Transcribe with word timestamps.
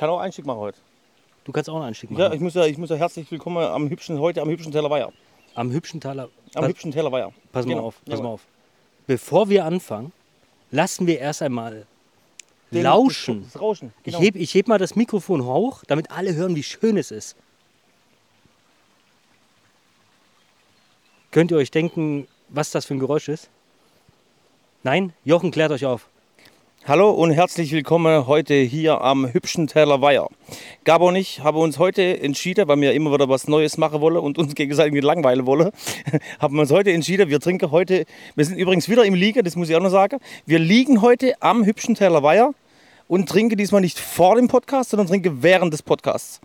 kann 0.00 0.08
auch 0.08 0.18
Einstieg 0.20 0.46
machen 0.46 0.60
heute. 0.60 0.78
Du 1.44 1.52
kannst 1.52 1.68
auch 1.68 1.74
einen 1.76 1.84
Einstieg 1.84 2.10
machen. 2.10 2.22
Ja, 2.22 2.32
ich 2.32 2.40
muss 2.40 2.54
ja, 2.54 2.64
ich 2.64 2.78
muss 2.78 2.88
ja 2.88 2.96
herzlich 2.96 3.30
willkommen 3.30 3.58
am 3.62 3.90
hübschen, 3.90 4.18
heute 4.18 4.40
am 4.40 4.48
hübschen 4.48 4.72
Teller 4.72 4.88
Weiher. 4.88 5.12
Am 5.54 5.70
hübschen 5.70 6.00
Taler. 6.00 6.30
Am 6.54 6.62
Pass, 6.62 6.68
hübschen 6.70 6.90
Teller 6.90 7.12
Weiher. 7.12 7.34
pass 7.52 7.66
mal 7.66 7.74
Genau. 7.74 7.86
auf, 7.88 8.00
pass 8.06 8.18
Ja. 8.18 8.22
mal 8.24 8.30
auf. 8.30 8.40
Bevor 9.06 9.50
wir 9.50 9.66
anfangen, 9.66 10.12
lassen 10.70 11.06
wir 11.06 11.18
erst 11.18 11.42
einmal 11.42 11.86
Den- 12.70 12.84
lauschen. 12.84 13.42
Das 13.52 13.60
Rauschen. 13.60 13.92
Ich 14.04 14.14
Genau. 14.14 14.24
heb, 14.24 14.36
ich 14.36 14.54
heb 14.54 14.68
mal 14.68 14.78
das 14.78 14.96
Mikrofon 14.96 15.44
hoch, 15.44 15.84
damit 15.86 16.10
alle 16.10 16.34
hören, 16.34 16.56
wie 16.56 16.62
schön 16.62 16.96
es 16.96 17.10
ist. 17.10 17.36
Könnt 21.30 21.50
ihr 21.50 21.58
euch 21.58 21.70
denken, 21.70 22.26
was 22.48 22.70
das 22.70 22.86
für 22.86 22.94
ein 22.94 23.00
Geräusch 23.00 23.28
ist? 23.28 23.50
Nein? 24.82 25.12
Jochen 25.26 25.50
klärt 25.50 25.72
euch 25.72 25.84
auf. 25.84 26.08
Hallo 26.90 27.12
und 27.12 27.30
herzlich 27.30 27.70
willkommen 27.70 28.26
heute 28.26 28.54
hier 28.54 29.00
am 29.00 29.32
hübschen 29.32 29.68
Teller 29.68 30.00
Weiher. 30.00 30.26
Gabo 30.82 31.06
und 31.06 31.14
ich 31.14 31.38
haben 31.38 31.56
uns 31.56 31.78
heute 31.78 32.20
entschieden, 32.20 32.66
weil 32.66 32.80
wir 32.80 32.94
immer 32.94 33.12
wieder 33.12 33.28
was 33.28 33.46
Neues 33.46 33.78
machen 33.78 34.00
wollen 34.00 34.16
und 34.16 34.38
uns 34.38 34.56
gegenseitig 34.56 35.00
langweilen 35.00 35.46
wollen, 35.46 35.70
haben 36.40 36.56
wir 36.56 36.62
uns 36.62 36.72
heute 36.72 36.90
entschieden, 36.90 37.28
wir 37.28 37.38
trinken 37.38 37.70
heute, 37.70 38.06
wir 38.34 38.44
sind 38.44 38.58
übrigens 38.58 38.88
wieder 38.88 39.04
im 39.04 39.14
Liegen, 39.14 39.44
das 39.44 39.54
muss 39.54 39.68
ich 39.68 39.76
auch 39.76 39.80
noch 39.80 39.90
sagen, 39.90 40.18
wir 40.46 40.58
liegen 40.58 41.00
heute 41.00 41.40
am 41.40 41.64
hübschen 41.64 41.94
Teller 41.94 42.24
Weiher 42.24 42.54
und 43.06 43.28
trinken 43.28 43.56
diesmal 43.56 43.82
nicht 43.82 44.00
vor 44.00 44.34
dem 44.34 44.48
Podcast, 44.48 44.90
sondern 44.90 45.06
trinken 45.06 45.44
während 45.44 45.72
des 45.72 45.84
Podcasts. 45.84 46.40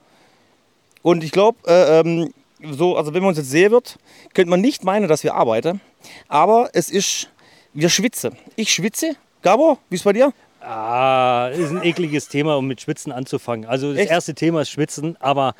Und 1.01 1.23
ich 1.23 1.31
glaube, 1.31 1.57
äh, 1.65 2.01
ähm, 2.01 2.31
so, 2.61 2.97
also 2.97 3.15
wenn 3.15 3.23
man 3.23 3.29
uns 3.29 3.39
jetzt 3.39 3.49
sehen 3.49 3.71
wird, 3.71 3.97
könnte 4.35 4.51
man 4.51 4.61
nicht 4.61 4.83
meinen, 4.83 5.07
dass 5.07 5.23
wir 5.23 5.33
arbeiten, 5.33 5.81
aber 6.27 6.69
es 6.73 6.91
ist, 6.91 7.31
wir 7.73 7.89
schwitzen. 7.89 8.37
Ich 8.55 8.71
schwitze. 8.71 9.15
Gabo, 9.45 9.77
wie 9.91 9.95
ist 9.95 10.03
bei 10.03 10.11
dir? 10.11 10.33
Ah, 10.59 11.51
ist 11.53 11.69
ein 11.69 11.83
ekliges 11.83 12.29
Thema, 12.29 12.55
um 12.55 12.65
mit 12.65 12.81
Schwitzen 12.81 13.11
anzufangen. 13.11 13.69
Also 13.69 13.91
das 13.91 13.99
Echt? 14.01 14.09
erste 14.09 14.33
Thema 14.33 14.61
ist 14.61 14.71
Schwitzen, 14.71 15.17
aber 15.19 15.53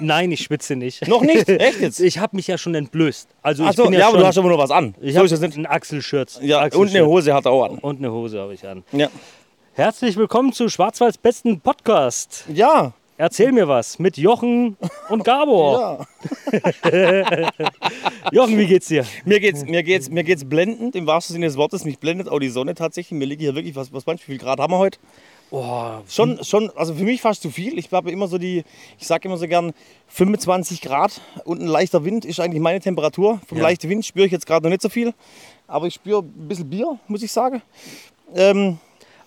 nein, 0.00 0.32
ich 0.32 0.40
schwitze 0.40 0.74
nicht. 0.74 1.06
Noch 1.06 1.22
nicht? 1.22 1.48
Echt 1.48 1.80
jetzt? 1.80 2.00
Ich 2.00 2.18
habe 2.18 2.34
mich 2.34 2.48
ja 2.48 2.58
schon 2.58 2.74
entblößt. 2.74 3.28
Also 3.40 3.62
ich 3.62 3.68
Achso, 3.68 3.84
bin 3.84 3.92
ja, 3.92 4.00
ja, 4.00 4.06
aber 4.06 4.14
schon, 4.14 4.20
du 4.22 4.26
hast 4.26 4.38
aber 4.38 4.48
noch 4.48 4.58
was 4.58 4.72
an. 4.72 4.96
ich 5.00 5.14
so 5.14 5.20
habe 5.20 5.54
ein 5.54 5.66
Achselschürz. 5.66 6.40
Ja, 6.42 6.58
und 6.58 6.64
Achselshirt. 6.64 6.96
eine 6.96 7.06
Hose 7.06 7.32
hat 7.32 7.44
er 7.44 7.52
auch 7.52 7.64
an. 7.66 7.78
Und 7.78 7.98
eine 7.98 8.10
Hose 8.10 8.40
habe 8.40 8.54
ich 8.54 8.66
an. 8.66 8.82
Ja. 8.90 9.08
Herzlich 9.74 10.16
willkommen 10.16 10.52
zu 10.52 10.68
Schwarzwalds 10.68 11.16
besten 11.16 11.60
Podcast. 11.60 12.44
Ja. 12.52 12.92
Erzähl 13.18 13.52
mir 13.52 13.68
was 13.68 13.98
mit 13.98 14.16
Jochen 14.16 14.76
und 15.08 15.22
Gabor. 15.24 16.06
ja. 16.82 17.38
Jochen, 18.32 18.58
wie 18.58 18.66
geht's 18.66 18.88
dir? 18.88 19.04
Mir 19.24 19.38
geht's, 19.38 19.64
mir 19.64 19.82
geht's, 19.82 20.08
mir 20.10 20.24
geht's 20.24 20.44
blendend, 20.48 20.96
im 20.96 21.06
wahrsten 21.06 21.34
Sinne 21.34 21.46
des 21.46 21.56
Wortes. 21.56 21.84
Mich 21.84 21.98
blendet 21.98 22.28
auch 22.28 22.38
die 22.40 22.48
Sonne 22.48 22.74
tatsächlich. 22.74 23.16
Mir 23.18 23.26
liegt 23.26 23.42
hier 23.42 23.54
wirklich, 23.54 23.76
was, 23.76 23.92
was 23.92 24.06
wie 24.06 24.16
viel 24.18 24.38
Grad 24.38 24.58
haben 24.58 24.72
wir 24.72 24.78
heute? 24.78 24.98
Oh, 25.50 25.98
Schon, 26.08 26.42
schon, 26.42 26.70
also 26.76 26.94
für 26.94 27.04
mich 27.04 27.20
fast 27.20 27.42
zu 27.42 27.50
viel. 27.50 27.78
Ich 27.78 27.92
habe 27.92 28.10
immer 28.10 28.26
so 28.26 28.38
die, 28.38 28.64
ich 28.98 29.06
sage 29.06 29.28
immer 29.28 29.36
so 29.36 29.46
gern, 29.46 29.74
25 30.08 30.80
Grad 30.80 31.20
und 31.44 31.60
ein 31.60 31.66
leichter 31.66 32.04
Wind 32.06 32.24
ist 32.24 32.40
eigentlich 32.40 32.62
meine 32.62 32.80
Temperatur. 32.80 33.38
Vom 33.46 33.58
Ja. 33.58 33.64
leichten 33.64 33.90
Wind 33.90 34.06
spüre 34.06 34.24
ich 34.24 34.32
jetzt 34.32 34.46
gerade 34.46 34.64
noch 34.64 34.70
nicht 34.70 34.80
so 34.82 34.88
viel. 34.88 35.12
Aber 35.68 35.86
ich 35.86 35.94
spüre 35.94 36.20
ein 36.22 36.48
bisschen 36.48 36.70
Bier, 36.70 36.98
muss 37.06 37.22
ich 37.22 37.30
sagen. 37.30 37.60
Ähm, 38.34 38.78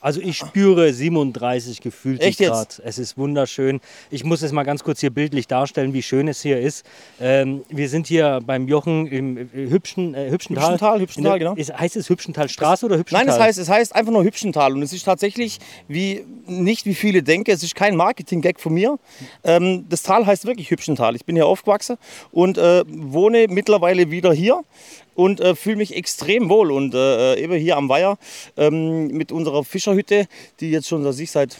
Also 0.05 0.21
ich 0.21 0.37
spüre 0.37 0.93
37 0.93 1.81
gefühlt 1.81 2.21
Echt 2.21 2.39
jetzt? 2.39 2.51
Grad. 2.51 2.81
Es 2.85 2.99
ist 2.99 3.17
wunderschön. 3.17 3.81
Ich 4.11 4.23
muss 4.23 4.43
es 4.43 4.51
mal 4.51 4.61
ganz 4.61 4.83
kurz 4.83 4.99
hier 4.99 5.09
bildlich 5.09 5.47
darstellen, 5.47 5.95
wie 5.95 6.03
schön 6.03 6.27
es 6.27 6.43
hier 6.43 6.59
ist. 6.59 6.85
Ähm, 7.19 7.63
wir 7.69 7.89
sind 7.89 8.05
hier 8.05 8.39
beim 8.45 8.67
Jochen 8.67 9.07
im 9.07 9.35
äh, 9.35 9.47
hübschen, 9.53 10.13
äh, 10.13 10.29
hübschen 10.29 10.55
Tal. 10.55 10.73
Hübschental, 10.73 10.99
Hübschental, 11.01 11.39
genau. 11.39 11.55
Ist, 11.55 11.75
heißt 11.75 11.95
es 11.95 12.07
Hübschentalstraße 12.07 12.85
oder 12.85 12.99
Hübschental? 12.99 13.25
Nein, 13.25 13.33
es 13.33 13.41
heißt, 13.41 13.57
es 13.57 13.67
heißt 13.67 13.95
einfach 13.95 14.11
nur 14.11 14.23
Hübschental 14.23 14.73
und 14.73 14.83
es 14.83 14.94
ist 14.94 15.05
tatsächlich 15.05 15.57
wie 15.88 16.23
nicht 16.45 16.85
wie 16.85 16.94
viele 16.94 17.23
denken. 17.23 17.49
Es 17.49 17.63
ist 17.63 17.73
kein 17.73 17.95
Marketing-Gag 17.95 18.59
von 18.59 18.75
mir. 18.75 18.99
Ähm, 19.44 19.85
das 19.89 20.03
Tal 20.03 20.27
heißt 20.27 20.45
wirklich 20.45 20.69
Hübschental. 20.69 21.15
Ich 21.15 21.25
bin 21.25 21.35
hier 21.35 21.47
aufgewachsen 21.47 21.97
und 22.31 22.59
äh, 22.59 22.83
wohne 22.88 23.47
mittlerweile 23.49 24.11
wieder 24.11 24.31
hier 24.33 24.61
und 25.15 25.39
äh, 25.39 25.55
fühle 25.55 25.77
mich 25.77 25.95
extrem 25.95 26.49
wohl 26.49 26.71
und 26.71 26.93
äh, 26.93 27.35
eben 27.41 27.53
hier 27.55 27.77
am 27.77 27.89
Weiher 27.89 28.17
ähm, 28.57 29.07
mit 29.07 29.31
unserer 29.31 29.63
Fischerhütte, 29.63 30.27
die 30.59 30.69
jetzt 30.69 30.87
schon 30.87 31.03
dass 31.03 31.19
ich 31.19 31.31
seit 31.31 31.57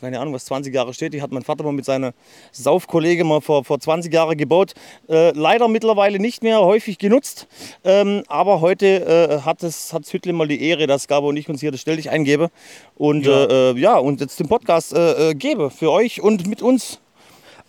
keine 0.00 0.20
Ahnung 0.20 0.34
was 0.34 0.44
20 0.46 0.74
Jahre 0.74 0.92
steht. 0.92 1.14
Die 1.14 1.22
hat 1.22 1.32
mein 1.32 1.42
Vater 1.42 1.64
mal 1.64 1.72
mit 1.72 1.84
seiner 1.84 2.12
Saufkollege 2.52 3.24
mal 3.24 3.40
vor, 3.40 3.64
vor 3.64 3.80
20 3.80 4.12
Jahren 4.12 4.36
gebaut. 4.36 4.74
Äh, 5.08 5.30
leider 5.30 5.68
mittlerweile 5.68 6.18
nicht 6.18 6.42
mehr 6.42 6.60
häufig 6.60 6.98
genutzt, 6.98 7.46
ähm, 7.84 8.22
aber 8.28 8.60
heute 8.60 8.86
äh, 8.86 9.40
hat 9.42 9.62
es 9.62 9.92
hat 9.92 10.06
Hüttle 10.12 10.32
mal 10.32 10.48
die 10.48 10.62
Ehre, 10.62 10.86
dass 10.86 11.08
Gabo 11.08 11.28
und 11.28 11.36
ich 11.36 11.48
uns 11.48 11.60
hier 11.60 11.70
das 11.70 11.80
Stell 11.80 11.96
dich 11.96 12.10
eingebe 12.10 12.50
und 12.96 13.26
Ja. 13.26 13.44
äh, 13.44 13.70
äh, 13.70 13.78
ja 13.78 13.96
und 13.98 14.20
jetzt 14.20 14.38
den 14.40 14.48
Podcast 14.48 14.92
äh, 14.92 15.30
äh, 15.30 15.34
gebe 15.34 15.70
für 15.70 15.90
euch 15.90 16.20
und 16.20 16.46
mit 16.46 16.62
uns. 16.62 17.00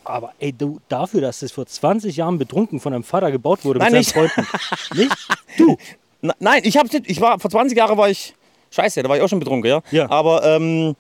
Aber 0.08 0.34
ey, 0.40 0.54
du, 0.54 0.80
dafür, 0.90 1.22
dass 1.22 1.40
das 1.40 1.52
vor 1.52 1.66
20 1.66 2.16
Jahren 2.18 2.38
betrunken 2.38 2.80
von 2.80 2.94
einem 2.94 3.04
Vater 3.04 3.32
gebaut 3.32 3.64
wurde 3.66 3.80
Nein, 3.80 3.92
mit 3.92 4.00
nicht. 4.00 4.14
seinen 4.14 4.30
Freunden. 4.30 4.50
nicht? 4.96 5.16
Du, 5.58 5.78
Na, 6.22 6.34
nein, 6.40 6.62
ich 6.64 6.78
habe 6.78 6.90
ich 7.06 7.22
war 7.22 7.40
vor 7.40 7.52
20 7.52 7.78
Jahren 7.78 7.98
war 7.98 8.10
ich 8.10 8.34
scheiße, 8.72 9.04
da 9.04 9.10
war 9.10 9.18
ich 9.18 9.24
auch 9.24 9.30
schon 9.30 9.40
betrunken, 9.40 9.70
ja. 9.70 9.82
Ja. 9.92 10.10
Aber 10.10 10.44
ähm, 10.44 10.96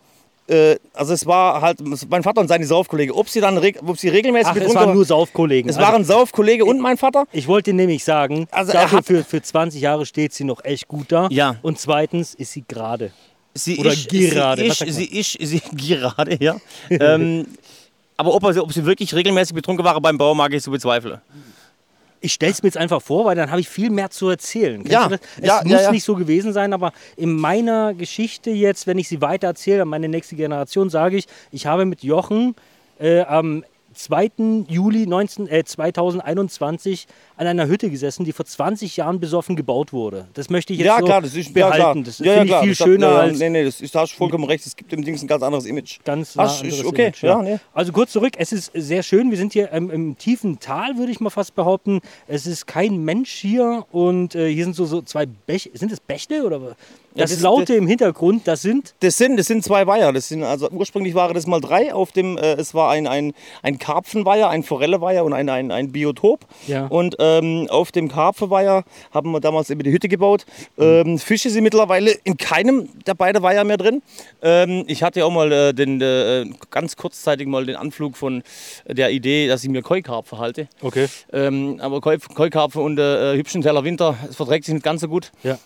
äh, 0.47 0.75
also 0.93 1.13
es 1.13 1.25
war 1.25 1.61
halt 1.61 1.79
mein 2.09 2.23
Vater 2.23 2.39
und 2.41 2.47
seine 2.47 2.65
Saufkollege. 2.65 3.13
Ob 3.15 3.27
sie 3.29 3.41
dann 3.41 3.57
ob 3.85 3.97
sie 3.97 4.09
regelmäßig 4.09 4.47
ach, 4.47 4.51
es 4.51 4.59
betrunken 4.59 4.75
waren 4.75 4.87
waren- 4.89 4.95
nur 4.95 5.05
Saufkollegen. 5.05 5.69
es 5.69 5.77
Also, 5.77 5.91
waren 5.91 6.05
Saufkollege 6.05 6.63
und 6.65 6.79
mein 6.79 6.97
Vater. 6.97 7.25
ich 7.31 7.47
wollte 7.47 7.73
nämlich 7.73 8.03
sagen, 8.03 8.47
Also 8.51 8.71
dafür 8.73 9.03
für, 9.03 9.23
für 9.23 9.41
20 9.41 9.81
Jahre 9.81 10.05
steht 10.05 10.33
sie 10.33 10.43
noch 10.43 10.63
echt 10.63 10.87
gut 10.87 11.11
da. 11.11 11.27
Ja. 11.31 11.55
Und 11.61 11.79
zweitens 11.79 12.33
ist 12.33 12.53
sie 12.53 12.63
gerade. 12.67 13.11
Sie 13.53 13.77
Oder 13.79 13.91
ist, 13.91 14.07
gerade, 14.09 14.61
Sie 14.61 14.67
ist, 14.67 14.95
sie 14.95 15.05
ist, 15.19 15.37
sie 15.41 15.61
gerade, 15.75 16.37
ja. 16.41 16.57
ähm, 16.91 17.47
aber 18.17 18.33
ob, 18.33 18.43
er, 18.43 18.63
ob 18.63 18.73
sie 18.73 18.85
wirklich 18.85 19.13
regelmäßig 19.13 19.53
betrunken 19.55 19.85
waren 19.85 20.01
beim 20.01 20.17
Baumarkt, 20.17 20.53
ist 20.55 20.63
zu 20.63 20.71
bezweifeln. 20.71 21.21
Ich 22.19 22.33
stelle 22.33 22.51
es 22.51 22.63
mir 22.63 22.67
jetzt 22.67 22.77
einfach 22.77 22.99
vor, 22.99 23.25
weil 23.25 23.35
dann 23.35 23.51
habe 23.51 23.61
ich 23.61 23.69
viel 23.69 23.91
mehr 23.91 24.09
zu 24.09 24.27
erzählen. 24.27 24.83
Kennst 24.83 24.91
Ja? 24.91 25.09
Es 25.39 25.47
ja, 25.47 25.61
muss 25.63 25.71
ja, 25.71 25.81
ja. 25.83 25.91
nicht 25.91 26.03
so 26.03 26.15
gewesen 26.15 26.51
sein, 26.51 26.73
aber 26.73 26.91
in 27.15 27.35
meiner 27.35 27.93
Geschichte 27.93 28.49
jetzt, 28.49 28.87
wenn 28.87 28.97
ich 28.97 29.07
sie 29.07 29.21
weiter 29.21 29.47
erzähle 29.47 29.83
an 29.83 29.87
meine 29.87 30.09
nächste 30.09 30.35
Generation, 30.35 30.89
sage 30.89 31.17
ich, 31.17 31.27
ich 31.51 31.67
habe 31.67 31.85
mit 31.85 32.03
Jochen 32.03 32.55
äh, 32.99 33.21
am 33.21 33.63
2. 33.97 34.65
Juli 34.67 35.07
19, 35.07 35.47
äh, 35.47 35.63
2021 35.63 37.07
an 37.35 37.47
einer 37.47 37.67
Hütte 37.67 37.89
gesessen, 37.89 38.25
die 38.25 38.31
vor 38.31 38.45
20 38.45 38.97
Jahren 38.97 39.19
besoffen 39.19 39.55
gebaut 39.55 39.93
wurde. 39.93 40.27
Das 40.33 40.49
möchte 40.49 40.73
ich 40.73 40.79
jetzt 40.79 40.87
Ja, 40.87 40.99
so 40.99 41.05
klar, 41.05 41.21
das 41.21 41.35
ist 41.35 41.53
behalten. 41.53 41.77
Ja, 41.77 41.91
klar. 41.93 42.03
Das 42.03 42.19
ja, 42.19 42.25
ja, 42.25 42.39
finde 42.39 42.53
ich 42.53 42.59
viel 42.59 42.69
das 42.69 42.79
hat- 42.79 42.87
schöner 42.87 43.11
ja, 43.11 43.17
als 43.19 43.39
Nee, 43.39 43.49
nee, 43.49 43.63
das 43.63 43.81
ist, 43.81 43.95
da 43.95 44.01
hast 44.01 44.13
du 44.13 44.17
vollkommen 44.17 44.43
recht. 44.45 44.65
Es 44.65 44.75
gibt 44.75 44.91
dem 44.91 45.03
Dings 45.03 45.21
ein 45.21 45.27
ganz 45.27 45.43
anderes 45.43 45.65
Image. 45.65 45.99
ganz 46.05 46.33
Ach, 46.37 46.45
nah 46.45 46.59
anderes 46.59 46.85
okay, 46.85 47.01
Image, 47.07 47.23
ja, 47.23 47.41
nee. 47.41 47.57
Also 47.73 47.91
kurz 47.91 48.11
zurück, 48.11 48.33
es 48.37 48.51
ist 48.51 48.71
sehr 48.73 49.03
schön. 49.03 49.31
Wir 49.31 49.37
sind 49.37 49.53
hier 49.53 49.71
ähm, 49.73 49.89
im 49.89 50.17
tiefen 50.17 50.59
Tal, 50.59 50.97
würde 50.97 51.11
ich 51.11 51.19
mal 51.19 51.29
fast 51.29 51.55
behaupten. 51.55 52.01
Es 52.27 52.47
ist 52.47 52.67
kein 52.67 53.03
Mensch 53.03 53.31
hier 53.31 53.85
und 53.91 54.35
äh, 54.35 54.53
hier 54.53 54.63
sind 54.65 54.75
so, 54.75 54.85
so 54.85 55.01
zwei 55.01 55.25
Bäche. 55.25 55.71
Sind 55.73 55.91
das 55.91 55.99
Bächle 55.99 56.43
oder 56.45 56.75
das, 57.17 57.31
das- 57.31 57.41
Laute 57.41 57.75
im 57.75 57.87
Hintergrund, 57.87 58.47
das 58.47 58.61
sind 58.61 58.93
Das 59.01 59.17
sind, 59.17 59.37
das 59.37 59.47
sind 59.47 59.63
zwei 59.63 59.85
Weiher. 59.87 60.11
Das 60.13 60.27
sind, 60.29 60.43
also 60.43 60.69
ursprünglich 60.69 61.15
waren 61.15 61.33
das 61.33 61.47
mal 61.47 61.59
drei. 61.61 61.93
Auf 61.93 62.11
dem, 62.11 62.37
äh, 62.37 62.53
es 62.53 62.73
war 62.73 62.91
ein, 62.91 63.07
ein, 63.07 63.33
ein 63.61 63.79
Karpfenweiher, 63.79 64.49
ein 64.49 64.63
Forelleweiher 64.63 65.23
und 65.25 65.33
ein, 65.33 65.49
ein, 65.49 65.71
ein 65.71 65.91
Biotop. 65.91 66.45
Ja. 66.67 66.85
Und 66.87 67.15
ähm, 67.19 67.67
auf 67.69 67.91
dem 67.91 68.07
Karpfenweiher 68.09 68.83
haben 69.11 69.31
wir 69.31 69.39
damals 69.39 69.69
eben 69.69 69.83
die 69.83 69.91
Hütte 69.91 70.07
gebaut. 70.07 70.45
Mhm. 70.77 70.83
Ähm, 70.83 71.19
Fische 71.19 71.49
sind 71.49 71.63
mittlerweile 71.63 72.11
in 72.23 72.37
keinem 72.37 72.89
der 73.05 73.13
beiden 73.13 73.41
Weiher 73.43 73.63
mehr 73.63 73.77
drin. 73.77 74.01
Ähm, 74.41 74.83
ich 74.87 75.03
hatte 75.03 75.25
auch 75.25 75.31
mal 75.31 75.51
äh, 75.51 75.73
den, 75.73 76.01
äh, 76.01 76.45
ganz 76.71 76.95
kurzzeitig 76.95 77.47
mal 77.47 77.65
den 77.65 77.75
Anflug 77.75 78.17
von 78.17 78.43
der 78.87 79.11
Idee, 79.11 79.47
dass 79.47 79.63
ich 79.63 79.69
mir 79.69 79.81
Koi-Karpfen 79.81 80.37
halte. 80.37 80.67
okay. 80.81 81.07
Ähm, 81.33 81.79
aber 81.81 82.01
Koi, 82.01 82.17
Koi-Karpfen 82.17 82.81
und 82.81 82.99
äh, 82.99 83.35
hübschen 83.35 83.61
Teller 83.61 83.83
Winter, 83.83 84.15
es 84.29 84.35
verträgt 84.35 84.65
sich 84.65 84.73
nicht 84.73 84.83
ganz 84.83 85.01
so 85.01 85.07
gut. 85.07 85.31
Ja. 85.43 85.57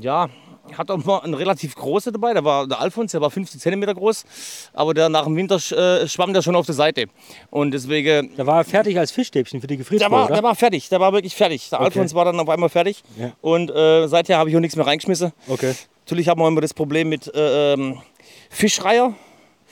Ja, 0.00 0.28
hat 0.76 0.90
auch 0.90 1.04
mal 1.04 1.18
einen 1.20 1.34
relativ 1.34 1.74
großer 1.76 2.10
dabei. 2.10 2.32
Der 2.32 2.44
war 2.44 2.66
der 2.66 2.80
Alfons, 2.80 3.12
der 3.12 3.20
war 3.20 3.30
50 3.30 3.60
cm 3.60 3.82
groß. 3.94 4.24
Aber 4.72 4.94
der 4.94 5.08
nach 5.08 5.24
dem 5.24 5.36
Winter 5.36 5.56
äh, 5.56 6.08
schwamm 6.08 6.32
der 6.32 6.40
schon 6.42 6.56
auf 6.56 6.66
der 6.66 6.74
Seite. 6.74 7.06
Und 7.50 7.72
deswegen. 7.72 8.34
Da 8.36 8.46
war 8.46 8.58
er 8.58 8.64
fertig 8.64 8.98
als 8.98 9.12
Fischstäbchen 9.12 9.60
für 9.60 9.66
die 9.66 9.74
Der 9.76 9.84
Gefriertruhe, 9.84 10.10
war, 10.10 10.24
oder? 10.26 10.34
der 10.34 10.42
war 10.42 10.54
fertig, 10.54 10.88
der 10.88 11.00
war 11.00 11.12
wirklich 11.12 11.34
fertig. 11.34 11.68
Der 11.70 11.80
Okay. 11.80 11.86
Alfons 11.86 12.14
war 12.14 12.24
dann 12.24 12.40
auf 12.40 12.48
einmal 12.48 12.70
fertig. 12.70 13.02
Ja. 13.18 13.32
Und 13.42 13.70
äh, 13.70 14.06
seither 14.08 14.38
habe 14.38 14.48
ich 14.50 14.56
auch 14.56 14.60
nichts 14.60 14.76
mehr 14.76 14.86
reingeschmissen. 14.86 15.32
okay. 15.48 15.74
Natürlich 16.06 16.28
haben 16.28 16.40
wir 16.40 16.48
immer 16.48 16.60
das 16.60 16.74
Problem 16.74 17.08
mit 17.08 17.34
äh, 17.34 17.72
ähm, 17.74 17.98
Fischreiher, 18.50 19.14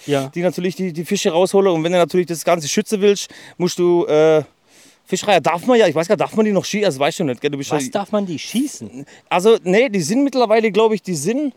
Ja. 0.07 0.29
die 0.35 0.41
natürlich 0.43 0.77
die, 0.77 0.93
die 0.93 1.05
Fische 1.05 1.31
rausholen. 1.31 1.71
Und 1.73 1.85
wenn 1.85 1.93
du 1.93 1.99
natürlich 1.99 2.27
das 2.27 2.45
Ganze 2.45 2.69
schützen 2.69 3.01
willst, 3.01 3.31
musst 3.59 3.79
du. 3.79 4.07
Fischreiher 5.13 5.43
darf 5.43 5.67
man 5.67 5.79
ja, 5.79 5.87
ich 5.87 5.95
weiß 5.95 6.09
gar 6.09 6.15
nicht, 6.15 6.23
darf 6.23 6.35
man 6.37 6.47
die 6.47 6.53
noch 6.53 6.65
schießen? 6.65 6.87
Das 6.87 6.99
weißt 6.99 7.19
du 7.21 7.25
nicht, 7.25 7.41
gell? 7.43 7.51
Du 7.51 7.59
bist 7.59 7.71
Was 7.71 7.91
darf 7.91 8.13
man 8.13 8.25
die 8.25 8.39
schießen? 8.39 9.05
Also, 9.29 9.59
nee, 9.63 9.91
die 9.91 10.01
sind 10.01 10.25
mittlerweile, 10.25 10.73
glaube 10.73 10.95
ich, 10.95 11.03
die 11.03 11.15
sind. 11.15 11.53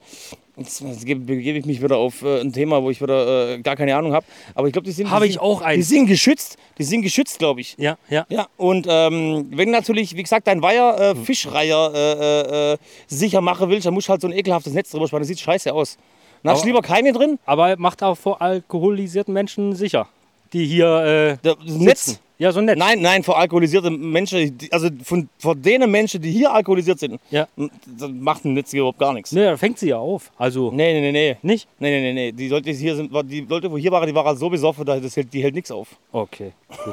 Jetzt 0.57 0.83
gebe 1.05 1.21
begebe 1.21 1.57
ich 1.59 1.65
mich 1.65 1.81
wieder 1.81 1.95
auf 1.95 2.21
äh, 2.21 2.41
ein 2.41 2.51
Thema, 2.51 2.83
wo 2.83 2.89
ich 2.89 3.01
wieder 3.01 3.53
äh, 3.53 3.59
gar 3.61 3.77
keine 3.77 3.95
Ahnung 3.95 4.11
habe. 4.11 4.25
Aber 4.55 4.67
ich 4.67 4.73
glaube, 4.73 4.85
die 4.85 4.91
sind. 4.91 5.09
Habe 5.09 5.25
ich 5.25 5.39
auch 5.39 5.61
einen. 5.61 5.77
Die 5.77 5.83
sind 5.83 6.07
geschützt. 6.07 6.57
Die 6.77 6.83
sind 6.83 7.01
geschützt, 7.01 7.39
glaube 7.39 7.61
ich. 7.61 7.75
Ja, 7.77 7.97
ja. 8.09 8.25
Ja, 8.27 8.47
und 8.57 8.87
ähm, 8.89 9.47
wenn 9.51 9.71
natürlich, 9.71 10.17
wie 10.17 10.23
gesagt, 10.23 10.47
dein 10.47 10.61
Weiher 10.61 10.97
äh, 10.99 11.15
Fischreiher 11.15 11.91
äh, 11.95 12.71
äh, 12.71 12.73
äh, 12.73 12.77
sicher 13.07 13.39
machen 13.39 13.69
willst, 13.69 13.85
dann 13.85 13.93
musst 13.93 14.07
du 14.09 14.11
halt 14.11 14.21
so 14.21 14.27
ein 14.27 14.33
ekelhaftes 14.33 14.73
Netz 14.73 14.91
drüber 14.91 15.07
spannen. 15.07 15.21
Das 15.21 15.29
sieht 15.29 15.39
scheiße 15.39 15.71
aus. 15.73 15.97
Lass 16.43 16.59
Aber- 16.59 16.67
lieber 16.67 16.81
keine 16.81 17.13
drin. 17.13 17.39
Aber 17.45 17.75
macht 17.77 18.03
auch 18.03 18.15
vor 18.17 18.41
alkoholisierten 18.41 19.33
Menschen 19.33 19.75
sicher, 19.75 20.09
die 20.51 20.65
hier 20.65 20.87
äh, 20.87 21.37
Das 21.41 21.55
sitzen. 21.65 21.83
Netz. 21.83 22.19
Ja, 22.37 22.51
so 22.51 22.59
nett. 22.59 22.77
Nein, 22.77 23.01
nein, 23.01 23.23
vor 23.23 23.37
alkoholisierte 23.37 23.89
Menschen, 23.89 24.57
die- 24.57 24.71
also 24.73 24.89
von, 25.03 25.29
von 25.39 25.61
denen 25.61 25.89
Menschen, 25.89 26.21
die 26.21 26.31
hier 26.31 26.51
alkoholisiert 26.51 26.99
sind, 26.99 27.19
Ja. 27.31 27.47
das 27.55 28.09
macht 28.11 28.43
ein 28.43 28.53
Netz 28.53 28.73
überhaupt 28.73 28.99
gar 28.99 29.13
nichts. 29.13 29.31
Ne, 29.31 29.45
da 29.45 29.57
fängt 29.57 29.79
sie 29.79 29.89
ja 29.89 29.97
auf. 29.97 30.31
Also 30.37 30.69
Nee, 30.71 30.93
nee, 30.93 30.99
nee, 30.99 31.11
nee. 31.11 31.37
nicht? 31.43 31.67
Nee, 31.79 31.91
nee, 31.91 32.01
nee, 32.01 32.13
nee. 32.13 32.31
Die 32.33 32.49
Leute, 32.49 32.71
die 32.71 32.73
hier 32.75 32.95
sind, 32.97 33.11
die 33.31 33.41
Leute, 33.41 33.71
wo 33.71 33.77
hier 33.77 33.91
waren, 33.91 34.05
die 34.07 34.13
waren 34.15 34.37
so 34.37 34.49
besoffen, 34.49 34.83
da- 34.85 34.99
das 34.99 35.15
hält, 35.15 35.31
die 35.33 35.41
hält 35.41 35.55
nichts 35.55 35.71
auf. 35.71 35.87
Okay. 36.11 36.51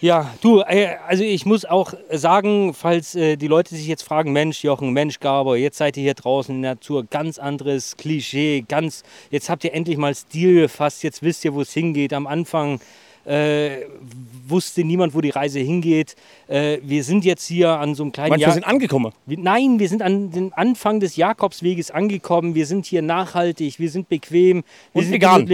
Ja, 0.00 0.34
du, 0.42 0.60
äh, 0.60 0.96
also 1.08 1.24
ich 1.24 1.46
muss 1.46 1.64
auch 1.64 1.94
sagen, 2.10 2.74
falls 2.74 3.14
äh, 3.14 3.36
die 3.36 3.46
Leute 3.46 3.74
sich 3.74 3.86
jetzt 3.86 4.02
fragen, 4.02 4.32
Mensch, 4.32 4.62
Jochen, 4.62 4.90
Mensch, 4.92 5.20
Gaber, 5.20 5.56
jetzt 5.56 5.78
seid 5.78 5.96
ihr 5.96 6.02
hier 6.02 6.14
draußen 6.14 6.54
in 6.54 6.62
der 6.62 6.72
Natur, 6.72 7.04
ganz 7.08 7.38
anderes 7.38 7.96
Klischee, 7.96 8.64
ganz, 8.68 9.04
jetzt 9.30 9.48
habt 9.48 9.64
ihr 9.64 9.72
endlich 9.72 9.96
mal 9.96 10.14
Stil 10.14 10.62
gefasst, 10.62 11.02
jetzt 11.02 11.22
wisst 11.22 11.44
ihr, 11.46 11.54
wo 11.54 11.62
es 11.62 11.72
hingeht. 11.72 12.12
Am 12.12 12.26
Anfang 12.26 12.78
äh, 13.26 13.82
wusste 14.48 14.84
niemand, 14.84 15.14
wo 15.14 15.20
die 15.20 15.30
Reise 15.30 15.58
hingeht. 15.58 16.14
Äh, 16.46 16.78
wir 16.82 17.02
sind 17.02 17.24
jetzt 17.24 17.46
hier 17.46 17.70
an 17.70 17.94
so 17.96 18.04
einem 18.04 18.12
kleinen 18.12 18.30
Manche 18.30 18.44
Ja- 18.46 18.52
sind 18.52 18.64
angekommen. 18.66 19.12
wir, 19.26 19.38
nein, 19.38 19.78
wir 19.80 19.88
sind 19.88 20.02
an 20.02 20.30
den 20.30 20.52
Anfang 20.52 21.00
des 21.00 21.16
Jakobsweges 21.16 21.90
angekommen. 21.90 22.54
Wir 22.54 22.66
sind 22.66 22.86
hier 22.86 23.02
nachhaltig, 23.02 23.78
wir 23.80 23.90
sind 23.90 24.08
bequem, 24.08 24.62
wir 24.92 25.00
Und 25.00 25.04
sind 25.04 25.12
vegan. 25.14 25.48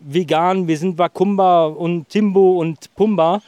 vegan, 0.00 0.66
wir 0.68 0.76
sind 0.76 0.98
Wakumba 0.98 1.66
und 1.66 2.08
Timbo 2.08 2.58
und 2.58 2.92
Pumba. 2.96 3.42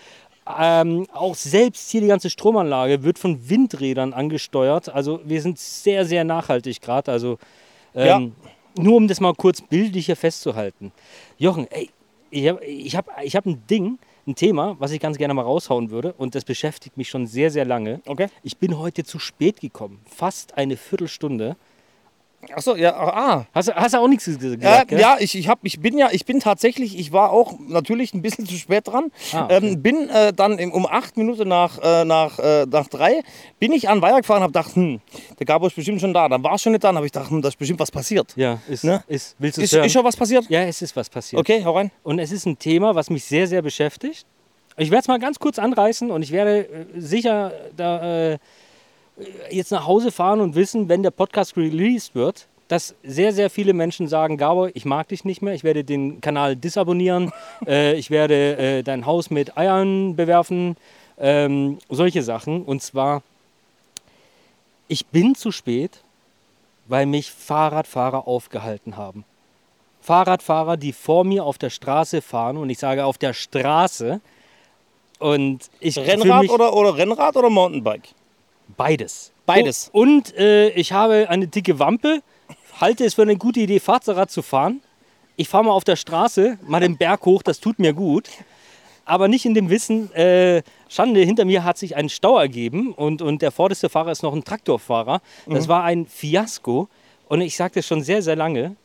Ähm, 0.60 1.06
auch 1.12 1.34
selbst 1.34 1.90
hier 1.90 2.02
die 2.02 2.06
ganze 2.06 2.28
Stromanlage 2.30 3.02
wird 3.02 3.18
von 3.18 3.48
Windrädern 3.48 4.12
angesteuert. 4.12 4.90
Also 4.94 5.20
wir 5.24 5.40
sind 5.42 5.58
sehr, 5.58 6.04
sehr 6.04 6.22
nachhaltig 6.22 6.80
gerade. 6.82 7.10
Also 7.10 7.38
ähm, 7.94 8.32
nur 8.78 8.96
um 8.96 9.08
das 9.08 9.20
mal 9.20 9.34
kurz 9.34 9.60
bildlich 9.62 10.06
hier 10.06 10.16
festzuhalten. 10.16 10.92
Jochen, 11.38 11.66
ey, 11.70 11.88
ich 12.34 12.48
habe 12.48 12.64
ich 12.64 12.96
hab, 12.96 13.22
ich 13.22 13.36
hab 13.36 13.46
ein 13.46 13.66
Ding, 13.68 13.98
ein 14.26 14.34
Thema, 14.34 14.76
was 14.78 14.90
ich 14.90 15.00
ganz 15.00 15.18
gerne 15.18 15.34
mal 15.34 15.42
raushauen 15.42 15.90
würde 15.90 16.12
und 16.14 16.34
das 16.34 16.44
beschäftigt 16.44 16.96
mich 16.96 17.08
schon 17.08 17.26
sehr, 17.26 17.50
sehr 17.50 17.64
lange. 17.64 18.00
Okay. 18.06 18.28
Ich 18.42 18.56
bin 18.56 18.78
heute 18.78 19.04
zu 19.04 19.18
spät 19.18 19.60
gekommen. 19.60 20.00
Fast 20.06 20.56
eine 20.56 20.76
Viertelstunde. 20.76 21.56
Achso, 22.52 22.76
ja, 22.76 22.94
ah. 22.94 23.46
Hast, 23.54 23.68
du- 23.68 23.74
hast 23.74 23.94
du 23.94 23.98
auch 23.98 24.08
nichts 24.08 24.26
ges- 24.26 24.38
gesagt? 24.38 24.62
Ja, 24.62 24.84
gell? 24.84 25.00
ja 25.00 25.16
ich, 25.20 25.36
ich, 25.38 25.48
hab, 25.48 25.60
ich 25.62 25.80
bin 25.80 25.96
ja, 25.98 26.08
ich 26.12 26.24
bin 26.26 26.40
tatsächlich, 26.40 26.98
ich 26.98 27.12
war 27.12 27.30
auch 27.30 27.54
natürlich 27.60 28.12
ein 28.14 28.22
bisschen 28.22 28.46
zu 28.46 28.54
spät 28.56 28.86
dran. 28.88 29.10
Ah, 29.32 29.44
okay. 29.44 29.56
ähm, 29.56 29.82
bin 29.82 30.08
äh, 30.10 30.32
dann 30.32 30.58
im, 30.58 30.72
um 30.72 30.86
acht 30.86 31.16
Minuten 31.16 31.48
nach, 31.48 31.78
äh, 31.82 32.04
nach, 32.04 32.38
äh, 32.38 32.66
nach 32.66 32.88
drei, 32.88 33.22
bin 33.58 33.72
ich 33.72 33.88
an 33.88 34.02
Weiher 34.02 34.20
gefahren 34.20 34.38
und 34.38 34.42
habe 34.44 34.52
gedacht, 34.52 34.76
hm, 34.76 35.00
der 35.38 35.46
Gabo 35.46 35.66
ist 35.66 35.76
bestimmt 35.76 36.00
schon 36.00 36.12
da. 36.12 36.28
Dann 36.28 36.42
war 36.42 36.52
er 36.52 36.58
schon 36.58 36.72
nicht 36.72 36.84
da, 36.84 36.88
dann 36.88 36.96
habe 36.96 37.06
ich 37.06 37.12
gedacht, 37.12 37.30
hm, 37.30 37.40
da 37.42 37.48
ist 37.48 37.58
bestimmt 37.58 37.80
was 37.80 37.90
passiert. 37.90 38.32
Ja, 38.36 38.58
ist, 38.68 38.84
Ne? 38.84 39.02
ist 39.08 39.36
willst 39.38 39.58
du 39.58 39.62
es 39.62 39.70
Ist, 39.72 39.76
hören? 39.76 39.86
ist 39.86 39.92
schon 39.92 40.04
was 40.04 40.16
passiert? 40.16 40.44
ja, 40.48 40.60
es 40.62 40.82
ist 40.82 40.94
was 40.96 41.08
passiert. 41.08 41.38
Okay, 41.40 41.64
hau 41.64 41.72
rein. 41.76 41.90
Und 42.02 42.18
es 42.18 42.32
ist 42.32 42.46
ein 42.46 42.58
Thema, 42.58 42.94
was 42.94 43.10
mich 43.10 43.24
sehr, 43.24 43.46
sehr 43.46 43.62
beschäftigt. 43.62 44.26
Ich 44.76 44.90
werde 44.90 45.02
es 45.02 45.08
mal 45.08 45.20
ganz 45.20 45.38
kurz 45.38 45.60
anreißen 45.60 46.10
und 46.10 46.22
ich 46.22 46.32
werde 46.32 46.66
äh, 46.68 46.86
sicher 46.96 47.52
da, 47.76 48.32
äh, 48.32 48.38
jetzt 49.50 49.70
nach 49.70 49.86
Hause 49.86 50.10
fahren 50.10 50.40
und 50.40 50.54
wissen, 50.54 50.88
wenn 50.88 51.02
der 51.02 51.10
Podcast 51.10 51.56
released 51.56 52.14
wird, 52.14 52.48
dass 52.68 52.94
sehr, 53.02 53.32
sehr 53.32 53.50
viele 53.50 53.72
Menschen 53.72 54.08
sagen, 54.08 54.36
Gabo, 54.36 54.68
ich 54.72 54.84
mag 54.84 55.08
dich 55.08 55.24
nicht 55.24 55.42
mehr, 55.42 55.54
ich 55.54 55.64
werde 55.64 55.84
den 55.84 56.20
Kanal 56.20 56.56
disabonnieren, 56.56 57.32
äh, 57.66 57.94
ich 57.94 58.10
werde 58.10 58.56
äh, 58.56 58.82
dein 58.82 59.06
Haus 59.06 59.30
mit 59.30 59.56
Eiern 59.56 60.16
bewerfen, 60.16 60.76
ähm, 61.18 61.78
solche 61.88 62.22
Sachen. 62.22 62.64
Und 62.64 62.82
zwar, 62.82 63.22
ich 64.88 65.06
bin 65.06 65.34
zu 65.34 65.52
spät, 65.52 66.00
weil 66.86 67.06
mich 67.06 67.30
Fahrradfahrer 67.30 68.26
aufgehalten 68.26 68.96
haben. 68.96 69.24
Fahrradfahrer, 70.00 70.76
die 70.76 70.92
vor 70.92 71.24
mir 71.24 71.44
auf 71.44 71.56
der 71.56 71.70
Straße 71.70 72.20
fahren 72.20 72.56
und 72.58 72.68
ich 72.68 72.78
sage 72.78 73.04
auf 73.04 73.16
der 73.16 73.32
Straße. 73.32 74.20
Und 75.18 75.70
ich 75.80 75.96
Rennrad 75.96 76.42
mich 76.42 76.50
oder, 76.50 76.74
oder 76.74 76.96
Rennrad 76.96 77.36
oder 77.36 77.48
Mountainbike? 77.48 78.08
Beides. 78.76 79.32
Beides. 79.46 79.90
Und, 79.92 80.32
und 80.32 80.36
äh, 80.36 80.70
ich 80.70 80.92
habe 80.92 81.28
eine 81.28 81.46
dicke 81.48 81.78
Wampe, 81.78 82.22
halte 82.80 83.04
es 83.04 83.14
für 83.14 83.22
eine 83.22 83.36
gute 83.36 83.60
Idee, 83.60 83.80
Fahrrad 83.80 84.30
zu 84.30 84.42
fahren. 84.42 84.80
Ich 85.36 85.48
fahre 85.48 85.64
mal 85.64 85.72
auf 85.72 85.84
der 85.84 85.96
Straße, 85.96 86.58
mal 86.66 86.80
den 86.80 86.96
Berg 86.96 87.26
hoch, 87.26 87.42
das 87.42 87.60
tut 87.60 87.78
mir 87.78 87.92
gut. 87.92 88.28
Aber 89.04 89.28
nicht 89.28 89.44
in 89.44 89.52
dem 89.52 89.68
Wissen, 89.68 90.12
äh, 90.14 90.62
Schande, 90.88 91.20
hinter 91.20 91.44
mir 91.44 91.64
hat 91.64 91.76
sich 91.76 91.94
ein 91.96 92.08
Stau 92.08 92.38
ergeben 92.38 92.92
und, 92.92 93.20
und 93.20 93.42
der 93.42 93.50
vorderste 93.50 93.90
Fahrer 93.90 94.12
ist 94.12 94.22
noch 94.22 94.32
ein 94.32 94.44
Traktorfahrer. 94.44 95.20
Das 95.46 95.68
war 95.68 95.84
ein 95.84 96.06
Fiasko. 96.06 96.88
Und 97.28 97.40
ich 97.40 97.56
sage 97.56 97.74
das 97.74 97.86
schon 97.86 98.02
sehr, 98.02 98.22
sehr 98.22 98.36
lange. 98.36 98.76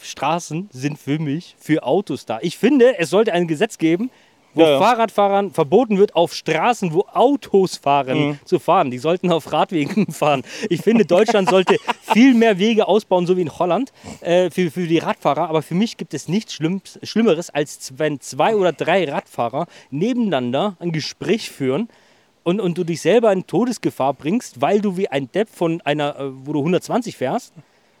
Straßen 0.00 0.70
sind 0.72 0.98
für 0.98 1.18
mich 1.18 1.56
für 1.58 1.82
Autos 1.82 2.24
da. 2.24 2.38
Ich 2.40 2.56
finde, 2.56 2.98
es 2.98 3.10
sollte 3.10 3.32
ein 3.32 3.46
Gesetz 3.46 3.76
geben, 3.76 4.10
wo 4.54 4.62
Ja, 4.62 4.70
ja. 4.70 4.78
Fahrradfahrern 4.78 5.50
verboten 5.52 5.98
wird, 5.98 6.14
auf 6.14 6.34
Straßen, 6.34 6.92
wo 6.92 7.06
Autos 7.12 7.76
fahren, 7.76 8.38
zu 8.44 8.58
fahren. 8.58 8.90
Die 8.90 8.98
sollten 8.98 9.30
auf 9.30 9.52
Radwegen 9.52 10.06
fahren. 10.12 10.42
Ich 10.68 10.82
finde, 10.82 11.04
Deutschland 11.04 11.48
sollte 11.48 11.76
viel 12.02 12.34
mehr 12.34 12.58
Wege 12.58 12.88
ausbauen, 12.88 13.26
so 13.26 13.36
wie 13.36 13.42
in 13.42 13.58
Holland, 13.58 13.92
äh, 14.20 14.50
für, 14.50 14.70
für 14.70 14.86
die 14.86 14.98
Radfahrer. 14.98 15.48
Aber 15.48 15.62
für 15.62 15.74
mich 15.74 15.96
gibt 15.96 16.14
es 16.14 16.28
nichts 16.28 16.54
Schlimm, 16.54 16.82
Schlimmeres, 17.02 17.50
als 17.50 17.92
wenn 17.96 18.20
zwei 18.20 18.56
oder 18.56 18.72
drei 18.72 19.04
Radfahrer 19.10 19.66
nebeneinander 19.90 20.76
ein 20.80 20.92
Gespräch 20.92 21.50
führen 21.50 21.88
und, 22.42 22.60
und 22.60 22.78
du 22.78 22.84
dich 22.84 23.00
selber 23.00 23.32
in 23.32 23.46
Todesgefahr 23.46 24.14
bringst, 24.14 24.60
weil 24.60 24.80
du 24.80 24.96
wie 24.96 25.08
ein 25.08 25.30
Depp 25.30 25.48
von 25.48 25.80
einer, 25.82 26.18
äh, 26.18 26.30
wo 26.46 26.52
du 26.52 26.60
120 26.60 27.16
fährst, 27.16 27.52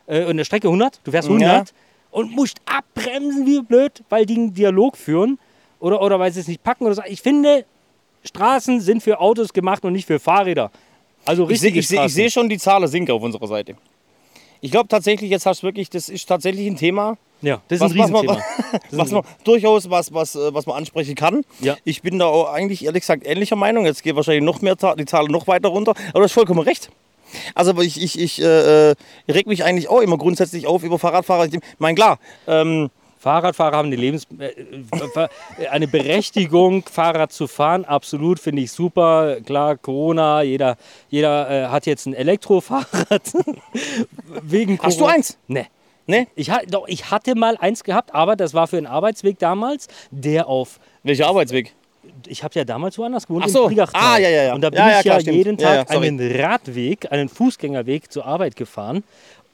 äh, 0.06 0.30
in 0.30 0.36
der 0.36 0.44
Strecke 0.44 0.68
100, 0.68 1.00
du 1.04 1.10
fährst 1.10 1.28
100 1.28 1.72
und 2.10 2.32
musst 2.32 2.60
abbremsen 2.66 3.46
wie 3.46 3.60
blöd, 3.62 4.02
weil 4.08 4.26
die 4.26 4.36
einen 4.36 4.54
Dialog 4.54 4.96
führen 4.96 5.38
oder, 5.80 6.00
oder 6.00 6.18
weil 6.18 6.32
sie 6.32 6.40
es 6.40 6.48
nicht 6.48 6.62
packen 6.62 6.84
oder 6.84 6.94
so. 6.94 7.02
Ich 7.06 7.22
finde, 7.22 7.64
Straßen 8.24 8.80
sind 8.80 9.02
für 9.02 9.20
Autos 9.20 9.52
gemacht 9.52 9.84
und 9.84 9.92
nicht 9.92 10.06
für 10.06 10.18
Fahrräder. 10.18 10.70
Also 11.24 11.48
Ich 11.50 11.60
sehe 11.60 11.82
seh, 11.82 12.08
seh 12.08 12.30
schon 12.30 12.48
die 12.48 12.58
Zahlen 12.58 12.86
sinken 12.88 13.12
auf 13.12 13.22
unserer 13.22 13.46
Seite. 13.46 13.76
Ich 14.60 14.70
glaube 14.70 14.88
tatsächlich, 14.88 15.30
jetzt 15.30 15.46
hast 15.46 15.62
du 15.62 15.66
wirklich, 15.66 15.88
das 15.88 16.08
ist 16.08 16.26
tatsächlich 16.26 16.66
ein 16.66 16.76
Thema, 16.76 17.16
ja, 17.42 17.62
das 17.68 17.80
ist 17.80 17.82
was, 17.82 17.92
ein 17.92 17.98
was, 17.98 18.10
man, 18.10 18.20
Riesenthema. 18.20 18.44
Das 18.72 18.92
ist 18.92 18.98
was 18.98 19.10
man 19.10 19.22
durchaus 19.44 19.90
was, 19.90 20.12
was, 20.12 20.34
äh, 20.34 20.52
was 20.54 20.66
man 20.66 20.76
ansprechen 20.76 21.14
kann. 21.14 21.44
Ja. 21.60 21.76
Ich 21.84 22.02
bin 22.02 22.18
da 22.18 22.26
auch 22.26 22.52
eigentlich 22.52 22.84
ehrlich 22.84 23.02
gesagt 23.02 23.26
ähnlicher 23.26 23.56
Meinung. 23.56 23.86
Jetzt 23.86 24.02
geht 24.02 24.16
wahrscheinlich 24.16 24.44
noch 24.44 24.60
mehr 24.60 24.76
die 24.76 25.04
Zahlen 25.06 25.30
noch 25.30 25.46
weiter 25.46 25.68
runter. 25.68 25.92
Aber 26.10 26.20
du 26.20 26.24
hast 26.24 26.32
vollkommen 26.32 26.60
recht. 26.60 26.90
Also 27.54 27.80
ich, 27.80 28.02
ich, 28.02 28.18
ich 28.18 28.42
äh, 28.42 28.90
äh, 28.90 28.94
reg 29.28 29.46
mich 29.46 29.64
eigentlich 29.64 29.88
auch 29.88 30.00
immer 30.00 30.18
grundsätzlich 30.18 30.66
auf 30.66 30.82
über 30.82 30.98
Fahrradfahrer. 30.98 31.46
Ich 31.46 31.58
meine, 31.78 31.94
klar, 31.94 32.18
ähm, 32.46 32.90
Fahrradfahrer 33.20 33.76
haben 33.76 33.88
eine, 33.88 33.96
Lebens 33.96 34.26
äh, 34.38 34.46
äh, 34.46 35.68
eine 35.68 35.86
Berechtigung, 35.86 36.84
Fahrrad 36.90 37.32
zu 37.32 37.46
fahren. 37.46 37.84
Absolut, 37.84 38.40
finde 38.40 38.62
ich 38.62 38.72
super. 38.72 39.36
Klar, 39.44 39.76
Corona, 39.76 40.40
jeder, 40.40 40.78
jeder 41.10 41.50
äh, 41.50 41.68
hat 41.68 41.84
jetzt 41.84 42.06
ein 42.06 42.14
Elektrofahrrad. 42.14 43.22
Wegen 44.42 44.78
Corona. 44.78 44.88
hast 44.88 45.00
du 45.00 45.04
eins? 45.04 45.38
Nee. 45.48 45.66
Ne? 46.06 46.28
Ich, 46.34 46.50
doch, 46.68 46.88
ich 46.88 47.10
hatte 47.10 47.34
mal 47.34 47.58
eins 47.58 47.84
gehabt, 47.84 48.14
aber 48.14 48.36
das 48.36 48.54
war 48.54 48.66
für 48.66 48.78
einen 48.78 48.86
Arbeitsweg 48.86 49.38
damals, 49.38 49.88
der 50.10 50.48
auf. 50.48 50.80
Welcher 51.02 51.26
Arbeitsweg? 51.26 51.74
Ich 52.26 52.42
habe 52.42 52.58
ja 52.58 52.64
damals 52.64 52.96
woanders 52.96 53.26
gewohnt, 53.26 53.44
Ach 53.46 53.50
so. 53.50 53.68
in. 53.68 53.78
Ah, 53.92 54.16
ja, 54.16 54.30
ja, 54.30 54.42
ja. 54.44 54.54
Und 54.54 54.62
da 54.62 54.70
bin 54.70 54.78
Ja, 54.78 54.88
ja, 54.88 54.98
ich 55.00 55.04
ja 55.04 55.18
klar, 55.20 55.34
jeden 55.34 55.58
Tag 55.58 55.90
einen 55.90 56.18
Radweg, 56.40 57.12
einen 57.12 57.28
Fußgängerweg 57.28 58.10
zur 58.10 58.24
Arbeit 58.24 58.56
gefahren. 58.56 59.04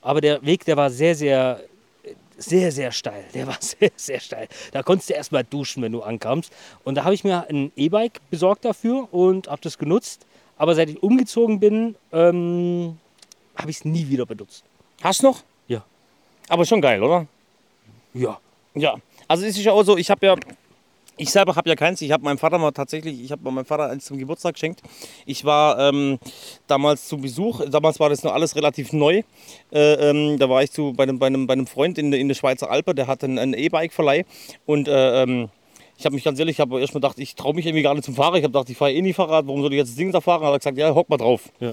Aber 0.02 0.20
der 0.20 0.46
Weg, 0.46 0.64
der 0.64 0.76
war 0.76 0.88
sehr, 0.88 1.16
sehr, 1.16 1.60
sehr, 2.36 2.72
sehr 2.72 2.92
steil. 2.92 3.24
Der 3.34 3.46
war 3.46 3.56
sehr, 3.60 3.90
sehr 3.96 4.20
steil. 4.20 4.48
Da 4.72 4.82
konntest 4.82 5.10
du 5.10 5.14
erst 5.14 5.32
mal 5.32 5.44
duschen, 5.44 5.82
wenn 5.82 5.92
du 5.92 6.02
ankamst. 6.02 6.52
Und 6.84 6.96
da 6.96 7.04
habe 7.04 7.14
ich 7.14 7.24
mir 7.24 7.46
ein 7.48 7.72
E-Bike 7.76 8.20
besorgt 8.30 8.64
dafür 8.64 9.12
und 9.12 9.48
habe 9.48 9.60
das 9.62 9.78
genutzt. 9.78 10.26
Aber 10.58 10.74
seit 10.74 10.88
ich 10.88 11.02
umgezogen 11.02 11.60
bin, 11.60 11.96
ähm, 12.12 12.98
habe 13.56 13.70
ich 13.70 13.78
es 13.78 13.84
nie 13.84 14.08
wieder 14.08 14.26
benutzt. 14.26 14.64
Hast 15.02 15.22
du 15.22 15.28
noch? 15.28 15.42
Ja. 15.68 15.84
Aber 16.48 16.64
schon 16.64 16.80
geil, 16.80 17.02
oder? 17.02 17.26
Ja. 18.14 18.38
Ja, 18.74 18.96
also 19.26 19.46
es 19.46 19.56
ist 19.56 19.64
ja 19.64 19.72
auch 19.72 19.82
so, 19.82 19.96
ich 19.96 20.10
habe 20.10 20.26
ja, 20.26 20.34
ich 21.18 21.30
selber 21.30 21.56
habe 21.56 21.68
ja 21.68 21.76
keins, 21.76 22.00
ich 22.02 22.12
habe 22.12 22.24
meinem 22.24 22.38
Vater 22.38 22.58
mal 22.58 22.72
tatsächlich, 22.72 23.20
ich 23.22 23.32
habe 23.32 23.50
meinem 23.50 23.64
Vater 23.64 23.88
eins 23.90 24.04
zum 24.04 24.18
Geburtstag 24.18 24.54
geschenkt. 24.54 24.82
Ich 25.24 25.44
war 25.44 25.78
ähm, 25.78 26.18
damals 26.66 27.08
zu 27.08 27.16
Besuch, 27.18 27.62
damals 27.70 27.98
war 28.00 28.08
das 28.10 28.22
noch 28.22 28.32
alles 28.34 28.54
relativ 28.56 28.92
neu. 28.92 29.22
Äh, 29.72 29.92
ähm, 30.10 30.38
da 30.38 30.48
war 30.50 30.62
ich 30.62 30.70
zu, 30.72 30.92
bei, 30.92 31.04
einem, 31.04 31.18
bei, 31.18 31.26
einem, 31.28 31.46
bei 31.46 31.54
einem 31.54 31.66
Freund 31.66 31.98
in, 31.98 32.10
der- 32.10 32.20
in 32.20 32.28
der 32.28 32.34
Schweizer 32.34 32.70
Alpe, 32.70 32.94
der 32.94 33.06
hatte 33.06 33.26
einen, 33.26 33.38
einen 33.38 33.54
E-Bike-Verleih 33.54 34.24
und 34.66 34.88
äh, 34.88 35.22
ähm, 35.22 35.48
ich 35.98 36.04
habe 36.04 36.14
mich 36.14 36.24
ganz 36.24 36.38
ehrlich, 36.38 36.56
ich 36.56 36.60
habe 36.60 36.78
erst 36.78 36.92
mal 36.92 37.00
gedacht, 37.00 37.18
ich 37.18 37.34
traue 37.36 37.54
mich 37.54 37.64
irgendwie 37.64 37.82
gar 37.82 37.94
nicht 37.94 38.04
zum 38.04 38.14
Fahren. 38.14 38.34
Ich 38.34 38.42
habe 38.42 38.52
gedacht, 38.52 38.68
ich 38.68 38.76
fahre 38.76 38.92
eh 38.92 39.00
nie 39.00 39.14
Fahrrad, 39.14 39.46
warum 39.46 39.62
soll 39.62 39.72
ich 39.72 39.78
jetzt 39.78 39.88
das 39.88 39.96
Ding 39.96 40.12
da 40.12 40.20
fahren? 40.20 40.42
Hat 40.44 40.52
er 40.52 40.58
gesagt, 40.58 40.76
ja, 40.76 40.94
hock 40.94 41.08
mal 41.08 41.16
drauf. 41.16 41.48
Ja. 41.58 41.70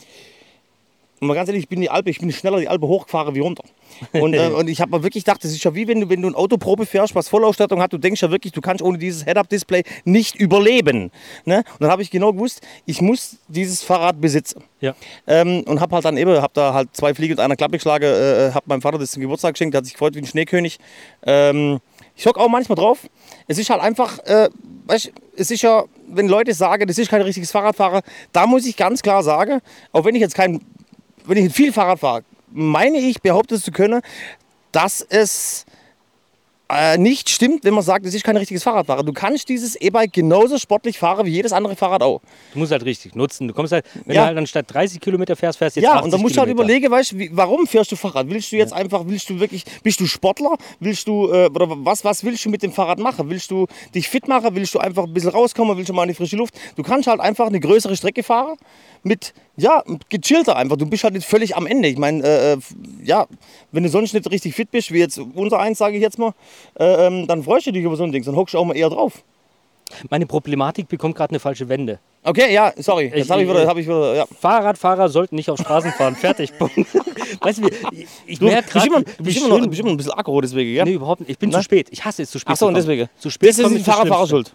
Und 1.23 1.27
mal 1.27 1.35
ganz 1.35 1.47
ehrlich, 1.47 1.63
ich 1.63 1.69
bin 1.69 1.79
die 1.79 1.89
Alpe, 1.89 2.09
ich 2.09 2.19
bin 2.19 2.29
schneller 2.33 2.59
die 2.59 2.67
Alpe 2.67 2.85
hochgefahren 2.85 3.33
wie 3.33 3.39
runter. 3.39 3.63
Und, 4.11 4.33
äh, 4.33 4.47
und 4.57 4.67
ich 4.67 4.81
habe 4.81 4.91
mir 4.91 5.03
wirklich 5.03 5.23
gedacht, 5.23 5.41
das 5.41 5.51
ist 5.51 5.63
ja 5.63 5.73
wie 5.73 5.87
wenn 5.87 6.01
du, 6.01 6.09
wenn 6.09 6.21
du 6.21 6.27
ein 6.27 6.35
Auto 6.35 6.57
Probe 6.57 6.85
fährst, 6.85 7.15
was 7.15 7.29
Vollausstattung 7.29 7.81
hat, 7.81 7.93
du 7.93 7.97
denkst 7.97 8.21
ja 8.21 8.29
wirklich, 8.29 8.51
du 8.51 8.59
kannst 8.59 8.83
ohne 8.83 8.97
dieses 8.97 9.23
Head-Up-Display 9.23 9.83
nicht 10.03 10.35
überleben. 10.35 11.11
Ne? 11.45 11.57
Und 11.57 11.81
dann 11.81 11.89
habe 11.89 12.01
ich 12.01 12.11
genau 12.11 12.33
gewusst, 12.33 12.61
ich 12.85 13.01
muss 13.01 13.37
dieses 13.47 13.81
Fahrrad 13.83 14.19
besitzen. 14.19 14.63
Ja. 14.81 14.95
Ähm, 15.27 15.63
und 15.65 15.79
habe 15.79 15.95
halt 15.95 16.03
dann 16.03 16.17
eben, 16.17 16.41
habe 16.41 16.53
da 16.53 16.73
halt 16.73 16.89
zwei 16.91 17.13
Fliegen 17.13 17.35
und 17.35 17.39
einer 17.39 17.55
Klappe 17.55 17.77
geschlagen, 17.77 18.03
äh, 18.03 18.51
habe 18.53 18.65
meinem 18.65 18.81
Vater 18.81 18.97
das 18.97 19.11
zum 19.11 19.21
Geburtstag 19.21 19.53
geschenkt, 19.53 19.73
der 19.73 19.77
hat 19.77 19.85
sich 19.85 19.93
gefreut 19.93 20.15
wie 20.15 20.19
ein 20.19 20.25
Schneekönig. 20.25 20.77
Ähm, 21.25 21.79
ich 22.15 22.25
hocke 22.25 22.39
auch 22.39 22.49
manchmal 22.49 22.75
drauf. 22.75 22.99
Es 23.47 23.57
ist 23.57 23.69
halt 23.69 23.81
einfach, 23.81 24.19
äh, 24.19 24.49
weißt, 24.85 25.11
es 25.35 25.51
ist 25.51 25.61
ja, 25.61 25.85
wenn 26.07 26.27
Leute 26.27 26.53
sagen, 26.53 26.87
das 26.87 26.97
ist 26.97 27.09
kein 27.09 27.21
richtiges 27.21 27.51
Fahrradfahrer, 27.51 28.01
da 28.31 28.45
muss 28.45 28.65
ich 28.65 28.77
ganz 28.77 29.01
klar 29.01 29.23
sagen, 29.23 29.61
auch 29.91 30.05
wenn 30.05 30.15
ich 30.15 30.21
jetzt 30.21 30.35
kein, 30.35 30.61
wenn 31.25 31.37
ich 31.45 31.53
viel 31.53 31.71
Fahrrad 31.73 31.99
fahre, 31.99 32.23
meine 32.51 32.97
ich, 32.99 33.21
behaupten 33.21 33.59
zu 33.59 33.71
können, 33.71 34.01
dass 34.71 35.01
es 35.01 35.65
äh, 36.69 36.97
nicht 36.97 37.29
stimmt, 37.29 37.65
wenn 37.65 37.73
man 37.73 37.83
sagt, 37.83 38.05
das 38.05 38.13
ist 38.15 38.23
kein 38.23 38.37
richtiges 38.37 38.63
Fahrradfahrer. 38.63 39.03
Du 39.03 39.13
kannst 39.13 39.47
dieses 39.49 39.75
E-Bike 39.75 40.13
genauso 40.13 40.57
sportlich 40.57 40.97
fahren 40.97 41.25
wie 41.25 41.29
jedes 41.31 41.51
andere 41.51 41.75
Fahrrad 41.75 42.01
auch. 42.01 42.21
Du 42.53 42.59
musst 42.59 42.71
halt 42.71 42.83
richtig 42.85 43.13
nutzen. 43.15 43.47
Du 43.47 43.53
kommst 43.53 43.73
halt, 43.73 43.85
wenn 44.05 44.15
Ja. 44.15 44.21
du 44.21 44.27
halt 44.29 44.37
anstatt 44.39 44.73
30 44.73 44.99
Kilometer 44.99 45.35
fährst, 45.35 45.59
fährst 45.59 45.75
du 45.75 45.81
jetzt 45.81 45.87
Ja, 45.87 45.95
80 45.95 46.05
und 46.05 46.11
dann 46.13 46.21
musst 46.21 46.35
du 46.35 46.39
halt 46.39 46.49
überlegen, 46.49 46.89
weißt, 46.89 47.11
du, 47.11 47.17
wie, 47.19 47.29
warum 47.33 47.67
fährst 47.67 47.91
du 47.91 47.95
Fahrrad? 47.95 48.27
Willst 48.29 48.51
du 48.51 48.55
jetzt 48.55 48.73
einfach, 48.73 49.03
willst 49.05 49.29
du 49.29 49.39
wirklich, 49.39 49.65
bist 49.83 49.99
du 49.99 50.07
Sportler? 50.07 50.55
Willst 50.79 51.07
du, 51.07 51.31
äh, 51.31 51.47
oder 51.47 51.67
was, 51.69 52.03
was 52.05 52.23
willst 52.23 52.43
du 52.45 52.49
mit 52.49 52.63
dem 52.63 52.71
Fahrrad 52.71 52.97
machen? 52.97 53.29
Willst 53.29 53.51
du 53.51 53.67
dich 53.93 54.07
fit 54.07 54.27
machen? 54.27 54.55
Willst 54.55 54.73
du 54.73 54.79
einfach 54.79 55.03
ein 55.03 55.13
bisschen 55.13 55.31
rauskommen? 55.31 55.77
Willst 55.77 55.89
du 55.89 55.93
mal 55.93 56.03
in 56.03 56.09
die 56.09 56.15
frische 56.15 56.37
Luft? 56.37 56.55
Du 56.75 56.81
kannst 56.81 57.07
halt 57.07 57.19
einfach 57.19 57.47
eine 57.47 57.59
größere 57.59 57.95
Strecke 57.97 58.23
fahren 58.23 58.55
mit, 59.03 59.33
ja, 59.55 59.83
gechillter 60.09 60.55
einfach. 60.55 60.77
Du 60.77 60.85
bist 60.85 61.03
halt 61.03 61.13
nicht 61.13 61.27
völlig 61.27 61.55
am 61.55 61.65
Ende. 61.67 61.87
Ich 61.87 61.97
meine, 61.97 62.23
äh, 62.23 62.53
äh, 62.53 62.57
ja, 63.03 63.27
wenn 63.71 63.83
du 63.83 63.89
sonst 63.89 64.13
nicht 64.13 64.29
richtig 64.31 64.55
fit 64.55 64.71
bist, 64.71 64.91
wie 64.91 64.99
jetzt 64.99 65.19
unser 65.35 65.59
eins, 65.59 65.77
sage 65.77 65.95
ich 65.95 66.01
jetzt 66.01 66.17
mal, 66.17 66.33
äh, 66.79 67.07
ähm, 67.07 67.27
dann 67.27 67.43
freust 67.43 67.67
du 67.67 67.71
dich 67.71 67.83
über 67.83 67.95
so 67.95 68.03
ein 68.03 68.11
Ding. 68.11 68.23
Dann 68.23 68.35
hockst 68.35 68.53
du 68.53 68.57
auch 68.59 68.65
mal 68.65 68.75
eher 68.75 68.89
drauf. 68.89 69.23
Meine 70.09 70.25
Problematik 70.25 70.87
bekommt 70.87 71.15
gerade 71.15 71.31
eine 71.31 71.39
falsche 71.39 71.69
Wende. 71.69 71.99
Okay, 72.23 72.51
ja, 72.53 72.73
sorry. 72.77 73.11
Jetzt 73.13 73.29
habe 73.29 73.43
ich 73.43 73.49
wieder, 73.49 73.67
hab 73.67 73.77
ich 73.77 73.85
wieder, 73.85 74.15
ja. 74.15 74.25
Fahrradfahrer 74.39 75.09
sollten 75.09 75.35
nicht 75.35 75.49
auf 75.51 75.59
Straßen 75.59 75.91
fahren. 75.91 76.15
Fertig. 76.15 76.51
Weißt 77.41 77.59
du, 77.59 77.67
ich 78.25 78.39
Du, 78.39 78.45
merke 78.45 78.69
gerade, 78.69 79.03
du, 79.17 79.23
bist 79.23 79.37
immer 79.37 79.59
noch, 79.59 79.67
bist 79.67 79.81
immer 79.81 79.91
ein 79.91 79.97
bisschen 79.97 80.13
aggro 80.13 80.39
deswegen, 80.41 80.73
ja? 80.73 80.85
Nee, 80.85 80.93
überhaupt 80.93 81.19
nicht. 81.21 81.31
Ich 81.31 81.37
bin 81.37 81.49
Ne? 81.49 81.57
zu 81.57 81.63
spät. 81.63 81.89
Ich 81.91 82.03
hasse 82.03 82.23
es 82.23 82.31
zu 82.31 82.39
spät. 82.39 82.53
Ach 82.53 82.57
so, 82.57 82.65
zu 82.65 82.69
und 82.69 82.75
deswegen. 82.75 83.07
Zu 83.19 83.29
spät 83.29 83.49
Das 83.49 83.59
ist 83.59 83.69
die 83.75 83.83
Fahrradfahrer 83.83 84.25
schuld. 84.27 84.53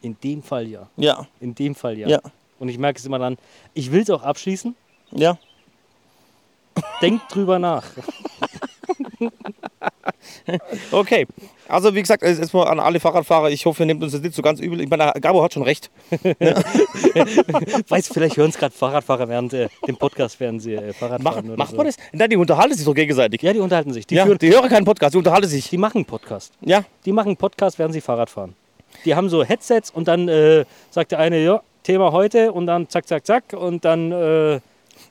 In 0.00 0.16
dem 0.24 0.42
Fall 0.42 0.66
ja. 0.66 0.88
Ja, 0.96 1.26
In 1.40 1.54
dem 1.54 1.74
Fall 1.74 1.98
ja. 1.98 2.08
Ja. 2.08 2.20
Und 2.62 2.68
ich 2.68 2.78
merke 2.78 2.96
es 3.00 3.04
immer 3.04 3.18
dann. 3.18 3.38
Ich 3.74 3.90
will 3.90 4.02
es 4.02 4.10
auch 4.10 4.22
abschließen. 4.22 4.76
ja. 5.10 5.36
Denkt 7.02 7.24
drüber 7.34 7.58
nach. 7.58 7.84
Okay. 10.90 11.26
Also 11.68 11.94
wie 11.94 12.00
gesagt, 12.00 12.22
erstmal 12.22 12.68
an 12.68 12.80
alle 12.80 13.00
Fahrradfahrer, 13.00 13.50
ich 13.50 13.66
hoffe, 13.66 13.82
ihr 13.82 13.86
nehmt 13.86 14.02
uns 14.02 14.12
das 14.12 14.20
nicht 14.20 14.34
so 14.34 14.42
ganz 14.42 14.60
übel. 14.60 14.80
Ich 14.80 14.88
meine, 14.88 15.12
Gabo 15.20 15.42
hat 15.42 15.52
schon 15.52 15.62
recht. 15.62 15.90
Weiß, 17.88 18.08
vielleicht 18.08 18.36
hören 18.36 18.50
es 18.50 18.58
gerade 18.58 18.74
Fahrradfahrer 18.74 19.28
während 19.28 19.52
äh, 19.52 19.68
dem 19.86 19.96
Podcast, 19.96 20.38
während 20.40 20.62
sie 20.62 20.74
äh, 20.74 20.92
Fahrrad 20.92 21.22
fahren. 21.22 21.34
Machen, 21.36 21.48
oder 21.48 21.56
macht 21.58 21.70
so. 21.70 21.76
man 21.76 21.86
das? 21.86 21.96
Nein, 22.12 22.30
die 22.30 22.36
unterhalten 22.36 22.74
sich 22.74 22.84
doch 22.84 22.94
gegenseitig. 22.94 23.42
Ja, 23.42 23.52
die 23.52 23.58
unterhalten 23.60 23.92
sich. 23.92 24.06
Die, 24.06 24.14
Ja, 24.14 24.24
führen, 24.24 24.38
die 24.38 24.50
hören 24.50 24.68
keinen 24.68 24.84
Podcast, 24.84 25.14
die 25.14 25.18
unterhalten 25.18 25.48
sich. 25.48 25.68
die 25.70 25.78
machen 25.78 26.04
Podcast. 26.04 26.52
Ja, 26.60 26.84
Die 27.04 27.12
machen 27.12 27.36
Podcast, 27.36 27.78
während 27.78 27.94
sie 27.94 28.00
Fahrrad 28.00 28.30
fahren. 28.30 28.54
Die 29.04 29.14
haben 29.14 29.28
so 29.28 29.44
Headsets 29.44 29.90
und 29.90 30.08
dann 30.08 30.28
äh, 30.28 30.64
sagt 30.90 31.12
der 31.12 31.18
eine, 31.18 31.42
ja, 31.42 31.62
Thema 31.82 32.12
heute 32.12 32.52
und 32.52 32.66
dann 32.66 32.88
zack, 32.88 33.06
zack, 33.08 33.26
zack 33.26 33.52
und 33.52 33.84
dann 33.84 34.12
äh, 34.12 34.60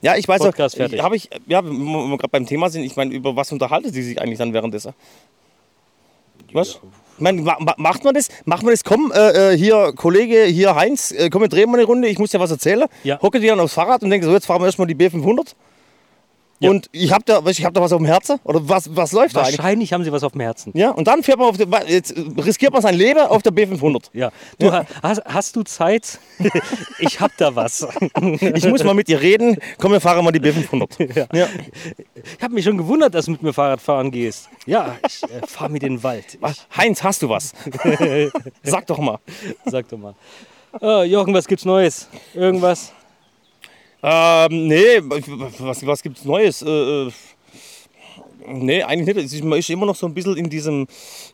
ja 0.00 0.16
ich 0.16 0.26
weiß 0.28 0.40
Podcast 0.42 0.74
auch, 0.74 0.78
fertig. 0.78 1.02
habe 1.02 1.16
ich, 1.16 1.28
ja, 1.46 1.64
wenn 1.64 1.72
wir 2.10 2.16
gerade 2.18 2.30
beim 2.30 2.46
Thema 2.46 2.70
sind, 2.70 2.82
ich 2.84 2.96
meine, 2.96 3.12
über 3.14 3.36
was 3.36 3.52
unterhalten 3.52 3.92
sie 3.92 4.02
sich 4.02 4.20
eigentlich 4.20 4.38
dann 4.38 4.52
währenddessen? 4.52 4.94
Was? 6.52 6.80
Ich 7.16 7.20
meine, 7.20 7.40
ma- 7.42 7.56
ma- 7.60 7.74
macht 7.78 8.04
man 8.04 8.14
das? 8.14 8.28
Macht 8.44 8.62
man 8.62 8.72
das? 8.72 8.84
Komm, 8.84 9.12
äh, 9.14 9.52
äh, 9.52 9.56
hier 9.56 9.92
Kollege, 9.94 10.44
hier 10.44 10.74
Heinz, 10.74 11.12
äh, 11.12 11.30
komm, 11.30 11.42
wir 11.42 11.48
drehen 11.48 11.70
mal 11.70 11.78
eine 11.78 11.86
Runde, 11.86 12.08
ich 12.08 12.18
muss 12.18 12.30
dir 12.30 12.40
was 12.40 12.50
erzählen. 12.50 12.86
Ja. 13.04 13.20
Hocke 13.22 13.38
die 13.40 13.46
dann 13.46 13.60
aufs 13.60 13.74
Fahrrad 13.74 14.02
und 14.02 14.10
denke 14.10 14.26
so, 14.26 14.32
jetzt 14.32 14.46
fahren 14.46 14.60
wir 14.60 14.66
erstmal 14.66 14.86
die 14.86 14.94
B500. 14.94 15.54
Ja. 16.62 16.70
Und 16.70 16.88
ich 16.92 17.12
habe 17.12 17.24
da, 17.26 17.42
ich 17.46 17.64
hab 17.64 17.74
da 17.74 17.80
was 17.80 17.92
auf 17.92 17.98
dem 17.98 18.06
Herzen. 18.06 18.38
Oder 18.44 18.68
was, 18.68 18.94
was 18.96 19.12
läuft 19.12 19.36
da 19.36 19.40
eigentlich? 19.42 19.58
wahrscheinlich 19.58 19.92
haben 19.92 20.04
sie 20.04 20.12
was 20.12 20.22
auf 20.22 20.32
dem 20.32 20.40
Herzen. 20.40 20.72
Ja, 20.74 20.90
und 20.90 21.06
dann 21.08 21.22
fährt 21.22 21.38
man 21.38 21.48
auf 21.48 21.56
der, 21.56 21.66
jetzt 21.88 22.14
riskiert 22.36 22.72
man 22.72 22.82
sein 22.82 22.94
Leben 22.94 23.20
auf 23.20 23.42
der 23.42 23.52
B500. 23.52 24.04
Ja. 24.12 24.30
Du, 24.58 24.70
ha- 24.72 24.84
Hast, 25.02 25.22
hast 25.24 25.56
du 25.56 25.62
Zeit? 25.64 26.18
ich 26.98 27.20
hab 27.20 27.36
da 27.36 27.54
was. 27.54 27.86
Ich 28.54 28.66
muss 28.66 28.84
mal 28.84 28.94
mit 28.94 29.08
dir 29.08 29.20
reden. 29.20 29.56
Komm, 29.78 29.92
wir 29.92 30.00
fahren 30.00 30.24
mal 30.24 30.30
die 30.32 30.40
B500. 30.40 31.14
Ja. 31.16 31.26
Ja. 31.32 31.48
Ich 32.36 32.42
habe 32.42 32.54
mich 32.54 32.64
schon 32.64 32.78
gewundert, 32.78 33.14
dass 33.14 33.24
du 33.26 33.32
mit 33.32 33.42
mir 33.42 33.52
Fahrrad 33.52 33.80
fahren 33.80 34.10
gehst. 34.10 34.48
Ja, 34.66 34.96
ich 35.06 35.22
äh, 35.24 35.46
fahre 35.46 35.70
mit 35.70 35.82
den 35.82 36.02
Wald. 36.02 36.38
Was? 36.40 36.66
Heinz, 36.76 37.02
hast 37.02 37.22
du 37.22 37.28
was? 37.28 37.52
Sag 38.62 38.86
doch 38.86 38.98
mal. 38.98 39.18
Sag 39.66 39.88
doch 39.88 39.98
mal. 39.98 40.14
Äh, 40.80 41.04
Jochen, 41.04 41.34
was 41.34 41.46
gibt's 41.46 41.64
Neues? 41.64 42.08
Irgendwas? 42.34 42.92
Ähm, 44.02 44.66
nee, 44.66 45.00
was, 45.00 45.86
was 45.86 46.02
gibt's 46.02 46.24
Neues? 46.24 46.62
Äh, 46.62 46.68
äh, 47.06 47.10
nee, 48.48 48.82
eigentlich 48.82 49.14
nicht. 49.16 49.32
Ist- 49.32 49.44
Man 49.44 49.58
ist 49.58 49.70
immer 49.70 49.86
noch 49.86 49.94
so 49.94 50.06
ein 50.06 50.14
bisschen 50.14 50.36
in 50.36 50.50
diesem, 50.50 50.86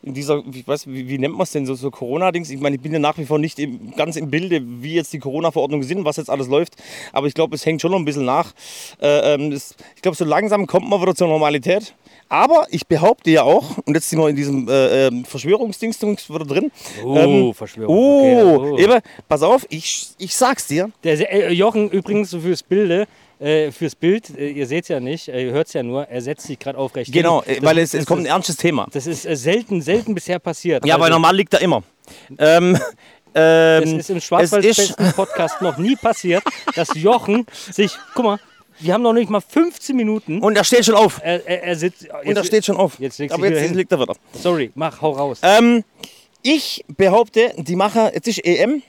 in 0.02 0.12
dieser, 0.12 0.42
ich 0.52 0.68
weiß, 0.68 0.86
wie, 0.86 1.08
wie 1.08 1.18
nennt 1.18 1.34
man 1.34 1.44
es 1.44 1.52
denn, 1.52 1.64
so, 1.64 1.74
so 1.74 1.90
Corona-Dings. 1.90 2.50
Ich 2.50 2.60
meine, 2.60 2.76
ich 2.76 2.82
bin 2.82 2.92
ja 2.92 2.98
nach 2.98 3.16
wie 3.16 3.24
vor 3.24 3.38
nicht 3.38 3.58
im, 3.58 3.94
ganz 3.96 4.16
im 4.16 4.30
Bilde, 4.30 4.60
wie 4.82 4.94
jetzt 4.94 5.12
die 5.14 5.18
Corona-Verordnungen 5.18 5.86
sind, 5.86 6.04
was 6.04 6.16
jetzt 6.18 6.28
alles 6.28 6.48
läuft. 6.48 6.74
Aber 7.12 7.26
ich 7.26 7.34
glaube, 7.34 7.54
es 7.54 7.64
hängt 7.64 7.80
schon 7.80 7.90
noch 7.90 7.98
ein 7.98 8.04
bisschen 8.04 8.26
nach. 8.26 8.52
Äh, 9.00 9.34
ähm, 9.34 9.50
das, 9.50 9.74
ich 9.96 10.02
glaube, 10.02 10.16
so 10.16 10.24
langsam 10.26 10.66
kommt 10.66 10.88
man 10.88 11.00
wieder 11.00 11.14
zur 11.14 11.28
Normalität. 11.28 11.94
Aber 12.28 12.66
ich 12.70 12.86
behaupte 12.86 13.30
ja 13.30 13.42
auch, 13.42 13.78
und 13.86 13.94
jetzt 13.94 14.10
sind 14.10 14.18
wir 14.18 14.28
in 14.28 14.36
diesem 14.36 14.68
äh, 14.68 15.06
ähm, 15.06 15.24
Verschwörungsdings 15.24 15.98
wieder 16.28 16.44
drin. 16.44 16.70
Oh, 17.04 17.16
Ähm, 17.16 17.54
Verschwörung. 17.54 17.96
Oh, 17.96 18.72
Okay, 18.74 18.82
eben, 18.84 19.00
pass 19.28 19.42
auf, 19.42 19.64
ich, 19.70 20.10
ich 20.18 20.36
sag's 20.36 20.66
dir. 20.66 20.90
Der 21.04 21.32
äh, 21.32 21.52
Jochen 21.52 21.88
übrigens 21.90 22.30
fürs 22.34 22.62
Bilde, 22.62 23.06
äh, 23.40 23.70
fürs 23.70 23.94
Bild, 23.94 24.36
äh, 24.36 24.50
ihr 24.50 24.66
seht 24.66 24.84
es 24.84 24.88
ja 24.88 25.00
nicht, 25.00 25.28
äh, 25.28 25.46
ihr 25.46 25.52
hört 25.52 25.68
es 25.68 25.72
ja 25.72 25.82
nur, 25.82 26.06
er 26.08 26.20
setzt 26.20 26.46
sich 26.46 26.58
gerade 26.58 26.76
aufrecht. 26.78 27.12
Genau, 27.12 27.42
Das- 27.46 27.62
weil 27.62 27.78
es, 27.78 27.94
es 27.94 28.04
kommt 28.04 28.22
ein 28.22 28.26
ernstes 28.26 28.56
Thema. 28.56 28.86
Das 28.92 29.06
ist 29.06 29.24
äh, 29.24 29.34
selten, 29.36 29.80
selten 29.80 30.14
bisher 30.14 30.38
passiert. 30.38 30.84
Ja, 30.84 30.96
weil 30.96 31.04
Also, 31.04 31.14
normal 31.14 31.34
liegt 31.36 31.54
er 31.54 31.62
immer. 31.62 31.82
Ähm, 32.38 32.78
Es 33.34 33.90
ähm, 33.90 33.98
ist 34.00 34.10
im 34.10 34.16
es 34.16 34.24
Schwarzwaldbesten 34.24 35.12
Podcast 35.12 35.60
noch 35.62 35.76
nie 35.76 35.94
passiert, 35.96 36.42
dass 36.74 36.88
Jochen 36.94 37.44
sich, 37.70 37.92
guck 38.14 38.24
mal, 38.24 38.40
wir 38.80 38.94
haben 38.94 39.02
noch 39.02 39.12
nicht 39.12 39.30
mal 39.30 39.40
15 39.40 39.96
Minuten. 39.96 40.40
und 40.40 40.56
er 40.56 40.64
steht 40.64 40.84
schon 40.84 40.94
auf. 40.94 41.20
Er, 41.22 41.46
er, 41.46 41.62
er 41.64 41.76
sitzt. 41.76 42.06
Und 42.24 42.36
er 42.36 42.44
steht 42.44 42.64
schon 42.64 42.76
auf. 42.76 42.98
Jetzt 42.98 43.18
legst 43.18 43.34
Aber 43.34 43.48
jetzt 43.48 43.60
hin. 43.62 43.74
liegt 43.74 43.92
er 43.92 44.00
wieder. 44.00 44.14
Sorry, 44.32 44.70
mach, 44.74 45.00
hau 45.00 45.12
raus. 45.12 45.40
Ähm, 45.42 45.84
ich 46.42 46.84
behaupte, 46.96 47.52
die 47.56 47.76
machen, 47.76 48.10
jetzt 48.14 48.28
ist 48.28 48.44
EM, 48.44 48.82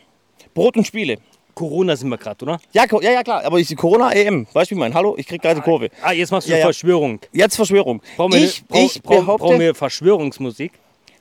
Brot 0.54 0.78
und 0.78 0.86
Spiele. 0.86 1.18
Corona 1.56 1.96
sind 1.96 2.08
wir 2.10 2.18
gerade, 2.18 2.46
oder? 2.46 2.60
Ja, 2.72 2.86
ja, 3.02 3.12
ja, 3.12 3.24
klar, 3.24 3.44
aber 3.44 3.60
ich 3.60 3.76
Corona 3.76 4.12
EM, 4.14 4.48
weißt 4.54 4.72
du, 4.72 4.76
wie 4.76 4.78
ich 4.78 4.80
meine? 4.80 4.94
Hallo, 4.94 5.16
ich 5.18 5.28
krieg 5.28 5.42
gerade 5.42 5.56
die 5.56 5.62
Kurve. 5.62 5.90
Ah, 6.02 6.14
jetzt 6.14 6.32
machst 6.32 6.48
du 6.48 6.52
Ja, 6.54 6.60
ja. 6.60 6.64
Verschwörung. 6.66 7.20
Jetzt 7.34 7.58
Verschwörung. 7.58 8.02
Brauchen 8.16 8.32
wir, 8.34 8.44
ich 8.44 8.66
brauch, 8.66 8.80
ich 8.80 9.02
brauch, 9.04 9.16
behaupte, 9.20 9.44
brauchen 9.46 9.60
wir 9.60 9.76
Verschwörungsmusik? 9.76 10.72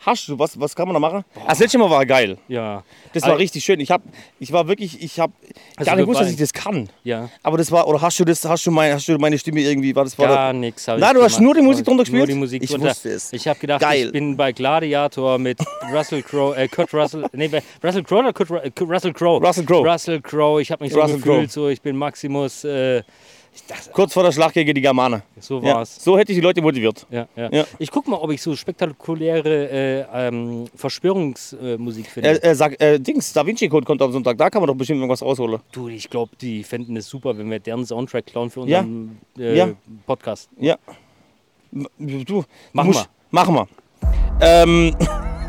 Hast 0.01 0.29
du, 0.29 0.39
was, 0.39 0.59
was 0.61 0.75
kann 0.75 0.87
man 0.89 0.95
da 0.95 1.01
machen? 1.01 1.25
Das 1.47 1.59
letzte 1.59 1.79
Mal 1.79 1.91
war 1.91 2.05
geil. 2.07 2.39
Ja. 2.49 2.83
Das 3.13 3.23
war 3.25 3.33
Ah, 3.33 3.35
richtig 3.35 3.65
schön. 3.65 3.81
Ich, 3.81 3.91
hab, 3.91 4.03
ich 4.39 4.53
war 4.53 4.69
wirklich, 4.69 5.03
ich 5.03 5.19
habe 5.21 5.33
Hast 5.77 5.87
gar 5.87 5.97
nicht 5.97 6.05
gewusst, 6.07 6.21
dass 6.21 6.31
ich 6.31 6.37
das 6.37 6.53
kann. 6.53 6.89
Ja. 7.05 7.29
Aber 7.43 7.59
das 7.59 7.71
war, 7.71 7.87
oder 7.89 8.01
hast 8.01 8.19
du 8.21 8.25
das, 8.25 8.45
hast 8.45 8.65
du 8.67 8.71
meine, 8.71 8.95
hast 8.95 9.09
du 9.09 9.17
meine 9.19 9.39
Stimme 9.39 9.61
irgendwie, 9.61 9.95
war 9.95 10.05
das 10.05 10.19
war 10.19 10.29
Gar 10.29 10.53
nichts. 10.53 10.87
Nein, 10.87 11.15
du 11.15 11.23
hast 11.23 11.41
nur 11.41 11.55
die 11.55 11.63
Musik 11.63 11.85
drunter 11.85 11.99
Nur 11.99 12.05
gespielt? 12.05 12.29
die 12.29 12.35
Musik 12.35 12.63
Ich 12.63 12.71
drunter. 12.71 12.89
wusste 12.91 13.11
es. 13.11 13.33
Ich 13.33 13.47
habe 13.49 13.59
gedacht, 13.59 13.81
Geil. 13.81 14.07
ich 14.07 14.13
bin 14.13 14.37
bei 14.37 14.53
Gladiator 14.53 15.39
mit 15.39 15.59
Russell 15.93 16.23
Crowe, 16.23 16.57
äh, 16.57 16.69
Kurt 16.69 16.93
Russell, 16.95 17.27
nee, 17.33 17.51
Russell 17.83 18.03
Crowe 18.05 18.21
oder 18.21 18.33
Kurt, 18.33 18.51
Ru- 18.51 18.85
Russell 18.93 19.13
Crowe? 19.13 19.45
Russell 19.47 19.65
Crowe. 19.65 19.89
Russell 19.91 20.21
Crowe. 20.21 20.61
Ich 20.63 20.71
habe 20.71 20.85
mich 20.85 20.93
so 20.93 21.01
Russell 21.01 21.17
gefühlt, 21.17 21.37
Crowe. 21.39 21.49
so 21.49 21.69
ich 21.69 21.81
bin 21.83 21.97
Maximus. 21.97 22.65
Äh, 22.65 23.03
dachte, 23.67 23.91
kurz 23.93 24.13
vor 24.13 24.23
der 24.23 24.33
Schlacht 24.33 24.55
gegen 24.55 24.75
die 24.75 24.81
Germaner. 24.81 25.23
so 25.41 25.61
Ja, 25.61 25.77
war's. 25.77 26.03
so 26.03 26.17
hätte 26.19 26.33
ich 26.33 26.39
die 26.39 26.43
Leute 26.43 26.61
motiviert. 26.63 27.07
Ja, 27.11 27.27
ja. 27.37 27.49
Ja. 27.53 27.65
Ich 27.79 27.91
guck 27.91 28.07
mal, 28.09 28.17
ob 28.17 28.31
ich 28.31 28.41
so 28.43 28.55
spektakuläre 28.57 29.69
äh, 29.71 30.05
ähm, 30.29 30.67
Verschwörungsmusik 30.75 32.07
finde. 32.11 32.43
Äh, 32.43 32.51
äh, 32.51 32.55
sag, 32.55 32.81
äh, 32.81 32.99
Dings, 32.99 33.33
Da 33.33 33.45
Vinci 33.47 33.69
Code 33.69 33.85
kommt 33.87 34.01
am 34.03 34.13
Sonntag, 34.13 34.37
da 34.39 34.51
kann 34.51 34.61
man 34.63 34.67
doch 34.69 34.75
bestimmt 34.77 34.99
irgendwas 35.01 35.23
rausholen. 35.23 35.61
du, 35.73 35.89
ich 35.89 36.09
glaube, 36.11 36.33
die 36.41 36.63
fänden 36.63 36.97
es 36.97 37.09
super, 37.09 37.37
wenn 37.37 37.51
wir 37.51 37.59
deren 37.59 37.85
Soundtrack 37.87 38.27
klauen 38.27 38.51
für 38.51 38.61
unseren 38.61 39.19
Äh, 39.39 39.57
Ja. 39.57 39.69
Podcast. 40.07 40.49
Ja. 40.59 40.77
Du, 41.99 42.45
Machen 42.73 42.87
musst- 42.89 43.09
Machen 43.31 43.55
wir. 43.55 43.69
Ähm, 44.41 44.95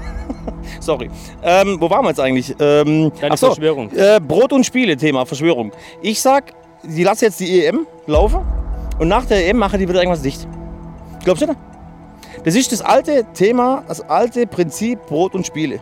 sorry. 0.82 1.10
Ähm, 1.44 1.78
wo 1.80 1.90
waren 1.90 2.04
wir 2.04 2.10
jetzt 2.10 2.20
eigentlich? 2.20 2.50
Ähm, 2.60 3.12
Deine 3.20 3.34
ach 3.34 3.38
so, 3.38 3.48
Verschwörung. 3.48 3.90
Äh, 3.92 4.20
Brot 4.20 4.52
und 4.54 4.66
Spiele, 4.66 4.98
Thema 4.98 5.26
Verschwörung. 5.26 5.72
Ich 6.02 6.20
sag, 6.22 6.52
die 6.84 7.04
lassen 7.04 7.26
jetzt 7.26 7.40
die 7.40 7.66
EM 7.66 7.88
laufen 8.08 8.42
und 9.00 9.08
nach 9.08 9.26
der 9.26 9.48
EM 9.48 9.58
machen 9.58 9.80
die 9.80 9.88
wieder 9.88 10.00
irgendwas 10.00 10.22
dicht. 10.22 10.48
Glaubst 11.24 11.42
du 11.42 11.48
das? 11.48 11.56
Das 12.44 12.56
ist 12.56 12.72
das 12.72 12.82
alte 12.82 13.26
Thema, 13.34 13.84
das 13.88 14.02
alte 14.02 14.48
Prinzip 14.48 15.06
Brot 15.08 15.34
und 15.34 15.46
Spiele. 15.46 15.80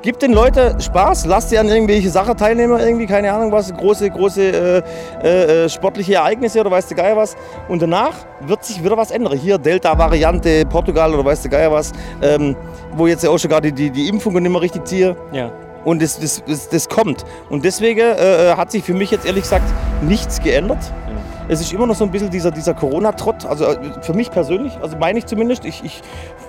Gib 0.00 0.20
den 0.20 0.32
Leuten 0.32 0.80
Spaß, 0.80 1.26
lass 1.26 1.50
sie 1.50 1.58
an 1.58 1.68
irgendwelche 1.68 2.08
Sachen 2.08 2.36
teilnehmen, 2.36 2.78
irgendwie, 2.78 3.06
keine 3.06 3.32
Ahnung 3.32 3.50
was, 3.50 3.74
große, 3.74 4.08
große 4.10 4.42
äh, 4.42 4.82
äh, 5.24 5.64
äh, 5.64 5.68
sportliche 5.68 6.14
Ereignisse 6.14 6.60
oder 6.60 6.70
weißt 6.70 6.92
du 6.92 6.94
Geier 6.94 7.16
was. 7.16 7.36
Und 7.68 7.82
danach 7.82 8.14
wird 8.40 8.64
sich 8.64 8.82
wieder 8.82 8.96
was 8.96 9.10
ändern. 9.10 9.36
Hier 9.36 9.58
Delta-Variante, 9.58 10.64
Portugal 10.66 11.12
oder 11.12 11.24
weißt 11.24 11.46
du 11.46 11.48
Geier 11.48 11.72
was, 11.72 11.92
ähm, 12.22 12.54
wo 12.92 13.08
jetzt 13.08 13.24
ja 13.24 13.30
auch 13.30 13.38
schon 13.38 13.50
gerade 13.50 13.72
die, 13.72 13.90
die 13.90 14.08
Impfungen 14.08 14.42
nicht 14.42 14.52
mehr 14.52 14.62
richtig 14.62 14.86
ziehen. 14.86 15.16
Ja. 15.32 15.50
Und 15.88 16.02
das, 16.02 16.20
das, 16.20 16.42
das, 16.46 16.68
das 16.68 16.86
kommt. 16.90 17.24
Und 17.48 17.64
deswegen 17.64 18.00
äh, 18.00 18.52
hat 18.54 18.70
sich 18.70 18.84
für 18.84 18.92
mich 18.92 19.10
jetzt 19.10 19.24
ehrlich 19.24 19.44
gesagt 19.44 19.64
nichts 20.02 20.38
geändert. 20.42 20.92
Es 21.48 21.62
ist 21.62 21.72
immer 21.72 21.86
noch 21.86 21.94
so 21.94 22.04
ein 22.04 22.10
bisschen 22.10 22.28
dieser, 22.28 22.50
dieser 22.50 22.74
Corona-Trott, 22.74 23.46
also 23.46 23.64
äh, 23.64 24.02
für 24.02 24.12
mich 24.12 24.30
persönlich, 24.30 24.76
also 24.82 24.98
meine 24.98 25.18
ich 25.18 25.24
zumindest. 25.24 25.64
Ich, 25.64 25.82
ich, 25.82 26.02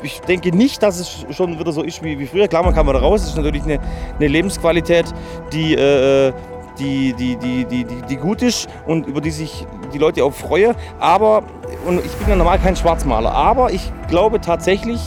ich 0.04 0.20
denke 0.20 0.54
nicht, 0.54 0.84
dass 0.84 1.00
es 1.00 1.26
schon 1.32 1.58
wieder 1.58 1.72
so 1.72 1.84
ist 1.84 2.04
wie, 2.04 2.20
wie 2.20 2.28
früher. 2.28 2.50
Klar, 2.50 2.64
man 2.64 2.76
kann 2.76 2.86
mal 2.86 2.92
da 2.92 3.00
raus, 3.00 3.22
es 3.22 3.30
ist 3.30 3.38
natürlich 3.38 3.64
eine, 3.64 3.80
eine 4.18 4.28
Lebensqualität, 4.28 5.06
die, 5.54 5.74
äh, 5.74 6.34
die, 6.78 7.14
die, 7.14 7.38
die, 7.38 7.64
die, 7.64 7.86
die, 7.86 8.02
die 8.10 8.16
gut 8.18 8.42
ist 8.42 8.68
und 8.88 9.08
über 9.08 9.22
die 9.22 9.32
sich 9.32 9.66
die 9.94 10.00
Leute 10.00 10.22
auch 10.26 10.34
freuen. 10.34 10.76
Aber, 11.00 11.44
und 11.86 12.06
ich 12.06 12.12
bin 12.16 12.28
ja 12.28 12.36
normal 12.36 12.60
kein 12.60 12.76
Schwarzmaler, 12.76 13.32
aber 13.32 13.72
ich 13.72 13.90
glaube 14.10 14.42
tatsächlich, 14.42 15.00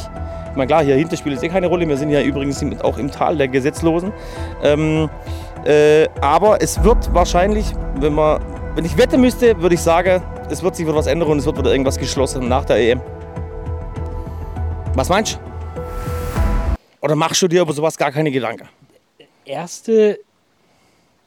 ich 0.52 0.56
meine, 0.56 0.66
klar, 0.68 0.85
hier 0.85 0.94
hinter 0.97 1.16
spielt 1.16 1.37
es 1.37 1.42
eh 1.42 1.49
keine 1.49 1.66
Rolle. 1.66 1.88
Wir 1.88 1.97
sind 1.97 2.11
ja 2.11 2.21
übrigens 2.23 2.62
auch 2.82 2.99
im 2.99 3.11
Tal 3.11 3.37
der 3.38 3.49
Gesetzlosen. 3.49 4.12
Ähm, 4.62 5.09
äh, 5.64 6.06
aber 6.21 6.61
es 6.62 6.85
wird 6.85 7.12
wahrscheinlich, 7.14 7.66
wenn 7.97 8.14
man 8.14 8.40
wenn 8.75 8.85
ich 8.85 8.97
wetten 8.97 9.21
müsste, 9.21 9.61
würde 9.61 9.75
ich 9.75 9.80
sagen, 9.80 10.23
es 10.50 10.62
wird 10.62 10.76
sich 10.76 10.87
wieder 10.87 10.94
was 10.97 11.06
ändern 11.06 11.28
und 11.28 11.38
es 11.38 11.47
wird 11.47 11.59
wieder 11.59 11.71
irgendwas 11.73 11.99
geschlossen 11.99 12.49
nach 12.49 12.64
der 12.64 12.76
EM. 12.78 13.00
Was 14.94 15.09
meinst 15.09 15.35
du? 15.35 15.38
Oder 17.04 17.16
machst 17.16 17.42
du 17.42 17.49
dir 17.49 17.62
über 17.62 17.73
sowas 17.73 17.97
gar 17.97 18.12
keine 18.12 18.30
Gedanken? 18.30 18.68
Erste, 19.44 20.21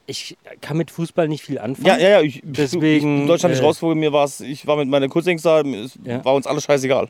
ich 0.06 0.36
kann 0.60 0.76
mit 0.76 0.90
Fußball 0.90 1.28
nicht 1.28 1.44
viel 1.44 1.58
anfangen. 1.58 1.86
Ja, 1.86 1.98
ja, 1.98 2.08
ja. 2.08 2.20
Ich, 2.20 2.40
Deswegen, 2.44 3.16
ich 3.16 3.22
in 3.22 3.26
Deutschland 3.26 3.54
nicht 3.54 3.62
äh, 3.62 3.66
rausgeflogen. 3.66 3.98
Mir 3.98 4.12
war's, 4.12 4.40
ich 4.40 4.66
war 4.66 4.76
mit 4.76 4.88
meinen 4.88 5.10
Cousins 5.10 5.42
da, 5.42 5.60
es 5.60 5.98
Ja. 6.04 6.24
war 6.24 6.34
uns 6.34 6.46
alles 6.46 6.64
scheißegal. 6.64 7.08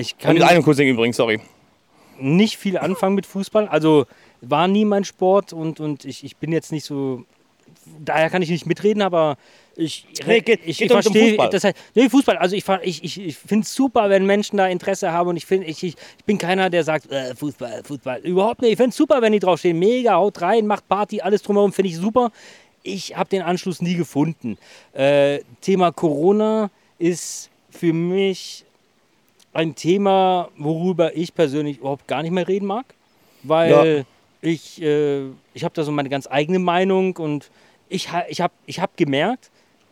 Ich 0.00 0.18
Kann 0.18 0.34
mit 0.34 0.42
einem 0.42 0.62
Cousin 0.62 0.86
übrigens, 0.88 1.16
sorry. 1.16 1.40
nicht 2.18 2.56
viel 2.56 2.78
anfangen 2.78 3.14
mit 3.14 3.26
Fußball. 3.26 3.68
Also 3.68 4.06
war 4.40 4.68
nie 4.68 4.84
mein 4.84 5.04
Sport 5.04 5.52
und, 5.52 5.80
und 5.80 6.04
ich, 6.04 6.24
ich 6.24 6.36
bin 6.36 6.52
jetzt 6.52 6.72
nicht 6.72 6.84
so. 6.84 7.24
Daher 8.04 8.30
kann 8.30 8.42
ich 8.42 8.50
nicht 8.50 8.66
mitreden, 8.66 9.00
aber 9.02 9.36
ich, 9.76 10.06
Nee, 10.26 10.40
geht- 10.40 10.60
ich, 10.66 10.78
geht 10.78 10.86
ich 10.86 10.92
verstehe. 10.92 11.28
Fußball. 11.30 11.50
Das 11.50 11.64
heißt, 11.64 11.76
nee, 11.94 12.08
Fußball. 12.08 12.36
Also 12.36 12.56
ich, 12.56 12.64
ich, 12.82 13.04
ich, 13.04 13.20
ich 13.20 13.36
finde 13.36 13.64
es 13.64 13.74
super, 13.74 14.10
wenn 14.10 14.26
Menschen 14.26 14.56
da 14.58 14.66
Interesse 14.66 15.12
haben 15.12 15.28
und 15.30 15.36
ich, 15.36 15.46
find, 15.46 15.66
ich, 15.66 15.82
ich, 15.82 15.94
ich 16.18 16.24
bin 16.24 16.36
keiner, 16.36 16.68
der 16.68 16.84
sagt, 16.84 17.10
äh, 17.10 17.34
Fußball, 17.34 17.82
Fußball. 17.84 18.20
Überhaupt 18.20 18.60
nicht. 18.62 18.72
Ich 18.72 18.76
finde 18.76 18.90
es 18.90 18.96
super, 18.96 19.22
wenn 19.22 19.32
die 19.32 19.38
draufstehen. 19.38 19.78
Mega, 19.78 20.14
haut 20.14 20.40
rein, 20.42 20.66
macht 20.66 20.88
Party, 20.88 21.20
alles 21.20 21.42
drumherum, 21.42 21.72
finde 21.72 21.90
ich 21.90 21.96
super. 21.96 22.32
Ich 22.82 23.16
habe 23.16 23.30
den 23.30 23.42
Anschluss 23.42 23.80
nie 23.80 23.94
gefunden. 23.94 24.58
Äh, 24.92 25.40
Thema 25.60 25.92
Corona 25.92 26.70
ist 26.98 27.50
für 27.70 27.92
mich 27.92 28.64
ein 29.52 29.74
Thema, 29.74 30.48
worüber 30.56 31.16
ich 31.16 31.34
persönlich 31.34 31.78
überhaupt 31.78 32.06
gar 32.06 32.22
nicht 32.22 32.32
mehr 32.32 32.46
reden 32.46 32.66
mag, 32.66 32.86
weil 33.42 34.04
ich, 34.42 34.80
äh, 34.80 35.26
ich 35.54 35.64
habe 35.64 35.74
da 35.74 35.82
so 35.82 35.92
meine 35.92 36.08
ganz 36.08 36.26
eigene 36.30 36.58
Meinung 36.58 37.16
und 37.16 37.50
ich, 37.88 38.08
ich 38.28 38.40
habe 38.40 38.54
ich 38.66 38.80
hab 38.80 38.96
gemerkt, 38.96 39.50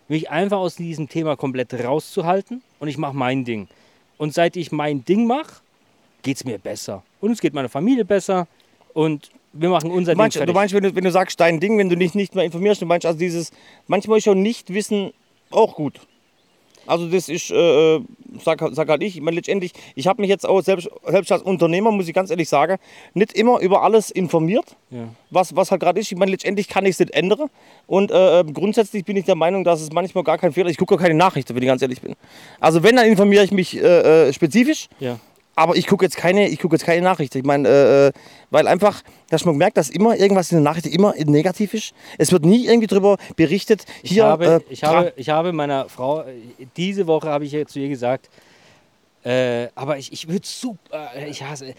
mich 0.08 0.30
einfach 0.30 0.58
aus 0.58 0.76
diesem 0.76 1.08
Thema 1.08 1.36
komplett 1.36 1.74
rauszuhalten 1.74 2.62
und 2.78 2.88
ich 2.88 2.96
mache 2.98 3.14
mein 3.14 3.44
Ding. 3.44 3.68
Und 4.16 4.32
seit 4.32 4.56
ich 4.56 4.72
mein 4.72 5.04
Ding 5.04 5.26
mache, 5.26 5.60
geht 6.22 6.36
es 6.36 6.44
mir 6.44 6.58
besser. 6.58 7.02
Und 7.20 7.32
es 7.32 7.40
geht 7.40 7.52
meiner 7.54 7.68
Familie 7.68 8.04
besser 8.04 8.46
und 8.94 9.30
wir 9.52 9.68
machen 9.68 9.90
unser 9.90 10.12
Du 10.12 10.18
meinst, 10.18 10.36
Ding 10.36 10.40
du 10.46 10.52
fertig. 10.52 10.54
meinst 10.54 10.74
wenn, 10.74 10.82
du, 10.84 10.94
wenn 10.94 11.04
du 11.04 11.10
sagst, 11.10 11.38
dein 11.40 11.60
Ding, 11.60 11.78
wenn 11.78 11.88
du 11.88 11.96
dich 11.96 12.14
nicht 12.14 12.34
mehr 12.34 12.44
informierst, 12.44 12.80
du 12.80 12.86
meinst 12.86 13.06
also 13.06 13.18
dieses, 13.18 13.50
manchmal 13.86 14.18
ist 14.18 14.24
schon 14.24 14.42
nicht 14.42 14.72
wissen 14.72 15.12
auch 15.50 15.74
gut. 15.74 16.00
Also 16.88 17.06
das 17.08 17.28
ist, 17.28 17.50
äh, 17.50 17.96
äh, 17.96 18.00
sag, 18.42 18.62
sag 18.72 18.88
halt 18.88 19.02
ich, 19.02 19.16
ich 19.16 19.22
meine 19.22 19.36
letztendlich, 19.36 19.72
ich 19.94 20.06
habe 20.06 20.20
mich 20.22 20.28
jetzt 20.30 20.46
auch 20.48 20.60
selbst, 20.62 20.88
selbst 21.06 21.30
als 21.30 21.42
Unternehmer, 21.42 21.90
muss 21.92 22.08
ich 22.08 22.14
ganz 22.14 22.30
ehrlich 22.30 22.48
sagen, 22.48 22.78
nicht 23.14 23.32
immer 23.34 23.60
über 23.60 23.82
alles 23.82 24.10
informiert, 24.10 24.76
Ja. 24.90 25.08
was, 25.30 25.54
was 25.54 25.70
halt 25.70 25.80
gerade 25.82 26.00
ist. 26.00 26.10
Ich 26.10 26.18
meine 26.18 26.30
letztendlich 26.30 26.68
kann 26.68 26.84
ich 26.86 26.92
es 26.92 26.98
nicht 27.00 27.12
ändern 27.12 27.50
und 27.86 28.10
äh, 28.10 28.42
grundsätzlich 28.52 29.04
bin 29.04 29.16
ich 29.16 29.24
der 29.26 29.34
Meinung, 29.34 29.64
dass 29.64 29.80
es 29.80 29.92
manchmal 29.92 30.24
gar 30.24 30.38
kein 30.38 30.52
Fehler 30.52 30.66
ist. 30.66 30.72
Ich 30.72 30.78
gucke 30.78 30.96
keine 30.96 31.14
Nachrichten, 31.14 31.54
wenn 31.54 31.62
ich 31.62 31.68
ganz 31.68 31.82
ehrlich 31.82 32.00
bin. 32.00 32.14
Also 32.60 32.82
wenn, 32.82 32.96
dann 32.96 33.06
informiere 33.06 33.44
ich 33.44 33.52
mich 33.52 33.76
äh, 33.76 34.28
äh, 34.28 34.32
spezifisch. 34.32 34.88
Ja. 34.98 35.18
Aber 35.58 35.76
ich 35.76 35.88
gucke 35.88 36.04
jetzt 36.04 36.16
keine, 36.16 36.48
ich 36.48 36.60
gucke 36.60 36.76
jetzt 36.76 36.84
keine 36.84 37.02
Nachrichten. 37.02 37.38
Ich 37.38 37.44
meine, 37.44 37.68
äh, 37.68 38.06
äh, 38.06 38.12
weil 38.50 38.68
einfach, 38.68 39.02
dass 39.28 39.44
man 39.44 39.56
merkt, 39.56 39.76
dass 39.76 39.90
immer 39.90 40.16
irgendwas 40.16 40.52
in 40.52 40.58
der 40.58 40.62
Nachricht 40.62 40.86
immer 40.86 41.14
negativ 41.16 41.74
ist. 41.74 41.94
Es 42.16 42.30
wird 42.30 42.44
nie 42.44 42.66
irgendwie 42.66 42.86
darüber 42.86 43.16
berichtet. 43.34 43.84
Ich, 44.04 44.12
Hier, 44.12 44.24
habe, 44.24 44.46
äh, 44.46 44.60
ich, 44.72 44.84
habe, 44.84 45.12
ich 45.16 45.30
habe 45.30 45.52
meiner 45.52 45.88
Frau, 45.88 46.20
äh, 46.20 46.26
diese 46.76 47.08
Woche 47.08 47.28
habe 47.28 47.44
ich 47.44 47.50
ja 47.50 47.66
zu 47.66 47.80
ihr 47.80 47.88
gesagt, 47.88 48.30
äh, 49.24 49.66
aber 49.74 49.98
ich, 49.98 50.12
ich 50.12 50.28
würde 50.28 50.46
super, 50.46 51.10
äh, 51.16 51.28
ich 51.28 51.42
hasse, 51.42 51.74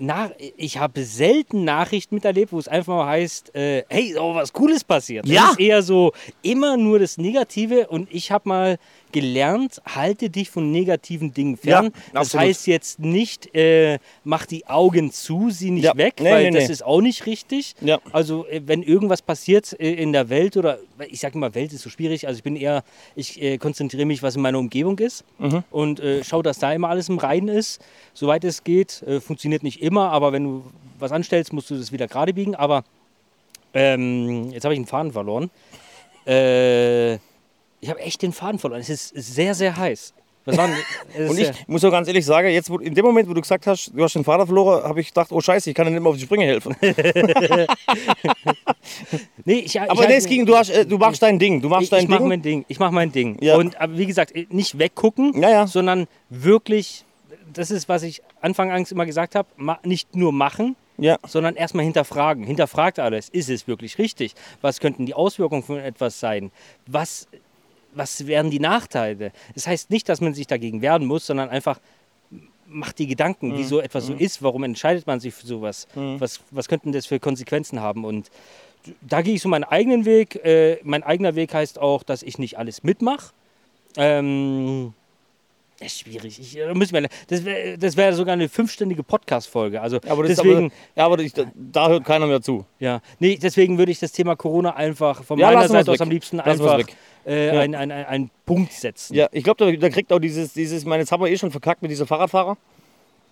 nach, 0.00 0.30
ich 0.56 0.78
habe 0.78 1.04
selten 1.04 1.64
Nachrichten 1.64 2.16
miterlebt, 2.16 2.52
wo 2.52 2.58
es 2.58 2.66
einfach 2.66 2.96
mal 2.96 3.06
heißt, 3.06 3.54
äh, 3.54 3.84
hey, 3.88 4.16
oh, 4.18 4.34
was 4.34 4.52
Cooles 4.52 4.82
passiert. 4.82 5.28
Ja. 5.28 5.42
Das 5.42 5.50
ist 5.52 5.60
eher 5.60 5.82
so 5.82 6.12
immer 6.42 6.76
nur 6.76 6.98
das 6.98 7.18
Negative 7.18 7.86
und 7.86 8.08
ich 8.10 8.32
habe 8.32 8.48
mal 8.48 8.78
gelernt, 9.12 9.80
halte 9.86 10.30
dich 10.30 10.50
von 10.50 10.70
negativen 10.70 11.32
Dingen 11.34 11.56
fern. 11.56 11.86
Ja, 11.86 11.90
das 12.12 12.26
absolut. 12.28 12.46
heißt 12.46 12.66
jetzt 12.66 12.98
nicht, 13.00 13.54
äh, 13.54 13.98
mach 14.24 14.46
die 14.46 14.66
Augen 14.66 15.12
zu, 15.12 15.50
sieh 15.50 15.70
nicht 15.70 15.84
Ja. 15.84 15.96
weg, 15.96 16.14
Nee, 16.20 16.30
weil 16.30 16.44
nee, 16.50 16.58
das 16.58 16.66
nee. 16.68 16.72
ist 16.72 16.84
auch 16.84 17.00
nicht 17.00 17.26
richtig. 17.26 17.74
Ja. 17.80 17.98
Also 18.12 18.46
äh, 18.46 18.62
wenn 18.66 18.82
irgendwas 18.82 19.22
passiert 19.22 19.78
äh, 19.80 19.92
in 19.94 20.12
der 20.12 20.28
Welt 20.28 20.56
oder 20.56 20.78
ich 21.08 21.20
sage 21.20 21.34
immer, 21.36 21.54
Welt 21.54 21.72
ist 21.72 21.82
so 21.82 21.90
schwierig. 21.90 22.26
Also 22.26 22.38
ich 22.38 22.42
bin 22.44 22.56
eher, 22.56 22.82
ich 23.16 23.40
äh, 23.42 23.58
konzentriere 23.58 24.04
mich, 24.06 24.22
was 24.22 24.36
in 24.36 24.42
meiner 24.42 24.58
Umgebung 24.58 24.98
ist 24.98 25.24
Mhm. 25.38 25.64
und 25.70 26.00
äh, 26.00 26.22
schaue, 26.24 26.42
dass 26.42 26.58
da 26.58 26.72
immer 26.72 26.88
alles 26.88 27.08
im 27.08 27.18
Reinen 27.18 27.48
ist, 27.48 27.80
soweit 28.14 28.44
es 28.44 28.64
geht. 28.64 29.02
Äh, 29.02 29.20
funktioniert 29.20 29.62
nicht 29.62 29.82
immer, 29.82 30.10
aber 30.10 30.32
wenn 30.32 30.44
du 30.44 30.64
was 30.98 31.12
anstellst, 31.12 31.52
musst 31.52 31.70
du 31.70 31.76
das 31.76 31.92
wieder 31.92 32.06
gerade 32.08 32.32
biegen. 32.34 32.54
Aber 32.54 32.84
ähm, 33.72 34.50
jetzt 34.52 34.64
habe 34.64 34.74
ich 34.74 34.78
einen 34.78 34.86
Faden 34.86 35.12
verloren. 35.12 35.50
Äh, 36.26 37.18
ich 37.80 37.90
habe 37.90 38.00
echt 38.00 38.22
den 38.22 38.32
Faden 38.32 38.58
verloren. 38.58 38.80
Es 38.80 38.88
ist 38.88 39.08
sehr, 39.14 39.54
sehr 39.54 39.76
heiß. 39.76 40.14
Und 40.46 41.38
ich 41.38 41.50
muss 41.66 41.84
auch 41.84 41.90
ganz 41.90 42.08
ehrlich 42.08 42.24
sagen, 42.24 42.48
jetzt 42.48 42.70
wo, 42.70 42.78
in 42.78 42.94
dem 42.94 43.04
Moment, 43.04 43.28
wo 43.28 43.34
du 43.34 43.40
gesagt 43.40 43.66
hast, 43.66 43.92
du 43.94 44.02
hast 44.02 44.14
den 44.14 44.24
Vater 44.24 44.46
verloren, 44.46 44.82
habe 44.84 45.00
ich 45.00 45.08
gedacht, 45.08 45.30
oh 45.32 45.40
Scheiße, 45.40 45.68
ich 45.70 45.76
kann 45.76 45.86
dir 45.86 45.92
nicht 45.92 46.00
mehr 46.00 46.10
auf 46.10 46.16
die 46.16 46.22
Sprünge 46.22 46.46
helfen. 46.46 46.74
nee, 49.44 49.58
ich, 49.58 49.80
Aber 49.80 50.02
ich, 50.02 50.08
nee, 50.08 50.14
es 50.14 50.26
ging, 50.26 50.46
du, 50.46 50.56
hast, 50.56 50.70
äh, 50.70 50.86
du 50.86 50.96
machst 50.98 51.22
dein 51.22 51.38
Ding. 51.38 51.60
Du 51.60 51.68
machst 51.68 51.84
ich, 51.84 51.90
dein 51.90 52.04
ich 52.04 52.08
Ding. 52.08 52.26
mein 52.26 52.42
Ding. 52.42 52.64
Ich 52.68 52.78
mache 52.78 52.92
mein 52.92 53.12
Ding. 53.12 53.36
Ja. 53.42 53.56
Und 53.56 53.78
aber 53.80 53.98
wie 53.98 54.06
gesagt, 54.06 54.32
nicht 54.50 54.78
weggucken, 54.78 55.40
Ja, 55.40 55.50
ja. 55.50 55.66
sondern 55.66 56.06
wirklich, 56.30 57.04
das 57.52 57.70
ist, 57.70 57.88
was 57.88 58.02
ich 58.02 58.22
anfangs 58.40 58.90
immer 58.92 59.06
gesagt 59.06 59.34
habe, 59.34 59.48
nicht 59.84 60.16
nur 60.16 60.32
machen, 60.32 60.74
ja. 60.96 61.18
sondern 61.26 61.54
erstmal 61.56 61.84
hinterfragen. 61.84 62.44
Hinterfragt 62.44 62.98
alles. 62.98 63.28
Ist 63.28 63.50
es 63.50 63.68
wirklich 63.68 63.98
richtig? 63.98 64.34
Was 64.62 64.80
könnten 64.80 65.06
die 65.06 65.14
Auswirkungen 65.14 65.62
von 65.62 65.78
etwas 65.78 66.18
sein? 66.18 66.50
Was, 66.86 67.28
was 67.94 68.26
wären 68.26 68.50
die 68.50 68.60
Nachteile? 68.60 69.32
Das 69.54 69.66
heißt 69.66 69.90
nicht, 69.90 70.08
dass 70.08 70.20
man 70.20 70.34
sich 70.34 70.46
dagegen 70.46 70.80
wehren 70.82 71.04
muss, 71.06 71.26
sondern 71.26 71.48
einfach 71.50 71.80
macht 72.66 72.98
die 73.00 73.06
Gedanken, 73.08 73.48
Mhm. 73.48 73.58
wieso 73.58 73.80
etwas 73.80 74.06
so 74.06 74.12
ist, 74.14 74.42
warum 74.42 74.62
entscheidet 74.62 75.06
man 75.06 75.18
sich 75.18 75.34
für 75.34 75.46
sowas, 75.46 75.88
was, 75.94 76.40
was 76.52 76.68
könnten 76.68 76.92
das 76.92 77.06
für 77.06 77.18
Konsequenzen 77.18 77.80
haben 77.80 78.04
und 78.04 78.30
da 79.02 79.20
gehe 79.20 79.34
ich 79.34 79.42
so 79.42 79.48
meinen 79.50 79.64
eigenen 79.64 80.06
Weg. 80.06 80.36
Äh, 80.42 80.78
mein 80.84 81.02
eigener 81.02 81.34
Weg 81.34 81.52
heißt 81.52 81.78
auch, 81.78 82.02
dass 82.02 82.22
ich 82.22 82.38
nicht 82.38 82.56
alles 82.58 82.82
mitmache. 82.82 83.32
Ähm, 83.96 84.94
ist 85.80 86.00
schwierig. 86.00 86.38
Ich, 86.38 86.54
da 86.54 86.74
wir, 86.74 87.08
das 87.28 87.44
wäre 87.44 87.76
das 87.78 87.96
wär 87.96 88.12
sogar 88.14 88.34
eine 88.34 88.48
fünfstündige 88.48 89.02
Podcast-Folge. 89.02 89.80
Also 89.80 89.98
Aber 90.08 90.24
deswegen, 90.24 90.66
aber, 90.66 90.72
ja, 90.96 91.04
aber 91.06 91.18
ich, 91.20 91.32
da 91.32 91.88
hört 91.88 92.04
keiner 92.04 92.26
mehr 92.26 92.40
zu. 92.42 92.64
ja, 92.78 93.00
nee, 93.18 93.38
deswegen 93.42 93.78
würde 93.78 93.92
ich 93.92 93.98
das 93.98 94.12
Thema 94.12 94.36
Corona 94.36 94.74
einfach 94.76 95.24
von 95.24 95.38
Ja, 95.38 95.48
meiner 95.50 95.68
Seite 95.68 95.90
aus 95.90 96.00
am 96.00 96.10
liebsten 96.10 96.36
Lassen 96.36 96.50
einfach. 96.50 96.78
Äh, 97.26 97.46
Ja. 97.54 97.60
einen 97.60 97.74
ein, 97.74 97.90
ein, 97.90 98.06
einen 98.06 98.30
Punkt 98.46 98.72
setzen. 98.72 99.14
Ja, 99.14 99.28
ich 99.32 99.44
glaube, 99.44 99.64
da, 99.72 99.76
da 99.76 99.88
kriegt 99.90 100.12
auch 100.12 100.18
dieses, 100.18 100.52
dieses, 100.52 100.80
ich 100.82 100.86
meine, 100.86 101.02
jetzt 101.02 101.12
haben 101.12 101.22
wir 101.22 101.30
eh 101.30 101.36
schon 101.36 101.50
verkackt 101.50 101.82
mit 101.82 101.90
diesen 101.90 102.06
Fahrradfahrer. 102.06 102.56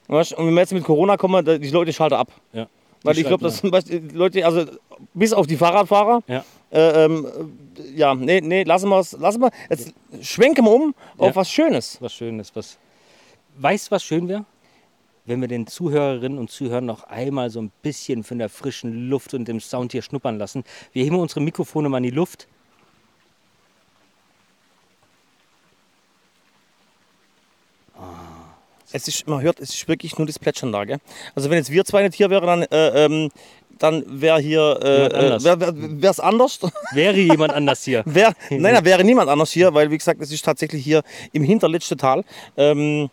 Weißt? 0.08 0.32
Und 0.34 0.46
wenn 0.46 0.54
wir 0.54 0.60
jetzt 0.60 0.72
mit 0.72 0.84
Corona 0.84 1.16
kommen, 1.16 1.44
die 1.44 1.70
Leute 1.70 1.92
schalten 1.92 2.14
ab. 2.14 2.32
Ja. 2.52 2.66
Weil 3.02 3.18
ich 3.18 3.26
glaube, 3.26 3.44
Beispiel 3.70 4.00
die 4.00 4.16
Leute, 4.16 4.44
also 4.44 4.64
bis 5.14 5.32
auf 5.32 5.46
die 5.46 5.56
Fahrradfahrer, 5.56 6.22
Ja. 6.26 6.44
äh, 6.72 7.04
ähm, 7.04 7.26
äh, 7.76 7.96
ja, 7.98 8.14
nee, 8.14 8.40
nee, 8.40 8.64
lassen 8.64 8.88
wir 8.88 8.98
es, 8.98 9.12
lassen 9.12 9.40
wir, 9.40 9.50
jetzt 9.70 9.92
schwenken 10.20 10.64
wir 10.64 10.72
um 10.72 10.94
auf 11.16 11.28
Ja. 11.28 11.36
was 11.36 11.50
Schönes. 11.50 11.98
Was 12.00 12.12
Schönes. 12.14 12.50
Was, 12.56 12.78
weißt 13.58 13.86
du, 13.88 13.90
was 13.92 14.02
schön 14.02 14.28
wäre? 14.28 14.44
Wenn 15.26 15.40
wir 15.42 15.48
den 15.48 15.66
Zuhörerinnen 15.66 16.38
und 16.38 16.50
Zuhörern 16.50 16.86
noch 16.86 17.04
einmal 17.04 17.50
so 17.50 17.60
ein 17.60 17.70
bisschen 17.82 18.24
von 18.24 18.38
der 18.38 18.48
frischen 18.48 19.08
Luft 19.10 19.34
und 19.34 19.46
dem 19.46 19.60
Sound 19.60 19.92
hier 19.92 20.00
schnuppern 20.02 20.38
lassen. 20.38 20.64
Wir 20.92 21.04
heben 21.04 21.16
unsere 21.16 21.40
Mikrofone 21.42 21.88
mal 21.90 21.98
in 21.98 22.04
die 22.04 22.10
Luft. 22.10 22.48
Es 28.92 29.06
ist, 29.08 29.26
man 29.26 29.42
hört, 29.42 29.60
es 29.60 29.70
ist 29.70 29.88
wirklich 29.88 30.16
nur 30.18 30.26
das 30.26 30.38
Plätschern 30.38 30.72
da. 30.72 30.84
Gell? 30.84 30.98
Also 31.34 31.50
wenn 31.50 31.58
jetzt 31.58 31.70
wir 31.70 31.84
zwei 31.84 32.02
nicht 32.02 32.14
hier 32.14 32.30
wären, 32.30 32.46
dann, 32.46 32.62
äh, 32.62 33.04
ähm, 33.04 33.30
dann 33.78 34.02
wäre 34.06 34.40
hier, 34.40 34.78
äh, 34.82 35.14
anders. 35.14 35.44
äh, 35.44 36.00
wäre 36.02 36.10
es 36.10 36.20
anders. 36.20 36.60
Wäre 36.92 37.16
jemand 37.16 37.52
anders 37.52 37.84
hier. 37.84 38.02
wär, 38.06 38.34
nein, 38.50 38.74
da 38.74 38.84
wäre 38.84 39.04
niemand 39.04 39.28
anders 39.30 39.52
hier, 39.52 39.72
weil 39.72 39.90
wie 39.90 39.98
gesagt, 39.98 40.20
es 40.20 40.32
ist 40.32 40.44
tatsächlich 40.44 40.82
hier 40.82 41.02
im 41.32 41.44
hinterletzten 41.44 41.96
Tal. 41.96 42.24
Ähm, 42.56 43.08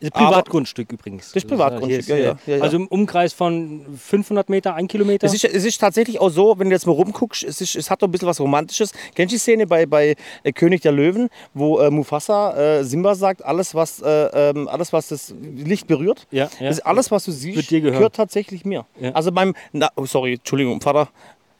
ist 0.00 0.12
Privatgrundstück 0.12 0.92
übrigens. 0.92 1.26
Das 1.32 1.42
ist 1.42 1.48
Privatgrundstück, 1.48 1.88
Hier 1.88 1.98
ist, 1.98 2.08
ja, 2.08 2.16
ja, 2.16 2.38
ja, 2.46 2.56
ja. 2.56 2.62
Also 2.62 2.76
im 2.76 2.86
Umkreis 2.86 3.32
von 3.32 3.84
500 3.96 4.48
Meter, 4.48 4.74
ein 4.74 4.88
Kilometer. 4.88 5.26
Es 5.26 5.34
ist, 5.34 5.44
es 5.44 5.64
ist 5.64 5.78
tatsächlich 5.80 6.20
auch 6.20 6.30
so, 6.30 6.58
wenn 6.58 6.68
du 6.68 6.74
jetzt 6.74 6.86
mal 6.86 6.92
rumguckst, 6.92 7.42
es, 7.44 7.60
ist, 7.60 7.76
es 7.76 7.90
hat 7.90 8.02
doch 8.02 8.08
ein 8.08 8.10
bisschen 8.10 8.28
was 8.28 8.40
Romantisches. 8.40 8.92
Kennst 9.14 9.32
du 9.32 9.36
die 9.36 9.40
Szene 9.40 9.66
bei, 9.66 9.86
bei 9.86 10.16
äh, 10.42 10.52
König 10.52 10.82
der 10.82 10.92
Löwen, 10.92 11.28
wo 11.54 11.78
äh, 11.80 11.90
Mufasa 11.90 12.56
äh, 12.78 12.84
Simba 12.84 13.14
sagt, 13.14 13.44
alles 13.44 13.74
was, 13.74 14.00
äh, 14.00 14.50
ähm, 14.50 14.68
alles, 14.68 14.92
was 14.92 15.08
das 15.08 15.34
Licht 15.40 15.86
berührt, 15.86 16.26
Ja, 16.30 16.48
ja. 16.60 16.68
das, 16.68 16.80
alles, 16.80 17.10
was 17.10 17.24
du 17.24 17.32
siehst, 17.32 17.68
gehören. 17.68 17.92
gehört 17.92 18.14
tatsächlich 18.16 18.64
mir. 18.64 18.86
Ja. 19.00 19.12
Also 19.12 19.32
beim, 19.32 19.54
na, 19.72 19.90
oh, 19.96 20.06
sorry, 20.06 20.34
Entschuldigung, 20.34 20.80
Vater, 20.80 21.08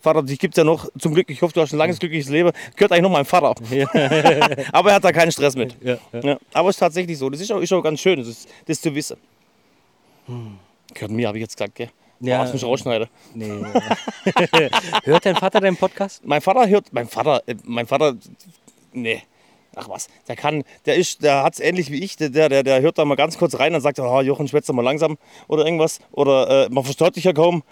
Vater, 0.01 0.23
dich 0.23 0.39
gibt 0.39 0.55
es 0.55 0.59
ja 0.59 0.65
noch, 0.65 0.89
zum 0.99 1.13
Glück, 1.13 1.29
ich 1.29 1.43
hoffe, 1.43 1.53
du 1.53 1.61
hast 1.61 1.73
ein 1.73 1.79
langes, 1.79 1.99
glückliches 1.99 2.31
Leben, 2.31 2.53
gehört 2.77 2.93
eigentlich 2.93 3.03
noch 3.03 3.11
meinem 3.11 3.25
Vater. 3.25 3.55
Aber 4.73 4.91
er 4.91 4.95
hat 4.97 5.05
da 5.05 5.13
keinen 5.13 5.33
Stress 5.33 5.57
mit. 5.57 5.77
ja, 5.83 5.99
ja. 6.13 6.39
Aber 6.53 6.69
es 6.69 6.77
ist 6.77 6.81
tatsächlich 6.81 7.19
so. 7.19 7.29
Das 7.29 7.41
ist 7.41 7.51
auch, 7.51 7.61
ist 7.61 7.73
auch 7.73 7.83
ganz 7.83 8.01
schön, 8.01 8.19
das, 8.19 8.29
ist, 8.29 8.49
das 8.67 8.81
zu 8.81 8.95
wissen. 8.95 9.17
Gehört 10.95 11.11
mir, 11.11 11.29
habe 11.29 11.39
ich 11.39 11.43
jetzt 11.43 11.57
gesagt, 11.57 11.75
gell? 11.75 11.91
Ja. 12.21 12.41
Oh, 12.41 12.43
das 12.43 12.53
muss 12.53 12.63
ich 12.63 12.69
rausschneiden. 12.69 13.09
Nee. 13.35 13.49
Hört 15.05 15.25
dein 15.25 15.37
Vater 15.37 15.61
deinen 15.61 15.77
Podcast? 15.77 16.25
Mein 16.25 16.41
Vater 16.41 16.69
hört, 16.69 16.93
mein 16.93 17.07
Vater, 17.07 17.43
äh, 17.47 17.55
mein 17.65 17.87
Vater, 17.87 18.15
nee. 18.93 19.23
Ach 19.77 19.89
was, 19.89 20.09
der 20.27 20.35
kann, 20.35 20.65
der 20.87 20.97
ist, 20.97 21.23
der 21.23 21.45
hat 21.45 21.55
es 21.55 21.61
ähnlich 21.61 21.93
wie 21.93 22.03
ich, 22.03 22.17
der, 22.17 22.31
der, 22.31 22.65
der 22.65 22.81
hört 22.81 22.99
da 22.99 23.05
mal 23.05 23.15
ganz 23.15 23.39
kurz 23.39 23.59
rein 23.61 23.75
und 23.75 23.81
sagt, 23.81 24.01
oh, 24.01 24.21
Jochen, 24.21 24.49
schwätzt 24.49 24.69
doch 24.69 24.75
mal 24.75 24.83
langsam 24.83 25.19
oder 25.47 25.65
irgendwas. 25.65 26.01
Oder 26.11 26.67
äh, 26.67 26.69
man 26.71 26.83
versteht 26.83 27.15
dich 27.15 27.25
ja 27.25 27.33
kaum 27.33 27.63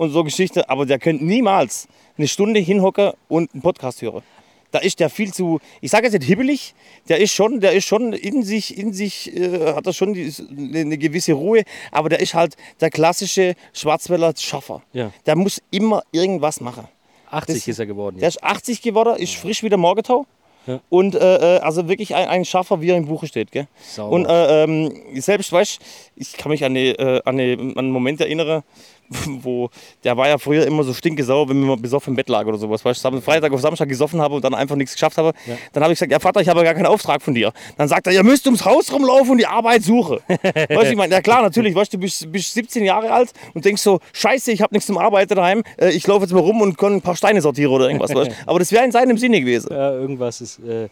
und 0.00 0.10
so 0.12 0.24
Geschichte. 0.24 0.68
Aber 0.70 0.86
der 0.86 0.98
könnte 0.98 1.24
niemals 1.24 1.86
eine 2.16 2.26
Stunde 2.26 2.58
hinhocken 2.58 3.12
und 3.28 3.52
einen 3.52 3.62
Podcast 3.62 4.00
hören. 4.00 4.22
Da 4.70 4.78
ist 4.78 4.98
der 5.00 5.10
viel 5.10 5.32
zu, 5.34 5.58
ich 5.80 5.90
sage 5.90 6.06
jetzt 6.06 6.14
nicht 6.14 6.26
hibbelig, 6.26 6.74
der 7.08 7.18
ist 7.18 7.32
schon, 7.32 7.60
der 7.60 7.72
ist 7.72 7.86
schon 7.86 8.12
in 8.12 8.42
sich, 8.44 8.78
in 8.78 8.92
sich 8.92 9.36
äh, 9.36 9.74
hat 9.74 9.86
er 9.86 9.92
schon 9.92 10.14
die, 10.14 10.32
eine, 10.58 10.96
gewisse 10.96 11.32
Ruhe, 11.32 11.64
aber 11.90 12.08
der 12.08 12.20
ist 12.20 12.34
halt 12.34 12.56
der 12.80 12.88
klassische 12.90 13.56
Schwarzwälder 13.74 14.32
Schaffer. 14.38 14.80
Ja. 14.92 15.12
Der 15.26 15.34
muss 15.36 15.60
immer 15.72 16.02
irgendwas 16.12 16.60
machen. 16.60 16.86
80 17.30 17.54
Das- 17.56 17.68
ist 17.68 17.78
er 17.80 17.86
geworden. 17.86 18.18
Der 18.20 18.28
ist 18.28 18.42
80 18.42 18.80
geworden, 18.80 19.16
ist 19.16 19.34
frisch 19.34 19.62
wie 19.62 19.68
der 19.68 19.78
Morgetau. 19.78 20.24
Ja. 20.66 20.78
Und 20.88 21.14
äh, 21.16 21.56
äh, 21.56 21.60
also 21.60 21.88
wirklich 21.88 22.14
ein, 22.14 22.28
ein 22.28 22.44
Schaffer, 22.44 22.80
wie 22.80 22.90
er 22.90 22.96
im 22.96 23.06
Buche 23.06 23.26
steht. 23.26 23.50
Gell? 23.50 23.66
Sauber. 23.82 24.12
Und 24.14 24.26
äh, 24.26 24.62
ähm, 24.64 24.92
selbst, 25.16 25.50
weißt 25.52 25.80
ich 26.16 26.34
kann 26.34 26.50
mich 26.50 26.64
an, 26.64 26.74
die, 26.74 26.90
äh, 26.90 27.20
an, 27.24 27.38
die, 27.38 27.54
an 27.54 27.76
einen 27.78 27.90
Moment 27.90 28.20
erinnern, 28.20 28.62
wo 29.42 29.70
der 30.04 30.16
war 30.16 30.28
ja 30.28 30.38
früher 30.38 30.66
immer 30.66 30.84
so 30.84 30.94
stinkesauer, 30.94 31.48
wenn 31.48 31.60
wir 31.60 31.66
mal 31.66 31.76
besoffen 31.76 32.12
im 32.12 32.16
Bett 32.16 32.28
lagen 32.28 32.48
oder 32.48 32.58
sowas. 32.58 32.84
Weißt, 32.84 33.04
du, 33.04 33.20
Freitag 33.20 33.52
auf 33.52 33.60
Samstag 33.60 33.88
gesoffen 33.88 34.20
habe 34.20 34.34
und 34.36 34.44
dann 34.44 34.54
einfach 34.54 34.76
nichts 34.76 34.94
geschafft 34.94 35.18
habe. 35.18 35.32
Dann 35.72 35.82
habe 35.82 35.92
ich 35.92 35.98
gesagt, 35.98 36.12
ja 36.12 36.20
Vater, 36.20 36.40
ich 36.40 36.48
habe 36.48 36.60
ja 36.60 36.64
gar 36.64 36.74
keinen 36.74 36.86
Auftrag 36.86 37.22
von 37.22 37.34
dir. 37.34 37.52
Dann 37.76 37.88
sagt 37.88 38.06
er, 38.06 38.12
ihr 38.12 38.22
müsst 38.22 38.46
ums 38.46 38.64
Haus 38.64 38.92
rumlaufen 38.92 39.32
und 39.32 39.38
die 39.38 39.46
Arbeit 39.46 39.82
suchen. 39.82 40.18
weißt 40.28 40.70
du, 40.70 40.90
ich 40.90 40.96
meine, 40.96 41.12
ja 41.12 41.20
klar, 41.20 41.42
natürlich, 41.42 41.74
weißt 41.74 41.92
du, 41.92 41.96
du 41.96 42.02
bist, 42.02 42.30
bist 42.30 42.54
17 42.54 42.84
Jahre 42.84 43.12
alt 43.12 43.32
und 43.54 43.64
denkst 43.64 43.82
so, 43.82 44.00
scheiße, 44.12 44.52
ich 44.52 44.62
habe 44.62 44.74
nichts 44.74 44.86
zum 44.86 44.98
Arbeiten 44.98 45.34
daheim, 45.34 45.62
äh, 45.78 45.90
ich 45.90 46.06
laufe 46.06 46.22
jetzt 46.22 46.32
mal 46.32 46.40
rum 46.40 46.60
und 46.60 46.78
kann 46.78 46.94
ein 46.94 47.02
paar 47.02 47.16
Steine 47.16 47.40
sortieren 47.40 47.72
oder 47.72 47.86
irgendwas. 47.86 48.14
weißt. 48.14 48.30
Aber 48.46 48.58
das 48.58 48.72
wäre 48.72 48.84
in 48.84 48.92
seinem 48.92 49.18
Sinne 49.18 49.40
gewesen. 49.40 49.68
Ja, 49.70 49.92
irgendwas 49.92 50.40
ist. 50.40 50.60
Äh, 50.60 50.88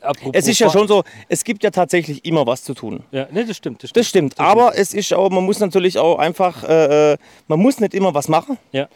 apropos 0.00 0.32
Es 0.34 0.48
ist 0.48 0.58
ja 0.58 0.70
schon 0.70 0.88
so, 0.88 1.04
es 1.28 1.44
gibt 1.44 1.62
ja 1.62 1.70
tatsächlich 1.70 2.24
immer 2.24 2.46
was 2.46 2.62
zu 2.62 2.74
tun. 2.74 3.02
Ja, 3.10 3.26
nee, 3.30 3.44
das 3.44 3.56
stimmt. 3.56 3.82
Das 3.82 3.90
stimmt. 3.90 3.96
Das 3.96 4.08
stimmt, 4.08 4.40
aber 4.40 4.76
es 4.76 4.94
ist 4.94 5.12
auch, 5.14 5.30
man 5.30 5.44
muss 5.44 5.60
natürlich 5.60 5.98
auch 5.98 6.18
einfach, 6.18 6.64
äh, 6.64 7.12
äh, 7.12 7.16
man 7.46 7.58
muss 7.60 7.80
nicht 7.80 7.94
immer 7.94 8.14
was 8.14 8.28
machen. 8.28 8.58
Ja. 8.72 8.88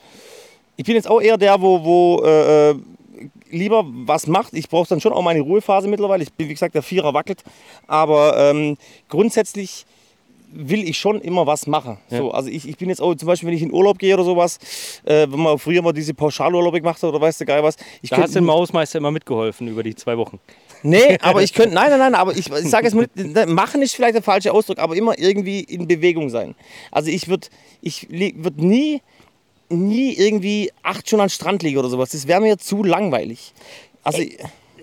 Ich 0.76 0.84
bin 0.84 0.94
jetzt 0.94 1.08
auch 1.08 1.20
eher 1.20 1.36
der, 1.36 1.60
wo, 1.60 1.84
wo 1.84 2.22
äh, 2.24 2.70
äh, 2.70 2.74
lieber 3.50 3.84
was 3.86 4.26
macht. 4.26 4.54
Ich 4.54 4.68
brauche 4.68 4.88
dann 4.88 5.00
schon 5.00 5.12
auch 5.12 5.22
meine 5.22 5.40
Ruhephase 5.40 5.88
mittlerweile. 5.88 6.22
Ich 6.22 6.32
bin, 6.32 6.48
wie 6.48 6.54
gesagt, 6.54 6.74
der 6.74 6.82
Vierer 6.82 7.14
wackelt. 7.14 7.44
Aber 7.86 8.36
ähm, 8.36 8.76
grundsätzlich 9.08 9.84
will 10.54 10.86
ich 10.86 10.98
schon 10.98 11.20
immer 11.20 11.46
was 11.46 11.66
machen. 11.66 11.98
So, 12.10 12.30
also 12.30 12.50
ich, 12.50 12.68
ich 12.68 12.76
bin 12.76 12.88
jetzt 12.88 13.00
auch 13.00 13.14
zum 13.14 13.26
Beispiel, 13.26 13.48
wenn 13.48 13.56
ich 13.56 13.62
in 13.62 13.72
Urlaub 13.72 13.98
gehe 13.98 14.14
oder 14.14 14.24
sowas, 14.24 14.58
äh, 15.04 15.26
wenn 15.30 15.40
man 15.40 15.58
früher 15.58 15.82
mal 15.82 15.92
diese 15.92 16.14
Pauschalurlaube 16.14 16.80
gemacht 16.80 17.02
hat 17.02 17.08
oder 17.08 17.20
weißt 17.20 17.40
du 17.40 17.46
geil 17.46 17.62
was. 17.62 17.76
Ich 18.02 18.10
Da 18.10 18.26
du 18.26 18.32
dem 18.32 18.50
Hausmeister 18.50 18.98
immer 18.98 19.10
mitgeholfen 19.10 19.68
über 19.68 19.82
die 19.82 19.94
zwei 19.94 20.16
Wochen. 20.18 20.38
Nee, 20.82 21.18
aber 21.20 21.42
ich 21.42 21.52
könnte, 21.52 21.74
nein, 21.74 21.90
nein, 21.90 21.98
nein, 21.98 22.14
aber 22.14 22.32
ich, 22.32 22.50
ich 22.50 22.68
sage 22.68 22.86
jetzt 22.86 22.94
mal, 22.94 23.06
nicht, 23.14 23.48
machen 23.48 23.82
ist 23.82 23.94
vielleicht 23.94 24.14
der 24.14 24.22
falsche 24.22 24.52
Ausdruck, 24.52 24.78
aber 24.78 24.96
immer 24.96 25.18
irgendwie 25.18 25.60
in 25.60 25.86
Bewegung 25.86 26.28
sein. 26.30 26.54
Also 26.90 27.10
ich 27.10 27.28
würde 27.28 27.48
ich 27.80 28.08
würd 28.10 28.58
nie, 28.58 29.00
nie 29.68 30.12
irgendwie 30.14 30.70
acht 30.82 31.06
Stunden 31.06 31.22
am 31.22 31.28
Strand 31.28 31.62
liegen 31.62 31.78
oder 31.78 31.88
sowas. 31.88 32.10
Das 32.10 32.26
wäre 32.26 32.40
mir 32.40 32.58
zu 32.58 32.82
langweilig. 32.82 33.52
Also 34.02 34.22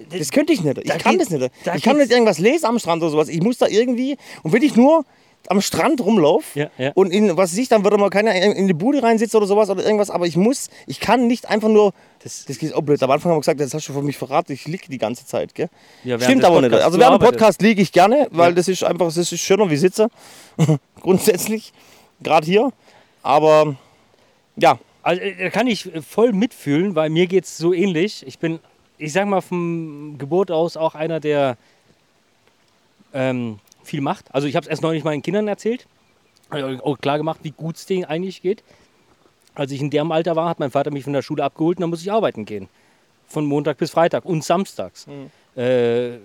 das 0.09 0.31
könnte 0.31 0.53
ich 0.53 0.63
nicht. 0.63 0.77
Ich 0.77 0.85
da 0.85 0.97
kann 0.97 1.13
geht- 1.17 1.21
das 1.21 1.29
nicht. 1.29 1.51
da 1.65 1.75
Ich 1.75 1.83
kann 1.83 1.97
nicht 1.97 2.11
irgendwas 2.11 2.39
lesen 2.39 2.65
am 2.65 2.79
Strand 2.79 3.01
oder 3.03 3.11
sowas. 3.11 3.27
Ich 3.29 3.41
muss 3.41 3.57
da 3.57 3.67
irgendwie, 3.67 4.15
und 4.43 4.53
wenn 4.53 4.63
ich 4.63 4.75
nur 4.75 5.05
am 5.49 5.61
Strand 5.61 5.99
rumlaufe 5.99 6.57
Ja, 6.59 6.69
ja. 6.77 6.91
und 6.93 7.11
in, 7.11 7.35
was 7.35 7.51
weiß 7.51 7.57
ich, 7.57 7.67
dann 7.67 7.83
würde 7.83 7.97
mal 7.97 8.09
keiner 8.09 8.33
in 8.33 8.53
in 8.53 8.67
die 8.67 8.73
Bude 8.73 9.03
reinsitzen 9.03 9.35
oder 9.37 9.47
sowas 9.47 9.69
oder 9.69 9.83
irgendwas, 9.83 10.09
aber 10.09 10.25
ich 10.27 10.37
muss, 10.37 10.69
ich 10.87 10.99
kann 10.99 11.27
nicht 11.27 11.49
einfach 11.49 11.67
nur, 11.69 11.93
das, 12.23 12.45
das 12.45 12.57
geht 12.59 12.73
auch 12.73 12.81
blöd, 12.81 13.01
am 13.03 13.11
Anfang 13.11 13.31
haben 13.31 13.37
wir 13.37 13.41
gesagt, 13.41 13.59
das 13.59 13.73
hast 13.73 13.87
du 13.89 13.93
von 13.93 14.05
mich 14.05 14.17
verraten, 14.17 14.53
ich 14.53 14.65
liege 14.67 14.85
die 14.87 14.97
ganze 14.99 15.25
Zeit, 15.25 15.55
gell? 15.55 15.69
Ja, 16.03 16.19
Stimmt 16.19 16.43
des 16.43 16.49
aber 16.49 16.61
nicht. 16.61 16.69
Podcasts. 16.69 16.85
Also 16.85 16.99
während 16.99 17.21
dem. 17.21 17.25
Podcast 17.25 17.61
liege 17.61 17.81
ich 17.81 17.91
gerne, 17.91 18.27
weil 18.31 18.53
das 18.53 18.67
ist 18.67 18.83
einfach, 18.83 19.07
das 19.07 19.17
ist 19.17 19.39
schöner 19.39 19.69
wie 19.69 19.77
Sitze, 19.77 20.09
grundsätzlich, 21.01 21.73
gerade 22.21 22.45
hier, 22.45 22.71
aber 23.23 23.75
ja, 24.55 24.77
Also, 25.01 25.21
äh, 25.21 25.35
da 25.35 25.49
kann 25.49 25.67
ich 25.67 25.89
voll 26.07 26.31
mitfühlen, 26.33 26.93
weil 26.95 27.09
mir 27.09 27.25
geht 27.27 27.45
es 27.45 27.57
so 27.57 27.73
ähnlich. 27.73 28.23
Ich 28.27 28.37
bin, 28.39 28.59
ich 28.97 29.13
sag 29.13 29.25
mal, 29.27 29.41
vom 29.41 30.17
Geburt 30.19 30.51
aus 30.51 30.77
auch 30.77 30.93
einer, 30.93 31.19
der 31.19 31.57
ähm, 33.13 33.59
viel 33.83 34.01
macht. 34.01 34.33
Also, 34.33 34.47
ich 34.47 34.55
habe 34.55 34.65
es 34.65 34.69
erst 34.69 34.81
neulich 34.81 35.03
meinen 35.03 35.21
Kindern 35.21 35.47
erzählt. 35.47 35.87
Auch 36.83 36.97
klar 36.99 37.17
gemacht, 37.17 37.39
wie 37.43 37.51
gut 37.51 37.75
es 37.75 37.85
denen 37.85 38.05
eigentlich 38.05 38.41
geht. 38.41 38.63
Als 39.55 39.71
ich 39.71 39.81
in 39.81 39.89
dem 39.89 40.11
Alter 40.11 40.35
war, 40.35 40.49
hat 40.49 40.59
mein 40.59 40.71
Vater 40.71 40.91
mich 40.91 41.03
von 41.03 41.13
der 41.13 41.21
Schule 41.21 41.43
abgeholt 41.43 41.77
und 41.77 41.81
dann 41.81 41.89
muss 41.89 42.01
ich 42.01 42.11
arbeiten 42.11 42.45
gehen. 42.45 42.69
Von 43.27 43.45
Montag 43.45 43.77
bis 43.77 43.91
Freitag 43.91 44.25
und 44.25 44.43
samstags. 44.43 45.05
Äh, 45.59 46.19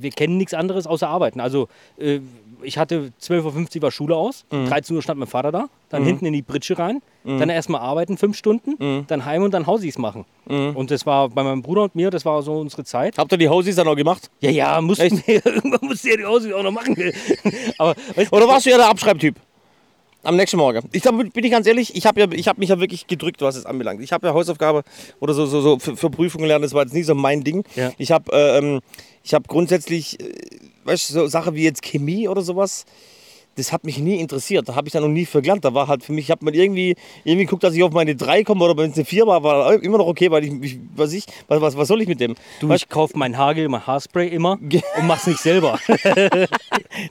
wir 0.00 0.10
kennen 0.10 0.38
nichts 0.38 0.54
anderes 0.54 0.86
außer 0.86 1.08
arbeiten. 1.08 1.40
Also 1.40 1.68
äh, 1.98 2.20
ich 2.62 2.78
hatte 2.78 3.12
12.50 3.20 3.76
Uhr 3.76 3.82
war 3.82 3.90
Schule 3.90 4.16
aus, 4.16 4.44
13 4.50 4.96
Uhr 4.96 5.02
stand 5.02 5.20
mein 5.20 5.28
Vater 5.28 5.52
da, 5.52 5.68
dann 5.90 6.04
hinten 6.04 6.26
in 6.26 6.32
die 6.32 6.42
Britsche 6.42 6.76
rein, 6.76 7.02
dann 7.22 7.50
erstmal 7.50 7.80
arbeiten, 7.82 8.16
fünf 8.16 8.36
Stunden, 8.36 9.04
dann 9.06 9.24
heim 9.24 9.44
und 9.44 9.54
dann 9.54 9.68
Hausis 9.68 9.96
machen. 9.96 10.24
Und 10.46 10.90
das 10.90 11.06
war 11.06 11.28
bei 11.28 11.44
meinem 11.44 11.62
Bruder 11.62 11.84
und 11.84 11.94
mir, 11.94 12.10
das 12.10 12.24
war 12.24 12.42
so 12.42 12.58
unsere 12.58 12.82
Zeit. 12.82 13.16
habt 13.16 13.30
ihr 13.30 13.38
die 13.38 13.48
Hausis 13.48 13.76
dann 13.76 13.86
auch 13.86 13.94
gemacht? 13.94 14.28
Ja, 14.40 14.50
ja, 14.50 14.80
mussten 14.80 15.22
wir, 15.24 15.46
irgendwann 15.46 15.88
musste 15.88 16.10
ja 16.10 16.16
die 16.16 16.24
Hausis 16.24 16.52
auch 16.52 16.64
noch 16.64 16.72
machen. 16.72 16.96
Aber 17.78 17.94
weißt, 18.16 18.32
Oder 18.32 18.48
warst 18.48 18.66
du 18.66 18.70
ja 18.70 18.76
der 18.76 18.88
Abschreibtyp? 18.88 19.36
Am 20.24 20.34
nächsten 20.34 20.56
Morgen. 20.56 20.88
Ich 20.92 21.04
bin 21.04 21.44
ich 21.44 21.50
ganz 21.50 21.66
ehrlich, 21.66 21.94
ich 21.94 22.04
habe 22.04 22.20
ja, 22.20 22.26
ich 22.32 22.48
hab 22.48 22.58
mich 22.58 22.70
ja 22.70 22.80
wirklich 22.80 23.06
gedrückt, 23.06 23.40
was 23.40 23.54
es 23.54 23.64
anbelangt. 23.64 24.02
Ich 24.02 24.12
habe 24.12 24.26
ja 24.26 24.34
Hausaufgabe 24.34 24.82
oder 25.20 25.32
so, 25.32 25.46
so, 25.46 25.60
so 25.60 25.78
für, 25.78 25.96
für 25.96 26.10
Prüfungen 26.10 26.42
gelernt, 26.42 26.64
das 26.64 26.74
war 26.74 26.82
jetzt 26.82 26.92
nie 26.92 27.04
so 27.04 27.14
mein 27.14 27.44
Ding. 27.44 27.64
Ja. 27.76 27.92
Ich 27.98 28.10
habe 28.10 28.32
äh, 28.32 28.58
ähm, 28.58 28.80
ich 29.22 29.32
hab 29.32 29.46
grundsätzlich, 29.46 30.18
äh, 30.20 30.32
weißt 30.84 31.10
du, 31.10 31.14
so 31.14 31.26
Sachen 31.28 31.54
wie 31.54 31.62
jetzt 31.62 31.82
Chemie 31.82 32.26
oder 32.26 32.42
sowas, 32.42 32.84
das 33.58 33.72
hat 33.72 33.84
mich 33.84 33.98
nie 33.98 34.20
interessiert. 34.20 34.68
Da 34.68 34.74
habe 34.74 34.88
ich 34.88 34.92
dann 34.92 35.02
noch 35.02 35.08
nie 35.08 35.24
gelernt. 35.26 35.64
Da 35.64 35.74
war 35.74 35.88
halt 35.88 36.04
für 36.04 36.12
mich, 36.12 36.26
ich 36.26 36.30
habe 36.30 36.44
mal 36.44 36.54
irgendwie, 36.54 36.94
irgendwie 37.24 37.44
geguckt, 37.44 37.64
dass 37.64 37.74
ich 37.74 37.82
auf 37.82 37.92
meine 37.92 38.14
3 38.14 38.44
komme 38.44 38.64
oder 38.64 38.76
wenn 38.76 38.90
es 38.90 38.96
eine 38.96 39.04
4 39.04 39.26
war, 39.26 39.42
war 39.42 39.74
immer 39.82 39.98
noch 39.98 40.06
okay, 40.06 40.30
weil 40.30 40.44
ich, 40.44 40.52
ich 40.62 40.78
was 40.94 41.12
ich, 41.12 41.24
was, 41.48 41.60
was, 41.60 41.76
was 41.76 41.88
soll 41.88 42.00
ich 42.02 42.08
mit 42.08 42.20
dem? 42.20 42.34
du, 42.60 42.68
Weißt 42.68 42.84
ich 42.84 42.88
kaufe 42.88 43.18
mein 43.18 43.36
Hagel, 43.36 43.68
mein 43.68 43.86
Haarspray 43.86 44.28
immer 44.28 44.52
und 44.52 45.06
mach's 45.06 45.26
nicht 45.26 45.40
selber. 45.40 45.78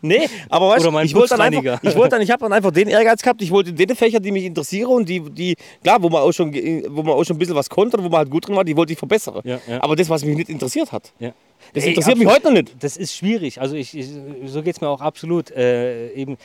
Nee, 0.01 0.27
aber 0.49 0.69
weißt 0.69 0.85
du, 0.85 0.99
ich 0.99 1.15
wollte 1.15 1.37
dann 1.37 1.41
einfach, 1.41 1.81
ich 1.81 1.95
wollte 1.95 2.09
dann, 2.15 2.21
ich 2.21 2.31
habe 2.31 2.41
dann 2.41 2.53
einfach 2.53 2.71
den 2.71 2.87
Ehrgeiz 2.87 3.21
gehabt, 3.21 3.41
ich 3.41 3.51
wollte 3.51 3.73
den 3.73 3.95
Fächer, 3.95 4.19
die 4.19 4.31
mich 4.31 4.43
interessieren 4.43 4.91
und 4.91 5.09
die, 5.09 5.21
die, 5.21 5.55
klar, 5.81 6.01
wo 6.01 6.09
man 6.09 6.21
auch 6.21 6.31
schon, 6.31 6.53
wo 6.53 7.03
man 7.03 7.13
auch 7.13 7.23
schon 7.23 7.35
ein 7.35 7.39
bisschen 7.39 7.55
was 7.55 7.69
konnte, 7.69 7.97
wo 7.97 8.09
man 8.09 8.19
halt 8.19 8.29
gut 8.29 8.47
drin 8.47 8.55
war, 8.55 8.63
die 8.63 8.75
wollte 8.75 8.93
ich 8.93 8.99
verbessern. 8.99 9.41
Ja, 9.43 9.59
ja. 9.67 9.81
Aber 9.81 9.95
das, 9.95 10.09
was 10.09 10.25
mich 10.25 10.35
nicht 10.35 10.49
interessiert 10.49 10.91
hat, 10.91 11.13
Ja. 11.19 11.31
Das 11.77 11.83
Ey, 11.85 11.89
interessiert 11.91 12.17
mich 12.17 12.27
heute 12.27 12.45
noch 12.47 12.53
nicht. 12.53 12.75
Das 12.83 12.97
ist 12.97 13.13
schwierig. 13.15 13.61
Also 13.61 13.75
ich, 13.75 13.95
ich 13.97 14.07
so 14.45 14.61
geht 14.61 14.75
es 14.75 14.81
mir 14.81 14.89
auch 14.89 15.01
absolut. 15.01 15.51
Äh, 15.51 16.11
eben, 16.13 16.37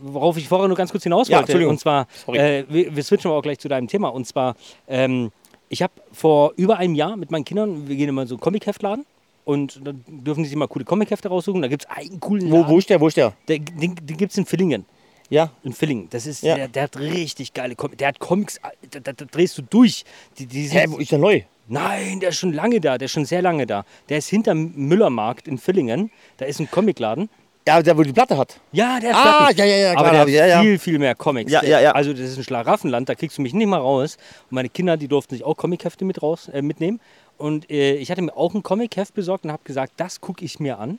worauf 0.00 0.36
ich 0.36 0.48
vorher 0.48 0.68
nur 0.68 0.76
ganz 0.76 0.90
kurz 0.90 1.02
hinaus 1.04 1.28
Ja, 1.28 1.38
wollte. 1.38 1.52
Entschuldigung. 1.52 1.72
und 1.74 1.78
zwar, 1.78 2.06
äh, 2.28 2.64
wir, 2.68 2.94
wir 2.96 3.02
switchen 3.04 3.30
aber 3.30 3.38
auch 3.38 3.42
gleich 3.42 3.58
zu 3.58 3.68
deinem 3.68 3.88
Thema. 3.88 4.08
Und 4.08 4.26
zwar, 4.26 4.56
ähm, 4.88 5.30
ich 5.68 5.82
habe 5.82 5.92
vor 6.12 6.52
über 6.56 6.78
einem 6.78 6.94
Jahr 6.94 7.16
mit 7.16 7.30
meinen 7.30 7.44
Kindern, 7.44 7.88
wir 7.88 7.96
gehen 7.96 8.08
immer 8.08 8.26
so 8.26 8.34
einen 8.34 8.40
Comicheftladen 8.40 9.04
und 9.44 9.80
dann 9.84 10.04
dürfen 10.08 10.44
sie 10.44 10.50
sich 10.50 10.56
mal 10.56 10.68
coole 10.68 10.84
Comichefte 10.84 11.28
raussuchen. 11.28 11.62
Da 11.62 11.68
gibt 11.68 11.84
es 11.84 11.90
einen 11.90 12.20
coolen 12.20 12.50
Wo, 12.50 12.58
Laden. 12.58 12.70
wo 12.70 12.78
ist 12.78 12.90
der, 12.90 13.00
wo 13.00 13.08
ist 13.08 13.16
der? 13.16 13.32
Der, 13.48 13.58
den 13.58 13.94
den 13.96 14.16
gibt 14.16 14.32
es 14.32 14.38
in 14.38 14.46
Villingen. 14.46 14.84
Ja. 15.30 15.50
In 15.64 15.72
Villingen. 15.72 16.08
Das 16.10 16.26
ist, 16.26 16.42
Ja. 16.42 16.56
der, 16.56 16.68
der 16.68 16.82
hat 16.82 16.98
richtig 16.98 17.54
geile 17.54 17.74
Comics. 17.74 17.96
Der 17.96 18.08
hat 18.08 18.18
Comics, 18.18 18.60
da, 18.90 19.00
da, 19.00 19.12
da 19.14 19.24
drehst 19.24 19.56
du 19.56 19.62
durch. 19.62 20.04
Die, 20.38 20.44
die 20.46 20.66
sind, 20.66 20.78
Hä, 20.78 20.84
wo 20.88 20.98
ist 20.98 21.10
der 21.10 21.18
neu? 21.18 21.40
Nein, 21.68 22.20
der 22.20 22.30
ist 22.30 22.38
schon 22.38 22.52
lange 22.52 22.80
da, 22.80 22.98
der 22.98 23.06
ist 23.06 23.12
schon 23.12 23.24
sehr 23.24 23.40
lange 23.42 23.66
da. 23.66 23.84
Der 24.08 24.18
ist 24.18 24.28
hinterm 24.28 24.72
Müllermarkt 24.74 25.48
in 25.48 25.58
Villingen. 25.58 26.10
Da 26.36 26.44
ist 26.46 26.58
ein 26.60 26.70
Comicladen. 26.70 27.28
Ja, 27.66 27.80
der, 27.80 27.96
wo 27.96 28.02
die 28.02 28.12
Platte 28.12 28.36
hat. 28.36 28.58
Ja, 28.72 28.98
der 28.98 29.14
Ah, 29.14 29.22
Platten. 29.46 29.58
ja, 29.58 29.64
ja, 29.64 29.76
ja, 29.76 29.90
Aber 29.92 30.00
klar, 30.10 30.12
der 30.12 30.20
hat 30.22 30.28
ja, 30.28 30.46
ja. 30.46 30.60
viel, 30.62 30.78
viel 30.80 30.98
mehr 30.98 31.14
Comics. 31.14 31.52
Ja, 31.52 31.62
ja, 31.64 31.80
ja. 31.80 31.92
Also 31.92 32.12
das 32.12 32.22
ist 32.22 32.36
ein 32.38 32.42
Schlaraffenland, 32.44 33.08
da 33.08 33.14
kriegst 33.14 33.38
du 33.38 33.42
mich 33.42 33.54
nicht 33.54 33.68
mal 33.68 33.78
raus. 33.78 34.16
Und 34.50 34.56
meine 34.56 34.68
Kinder, 34.68 34.96
die 34.96 35.06
durften 35.06 35.36
sich 35.36 35.44
auch 35.44 35.56
Comichefte 35.56 36.04
mit 36.04 36.20
raus, 36.22 36.48
äh, 36.48 36.60
mitnehmen. 36.60 36.98
Und 37.38 37.70
äh, 37.70 37.94
ich 37.94 38.10
hatte 38.10 38.20
mir 38.22 38.36
auch 38.36 38.52
ein 38.54 38.64
Comicheft 38.64 39.14
besorgt 39.14 39.44
und 39.44 39.52
habe 39.52 39.62
gesagt, 39.64 39.92
das 39.98 40.20
gucke 40.20 40.44
ich 40.44 40.58
mir 40.58 40.78
an. 40.80 40.98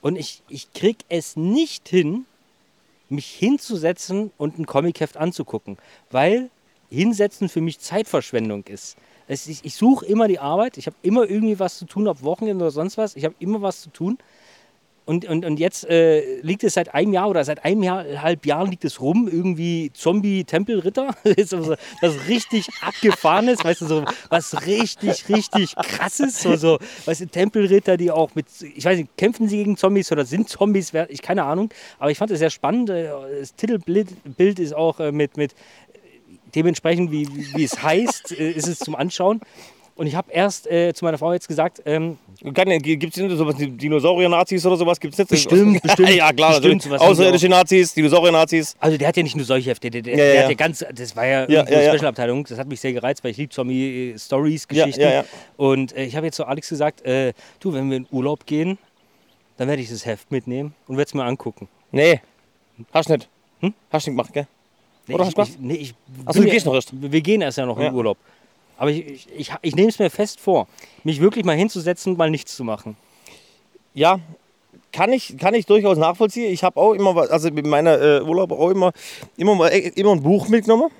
Und 0.00 0.16
ich, 0.16 0.42
ich 0.48 0.72
krieg 0.72 0.96
es 1.08 1.36
nicht 1.36 1.88
hin, 1.88 2.26
mich 3.08 3.26
hinzusetzen 3.28 4.32
und 4.38 4.58
ein 4.58 4.66
Comicheft 4.66 5.16
anzugucken. 5.16 5.78
Weil 6.10 6.50
hinsetzen 6.90 7.48
für 7.48 7.60
mich 7.60 7.78
Zeitverschwendung 7.78 8.64
ist. 8.64 8.96
Es, 9.32 9.46
ich 9.48 9.64
ich 9.64 9.74
suche 9.74 10.04
immer 10.06 10.28
die 10.28 10.38
Arbeit, 10.38 10.76
ich 10.76 10.86
habe 10.86 10.96
immer 11.02 11.28
irgendwie 11.28 11.58
was 11.58 11.78
zu 11.78 11.86
tun, 11.86 12.06
ob 12.06 12.22
Wochenende 12.22 12.64
oder 12.64 12.70
sonst 12.70 12.98
was. 12.98 13.16
Ich 13.16 13.24
habe 13.24 13.34
immer 13.38 13.62
was 13.62 13.80
zu 13.80 13.90
tun. 13.90 14.18
Und, 15.04 15.24
und, 15.24 15.44
und 15.44 15.58
jetzt 15.58 15.88
äh, 15.90 16.40
liegt 16.42 16.62
es 16.62 16.74
seit 16.74 16.94
einem 16.94 17.12
Jahr 17.12 17.28
oder 17.28 17.44
seit 17.44 17.64
einem 17.64 17.82
Jahr, 17.82 18.04
halb 18.22 18.46
Jahren 18.46 18.70
liegt 18.70 18.84
es 18.84 19.00
rum, 19.00 19.28
irgendwie 19.30 19.90
Zombie-Tempelritter. 19.92 21.10
Ist 21.24 21.52
was 21.52 22.28
richtig 22.28 22.68
abgefahrenes, 22.82 23.64
weißt 23.64 23.80
du, 23.80 23.86
so 23.86 24.04
was 24.28 24.64
richtig, 24.64 25.28
richtig 25.28 25.74
krasses. 25.74 26.40
So, 26.40 26.54
so, 26.54 26.78
weißt 27.06 27.22
du, 27.22 27.26
Tempelritter, 27.26 27.96
die 27.96 28.12
auch 28.12 28.36
mit, 28.36 28.46
ich 28.60 28.84
weiß 28.84 28.96
nicht, 28.96 29.16
kämpfen 29.16 29.48
sie 29.48 29.56
gegen 29.56 29.76
Zombies 29.76 30.12
oder 30.12 30.24
sind 30.24 30.48
Zombies, 30.48 30.92
ich 31.08 31.20
keine 31.20 31.42
Ahnung. 31.44 31.70
Aber 31.98 32.12
ich 32.12 32.18
fand 32.18 32.30
es 32.30 32.38
sehr 32.38 32.50
spannend. 32.50 32.88
Äh, 32.90 33.08
Das 33.40 33.56
Titelbild 33.56 34.36
Bild 34.36 34.60
ist 34.60 34.72
auch 34.72 35.00
äh, 35.00 35.10
mit, 35.10 35.36
mit 35.36 35.54
dementsprechend, 36.54 37.10
wie, 37.10 37.28
wie 37.54 37.64
es 37.64 37.82
heißt, 37.82 38.32
äh, 38.38 38.50
ist 38.50 38.68
es 38.68 38.78
zum 38.78 38.94
Anschauen. 38.94 39.40
Und 39.94 40.06
ich 40.06 40.14
habe 40.14 40.32
erst 40.32 40.66
äh, 40.70 40.94
zu 40.94 41.04
meiner 41.04 41.18
Frau 41.18 41.32
jetzt 41.32 41.48
gesagt, 41.48 41.82
ähm, 41.84 42.18
Gibt 42.42 43.16
es 43.16 43.38
sowas 43.38 43.54
wie 43.58 43.68
Dinosaurier-Nazis 43.68 44.64
oder 44.66 44.76
sowas? 44.76 44.98
Gibt's 44.98 45.18
nicht? 45.18 45.28
Bestimmt, 45.28 45.82
bestimmt. 45.82 46.08
ja, 46.10 46.32
klar. 46.32 46.50
Bestimmt, 46.50 46.64
natürlich. 46.64 46.82
sowas 46.84 47.00
Außerirdische 47.02 47.48
Nazis, 47.48 47.94
Dinosaurier-Nazis. 47.94 48.74
Also 48.80 48.96
der 48.96 49.08
hat 49.08 49.16
ja 49.16 49.22
nicht 49.22 49.36
nur 49.36 49.44
solche 49.44 49.70
Hefte, 49.70 49.90
der, 49.90 50.02
der, 50.02 50.16
Ja, 50.16 50.24
ja, 50.24 50.32
der 50.32 50.42
hat 50.44 50.50
ja 50.50 50.56
ganz, 50.56 50.84
das 50.92 51.14
war 51.14 51.26
ja, 51.26 51.48
Ja, 51.48 51.68
ja. 51.68 51.92
Special-Abteilung, 51.92 52.44
das 52.44 52.58
hat 52.58 52.66
mich 52.68 52.80
sehr 52.80 52.92
gereizt, 52.92 53.22
weil 53.22 53.32
ich 53.32 53.36
liebe 53.36 53.52
Zombie-Stories, 53.52 54.66
Ja, 54.72 54.86
Geschichten. 54.86 55.24
Und 55.56 55.94
äh, 55.94 56.04
ich 56.04 56.16
habe 56.16 56.26
jetzt 56.26 56.36
zu 56.36 56.46
Alex 56.46 56.70
gesagt, 56.70 57.02
äh, 57.04 57.32
du, 57.60 57.74
wenn 57.74 57.90
wir 57.90 57.98
in 57.98 58.06
Urlaub 58.10 58.46
gehen, 58.46 58.78
dann 59.58 59.68
werde 59.68 59.82
ich 59.82 59.90
das 59.90 60.06
Heft 60.06 60.32
mitnehmen 60.32 60.74
und 60.88 60.96
werde 60.96 61.08
es 61.08 61.14
mir 61.14 61.24
angucken. 61.24 61.68
Nee. 61.92 62.20
Hast 62.92 63.08
nicht. 63.08 63.28
Hm? 63.60 63.74
Hast 63.90 64.06
du 64.06 64.10
nicht 64.10 64.18
gemacht, 64.18 64.32
gell? 64.32 64.46
Nee, 65.06 65.14
Oder 65.14 65.24
ich, 65.28 65.36
hast 65.36 65.48
du 65.48 65.52
ich, 65.54 65.58
nee, 65.58 65.74
ich 65.74 65.94
Ach 66.24 66.32
so, 66.32 66.40
bin 66.40 66.42
du 66.42 66.48
ja- 66.48 66.54
gehst 66.54 66.66
noch 66.66 66.74
erst. 66.74 66.90
Wir 67.12 67.20
gehen 67.20 67.40
erst 67.42 67.58
ja 67.58 67.66
noch 67.66 67.78
Ja. 67.78 67.88
in 67.88 67.94
Urlaub. 67.94 68.16
Aber 68.78 68.90
ich, 68.90 69.06
ich, 69.06 69.28
ich, 69.36 69.52
ich 69.62 69.76
nehme 69.76 69.88
es 69.88 69.98
mir 69.98 70.10
fest 70.10 70.40
vor, 70.40 70.66
mich 71.04 71.20
wirklich 71.20 71.44
mal 71.44 71.56
hinzusetzen 71.56 72.12
und 72.12 72.18
mal 72.18 72.30
nichts 72.30 72.56
zu 72.56 72.64
machen. 72.64 72.96
Ja, 73.94 74.18
kann 74.92 75.12
ich, 75.12 75.36
kann 75.38 75.54
ich 75.54 75.66
durchaus 75.66 75.98
nachvollziehen. 75.98 76.52
Ich 76.52 76.64
habe 76.64 76.80
auch 76.80 76.92
immer, 76.92 77.16
also 77.30 77.50
mit 77.50 77.66
meiner 77.66 78.00
äh, 78.00 78.20
Urlaub 78.22 78.52
auch 78.52 78.70
immer, 78.70 78.92
immer, 79.36 79.54
mal, 79.54 79.68
äh, 79.68 79.88
immer 79.94 80.12
ein 80.12 80.22
Buch 80.22 80.48
mitgenommen. 80.48 80.90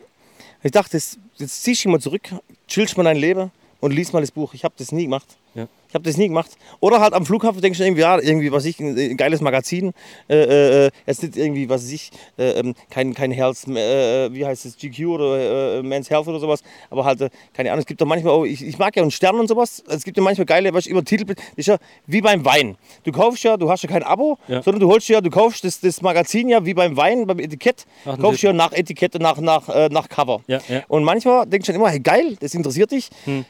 Ich 0.63 0.71
dachte, 0.73 0.97
jetzt, 0.97 1.19
jetzt 1.39 1.63
ziehst 1.63 1.85
du 1.85 1.89
mal 1.89 2.01
zurück, 2.01 2.23
chillst 2.69 2.97
mal 2.97 3.03
dein 3.05 3.17
Leben 3.17 3.51
und 3.81 3.91
lies 3.93 4.13
mal 4.13 4.21
das 4.21 4.31
Buch. 4.31 4.55
Ich 4.55 4.65
habe 4.65 4.75
das 4.79 4.93
nie 4.93 5.05
gemacht. 5.05 5.37
Ja. 5.55 5.67
Ich 5.93 5.95
habe 5.95 6.05
das 6.05 6.17
nie 6.17 6.29
gemacht. 6.29 6.51
Oder 6.81 7.01
halt 7.01 7.13
am 7.13 7.27
Flughafen 7.27 7.61
denkst 7.61 7.79
du 7.79 7.85
irgendwie, 7.85 8.01
ja, 8.01 8.19
irgendwie, 8.19 8.51
was 8.51 8.65
ich, 8.65 8.81
ein, 8.81 9.15
geiles 9.19 9.43
Magazin. 9.43 9.93
Äh, 10.27 10.87
äh, 10.87 10.91
jetzt 11.07 11.23
nicht 11.23 11.37
irgendwie, 11.37 11.69
was 11.69 11.87
ich, 11.93 12.11
äh, 12.39 12.61
ähm, 12.61 12.75
kein, 12.89 13.13
kein 13.13 13.31
Health, 13.31 13.69
äh, 13.69 14.33
wie 14.33 14.47
heißt 14.47 14.65
es, 14.65 14.79
GQ 14.79 15.07
oder 15.09 15.81
äh, 15.81 15.83
Men's 15.83 16.09
Health 16.09 16.29
oder 16.29 16.41
sowas. 16.41 16.63
Aber 16.89 17.05
halt, 17.05 17.21
äh, 17.21 17.29
keine 17.53 17.73
Ahnung, 17.73 17.81
es 17.81 17.87
gibt 17.87 18.01
doch 18.01 18.07
manchmal 18.07 18.33
auch, 18.33 18.45
ich, 18.45 18.65
ich 18.67 18.79
mag 18.79 18.97
ja 18.97 19.03
einen 19.03 19.11
Stern 19.11 19.39
und 19.39 19.49
sowas. 19.49 19.85
Es 19.87 20.03
gibt 20.03 20.17
ja 20.17 20.23
manchmal 20.23 20.47
geile, 20.47 20.73
was 20.73 20.87
ich 20.87 20.93
über 20.93 21.05
Titel, 21.05 21.35
ist 21.57 21.67
ja 21.67 21.77
wie 22.07 22.23
beim 22.23 22.43
Wein. 22.47 22.77
Du 23.05 23.13
kaufst 23.13 23.45
ja, 23.45 23.59
du 23.59 23.71
hast 23.71 23.83
ja 23.83 23.91
kein 23.91 24.03
Abo, 24.03 24.39
Ja. 24.49 24.63
sondern 24.63 24.81
du 24.81 24.89
holst 24.89 25.11
ja, 25.11 25.21
du 25.21 25.29
kaufst 25.29 25.63
das, 25.63 25.79
das 25.81 26.01
Magazin 26.01 26.49
ja 26.49 26.65
wie 26.65 26.73
beim 26.73 26.97
Wein, 26.97 27.27
beim 27.27 27.39
Etikett. 27.39 27.85
Dem 28.07 28.17
kaufst 28.17 28.43
ja 28.43 28.55
nach 28.55 28.73
Etikette, 28.73 29.19
nach, 29.19 29.37
nach, 29.37 29.69
äh, 29.69 29.91
nach 29.91 30.09
Cover. 30.09 30.41
Ja, 30.47 30.59
ja. 30.71 30.85
Und 30.89 31.05
manchmal 31.05 31.45
denkst 31.47 31.67
du 31.67 31.73
dann 31.73 31.83
immer, 31.83 31.91
hey, 31.91 32.01
geil, 32.01 32.39
das 32.41 32.55
interessiert 32.55 32.93
dich. 32.93 33.11
Hm. 33.27 33.45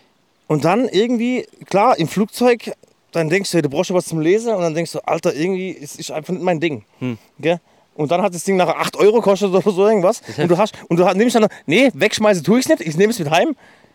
Und 0.52 0.64
dann 0.64 0.88
irgendwie, 0.88 1.46
klar, 1.68 1.98
im 1.98 2.08
Flugzeug, 2.08 2.72
dann 3.12 3.28
denkst 3.30 3.50
du, 3.50 3.56
hey, 3.56 3.62
du 3.62 3.68
brauchst 3.70 3.90
ja 3.90 3.96
was 3.96 4.06
zum 4.06 4.20
Lesen. 4.20 4.54
Und 4.54 4.60
dann 4.62 4.74
denkst 4.74 4.92
du, 4.92 4.98
Alter, 5.06 5.34
irgendwie, 5.34 5.76
es 5.80 5.96
ist 5.96 6.10
einfach 6.10 6.32
nicht 6.32 6.42
mein 6.42 6.60
Ding. 6.60 6.84
Hm. 6.98 7.16
Gell? 7.38 7.58
Und 7.94 8.10
dann 8.10 8.22
hat 8.22 8.34
das 8.34 8.44
Ding 8.44 8.56
nachher 8.56 8.78
8 8.78 8.96
Euro 8.96 9.16
gekostet 9.16 9.50
oder 9.50 9.60
so 9.70 9.86
irgendwas. 9.86 10.22
Und 10.36 10.50
du 10.50 10.56
hast, 10.58 10.74
und 10.88 10.98
du 10.98 11.04
hast- 11.06 11.16
nimmst 11.16 11.36
dann, 11.36 11.46
nee, 11.66 11.90
wegschmeißen 11.94 12.42
tue 12.44 12.58
ich 12.60 12.68
nicht, 12.68 12.80
ich 12.80 12.96
nehme 12.96 13.10
es 13.12 13.18
mit 13.18 13.30
heim. 13.30 13.54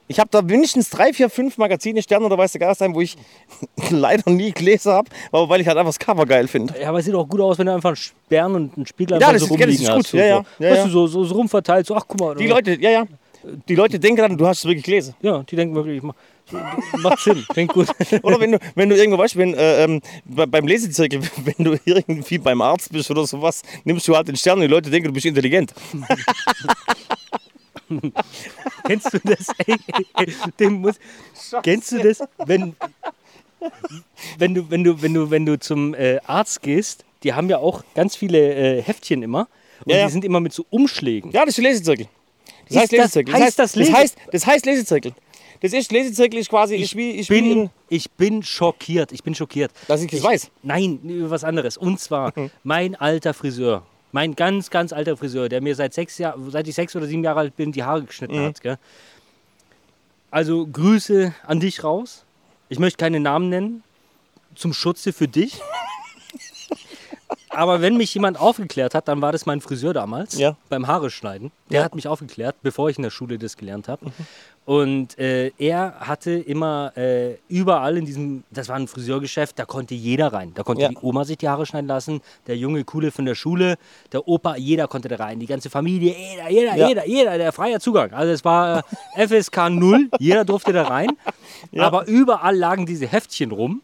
Ich 0.10 0.20
habe 0.20 0.30
da 0.32 0.42
mindestens 0.42 0.90
drei, 0.90 1.12
vier, 1.14 1.30
fünf 1.30 1.58
Magazine, 1.58 2.02
Sterne 2.02 2.26
oder 2.26 2.38
weiß 2.38 2.54
der 2.54 2.60
Geist 2.62 2.80
sein, 2.80 2.96
wo 2.96 3.02
ich 3.02 3.18
leider 3.90 4.30
nie 4.32 4.52
gelesen 4.52 4.94
habe, 4.94 5.10
aber 5.32 5.50
weil 5.50 5.60
ich 5.62 5.68
halt 5.68 5.78
einfach 5.78 5.90
das 5.90 6.00
Cover 6.00 6.26
geil 6.26 6.48
finde. 6.48 6.74
Ja, 6.80 6.90
aber 6.90 7.00
es 7.00 7.06
sieht 7.06 7.14
auch 7.16 7.28
gut 7.28 7.42
aus, 7.42 7.58
wenn 7.60 7.66
du 7.66 7.74
einfach 7.74 7.90
einen 7.90 7.96
Sperren 7.98 8.56
und 8.56 8.78
einen 8.78 8.86
Spiegel 8.86 9.20
Ja, 9.20 9.28
einfach 9.28 9.34
das 9.42 9.50
so 9.50 9.56
ist- 9.56 9.60
ja, 9.60 9.66
das 9.68 9.76
rumliegen 9.76 9.84
ist 9.86 9.90
gut. 9.94 10.04
hast. 10.06 10.12
So, 10.12 10.18
Ja, 10.18 10.26
ja. 10.26 10.44
Ja, 10.60 10.70
weißt 10.70 10.78
ja. 10.78 10.84
du, 10.86 10.90
so, 10.92 11.08
so, 11.08 11.24
so 11.26 11.36
rumverteilt, 11.36 11.86
so, 11.88 11.96
ach 11.96 12.06
guck 12.08 12.20
mal. 12.22 12.36
Die 12.36 12.48
Leute, 12.48 12.80
ja, 12.80 12.90
ja. 12.90 13.04
Die 13.68 13.76
Leute 13.76 14.00
denken 14.00 14.22
dann, 14.22 14.38
du 14.38 14.46
hast 14.48 14.60
es 14.60 14.66
wirklich 14.66 14.84
gelesen. 14.84 15.16
Ja, 15.22 15.44
die 15.44 15.56
denken 15.56 15.76
wirklich, 15.76 16.02
ma- 16.04 16.16
macht 16.98 17.20
Sinn, 17.20 17.46
klingt 17.54 17.74
gut. 17.74 17.88
Oder 18.24 18.40
wenn 18.40 18.54
du, 18.54 18.60
wenn 18.76 18.90
du 18.90 18.96
irgendwo 18.96 19.18
weißt, 19.18 19.36
wenn, 19.38 19.54
äh, 19.54 19.84
ähm, 19.84 20.02
bei, 20.26 20.46
beim 20.46 20.68
Lesezirkel, 20.68 21.22
wenn 21.46 21.64
du 21.66 21.78
irgendwie 21.86 22.38
beim 22.38 22.62
Arzt 22.62 22.92
bist 22.92 23.10
oder 23.12 23.26
sowas, 23.28 23.62
nimmst 23.84 24.08
du 24.08 24.16
halt 24.16 24.28
den 24.28 24.36
Stern 24.36 24.56
und 24.58 24.62
die 24.62 24.68
Leute 24.68 24.90
denken, 24.90 25.08
du 25.10 25.14
bist 25.14 25.26
intelligent. 25.26 25.74
Kennst 28.86 29.14
du 29.14 29.20
das? 29.24 29.48
Ey, 29.66 29.76
ey, 30.60 30.70
muss, 30.70 30.96
kennst 31.64 31.92
du 31.94 32.00
das, 32.00 32.20
wenn, 32.46 32.76
wenn, 34.38 34.54
du, 34.56 34.70
wenn, 34.70 34.84
du, 34.84 35.02
wenn, 35.02 35.14
du, 35.14 35.30
wenn 35.30 35.46
du 35.46 35.60
zum 35.60 35.94
äh, 35.94 36.20
Arzt 36.26 36.62
gehst? 36.62 37.06
Die 37.24 37.34
haben 37.34 37.50
ja 37.50 37.58
auch 37.58 37.84
ganz 37.96 38.16
viele 38.16 38.38
äh, 38.78 38.82
Heftchen 38.82 39.24
immer. 39.24 39.48
Und 39.86 39.92
Ja, 39.92 40.00
ja. 40.00 40.06
die 40.08 40.12
sind 40.12 40.26
immer 40.26 40.40
mit 40.40 40.54
so 40.54 40.66
Umschlägen. 40.70 41.32
Ja, 41.32 41.42
das 41.42 41.50
ist 41.50 41.58
der 41.58 41.64
Lesezirkel. 41.72 42.08
Das 42.70 42.78
heißt 42.78 42.92
das- 42.94 42.98
Lesezirkel. 43.00 43.34
heißt 43.34 43.60
das 43.60 43.72
das, 43.72 43.76
Lese- 43.76 43.94
heißt, 43.94 44.18
das 44.32 44.46
heißt 44.48 44.66
Lesezirkel. 44.66 45.14
Das 45.62 45.74
ist 45.74 45.92
Lesezirkel 45.92 46.40
ist 46.40 46.50
quasi 46.50 46.76
ich, 46.76 46.96
wie 46.96 47.12
ich 47.12 47.30
wie 47.32 47.42
bin, 47.42 47.52
in, 47.64 47.70
ich 47.90 48.12
bin 48.12 48.44
schockiert. 48.44 49.12
Ich 49.12 49.24
bin 49.24 49.34
schockiert. 49.34 49.72
dass 49.88 50.02
ich 50.04 50.12
das 50.12 50.22
weiß. 50.22 50.52
Nein, 50.62 51.00
über 51.04 51.32
was 51.32 51.44
anderes. 51.44 51.78
Und 51.78 52.00
zwar 52.00 52.32
mein 52.64 52.96
alter 52.96 53.34
Friseur. 53.34 53.84
Mein 54.12 54.36
ganz, 54.36 54.70
ganz 54.70 54.94
alter 54.94 55.18
Friseur, 55.18 55.50
der 55.50 55.62
mir 55.62 55.76
seit, 55.76 55.94
sechs 55.94 56.18
Jahr, 56.18 56.36
seit 56.50 56.68
ich 56.68 56.76
sechs 56.76 56.96
oder 56.96 57.08
sieben 57.08 57.24
Jahre 57.24 57.40
alt 57.42 57.56
bin, 57.56 57.72
die 57.72 57.84
Haare 57.84 58.04
geschnitten 58.04 58.40
hat. 58.40 58.62
Gell? 58.62 58.78
Also 60.32 60.66
Grüße 60.68 61.34
an 61.46 61.60
dich 61.60 61.84
raus. 61.84 62.24
Ich 62.70 62.80
möchte 62.80 62.98
keine 62.98 63.20
Namen 63.20 63.50
nennen. 63.50 63.84
Zum 64.56 64.74
Schutze 64.74 65.12
für 65.14 65.28
dich. 65.28 65.60
Aber 67.50 67.82
wenn 67.82 67.96
mich 67.98 68.14
jemand 68.14 68.40
aufgeklärt 68.40 68.94
hat, 68.94 69.08
dann 69.08 69.22
war 69.22 69.32
das 69.32 69.46
mein 69.46 69.62
Friseur 69.62 69.94
damals 69.94 70.38
Ja. 70.38 70.58
beim 70.70 70.88
Haare 70.88 71.10
schneiden. 71.10 71.52
Der 71.70 71.80
Ja. 71.80 71.86
hat 71.86 71.96
mich 71.96 72.08
aufgeklärt, 72.08 72.56
bevor 72.62 72.90
ich 72.90 72.98
in 72.98 73.04
der 73.04 73.10
Schule 73.10 73.38
das 73.38 73.56
gelernt 73.58 73.88
habe. 73.88 74.08
Und 74.68 75.18
äh, 75.18 75.52
er 75.58 75.94
hatte 76.02 76.32
immer 76.34 76.92
äh, 76.98 77.36
überall 77.48 77.96
in 77.98 78.04
diesem, 78.06 78.44
das 78.52 78.68
war 78.68 78.76
ein 78.76 78.90
Friseurgeschäft, 78.90 79.58
da 79.58 79.64
konnte 79.64 79.96
jeder 79.96 80.34
rein. 80.34 80.52
Da 80.56 80.64
konnte 80.64 80.82
Ja. 80.82 80.90
die 80.90 80.98
Oma 81.02 81.24
sich 81.24 81.38
die 81.38 81.48
Haare 81.48 81.66
schneiden 81.66 81.88
lassen, 81.88 82.20
der 82.48 82.58
junge 82.58 82.84
Coole 82.84 83.12
von 83.12 83.24
der 83.24 83.34
Schule, 83.36 83.78
der 84.12 84.28
Opa, 84.28 84.58
jeder 84.58 84.90
konnte 84.90 85.08
da 85.08 85.16
rein. 85.16 85.40
Die 85.40 85.46
ganze 85.46 85.70
Familie, 85.70 86.14
jeder, 86.18 86.50
jeder, 86.50 86.76
Ja. 86.76 86.88
jeder, 86.90 87.08
jeder, 87.08 87.38
der 87.38 87.54
freier 87.54 87.80
Zugang. 87.80 88.12
Also 88.12 88.34
es 88.34 88.44
war 88.44 88.84
äh, 89.16 89.26
FSK 89.26 89.70
0, 89.70 90.10
jeder 90.20 90.44
durfte 90.44 90.74
da 90.74 90.84
rein. 90.84 91.12
Aber 91.78 92.06
überall 92.06 92.58
lagen 92.58 92.86
diese 92.86 93.08
Heftchen 93.08 93.52
rum 93.52 93.82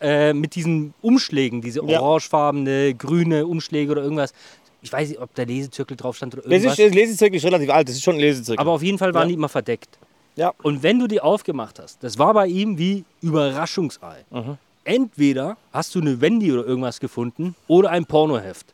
äh, 0.00 0.32
mit 0.32 0.54
diesen 0.54 0.94
Umschlägen, 1.02 1.60
diese 1.60 1.82
Mhm. 1.82 1.88
Ja. 1.90 2.00
orangefarbene, 2.00 2.94
grüne 2.94 3.46
Umschläge 3.46 3.92
oder 3.92 4.02
irgendwas. 4.02 4.32
Ich 4.80 4.90
weiß 4.90 5.10
nicht, 5.10 5.20
ob 5.20 5.34
der 5.34 5.44
Lesezirkel 5.44 5.94
drauf 5.98 6.16
stand 6.16 6.32
oder 6.32 6.44
Das 6.44 6.52
irgendwas. 6.52 6.78
ist, 6.78 6.86
das 6.88 6.94
Lesezirkel 6.94 7.36
ist 7.36 7.44
relativ 7.44 7.68
alt, 7.68 7.86
das 7.90 7.96
ist 7.96 8.02
schon 8.02 8.14
ein 8.14 8.20
Lesezirkel. 8.20 8.58
aber 8.58 8.70
auf 8.72 8.82
jeden 8.82 8.96
Fall 8.96 9.12
waren 9.12 9.24
Ja. 9.24 9.28
die 9.28 9.34
immer 9.34 9.50
verdeckt. 9.50 9.98
Ja. 10.36 10.52
Und 10.62 10.82
wenn 10.82 10.98
du 10.98 11.06
die 11.06 11.20
aufgemacht 11.20 11.78
hast, 11.78 12.02
das 12.02 12.18
war 12.18 12.34
bei 12.34 12.46
ihm 12.46 12.78
wie 12.78 13.04
Überraschungsei. 13.20 14.24
Mhm. 14.30 14.58
Entweder 14.84 15.56
hast 15.72 15.94
du 15.94 16.00
eine 16.00 16.20
Wendy 16.20 16.52
oder 16.52 16.66
irgendwas 16.66 16.98
gefunden 16.98 17.54
oder 17.68 17.90
ein 17.90 18.04
Pornoheft. 18.04 18.66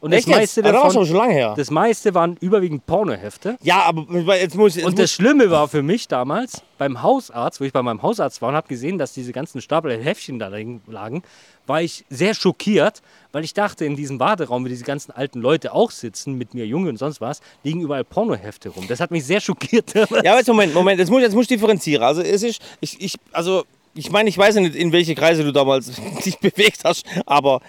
Und 0.00 0.12
das 0.12 0.18
Echt 0.20 0.28
jetzt? 0.28 0.36
meiste, 0.38 0.60
Ah, 0.60 0.64
da 0.64 0.72
war 0.78 0.84
davon, 0.84 1.06
schon 1.06 1.16
lange 1.16 1.32
her. 1.34 1.54
das 1.56 1.70
meiste 1.70 2.14
waren 2.14 2.36
überwiegend 2.40 2.86
Pornohefte. 2.86 3.56
Ja, 3.62 3.82
aber 3.82 4.38
jetzt 4.38 4.56
muss 4.56 4.76
ich. 4.76 4.84
Und 4.84 4.98
das 4.98 5.12
Schlimme 5.12 5.50
war 5.50 5.68
für 5.68 5.82
mich 5.82 6.08
damals 6.08 6.62
beim 6.78 7.02
Hausarzt, 7.02 7.60
wo 7.60 7.64
ich 7.64 7.72
bei 7.72 7.82
meinem 7.82 8.00
Hausarzt 8.02 8.40
war 8.40 8.48
und 8.48 8.54
habe 8.54 8.66
gesehen, 8.68 8.96
dass 8.96 9.12
diese 9.12 9.32
ganzen 9.32 9.60
Stapel 9.60 10.02
Heftchen 10.02 10.38
da 10.38 10.48
drin 10.48 10.80
lagen, 10.86 11.22
war 11.66 11.82
ich 11.82 12.04
sehr 12.08 12.34
schockiert, 12.34 13.02
weil 13.32 13.44
ich 13.44 13.52
dachte, 13.52 13.84
in 13.84 13.94
diesem 13.94 14.18
Warteraum, 14.18 14.64
wo 14.64 14.68
diese 14.68 14.84
ganzen 14.84 15.12
alten 15.12 15.40
Leute 15.40 15.72
auch 15.74 15.90
sitzen, 15.90 16.34
mit 16.38 16.54
mir 16.54 16.66
Junge 16.66 16.88
und 16.88 16.96
sonst 16.96 17.20
was, 17.20 17.40
liegen 17.62 17.82
überall 17.82 18.02
Pornohefte 18.04 18.70
rum. 18.70 18.86
Das 18.88 19.00
hat 19.00 19.10
mich 19.10 19.24
sehr 19.24 19.40
schockiert. 19.40 19.92
Ja, 19.94 20.04
aber 20.04 20.38
jetzt 20.38 20.48
Moment, 20.48 20.72
Moment, 20.74 20.98
jetzt 20.98 21.10
muss, 21.10 21.20
jetzt 21.20 21.34
muss 21.34 21.42
ich 21.42 21.48
differenzieren. 21.48 22.02
Also 22.02 22.22
es 22.22 22.42
ist, 22.42 22.60
ich, 22.80 23.00
ich, 23.00 23.14
also 23.32 23.64
ich 23.94 24.10
meine, 24.10 24.28
ich 24.30 24.38
weiß 24.38 24.54
ja 24.54 24.62
nicht, 24.62 24.74
in 24.76 24.92
welche 24.92 25.14
Kreise 25.14 25.44
du 25.44 25.52
damals 25.52 25.92
dich 26.24 26.38
bewegt 26.38 26.80
hast, 26.84 27.04
aber 27.26 27.60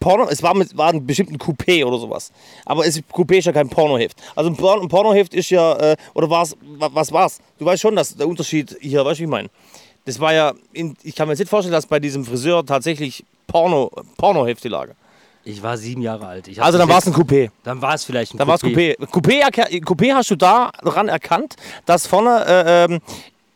Porno, 0.00 0.26
es 0.28 0.42
war, 0.42 0.54
mit, 0.54 0.76
war 0.76 0.88
ein 0.92 1.06
bestimmten 1.06 1.36
Coupé 1.36 1.84
oder 1.84 1.98
sowas. 1.98 2.30
Aber 2.64 2.86
es, 2.86 3.02
Coupé 3.12 3.38
ist 3.38 3.44
ja 3.46 3.52
kein 3.52 3.68
Pornoheft. 3.68 4.16
Also 4.36 4.50
ein, 4.50 4.56
Porno, 4.56 4.82
ein 4.82 4.88
Pornoheft 4.88 5.34
ist 5.34 5.50
ja, 5.50 5.74
äh, 5.76 5.96
oder 6.14 6.28
war's, 6.30 6.56
wa- 6.78 6.90
was 6.92 7.12
war's? 7.12 7.38
Du 7.58 7.64
weißt 7.64 7.82
schon, 7.82 7.96
dass 7.96 8.14
der 8.16 8.28
Unterschied 8.28 8.76
hier, 8.80 9.04
weißt 9.04 9.18
du, 9.18 9.22
wie 9.22 9.24
ich 9.24 9.30
meine? 9.30 9.48
Das 10.04 10.18
war 10.20 10.32
ja, 10.32 10.52
in, 10.72 10.96
ich 11.02 11.14
kann 11.14 11.28
mir 11.28 11.32
jetzt 11.32 11.40
nicht 11.40 11.50
vorstellen, 11.50 11.72
dass 11.72 11.86
bei 11.86 12.00
diesem 12.00 12.24
Friseur 12.24 12.64
tatsächlich 12.64 13.24
Porno, 13.46 13.90
Pornohefte 14.16 14.68
lagen. 14.68 14.92
Ich 15.44 15.62
war 15.62 15.76
sieben 15.78 16.02
Jahre 16.02 16.26
alt. 16.26 16.46
Also 16.58 16.76
dann 16.78 16.88
war 16.88 16.98
es 16.98 17.06
ein 17.06 17.14
Coupé. 17.14 17.50
Dann 17.64 17.80
war 17.80 17.94
es 17.94 18.04
vielleicht 18.04 18.34
ein 18.34 18.38
Da 18.38 18.46
war 18.46 18.56
es 18.56 18.62
Coupé. 18.62 18.96
Coupé, 19.06 19.42
Coupé 19.82 20.12
hast 20.14 20.30
du 20.30 20.36
daran 20.36 21.08
erkannt, 21.08 21.56
dass 21.86 22.06
vorne 22.06 22.44
äh, 22.46 22.84
ähm, 22.84 23.00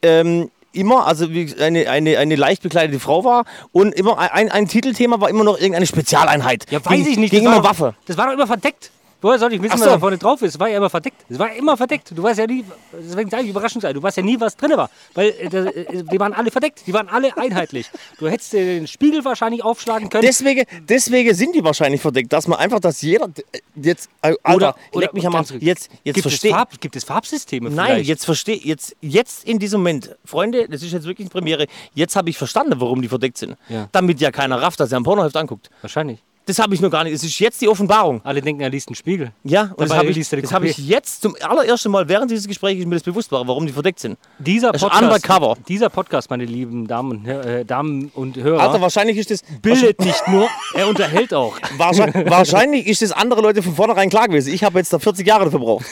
ähm, 0.00 0.50
immer, 0.72 1.06
also 1.06 1.30
wie 1.30 1.54
eine, 1.60 1.88
eine, 1.88 2.18
eine 2.18 2.36
leicht 2.36 2.62
bekleidete 2.62 2.98
Frau 3.00 3.24
war 3.24 3.44
und 3.72 3.94
immer 3.94 4.18
ein, 4.18 4.50
ein 4.50 4.68
Titelthema 4.68 5.20
war 5.20 5.28
immer 5.30 5.44
noch 5.44 5.56
irgendeine 5.56 5.86
Spezialeinheit. 5.86 6.66
Ja, 6.70 6.84
weiß 6.84 6.92
Gegen- 6.92 7.10
ich 7.10 7.18
nicht. 7.18 7.30
Gegen 7.30 7.44
das 7.44 7.54
immer 7.54 7.64
war 7.64 7.70
Waffe. 7.70 7.94
Das 8.06 8.16
war 8.16 8.26
doch 8.26 8.32
immer 8.34 8.46
verdeckt. 8.46 8.90
Woher 9.22 9.38
soll 9.38 9.52
ich 9.52 9.62
wissen, 9.62 9.74
Ach 9.74 9.78
was 9.78 9.84
so. 9.84 9.90
da 9.90 9.98
vorne 10.00 10.18
drauf 10.18 10.42
ist? 10.42 10.54
Es 10.54 10.60
war 10.60 10.68
ja 10.68 10.78
immer 10.78 10.90
verdeckt. 10.90 11.24
Es 11.28 11.38
war 11.38 11.54
immer 11.54 11.76
verdeckt. 11.76 12.10
Du 12.10 12.22
weißt 12.24 12.40
ja 12.40 12.46
nie, 12.46 12.64
deswegen 12.92 13.30
sage 13.30 13.44
ich 13.44 13.50
überraschend 13.50 13.82
sein. 13.82 13.94
Du 13.94 14.02
weißt 14.02 14.16
ja 14.16 14.22
nie, 14.24 14.38
was 14.40 14.56
drin 14.56 14.72
war. 14.76 14.90
Weil 15.14 15.28
äh, 15.28 15.44
äh, 15.44 16.02
die 16.02 16.18
waren 16.18 16.32
alle 16.32 16.50
verdeckt. 16.50 16.82
Die 16.88 16.92
waren 16.92 17.08
alle 17.08 17.36
einheitlich. 17.36 17.88
Du 18.18 18.28
hättest 18.28 18.52
den 18.52 18.88
Spiegel 18.88 19.24
wahrscheinlich 19.24 19.62
aufschlagen 19.62 20.08
können. 20.08 20.22
Deswegen, 20.22 20.64
deswegen 20.88 21.34
sind 21.34 21.54
die 21.54 21.62
wahrscheinlich 21.62 22.00
verdeckt, 22.00 22.32
dass 22.32 22.48
man 22.48 22.58
einfach, 22.58 22.80
dass 22.80 23.00
jeder 23.00 23.26
äh, 23.52 23.60
jetzt, 23.76 24.10
äh, 24.22 24.34
Alter, 24.42 24.74
leck 24.92 25.14
mich 25.14 25.24
am 25.24 25.34
jetzt, 25.34 25.60
jetzt 25.60 25.88
gibt, 26.02 26.16
es 26.16 26.22
verstehe 26.22 26.50
Farb, 26.50 26.80
gibt 26.80 26.96
es 26.96 27.04
Farbsysteme 27.04 27.70
Nein, 27.70 27.86
vielleicht? 27.86 28.08
jetzt 28.08 28.24
verstehe 28.24 28.56
jetzt, 28.56 28.96
jetzt 29.00 29.44
in 29.44 29.60
diesem 29.60 29.80
Moment, 29.80 30.16
Freunde, 30.24 30.68
das 30.68 30.82
ist 30.82 30.92
jetzt 30.92 31.06
wirklich 31.06 31.26
eine 31.26 31.30
Premiere. 31.30 31.66
Jetzt 31.94 32.16
habe 32.16 32.28
ich 32.28 32.36
verstanden, 32.36 32.74
warum 32.78 33.00
die 33.00 33.08
verdeckt 33.08 33.38
sind. 33.38 33.56
Ja. 33.68 33.88
Damit 33.92 34.20
ja 34.20 34.32
keiner 34.32 34.60
rafft, 34.60 34.80
dass 34.80 34.90
er 34.90 34.98
ein 34.98 35.04
Pornoheft 35.04 35.36
anguckt. 35.36 35.70
Wahrscheinlich. 35.80 36.18
Das 36.46 36.58
habe 36.58 36.74
ich 36.74 36.80
noch 36.80 36.90
gar 36.90 37.04
nicht. 37.04 37.12
Es 37.12 37.22
ist 37.22 37.38
jetzt 37.38 37.60
die 37.60 37.68
Offenbarung. 37.68 38.20
Alle 38.24 38.40
denken, 38.42 38.62
er 38.62 38.68
liest 38.70 38.88
einen 38.88 38.96
Spiegel. 38.96 39.30
Ja, 39.44 39.62
und 39.62 39.80
das 39.80 39.90
Dabei 39.90 39.98
habe 40.00 40.10
ich, 40.10 40.28
das 40.28 40.52
habe 40.52 40.66
ich 40.66 40.76
Kopie. 40.76 40.88
jetzt 40.88 41.22
zum 41.22 41.36
allerersten 41.40 41.90
Mal 41.92 42.08
während 42.08 42.32
dieses 42.32 42.48
Gesprächs 42.48 42.84
mir 42.84 42.96
das 42.96 43.04
bewusst 43.04 43.30
war, 43.30 43.46
warum 43.46 43.64
die 43.64 43.72
verdeckt 43.72 44.00
sind. 44.00 44.18
Dieser 44.40 44.72
Das 44.72 44.82
Podcast, 44.82 45.02
undercover. 45.04 45.56
dieser 45.68 45.88
Podcast, 45.88 46.30
meine 46.30 46.44
lieben 46.44 46.88
Damen 46.88 47.18
und, 47.18 47.26
äh, 47.28 47.64
Damen 47.64 48.10
und 48.14 48.36
Hörer, 48.36 48.60
Alter, 48.60 48.80
wahrscheinlich 48.80 49.18
ist 49.18 49.30
das 49.30 49.42
bildet 49.62 50.00
nicht 50.00 50.26
nur, 50.28 50.48
er 50.74 50.88
unterhält 50.88 51.32
auch. 51.32 51.56
wahrscheinlich, 51.76 52.28
wahrscheinlich 52.28 52.86
ist 52.88 53.02
das 53.02 53.12
andere 53.12 53.40
Leute 53.40 53.62
von 53.62 53.76
vornherein 53.76 54.10
klar 54.10 54.26
gewesen. 54.26 54.52
Ich 54.52 54.64
habe 54.64 54.78
jetzt 54.80 54.92
da 54.92 54.98
40 54.98 55.24
Jahre 55.24 55.44
dafür 55.44 55.60
verbraucht. 55.60 55.86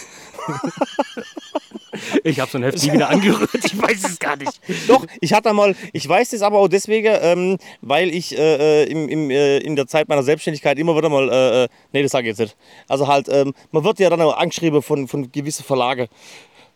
Ich 2.25 2.41
habe 2.41 2.51
so 2.51 2.59
ein 2.59 2.65
Heft 2.65 2.83
nie 2.85 2.93
wieder 2.93 3.09
angerührt. 3.09 3.51
Ich 3.65 3.81
weiß 3.81 4.05
es 4.05 4.19
gar 4.19 4.37
nicht. 4.37 4.61
Doch, 4.89 5.07
ich 5.21 5.33
hatte 5.33 5.53
mal, 5.53 5.75
ich 5.93 6.09
weiß 6.09 6.31
das 6.31 6.43
aber 6.43 6.59
auch 6.59 6.69
deswegen, 6.69 7.17
ähm, 7.23 7.59
weil 7.81 8.09
ich 8.15 8.37
äh, 8.37 8.85
äh, 8.85 8.91
im, 8.91 9.09
im, 9.09 9.31
äh, 9.31 9.59
in 9.59 9.77
der 9.77 9.87
Zeit 9.87 10.09
meiner 10.09 10.23
Selbstständigkeit 10.23 10.79
immer 10.79 10.97
wieder 10.97 11.09
mal, 11.09 11.29
äh, 11.31 11.65
äh, 11.65 11.69
nee, 11.93 12.03
das 12.03 12.13
sage 12.13 12.25
ich 12.29 12.37
jetzt 12.37 12.41
nicht. 12.41 12.57
Also 12.89 13.07
halt, 13.09 13.29
ähm, 13.31 13.53
man 13.73 13.85
wird 13.85 13.99
ja 13.99 14.11
dann 14.11 14.21
auch 14.23 14.37
angeschrieben 14.37 14.83
von, 14.83 15.09
von 15.09 15.31
gewissen 15.33 15.65
Verlage 15.65 16.09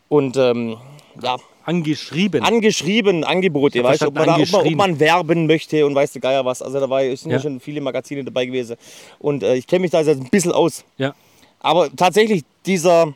und 0.08 0.36
ähm, 0.36 0.76
ja, 1.22 1.36
Angeschrieben. 1.66 2.42
angeschrieben, 2.42 3.24
Angebote, 3.24 3.82
weißt 3.82 4.02
du, 4.02 4.08
ob, 4.08 4.14
man 4.16 4.26
da- 4.26 4.36
ob, 4.36 4.50
man, 4.52 4.66
ob 4.66 4.74
man 4.74 5.00
werben 5.00 5.46
möchte 5.46 5.86
und 5.86 5.94
weißt 5.94 6.14
du 6.14 6.20
Geier 6.20 6.44
was. 6.44 6.60
Also 6.60 6.78
da 6.78 6.90
war, 6.90 7.00
sind 7.00 7.30
ja. 7.30 7.36
Ja. 7.38 7.40
schon 7.42 7.58
viele 7.58 7.80
Magazine 7.80 8.22
dabei 8.22 8.44
gewesen 8.46 8.76
und 9.18 9.42
äh, 9.42 9.54
ich 9.54 9.66
kenne 9.66 9.80
mich 9.80 9.90
da 9.90 10.00
jetzt 10.00 10.20
ein 10.20 10.28
bisschen 10.30 10.52
aus. 10.52 10.84
ja. 10.98 11.14
Aber 11.60 11.88
tatsächlich, 11.96 12.42
dieser, 12.66 13.14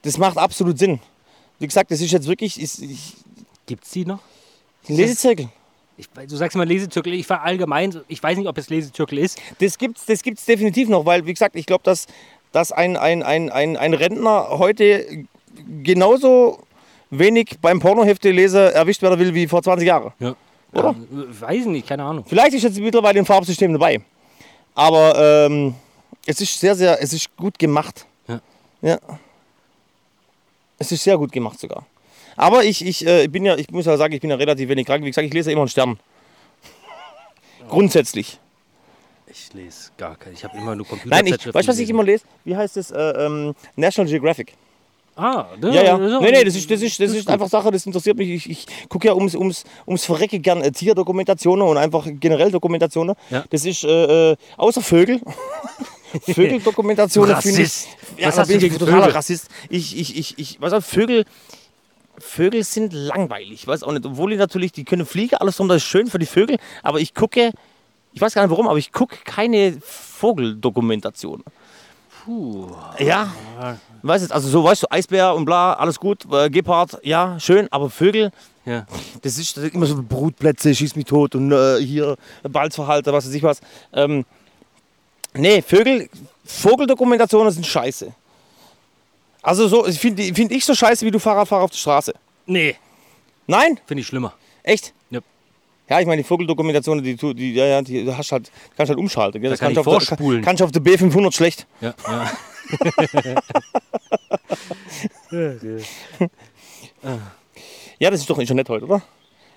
das 0.00 0.16
macht 0.16 0.38
absolut 0.38 0.78
Sinn. 0.78 1.00
Wie 1.60 1.66
gesagt, 1.66 1.90
das 1.90 2.00
ist 2.00 2.10
jetzt 2.10 2.26
wirklich, 2.26 2.54
Gibt 3.66 3.84
es 3.84 3.90
die 3.90 4.04
noch? 4.04 4.18
ein 4.88 4.96
Lesezirkel. 4.96 5.48
Ich, 5.96 6.08
du 6.08 6.36
sagst 6.36 6.54
immer 6.56 6.64
Lesezirkel. 6.64 7.12
Ich 7.12 7.28
war 7.28 7.42
allgemein, 7.42 8.00
ich 8.08 8.22
weiß 8.22 8.38
nicht, 8.38 8.48
ob 8.48 8.56
es 8.58 8.70
Lesezirkel 8.70 9.18
ist. 9.18 9.38
Das 9.58 9.76
gibt's, 9.78 10.06
das 10.06 10.22
gibt's 10.22 10.44
definitiv 10.46 10.88
noch, 10.88 11.04
weil, 11.04 11.26
wie 11.26 11.32
gesagt, 11.32 11.54
ich 11.54 11.66
glaube, 11.66 11.84
dass, 11.84 12.06
dass 12.52 12.72
ein, 12.72 12.96
ein, 12.96 13.22
ein, 13.22 13.50
ein, 13.50 13.76
ein 13.76 13.94
Rentner 13.94 14.48
heute 14.58 15.26
genauso 15.82 16.60
wenig 17.10 17.58
beim 17.60 17.80
Pornohefte-Leser 17.80 18.72
erwischt 18.72 19.02
werden 19.02 19.20
will 19.20 19.34
wie 19.34 19.46
vor 19.46 19.62
20 19.62 19.86
Jahren. 19.86 20.12
Ja. 20.18 20.34
Oder? 20.72 20.94
Ja, 21.12 21.40
weiß 21.40 21.60
ich 21.60 21.66
nicht, 21.66 21.88
keine 21.88 22.04
Ahnung. 22.04 22.24
Vielleicht 22.26 22.54
ist 22.54 22.62
jetzt 22.62 22.78
mittlerweile 22.78 23.18
ein 23.18 23.26
Farbsystem 23.26 23.72
dabei. 23.72 24.00
Aber 24.74 25.46
ähm, 25.46 25.74
es 26.24 26.40
ist 26.40 26.58
sehr, 26.58 26.74
sehr, 26.74 27.02
es 27.02 27.12
ist 27.12 27.36
gut 27.36 27.58
gemacht. 27.58 28.06
Ja. 28.26 28.40
ja. 28.80 28.98
Es 30.80 30.90
ist 30.90 31.04
sehr 31.04 31.18
gut 31.18 31.30
gemacht 31.30 31.60
sogar. 31.60 31.86
Aber 32.36 32.64
ich, 32.64 32.84
ich 32.84 33.06
äh, 33.06 33.28
bin 33.28 33.44
ja, 33.44 33.54
ich 33.56 33.70
muss 33.70 33.84
ja 33.84 33.96
sagen, 33.98 34.14
ich 34.14 34.20
bin 34.20 34.30
ja 34.30 34.36
relativ 34.36 34.68
wenig 34.70 34.86
krank. 34.86 35.04
Wie 35.04 35.10
gesagt, 35.10 35.26
ich 35.26 35.34
lese 35.34 35.50
ja 35.50 35.52
immer 35.52 35.62
einen 35.62 35.68
Stern. 35.68 35.98
Grundsätzlich. 37.68 38.38
Ich 39.30 39.52
lese 39.52 39.90
gar 39.98 40.16
keine. 40.16 40.34
Ich 40.34 40.42
habe 40.42 40.56
immer 40.56 40.74
nur 40.74 40.86
Computer. 40.86 41.14
Nein, 41.14 41.26
ich, 41.26 41.32
weißt 41.34 41.68
du, 41.68 41.72
was 41.72 41.78
ich 41.78 41.90
immer 41.90 42.02
lese? 42.02 42.24
Wie 42.44 42.56
heißt 42.56 42.78
es? 42.78 42.90
Äh, 42.90 42.98
ähm, 42.98 43.54
National 43.76 44.10
Geographic. 44.10 44.54
Ah, 45.16 45.46
Ja, 45.60 45.82
ja. 45.82 45.98
Nee, 45.98 46.30
nee, 46.30 46.44
das 46.44 46.56
ist, 46.56 46.70
das 46.70 46.80
ist, 46.80 46.98
das 46.98 47.10
ist 47.12 47.28
einfach 47.28 47.48
Sache, 47.48 47.70
das 47.70 47.84
interessiert 47.84 48.16
mich. 48.16 48.30
Ich, 48.30 48.48
ich 48.48 48.66
gucke 48.88 49.08
ja 49.08 49.14
ums, 49.14 49.34
ums, 49.34 49.64
ums 49.86 50.06
Verrecke 50.06 50.38
gern 50.38 50.62
äh, 50.62 50.72
Tierdokumentationen 50.72 51.66
und 51.66 51.76
einfach 51.76 52.06
generell 52.08 52.50
Dokumentationen. 52.50 53.14
Ja. 53.28 53.44
Das 53.50 53.66
ist, 53.66 53.84
äh, 53.84 54.32
äh, 54.32 54.36
außer 54.56 54.80
Vögel. 54.80 55.20
Vögeldokumentationen 56.26 57.36
finde 57.40 57.62
ich. 57.62 57.68
Rassist. 57.68 57.88
Ja, 58.16 58.28
Was 58.28 58.38
hast 58.38 58.50
du 58.50 58.54
ich 58.54 58.60
gegen 58.60 58.78
totaler 58.78 59.02
Vögel? 59.02 59.12
Rassist. 59.16 59.48
Ich, 59.68 59.98
ich, 59.98 60.16
ich, 60.16 60.38
ich 60.38 60.60
auch, 60.60 60.82
Vögel. 60.82 61.24
Vögel 62.18 62.62
sind 62.64 62.92
langweilig. 62.92 63.52
Ich 63.52 63.66
weiß 63.66 63.82
auch 63.82 63.92
nicht. 63.92 64.04
Obwohl 64.04 64.30
die 64.30 64.36
natürlich, 64.36 64.72
die 64.72 64.84
können 64.84 65.06
fliegen, 65.06 65.36
alles 65.36 65.56
drum, 65.56 65.68
das 65.68 65.78
ist 65.78 65.84
schön 65.88 66.06
für 66.08 66.18
die 66.18 66.26
Vögel. 66.26 66.58
Aber 66.82 67.00
ich 67.00 67.14
gucke, 67.14 67.52
ich 68.12 68.20
weiß 68.20 68.34
gar 68.34 68.42
nicht 68.42 68.50
warum, 68.50 68.68
aber 68.68 68.78
ich 68.78 68.92
gucke 68.92 69.16
keine 69.24 69.78
Vogeldokumentation. 69.80 71.42
Puh. 72.24 72.68
Ja. 72.98 73.32
Weißt 74.02 74.30
du, 74.30 74.34
also 74.34 74.48
so 74.48 74.64
weißt 74.64 74.82
du, 74.82 74.86
Eisbär 74.90 75.34
und 75.34 75.44
bla, 75.46 75.72
alles 75.74 75.98
gut, 75.98 76.26
äh, 76.32 76.48
Gepard, 76.50 76.98
ja, 77.02 77.38
schön, 77.40 77.68
aber 77.70 77.90
Vögel, 77.90 78.30
Ja. 78.64 78.86
das 79.22 79.38
ist, 79.38 79.56
das 79.56 79.64
ist 79.64 79.74
immer 79.74 79.86
so 79.86 80.02
Brutplätze, 80.02 80.74
schieß 80.74 80.96
mich 80.96 81.04
tot 81.06 81.34
und 81.34 81.52
äh, 81.52 81.78
hier 81.80 82.16
Balzverhalter, 82.42 83.12
was 83.12 83.26
weiß 83.26 83.34
ich 83.34 83.42
was. 83.42 83.60
Ähm, 83.92 84.24
nee, 85.34 85.62
Vögel, 85.62 86.08
Vogeldokumentationen 86.44 87.52
sind 87.52 87.66
scheiße. 87.66 88.12
Also 89.42 89.68
so, 89.68 89.84
finde 89.84 90.22
find 90.34 90.52
ich 90.52 90.64
so 90.64 90.74
scheiße 90.74 91.04
wie 91.06 91.10
du 91.10 91.18
Fahrradfahrer 91.18 91.64
auf 91.64 91.70
der 91.70 91.78
Straße. 91.78 92.12
Nee, 92.46 92.76
Nein? 93.46 93.80
finde 93.86 94.02
ich 94.02 94.06
schlimmer. 94.06 94.34
Echt? 94.62 94.92
Ja. 95.10 95.20
Ja, 95.88 96.00
ich 96.00 96.06
meine, 96.06 96.22
die 96.22 96.28
Vogeldokumentationen, 96.28 97.02
die, 97.02 97.16
die, 97.16 97.54
ja, 97.54 97.64
ja, 97.66 97.82
die 97.82 98.04
du 98.04 98.16
hast 98.16 98.30
halt, 98.32 98.50
kannst 98.76 98.90
halt 98.90 98.98
umschalten. 98.98 99.40
Gell? 99.40 99.50
Das 99.50 99.58
kann 99.60 99.74
kannst 99.74 99.78
ich 99.78 99.84
du 99.84 99.90
auf 99.96 99.98
der- 99.98 100.06
vorspulen. 100.08 100.42
Kannst 100.42 100.60
du 100.60 100.64
auf 100.66 100.72
der 100.72 100.82
B500 100.82 101.32
schlecht. 101.34 101.66
Ja, 101.80 101.94
ja. 102.06 102.30
Ja, 107.98 108.10
das 108.10 108.20
ist 108.20 108.30
doch 108.30 108.36
nicht 108.38 108.48
schon 108.48 108.56
nett 108.56 108.68
heute, 108.68 108.84
oder? 108.86 109.02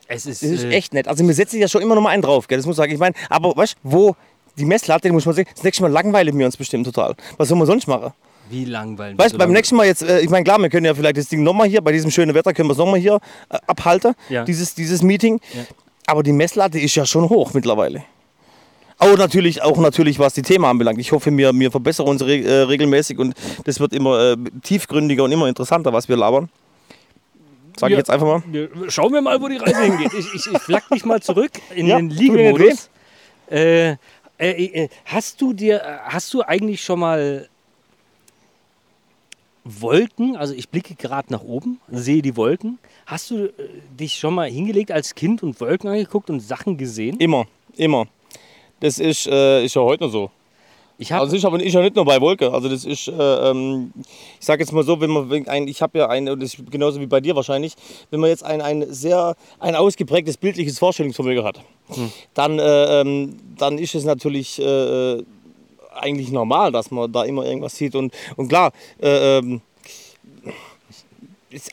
Es 0.07 0.25
ist, 0.25 0.43
Das 0.43 0.49
ist 0.49 0.63
äh, 0.65 0.69
echt 0.71 0.93
nett. 0.93 1.07
Also 1.07 1.23
mir 1.23 1.33
setzt 1.33 1.51
sich 1.51 1.61
ja 1.61 1.67
schon 1.67 1.81
immer 1.81 1.95
noch 1.95 2.01
mal 2.01 2.09
einen 2.09 2.21
drauf, 2.21 2.47
gell? 2.47 2.57
das 2.57 2.65
muss 2.65 2.75
ich 2.75 2.77
sagen. 2.77 2.91
Ich 2.91 2.99
meine, 2.99 3.15
aber 3.29 3.55
weißt 3.55 3.75
du, 3.75 3.79
wo 3.83 4.15
die 4.57 4.65
Messlatte, 4.65 5.11
muss 5.11 5.25
man 5.25 5.35
sagen, 5.35 5.49
das 5.53 5.63
nächste 5.63 5.83
Mal 5.83 5.91
langweilen 5.91 6.37
wir 6.37 6.45
uns 6.45 6.57
bestimmt 6.57 6.85
total. 6.85 7.15
Was 7.37 7.47
soll 7.49 7.57
man 7.57 7.67
sonst 7.67 7.87
machen? 7.87 8.13
wie 8.49 8.65
langweilig. 8.65 9.17
Weißt 9.17 9.33
du, 9.33 9.37
beim 9.37 9.51
nächsten 9.53 9.75
Mal 9.77 9.85
jetzt, 9.87 10.03
äh, 10.03 10.19
ich 10.19 10.29
meine, 10.29 10.43
klar, 10.43 10.59
wir 10.59 10.69
können 10.69 10.85
ja 10.85 10.93
vielleicht 10.93 11.17
das 11.17 11.27
Ding 11.29 11.41
nochmal 11.43 11.67
hier, 11.67 11.81
bei 11.81 11.91
diesem 11.93 12.11
schönen 12.11 12.35
Wetter 12.35 12.53
können 12.53 12.67
wir 12.67 12.73
es 12.73 12.77
nochmal 12.77 12.99
hier 12.99 13.19
äh, 13.49 13.57
abhalten, 13.67 14.13
Ja. 14.29 14.43
dieses, 14.43 14.75
dieses 14.75 15.01
Meeting. 15.01 15.39
Ja. 15.53 15.61
Aber 16.07 16.21
die 16.23 16.33
Messlatte 16.33 16.77
ist 16.77 16.93
ja 16.93 17.05
schon 17.05 17.29
hoch 17.29 17.53
mittlerweile. 17.53 18.03
Auch 18.99 19.17
natürlich, 19.17 19.61
auch 19.63 19.77
natürlich, 19.77 20.19
was 20.19 20.33
die 20.33 20.41
Themen 20.43 20.65
anbelangt. 20.65 20.99
Ich 20.99 21.13
hoffe, 21.13 21.35
wir, 21.35 21.53
wir 21.53 21.71
verbessern 21.71 22.05
uns 22.05 22.21
re 22.21 22.41
äh, 22.41 22.51
regelmäßig 22.63 23.17
und 23.17 23.33
das 23.63 23.79
wird 23.79 23.93
immer 23.93 24.33
äh, 24.33 24.37
tiefgründiger 24.61 25.23
und 25.23 25.31
immer 25.31 25.47
interessanter, 25.47 25.93
was 25.93 26.09
wir 26.09 26.17
labern. 26.17 26.49
Sag 27.79 27.89
ich 27.89 27.93
Ja. 27.93 27.97
jetzt 27.99 28.09
einfach 28.11 28.27
mal. 28.27 28.43
Schauen 28.89 29.13
wir 29.13 29.21
mal, 29.21 29.41
wo 29.41 29.47
die 29.47 29.57
Reise 29.57 29.81
hingeht. 29.83 30.11
Ich, 30.13 30.27
ich, 30.35 30.51
ich 30.53 30.59
flack 30.59 30.91
mich 30.91 31.05
mal 31.05 31.21
zurück 31.21 31.51
in 31.73 31.87
den 31.87 32.09
Liegemodus. 32.09 32.89
Äh, 33.49 33.95
äh, 34.37 34.65
äh, 34.65 34.89
hast 35.05 35.41
du 35.41 35.53
dir, 35.53 35.81
äh, 35.81 35.97
hast 36.05 36.33
du 36.33 36.41
eigentlich 36.41 36.83
schon 36.83 36.99
mal 36.99 37.47
Wolken, 39.63 40.35
also 40.35 40.53
ich 40.53 40.69
blicke 40.69 40.95
gerade 40.95 41.31
nach 41.31 41.41
oben, 41.41 41.79
sehe 41.89 42.21
die 42.21 42.35
Wolken. 42.35 42.79
Hast 43.05 43.31
du 43.31 43.45
äh, 43.45 43.51
dich 43.97 44.15
schon 44.15 44.33
mal 44.33 44.49
hingelegt 44.49 44.91
als 44.91 45.15
Kind 45.15 45.41
und 45.43 45.59
Wolken 45.61 45.89
angeguckt 45.89 46.29
und 46.29 46.41
Sachen 46.41 46.77
gesehen? 46.77 47.17
Immer, 47.17 47.45
immer. 47.77 48.07
Das 48.79 48.99
ist, 48.99 49.27
äh, 49.27 49.63
ist 49.63 49.75
ja 49.75 49.81
heute 49.81 50.03
noch 50.03 50.11
so. 50.11 50.31
Ich 51.03 51.11
habe 51.11 51.23
Also 51.23 51.35
ich 51.35 51.45
aber 51.45 51.61
ist 51.61 51.73
ja 51.73 51.81
nicht 51.81 51.97
nur 51.97 52.05
bei 52.05 52.21
Wolke. 52.21 52.53
Also 52.53 52.69
das 52.69 52.85
ist, 52.85 53.09
äh, 53.09 53.11
ähm, 53.11 53.91
ich 54.39 54.45
sage 54.45 54.61
jetzt 54.63 54.71
mal 54.71 54.85
so, 54.85 55.01
wenn 55.01 55.09
man 55.09 55.47
ein, 55.47 55.67
ich 55.67 55.81
habe 55.81 55.97
ja 55.97 56.07
ein, 56.07 56.29
und 56.29 56.41
das 56.41 56.53
ist 56.53 56.71
genauso 56.71 57.01
wie 57.01 57.07
bei 57.07 57.19
dir 57.19 57.35
wahrscheinlich, 57.35 57.73
wenn 58.09 58.21
man 58.21 58.29
jetzt 58.29 58.45
ein, 58.45 58.61
ein 58.61 58.85
sehr 58.89 59.35
ein 59.59 59.75
ausgeprägtes 59.75 60.37
bildliches 60.37 60.79
Vorstellungsvermögen 60.79 61.43
hat, 61.43 61.59
dann, 62.33 62.57
äh, 62.57 63.01
ähm, 63.01 63.35
dann 63.57 63.77
ist 63.79 63.95
es 63.95 64.05
natürlich 64.05 64.61
äh, 64.61 65.21
eigentlich 65.93 66.31
normal, 66.31 66.71
dass 66.71 66.89
man 66.89 67.11
da 67.11 67.23
immer 67.23 67.45
irgendwas 67.45 67.75
sieht. 67.75 67.95
Und, 67.95 68.13
und 68.37 68.47
klar, 68.47 68.71
äh, 69.01 69.39
ähm, 69.39 69.61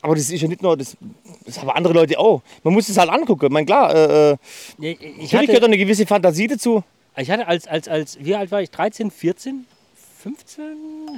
aber 0.01 0.15
das 0.15 0.29
ist 0.29 0.41
ja 0.41 0.47
nicht 0.49 0.61
nur, 0.61 0.75
das, 0.75 0.97
das 1.45 1.57
haben 1.57 1.69
andere 1.69 1.93
Leute 1.93 2.19
auch. 2.19 2.41
Man 2.63 2.73
muss 2.73 2.89
es 2.89 2.97
halt 2.97 3.09
angucken. 3.09 3.45
Ich 3.45 3.51
meine, 3.51 3.65
klar, 3.65 3.95
äh, 3.95 4.31
äh, 4.31 4.37
ich, 4.77 5.01
ich 5.01 5.01
natürlich 5.01 5.33
hatte, 5.33 5.47
gehört 5.47 5.63
eine 5.63 5.77
gewisse 5.77 6.05
Fantasie 6.05 6.47
dazu. 6.47 6.83
Ich 7.17 7.29
hatte 7.31 7.47
als, 7.47 7.67
als, 7.67 7.87
als, 7.87 8.17
wie 8.23 8.35
alt 8.35 8.51
war 8.51 8.61
ich? 8.61 8.69
13, 8.71 9.11
14? 9.11 9.65
15? 10.19 10.63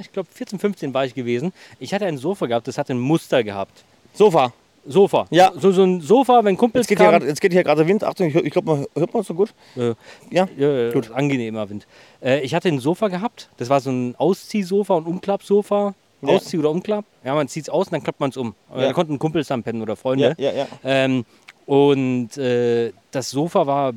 Ich 0.00 0.12
glaube 0.12 0.28
14, 0.32 0.58
15 0.58 0.94
war 0.94 1.04
ich 1.04 1.14
gewesen. 1.14 1.52
Ich 1.78 1.92
hatte 1.92 2.06
ein 2.06 2.16
Sofa 2.18 2.46
gehabt, 2.46 2.66
das 2.68 2.78
hatte 2.78 2.94
ein 2.94 2.98
Muster 3.00 3.44
gehabt. 3.44 3.84
Sofa. 4.14 4.52
Sofa. 4.86 5.26
Ja. 5.30 5.52
So, 5.56 5.72
so 5.72 5.82
ein 5.82 6.00
Sofa, 6.00 6.44
wenn 6.44 6.56
Kumpels 6.56 6.84
Jetzt 6.84 6.88
geht, 6.88 6.98
hier 6.98 7.06
kamen. 7.06 7.20
grad, 7.20 7.28
jetzt 7.28 7.40
geht 7.40 7.52
hier 7.52 7.64
gerade 7.64 7.86
Wind. 7.86 8.04
Achtung, 8.04 8.28
ich, 8.28 8.34
ich 8.34 8.50
glaube, 8.52 8.70
man 8.70 8.86
hört 8.94 9.14
man 9.14 9.22
so 9.22 9.34
gut. 9.34 9.54
Äh, 9.76 9.94
Ja. 10.30 10.46
Ja, 10.56 10.90
gut. 10.92 11.10
Angenehmer 11.10 11.68
Wind. 11.70 11.86
Äh, 12.22 12.40
ich 12.40 12.54
hatte 12.54 12.68
ein 12.68 12.80
Sofa 12.80 13.08
gehabt. 13.08 13.48
Das 13.56 13.68
war 13.70 13.80
so 13.80 13.90
ein 13.90 14.14
Ausziehsofa 14.16 14.94
und 14.94 15.06
Umklappsofa. 15.06 15.94
Ja. 16.22 16.28
Auszieh- 16.28 16.58
oder 16.58 16.70
Umklapp. 16.70 17.04
Ja, 17.24 17.34
man 17.34 17.48
zieht 17.48 17.64
es 17.64 17.68
aus 17.70 17.86
und 17.88 17.92
dann 17.94 18.02
klappt 18.02 18.20
man 18.20 18.30
es 18.30 18.36
um. 18.36 18.54
Äh, 18.74 18.80
Ja. 18.80 18.86
Da 18.88 18.92
konnten 18.94 19.18
Kumpels 19.18 19.48
dann 19.48 19.62
pennen 19.62 19.80
oder 19.82 19.96
Freunde. 19.96 20.34
Ja, 20.38 20.50
ja, 20.50 20.58
ja. 20.58 20.66
Ähm, 20.84 21.24
und 21.66 22.36
äh, 22.36 22.92
das 23.10 23.30
Sofa 23.30 23.66
war 23.66 23.92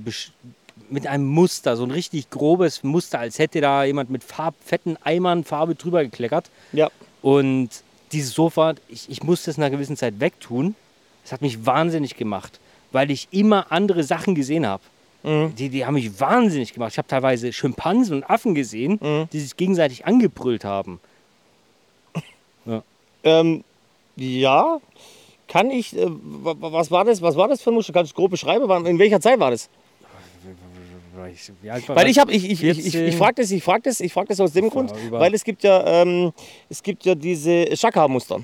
mit 0.90 1.08
einem 1.08 1.26
Muster, 1.28 1.76
so 1.76 1.84
ein 1.84 1.92
richtig 1.92 2.30
grobes 2.30 2.84
Muster, 2.84 3.20
als 3.20 3.40
hätte 3.40 3.62
da 3.62 3.84
jemand 3.84 4.10
mit 4.10 4.24
Farb, 4.24 4.56
fetten 4.64 4.98
Eimern 5.04 5.44
Farbe 5.44 5.76
drüber 5.76 6.04
gekleckert. 6.04 6.50
Ja. 6.74 6.90
Und 7.22 7.70
dieses 8.12 8.34
Sofa, 8.34 8.76
ich, 8.88 9.10
ich 9.10 9.24
musste 9.24 9.52
es 9.52 9.58
nach 9.58 9.66
einer 9.68 9.76
gewissen 9.76 9.98
Zeit 9.98 10.20
wegtun. 10.20 10.76
Das 11.24 11.32
hat 11.34 11.42
mich 11.42 11.66
wahnsinnig 11.66 12.16
gemacht, 12.16 12.60
weil 12.92 13.12
ich 13.12 13.28
immer 13.32 13.72
andere 13.72 14.04
Sachen 14.04 14.34
gesehen 14.34 14.66
habe. 14.66 14.82
Mhm. 15.24 15.54
Die, 15.56 15.68
die 15.70 15.86
haben 15.86 15.96
mich 15.96 16.20
wahnsinnig 16.22 16.74
gemacht. 16.74 16.94
Ich 16.94 16.98
habe 16.98 17.08
teilweise 17.08 17.52
Schimpansen 17.52 18.16
und 18.18 18.24
Affen 18.30 18.56
gesehen, 18.56 19.00
Mhm. 19.02 19.28
die 19.34 19.40
sich 19.42 19.58
gegenseitig 19.58 20.06
angebrüllt 20.06 20.64
haben. 20.64 21.00
Ähm, 23.24 23.64
ja, 24.16 24.78
kann 25.48 25.70
ich, 25.72 25.98
äh, 25.98 26.06
wa- 26.08 26.56
wa- 26.60 26.72
was 26.72 26.92
war 26.92 27.04
das, 27.04 27.22
was 27.22 27.36
war 27.36 27.48
das 27.48 27.62
für 27.62 27.72
ein 27.72 27.74
Muster? 27.74 27.92
Kannst 27.92 28.12
du 28.12 28.16
grob 28.16 28.32
beschreiben? 28.32 28.86
In 28.86 29.00
welcher 29.00 29.20
Zeit 29.20 29.40
war 29.40 29.52
das? 29.52 29.70
Weil 31.95 32.09
ich 32.09 32.20
habe, 32.20 32.32
ich, 32.32 32.45
ich, 32.45 32.63
ich, 32.63 32.78
ich, 32.80 32.91
14. 32.93 33.07
ich 33.07 33.15
frage 33.15 33.36
das, 33.41 33.51
ich 33.51 33.63
frag 33.63 33.84
das, 33.84 33.99
ich 33.99 34.13
frag 34.13 34.28
das 34.28 34.39
aus 34.39 34.53
dem 34.53 34.70
Grund, 34.70 34.91
weil 35.09 35.34
es 35.34 35.43
gibt 35.43 35.63
ja, 35.63 36.01
ähm, 36.01 36.32
es 36.70 36.82
gibt 36.84 37.03
ja 37.05 37.15
diese 37.15 37.76
Shaka-Muster. 37.76 38.39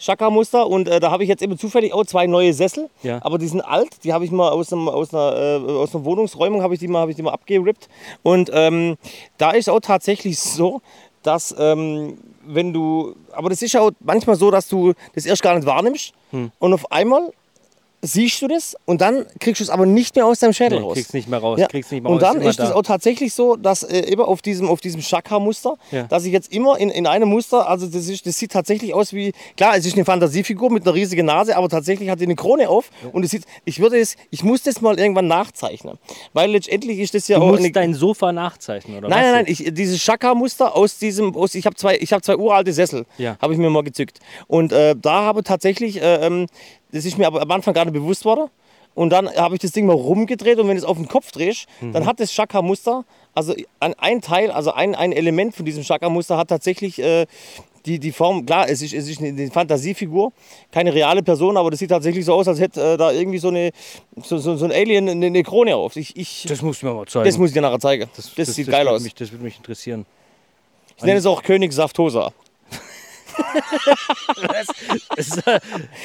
Shaka-Muster 0.00 0.66
und 0.66 0.86
äh, 0.88 1.00
da 1.00 1.10
habe 1.10 1.24
ich 1.24 1.28
jetzt 1.28 1.42
eben 1.42 1.58
zufällig 1.58 1.92
auch 1.92 2.04
zwei 2.06 2.26
neue 2.28 2.52
Sessel, 2.54 2.88
Ja. 3.02 3.18
aber 3.22 3.36
die 3.38 3.48
sind 3.48 3.62
alt, 3.62 4.04
die 4.04 4.12
habe 4.12 4.24
ich 4.24 4.30
mal 4.30 4.48
aus, 4.50 4.72
einem, 4.72 4.88
aus, 4.88 5.12
einer, 5.12 5.60
äh, 5.66 5.70
aus 5.72 5.92
einer 5.94 6.04
Wohnungsräumung 6.04 6.62
habe 6.62 6.74
ich 6.74 6.80
die 6.80 6.86
mal, 6.88 7.00
habe 7.00 7.10
ich 7.10 7.16
die 7.16 7.22
mal 7.22 7.32
abgerippt 7.32 7.88
und 8.22 8.48
ähm, 8.54 8.96
da 9.38 9.50
ist 9.50 9.68
auch 9.68 9.80
tatsächlich 9.80 10.38
so, 10.40 10.80
dass 11.24 11.54
ähm, 11.58 12.16
wenn 12.46 12.72
du, 12.72 13.16
aber 13.32 13.50
das 13.50 13.60
ist 13.60 13.76
auch 13.76 13.90
manchmal 14.00 14.36
so, 14.36 14.50
dass 14.52 14.68
du 14.68 14.92
das 15.14 15.26
erst 15.26 15.42
gar 15.42 15.54
nicht 15.56 15.66
wahrnimmst 15.66 16.12
Hm. 16.30 16.52
und 16.60 16.74
auf 16.74 16.92
einmal 16.92 17.32
siehst 18.00 18.40
du 18.42 18.46
das 18.46 18.76
und 18.84 19.00
dann 19.00 19.26
kriegst 19.40 19.58
du 19.60 19.64
es 19.64 19.70
aber 19.70 19.84
nicht 19.84 20.14
mehr 20.14 20.24
aus 20.24 20.38
deinem 20.38 20.52
Schädel 20.52 20.78
Nee, 20.78 20.84
raus. 20.84 20.94
kriegst 20.94 21.14
nicht 21.14 21.28
mehr 21.28 21.40
raus. 21.40 21.58
Ja. 21.58 21.66
Kriegst 21.66 21.90
nicht 21.90 22.02
mehr 22.04 22.12
Und 22.12 22.22
dann 22.22 22.36
immer 22.40 22.48
ist 22.50 22.60
es 22.60 22.68
da. 22.68 22.74
auch 22.76 22.82
tatsächlich 22.82 23.34
so, 23.34 23.56
dass 23.56 23.82
äh, 23.82 24.00
eben 24.10 24.22
auf 24.22 24.40
diesem, 24.40 24.68
auf 24.68 24.80
diesem 24.80 25.00
Chakra-Muster, 25.00 25.74
Ja. 25.90 26.04
dass 26.04 26.24
ich 26.24 26.32
jetzt 26.32 26.52
immer 26.52 26.78
in, 26.78 26.90
in 26.90 27.06
einem 27.08 27.28
Muster, 27.28 27.68
also 27.68 27.86
das, 27.88 28.06
ist, 28.08 28.24
das 28.24 28.38
sieht 28.38 28.52
tatsächlich 28.52 28.94
aus 28.94 29.12
wie, 29.12 29.32
klar, 29.56 29.76
es 29.76 29.84
ist 29.84 29.94
eine 29.94 30.04
Fantasiefigur 30.04 30.70
mit 30.70 30.84
einer 30.86 30.94
riesigen 30.94 31.26
Nase, 31.26 31.56
aber 31.56 31.68
tatsächlich 31.68 32.08
hat 32.08 32.20
die 32.20 32.24
eine 32.24 32.36
Krone 32.36 32.68
auf 32.68 32.90
und 33.12 33.24
es 33.24 33.32
sieht, 33.32 33.42
ich 33.64 33.80
würde 33.80 33.98
es, 33.98 34.14
ich 34.30 34.44
muss 34.44 34.62
das 34.62 34.80
mal 34.80 34.96
irgendwann 34.98 35.26
nachzeichnen, 35.26 35.98
weil 36.32 36.52
letztendlich 36.52 37.00
ist 37.00 37.14
das 37.14 37.26
ja 37.26 37.38
Du 37.38 37.44
auch 37.44 37.48
musst 37.48 37.60
eine, 37.64 37.72
dein 37.72 37.94
Sofa 37.94 38.32
nachzeichnen, 38.32 38.98
oder 38.98 39.08
Nein, 39.08 39.18
was? 39.18 39.24
nein, 39.32 39.44
nein, 39.44 39.44
ich, 39.48 39.74
dieses 39.74 39.98
Chakra-Muster 40.00 40.76
aus 40.76 40.98
diesem, 40.98 41.34
aus, 41.34 41.56
ich 41.56 41.66
habe 41.66 41.74
zwei, 41.74 41.96
ich 41.98 42.12
hab 42.12 42.24
zwei 42.24 42.36
uralte 42.36 42.72
Sessel, 42.72 43.06
Ja. 43.18 43.36
habe 43.42 43.52
ich 43.54 43.58
mir 43.58 43.70
mal 43.70 43.82
gezückt. 43.82 44.20
Und 44.46 44.72
äh, 44.72 44.94
da 44.96 45.22
habe 45.22 45.42
tatsächlich, 45.42 46.00
äh, 46.00 46.24
ähm, 46.26 46.46
das 46.92 47.04
ist 47.04 47.18
mir 47.18 47.26
aber 47.26 47.42
am 47.42 47.50
Anfang 47.50 47.74
gar 47.74 47.84
nicht 47.84 47.94
bewusst 47.94 48.24
worden. 48.24 48.48
Und 48.94 49.10
dann 49.10 49.28
habe 49.36 49.54
ich 49.54 49.60
das 49.60 49.70
Ding 49.70 49.86
mal 49.86 49.92
rumgedreht 49.94 50.58
und 50.58 50.66
wenn 50.66 50.74
du 50.76 50.82
es 50.82 50.84
auf 50.84 50.96
den 50.96 51.06
Kopf 51.06 51.30
drehst, 51.30 51.66
Mhm. 51.80 51.92
dann 51.92 52.06
hat 52.06 52.18
das 52.18 52.32
Chakra-Muster, 52.32 53.04
also 53.32 53.54
ein, 53.78 54.20
Teil, 54.22 54.50
also 54.50 54.72
ein, 54.72 54.94
ein 54.96 55.12
Element 55.12 55.54
von 55.54 55.64
diesem 55.64 55.84
Chakra-Muster 55.84 56.36
hat 56.36 56.48
tatsächlich 56.48 56.98
äh, 57.00 57.26
die, 57.86 58.00
die 58.00 58.10
Form, 58.10 58.44
klar, 58.44 58.68
es 58.68 58.82
ist, 58.82 58.92
es 58.92 59.08
ist 59.08 59.22
eine, 59.22 59.50
Fantasiefigur, 59.52 60.32
keine 60.72 60.92
reale 60.92 61.22
Person, 61.22 61.56
aber 61.56 61.70
das 61.70 61.78
sieht 61.78 61.90
tatsächlich 61.90 62.24
so 62.24 62.34
aus, 62.34 62.48
als 62.48 62.58
hätte 62.58 62.94
äh, 62.94 62.96
da 62.96 63.12
irgendwie 63.12 63.38
so, 63.38 63.48
eine, 63.48 63.70
so, 64.20 64.38
so, 64.38 64.56
so 64.56 64.64
ein 64.64 64.72
Alien 64.72 65.08
eine, 65.08 65.26
eine 65.26 65.42
Krone 65.44 65.76
auf. 65.76 65.94
Ich, 65.94 66.16
ich, 66.16 66.46
Das 66.48 66.60
musst 66.60 66.82
du 66.82 66.86
mir 66.86 66.94
mal 66.94 67.06
zeigen. 67.06 67.24
das 67.26 67.38
muss 67.38 67.50
ich 67.50 67.54
dir 67.54 67.60
nachher 67.62 67.78
zeigen. 67.78 68.10
Das, 68.16 68.34
sieht 68.54 68.66
geil 68.68 68.84
würde 68.86 68.96
aus. 68.96 69.02
Mich, 69.02 69.14
das 69.14 69.30
würde 69.30 69.44
mich 69.44 69.56
interessieren. 69.58 70.06
Ich 70.96 71.04
nenne 71.04 71.18
es 71.18 71.26
auch 71.26 71.42
König 71.44 71.72
Saftosa. 71.72 72.32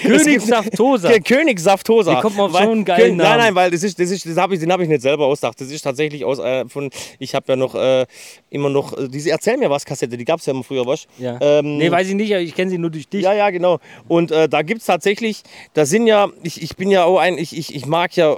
König 0.03 0.41
Saftosa. 0.41 1.07
Der 1.09 1.19
König 1.21 1.59
Saftosa. 1.59 2.17
Wie 2.17 2.21
kommt 2.21 2.37
man 2.37 2.45
auf 2.47 2.53
Weil- 2.53 2.65
so 2.65 2.71
einen 2.71 2.85
geilen 2.85 3.13
Kö- 3.13 3.17
Nein, 3.17 3.17
Namen? 3.17 3.39
nein, 3.39 3.55
weil 3.55 3.71
das 3.71 3.83
ist, 3.83 3.99
das 3.99 4.11
ist, 4.11 4.25
das 4.25 4.37
hab 4.37 4.51
ich, 4.51 4.59
den 4.59 4.71
habe 4.71 4.83
ich 4.83 4.89
nicht 4.89 5.01
selber 5.01 5.25
ausgedacht. 5.25 5.59
Das 5.59 5.69
ist 5.69 5.81
tatsächlich 5.81 6.25
aus 6.25 6.39
äh, 6.39 6.67
von, 6.67 6.89
ich 7.19 7.35
habe 7.35 7.45
ja 7.49 7.55
noch 7.55 7.75
äh, 7.75 8.05
immer 8.49 8.69
noch 8.69 8.97
äh, 8.97 9.07
diese 9.07 9.31
Erzähl 9.31 9.57
mir 9.57 9.69
was 9.69 9.85
Kassette, 9.85 10.17
die 10.17 10.25
gab 10.25 10.39
es 10.39 10.45
ja 10.45 10.53
immer 10.53 10.63
früher, 10.63 10.85
was? 10.85 11.05
Ja. 11.17 11.37
Ähm, 11.41 11.77
nee, 11.77 11.89
weiß 11.91 12.07
ich 12.09 12.15
nicht, 12.15 12.31
ich 12.31 12.55
kenne 12.55 12.71
sie 12.71 12.77
nur 12.77 12.89
durch 12.89 13.07
dich. 13.07 13.23
ja, 13.23 13.33
ja, 13.33 13.49
genau. 13.49 13.79
Und 14.07 14.31
äh, 14.31 14.47
da 14.49 14.61
gibt 14.61 14.81
es 14.81 14.87
tatsächlich, 14.87 15.43
da 15.73 15.85
sind 15.85 16.07
ja, 16.07 16.29
ich, 16.43 16.61
ich 16.61 16.75
bin 16.75 16.89
ja 16.91 17.03
auch 17.05 17.19
ein, 17.19 17.37
ich, 17.37 17.55
ich, 17.57 17.75
ich 17.75 17.85
mag 17.85 18.15
ja 18.15 18.37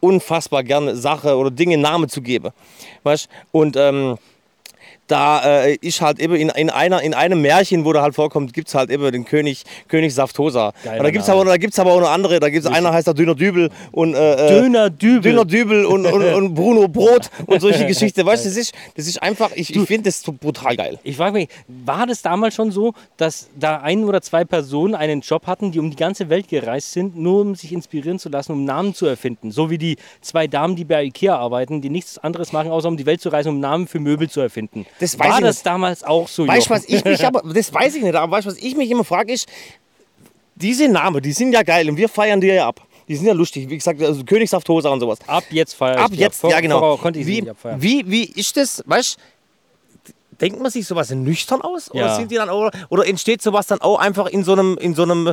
unfassbar 0.00 0.64
gerne 0.64 0.96
Sache 0.96 1.36
oder 1.36 1.50
Dinge 1.50 1.76
Namen 1.76 2.08
zu 2.08 2.22
geben. 2.22 2.50
Weißt? 3.02 3.28
Und 3.52 3.76
ähm, 3.76 4.16
da 5.10 5.64
äh, 5.64 5.74
ist 5.80 6.00
halt 6.00 6.20
eben 6.20 6.34
in, 6.36 6.50
in, 6.50 6.70
einer, 6.70 7.02
in 7.02 7.14
einem 7.14 7.40
Märchen, 7.42 7.84
wo 7.84 7.92
da 7.92 8.02
halt 8.02 8.14
vorkommt, 8.14 8.52
gibt 8.52 8.68
es 8.68 8.74
halt 8.74 8.90
eben 8.90 9.10
den 9.10 9.24
König, 9.24 9.64
König 9.88 10.14
Saftosa. 10.14 10.72
Geiler 10.84 11.02
da 11.02 11.10
gibt 11.10 11.24
es 11.24 11.28
aber, 11.28 11.44
da 11.44 11.56
gibt's 11.56 11.78
aber 11.78 11.92
auch 11.92 12.00
noch 12.00 12.10
andere. 12.10 12.38
Da 12.38 12.48
gibt's 12.48 12.66
einer 12.66 12.92
heißt 12.92 13.08
der 13.08 13.14
Dünner 13.14 13.34
Dübel 13.34 13.70
und 13.90 14.14
äh, 14.14 14.34
äh, 14.34 14.48
Döner 14.48 14.90
Dübel. 14.90 15.22
Dünner 15.22 15.44
Dübel 15.44 15.84
und, 15.84 16.06
und, 16.06 16.22
und 16.22 16.54
Bruno 16.54 16.86
Brot 16.86 17.30
und 17.46 17.60
solche 17.60 17.86
Geschichten. 17.88 18.24
Weißt 18.24 18.44
du, 18.44 18.48
das 18.48 18.56
ist, 18.56 18.72
das 18.96 19.08
ist 19.08 19.20
einfach, 19.22 19.50
ich, 19.54 19.74
ich 19.74 19.82
finde 19.86 20.04
das 20.04 20.22
brutal 20.22 20.76
geil. 20.76 20.98
Ich 21.02 21.16
frage 21.16 21.32
mich, 21.32 21.48
war 21.66 22.06
das 22.06 22.22
damals 22.22 22.54
schon 22.54 22.70
so, 22.70 22.94
dass 23.16 23.48
da 23.58 23.78
ein 23.78 24.04
oder 24.04 24.22
zwei 24.22 24.44
Personen 24.44 24.94
einen 24.94 25.22
Job 25.22 25.46
hatten, 25.46 25.72
die 25.72 25.80
um 25.80 25.90
die 25.90 25.96
ganze 25.96 26.28
Welt 26.28 26.46
gereist 26.48 26.92
sind, 26.92 27.16
nur 27.16 27.40
um 27.40 27.54
sich 27.56 27.72
inspirieren 27.72 28.18
zu 28.20 28.28
lassen, 28.28 28.52
um 28.52 28.64
Namen 28.64 28.94
zu 28.94 29.06
erfinden? 29.06 29.50
So 29.50 29.70
wie 29.70 29.78
die 29.78 29.96
zwei 30.20 30.46
Damen, 30.46 30.76
die 30.76 30.84
bei 30.84 31.02
Ikea 31.04 31.36
arbeiten, 31.36 31.80
die 31.80 31.90
nichts 31.90 32.18
anderes 32.18 32.52
machen, 32.52 32.70
außer 32.70 32.86
um 32.86 32.96
die 32.96 33.06
Welt 33.06 33.20
zu 33.20 33.30
reisen, 33.30 33.48
um 33.48 33.58
Namen 33.60 33.88
für 33.88 33.98
Möbel 33.98 34.30
zu 34.30 34.40
erfinden. 34.40 34.86
Das 35.00 35.18
weiß 35.18 35.28
war 35.28 35.38
ich 35.38 35.44
das 35.44 35.56
nicht. 35.56 35.66
damals 35.66 36.04
auch 36.04 36.28
so? 36.28 36.46
Weißt 36.46 36.66
du, 36.68 36.74
Jochen? 36.74 36.82
was 36.84 36.88
ich 36.88 37.04
mich 37.04 37.26
aber, 37.26 37.42
das 37.52 37.72
weiß 37.74 37.94
ich 37.96 38.02
nicht, 38.02 38.14
aber 38.14 38.30
weißt 38.30 38.46
du, 38.46 38.50
was 38.52 38.58
ich 38.58 38.76
mich 38.76 38.90
immer 38.90 39.04
frage, 39.04 39.32
ist, 39.32 39.48
diese 40.54 40.88
Namen, 40.88 41.22
die 41.22 41.32
sind 41.32 41.52
ja 41.52 41.62
geil 41.62 41.88
und 41.88 41.96
wir 41.96 42.08
feiern 42.08 42.40
die 42.40 42.48
ja 42.48 42.68
ab. 42.68 42.80
Die 43.08 43.16
sind 43.16 43.26
ja 43.26 43.32
lustig, 43.32 43.68
wie 43.68 43.76
gesagt, 43.76 44.00
also 44.02 44.22
Königshaftosa 44.24 44.88
und 44.90 45.00
sowas. 45.00 45.18
Ab 45.26 45.44
jetzt 45.50 45.74
feiern. 45.74 45.98
Ab 45.98 46.10
jetzt, 46.12 46.44
ja 46.44 46.60
genau. 46.60 46.94
Ich 46.94 47.14
sie 47.14 47.26
wie, 47.26 47.50
wie, 47.78 48.04
wie 48.10 48.24
ist 48.24 48.56
das, 48.56 48.84
weißt 48.86 49.16
du, 49.16 50.12
denkt 50.40 50.60
man 50.60 50.70
sich 50.70 50.86
sowas 50.86 51.10
nüchtern 51.10 51.60
aus? 51.60 51.90
Oder 51.90 52.06
Ja. 52.06 52.14
sind 52.16 52.30
die 52.30 52.36
dann 52.36 52.48
auch, 52.48 52.70
oder 52.88 53.06
entsteht 53.06 53.42
sowas 53.42 53.66
dann 53.66 53.80
auch 53.80 53.98
einfach 53.98 54.26
in 54.26 54.44
so 54.44 54.52
einem, 54.52 54.78
in 54.78 54.94
so 54.94 55.02
einem, 55.02 55.32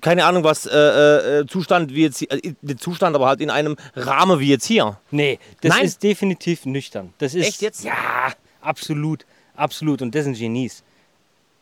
keine 0.00 0.24
Ahnung 0.24 0.42
was, 0.44 0.64
äh, 0.66 1.40
äh, 1.40 1.46
Zustand 1.46 1.94
wie 1.94 2.02
jetzt, 2.02 2.22
äh, 2.22 2.54
Zustand, 2.78 3.14
aber 3.14 3.26
halt 3.26 3.40
in 3.40 3.50
einem 3.50 3.76
Rahmen 3.94 4.40
wie 4.40 4.48
jetzt 4.48 4.64
hier? 4.66 4.98
Nee, 5.10 5.38
das 5.60 5.74
Nein. 5.74 5.84
ist 5.84 6.02
definitiv 6.02 6.64
nüchtern. 6.66 7.12
Das 7.18 7.34
ist, 7.34 7.46
Echt 7.46 7.62
jetzt? 7.62 7.84
Ja, 7.84 7.92
absolut. 8.60 9.24
Absolut. 9.56 10.02
Und 10.02 10.14
das 10.14 10.24
sind 10.24 10.38
Genies. 10.38 10.82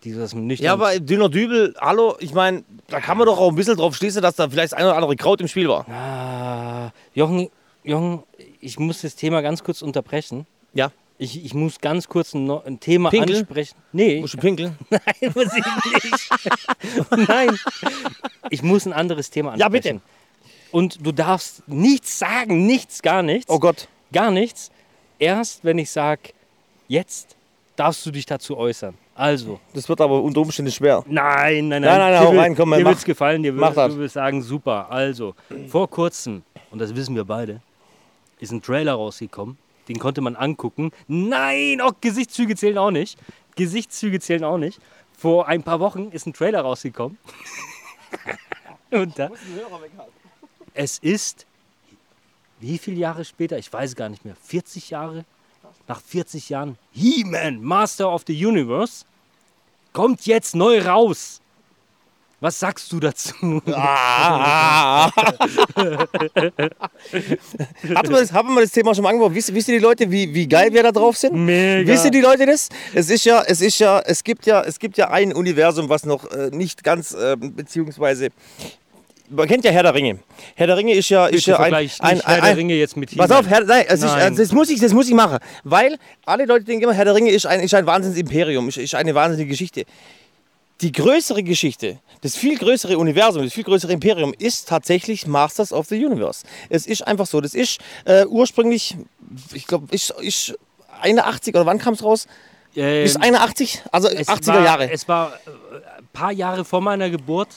Die 0.04 0.12
das 0.12 0.34
nüchtern. 0.34 0.64
Ja, 0.66 0.72
aber 0.74 0.98
dünner 1.00 1.28
Dübel, 1.30 1.74
hallo, 1.80 2.16
ich 2.20 2.34
meine, 2.34 2.62
da 2.88 3.00
kann 3.00 3.16
man 3.16 3.26
doch 3.26 3.38
auch 3.38 3.48
ein 3.48 3.54
bisschen 3.54 3.76
drauf 3.76 3.96
schließen, 3.96 4.20
dass 4.22 4.36
da 4.36 4.48
vielleicht 4.48 4.74
ein 4.74 4.84
oder 4.84 4.94
andere 4.94 5.16
Kraut 5.16 5.40
im 5.40 5.48
Spiel 5.48 5.68
war. 5.68 5.88
Ah, 5.88 6.92
Jochen, 7.14 7.48
Jochen, 7.82 8.22
ich 8.60 8.78
muss 8.78 9.00
das 9.00 9.16
Thema 9.16 9.40
ganz 9.40 9.64
kurz 9.64 9.80
unterbrechen. 9.80 10.46
Ja. 10.74 10.92
Ich, 11.18 11.42
ich 11.42 11.54
muss 11.54 11.80
ganz 11.80 12.08
kurz 12.08 12.34
ein, 12.34 12.50
ein 12.50 12.78
Thema 12.78 13.08
Pinkeln? 13.08 13.38
ansprechen. 13.40 13.74
Nee, 13.92 14.20
Musst 14.20 14.34
du 14.34 14.38
pinkeln? 14.38 14.76
nein, 14.90 15.00
muss 15.34 15.46
ich 15.56 16.02
nicht. 16.04 16.30
nein, 17.28 17.58
ich 18.50 18.62
muss 18.62 18.84
ein 18.84 18.92
anderes 18.92 19.30
Thema 19.30 19.56
Ja, 19.56 19.66
ansprechen. 19.66 20.00
bitte. 20.02 20.70
Und 20.72 21.06
du 21.06 21.12
darfst 21.12 21.66
nichts 21.66 22.18
sagen, 22.18 22.66
nichts, 22.66 23.00
gar 23.00 23.22
nichts. 23.22 23.50
Oh 23.50 23.58
Gott. 23.58 23.88
Gar 24.12 24.30
nichts. 24.30 24.70
Erst 25.18 25.64
wenn 25.64 25.78
ich 25.78 25.90
sage, 25.90 26.32
jetzt 26.88 27.36
darfst 27.76 28.04
du 28.06 28.10
dich 28.10 28.24
dazu 28.26 28.56
äußern. 28.56 28.94
Also, 29.14 29.60
Das 29.74 29.88
wird 29.88 30.00
aber 30.00 30.22
unter 30.22 30.40
Umständen 30.40 30.70
schwer. 30.72 31.02
Nein, 31.06 31.68
nein, 31.68 31.82
nein. 31.82 31.82
Nein, 31.82 31.98
nein, 31.98 32.12
Dir 32.12 32.20
hau 32.26 32.32
will- 32.32 32.38
rein, 32.40 32.54
komm, 32.56 32.70
Dir 32.72 32.80
mach. 32.82 32.90
wird's 32.90 33.04
gefallen, 33.04 33.42
dir 33.42 33.52
Mach 33.52 33.68
wird, 33.68 33.76
das. 33.78 33.94
du 33.94 33.98
wirst 34.00 34.14
sagen, 34.14 34.42
super. 34.42 34.90
Also, 34.90 35.34
vor 35.68 35.88
kurzem, 35.88 36.42
und 36.70 36.78
das 36.78 36.94
wissen 36.94 37.14
wir 37.14 37.24
beide, 37.24 37.60
ist 38.40 38.52
ein 38.52 38.62
Trailer 38.62 38.94
rausgekommen. 38.94 39.56
Den 39.88 39.98
konnte 39.98 40.20
man 40.20 40.36
angucken. 40.36 40.90
Nein, 41.06 41.80
auch 41.80 41.92
Gesichtszüge 42.00 42.56
zählen 42.56 42.76
auch 42.78 42.90
nicht. 42.90 43.18
Gesichtszüge 43.54 44.20
zählen 44.20 44.44
auch 44.44 44.58
nicht. 44.58 44.80
Vor 45.16 45.48
ein 45.48 45.62
paar 45.62 45.80
Wochen 45.80 46.10
ist 46.10 46.26
ein 46.26 46.32
Trailer 46.34 46.60
rausgekommen. 46.62 47.16
und 48.90 49.18
da, 49.18 49.30
es 50.74 50.98
ist, 50.98 51.46
wie 52.60 52.78
viele 52.78 52.96
Jahre 52.98 53.24
später? 53.24 53.56
Ich 53.58 53.72
weiß 53.72 53.94
gar 53.96 54.08
nicht 54.08 54.24
mehr. 54.24 54.36
40 54.42 54.90
Jahre? 54.90 55.24
Nach 55.88 56.00
40 56.00 56.48
Jahren, 56.48 56.78
He-Man, 56.92 57.62
Master 57.62 58.12
of 58.12 58.24
the 58.26 58.46
Universe, 58.46 59.04
kommt 59.92 60.26
jetzt 60.26 60.54
neu 60.54 60.80
raus. 60.82 61.40
Was 62.40 62.60
sagst 62.60 62.92
du 62.92 63.00
dazu? 63.00 63.62
Ah, 63.72 65.06
ah, 65.06 65.12
ah. 65.14 66.02
Hatten 67.94 68.10
wir 68.10 68.20
das, 68.20 68.32
haben 68.32 68.54
wir 68.54 68.60
das 68.60 68.72
Thema 68.72 68.94
schon 68.94 69.04
mal 69.04 69.10
angesprochen? 69.10 69.34
Wissen, 69.34 69.54
wissen 69.54 69.72
die 69.72 69.78
Leute, 69.78 70.10
wie, 70.10 70.32
wie 70.34 70.46
geil 70.46 70.72
wir 70.72 70.82
da 70.82 70.92
drauf 70.92 71.16
sind? 71.16 71.34
Mega. 71.34 71.90
Wissen 71.90 72.12
die 72.12 72.20
Leute 72.20 72.44
das? 72.44 72.68
Es 72.92 73.08
ist 73.08 73.24
ja, 73.24 73.42
es 73.46 73.60
ist 73.60 73.78
ja, 73.78 74.00
es 74.00 74.22
gibt 74.22 74.44
ja, 74.44 74.62
es 74.62 74.78
gibt 74.78 74.98
ja 74.98 75.10
ein 75.10 75.32
Universum, 75.32 75.88
was 75.88 76.04
noch 76.04 76.30
äh, 76.30 76.50
nicht 76.50 76.84
ganz, 76.84 77.12
äh, 77.14 77.36
beziehungsweise 77.36 78.28
man 79.30 79.48
kennt 79.48 79.64
ja 79.64 79.70
Herr 79.70 79.82
der 79.82 79.94
Ringe. 79.94 80.18
Herr 80.54 80.66
der 80.66 80.76
Ringe 80.76 80.94
ist 80.94 81.08
ja, 81.08 81.26
ist 81.26 81.46
ja 81.46 81.58
ein, 81.58 81.74
ein, 81.74 81.90
ein, 82.00 82.20
Herr 82.20 82.40
der 82.40 82.56
Ringe 82.56 82.74
jetzt 82.74 82.96
mit 82.96 83.16
Pass 83.16 83.30
auf, 83.30 83.46
Herr, 83.46 83.64
nein, 83.64 83.86
ist, 83.86 84.02
Nein. 84.02 84.32
äh, 84.32 84.36
das, 84.36 84.52
muss 84.52 84.70
ich, 84.70 84.80
das 84.80 84.92
muss 84.92 85.08
ich 85.08 85.14
machen. 85.14 85.38
Weil 85.64 85.96
alle 86.24 86.44
Leute 86.44 86.64
denken 86.64 86.84
immer, 86.84 86.94
Herr 86.94 87.04
der 87.04 87.14
Ringe 87.14 87.30
ist 87.30 87.46
ein, 87.46 87.60
ist 87.60 87.74
ein 87.74 87.86
Wahnsinnsimperium, 87.86 88.68
ist, 88.68 88.78
ist 88.78 88.94
eine 88.94 89.14
wahnsinnige 89.14 89.50
Geschichte. 89.50 89.84
Die 90.82 90.92
größere 90.92 91.42
Geschichte, 91.42 92.00
das 92.20 92.36
viel 92.36 92.58
größere 92.58 92.98
Universum, 92.98 93.42
das 93.42 93.54
viel 93.54 93.64
größere 93.64 93.92
Imperium 93.92 94.34
ist 94.38 94.68
tatsächlich 94.68 95.26
Masters 95.26 95.72
of 95.72 95.86
the 95.86 96.04
Universe. 96.04 96.44
Es 96.68 96.86
ist 96.86 97.06
einfach 97.06 97.26
so. 97.26 97.40
Das 97.40 97.54
ist 97.54 97.78
äh, 98.04 98.26
ursprünglich, 98.26 98.96
ich 99.54 99.66
glaube, 99.66 99.86
ist, 99.94 100.10
ist 100.20 100.54
81 101.00 101.54
oder 101.54 101.64
wann 101.64 101.78
kam 101.78 101.94
es 101.94 102.04
raus? 102.04 102.26
Ähm, 102.76 103.06
Ist 103.06 103.16
81, 103.16 103.82
also 103.90 104.08
es 104.08 104.28
80er 104.28 104.48
war, 104.48 104.64
Jahre. 104.64 104.90
Es 104.90 105.08
war 105.08 105.32
äh, 105.32 105.98
ein 105.98 106.08
paar 106.12 106.32
Jahre 106.32 106.64
vor 106.64 106.82
meiner 106.82 107.08
Geburt. 107.08 107.48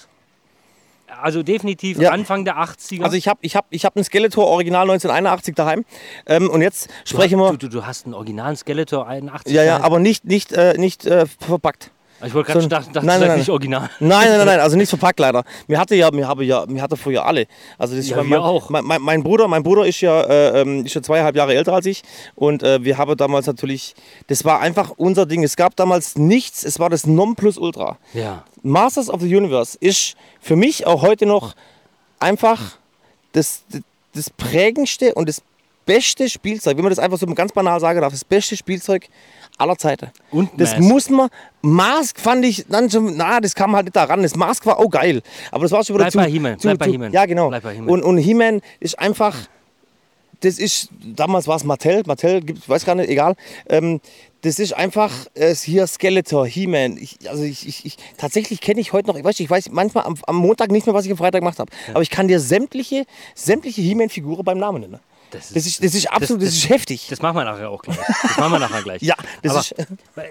Also 1.22 1.44
definitiv 1.44 2.00
Ja. 2.00 2.12
Anfang 2.12 2.46
der 2.46 2.58
80er. 2.58 3.04
Also 3.04 3.16
ich 3.16 3.28
habe 3.28 3.40
ich 3.42 3.56
hab, 3.56 3.66
ich 3.70 3.86
hab 3.86 3.96
ein 3.96 4.04
Skeletor 4.04 4.48
Original 4.48 4.84
1981 4.84 5.56
daheim. 5.56 5.86
Ähm, 6.26 6.50
und 6.50 6.62
jetzt 6.62 6.90
sprechen 7.06 7.40
wir. 7.40 7.52
du, 7.52 7.58
du, 7.58 7.70
du 7.70 7.86
hast 7.86 8.06
einen 8.06 8.14
originalen 8.14 8.56
Skeletor 8.56 9.08
81. 9.08 9.54
Ja, 9.54 9.64
ja, 9.64 9.82
aber 9.82 10.00
nicht, 10.00 10.26
nicht, 10.26 10.52
äh, 10.54 10.78
nicht 10.78 11.06
äh, 11.06 11.26
verpackt. 11.26 11.92
Ich 12.26 12.34
wollte 12.34 12.48
gerade 12.52 12.62
so- 12.62 12.68
dachte, 12.68 12.92
dachte, 12.92 13.06
nein, 13.06 13.20
das 13.20 13.28
nein, 13.30 13.38
ist 13.38 13.44
nicht 13.44 13.50
original. 13.52 13.90
Nein, 14.00 14.28
nein, 14.28 14.38
nein, 14.38 14.46
nein, 14.48 14.60
also 14.62 14.76
nicht 14.78 14.90
verpackt 14.90 15.20
leider. 15.20 15.44
Mir 15.68 15.80
hatte 15.80 15.96
ja, 15.96 16.12
mir 16.12 16.28
habe 16.28 16.44
ja, 16.46 16.66
mir 16.68 16.82
hatte 16.82 16.98
früher 16.98 17.26
alle. 17.26 17.48
Also 17.78 17.96
das 17.96 18.06
ist 18.06 18.12
Ja, 18.12 18.18
mein, 18.18 18.30
wir 18.30 18.44
auch. 18.44 18.70
Mein, 18.70 18.84
mein, 18.86 19.02
mein 19.02 19.24
Bruder, 19.24 19.48
mein 19.48 19.64
Bruder 19.64 19.86
ist 19.86 20.02
ja, 20.02 20.22
äh, 20.24 20.62
ähm, 20.62 20.86
ist 20.86 20.94
ja 20.96 21.02
zweieinhalb 21.02 21.36
Jahre 21.36 21.56
älter 21.56 21.74
als 21.74 21.86
ich 21.86 22.04
und 22.36 22.64
äh, 22.64 22.84
wir 22.84 22.98
haben 22.98 23.16
damals 23.18 23.48
natürlich, 23.48 23.96
das 24.28 24.44
war 24.46 24.60
einfach 24.60 24.92
unser 24.98 25.26
Ding. 25.26 25.44
Es 25.44 25.56
gab 25.56 25.76
damals 25.76 26.18
nichts, 26.18 26.64
es 26.64 26.80
war 26.80 26.90
das 26.90 27.08
Nonplusultra. 27.08 27.98
Ja. 28.14 28.44
Masters 28.64 29.10
of 29.10 29.22
the 29.22 29.36
Universe 29.36 29.78
ist 29.80 30.16
für 30.42 30.56
mich 30.56 30.86
auch 30.86 31.02
heute 31.02 31.26
noch 31.26 31.56
einfach 32.20 32.78
das, 33.32 33.62
das 34.14 34.30
prägendste 34.30 35.14
und 35.14 35.30
das 35.30 35.42
beste 35.86 36.30
Spielzeug, 36.30 36.78
wenn 36.78 36.84
man 36.84 36.92
das 36.92 37.00
einfach 37.00 37.18
so 37.18 37.26
ganz 37.28 37.52
banal 37.52 37.80
sagen 37.80 38.02
darf, 38.02 38.12
das 38.12 38.24
beste 38.26 38.56
Spielzeug 38.56 39.08
aller 39.60 39.78
Zeiten. 39.78 40.10
Und 40.32 40.50
das 40.58 40.72
Mask. 40.72 40.82
muss 40.82 41.10
man, 41.10 41.30
Mask 41.62 42.20
fand 42.20 42.46
ich 42.46 42.66
dann 42.68 42.90
schon, 42.90 43.16
na, 43.18 43.40
das 43.40 43.54
kam 43.56 43.76
halt 43.76 43.86
nicht 43.86 43.96
da 43.96 44.06
ran. 44.06 44.24
Das 44.24 44.36
Mask 44.36 44.66
war 44.66 44.80
auch 44.80 44.90
geil, 44.90 45.22
aber 45.52 45.64
das 45.64 45.72
war 45.72 45.84
schon 45.84 45.96
wieder 45.96 46.06
Bleib 46.06 46.12
zu, 46.14 46.18
bei 46.18 46.30
He-Man, 46.30 46.58
bleib 46.62 46.80
bei 46.80 46.88
He-Man. 46.88 47.12
Ja, 47.12 47.26
genau. 47.26 47.50
Bleib 47.50 47.64
bei 47.64 47.74
He-Man. 47.74 47.90
Und, 47.90 48.04
und 48.04 48.18
He-Man 48.18 48.62
ist 48.80 48.98
einfach, 48.98 49.36
das 50.42 50.58
ist, 50.58 50.90
damals 51.04 51.48
war 51.48 51.58
es 51.58 51.64
Mattel, 51.64 52.04
Mattel, 52.06 52.42
gibt, 52.42 52.68
weiß 52.68 52.86
gar 52.86 52.96
nicht, 52.96 53.10
egal. 53.10 53.36
Ähm, 53.68 54.00
das 54.42 54.58
ist 54.58 54.74
einfach 54.74 55.12
äh, 55.34 55.54
hier 55.54 55.86
Skeletor, 55.86 56.48
He-Man. 56.48 56.98
Also 57.28 57.44
ich, 57.44 57.68
ich, 57.68 57.86
ich, 57.86 57.98
tatsächlich 58.18 58.62
kenne 58.62 58.80
ich 58.80 58.94
heute 58.94 59.10
noch, 59.10 59.18
ich 59.18 59.24
weiß, 59.24 59.40
ich 59.40 59.50
weiß 59.50 59.70
manchmal 59.72 60.06
am, 60.06 60.16
am 60.26 60.38
Montag 60.38 60.72
nicht 60.72 60.86
mehr, 60.86 60.96
was 60.96 61.06
ich 61.06 61.12
am 61.12 61.18
Freitag 61.18 61.42
gemacht 61.42 61.60
habe. 61.60 61.72
Aber 61.92 62.02
ich 62.02 62.10
kann 62.10 62.28
dir 62.28 62.40
sämtliche, 62.40 63.06
sämtliche 63.36 63.82
He-Man-Figuren 63.82 64.46
beim 64.46 64.58
Namen 64.58 64.82
nennen. 64.82 65.00
Das 65.32 65.54
Das 65.54 65.66
ist, 65.66 65.84
das 65.84 65.94
ist 65.96 66.12
absolut, 66.12 66.42
das, 66.42 66.50
ist 66.50 66.70
heftig. 66.70 67.08
Das 67.10 67.22
machen 67.22 67.38
wir 67.38 67.44
nachher 67.46 67.70
auch 67.70 67.82
gleich. 67.82 67.98
Das 68.24 68.38
machen 68.38 68.52
wir 68.54 68.60
nachher 68.60 68.82
gleich. 68.84 69.02
ja, 69.04 69.16
das 69.42 69.52
Aber, 69.52 69.60
ist. 69.62 69.76
weil, 70.16 70.30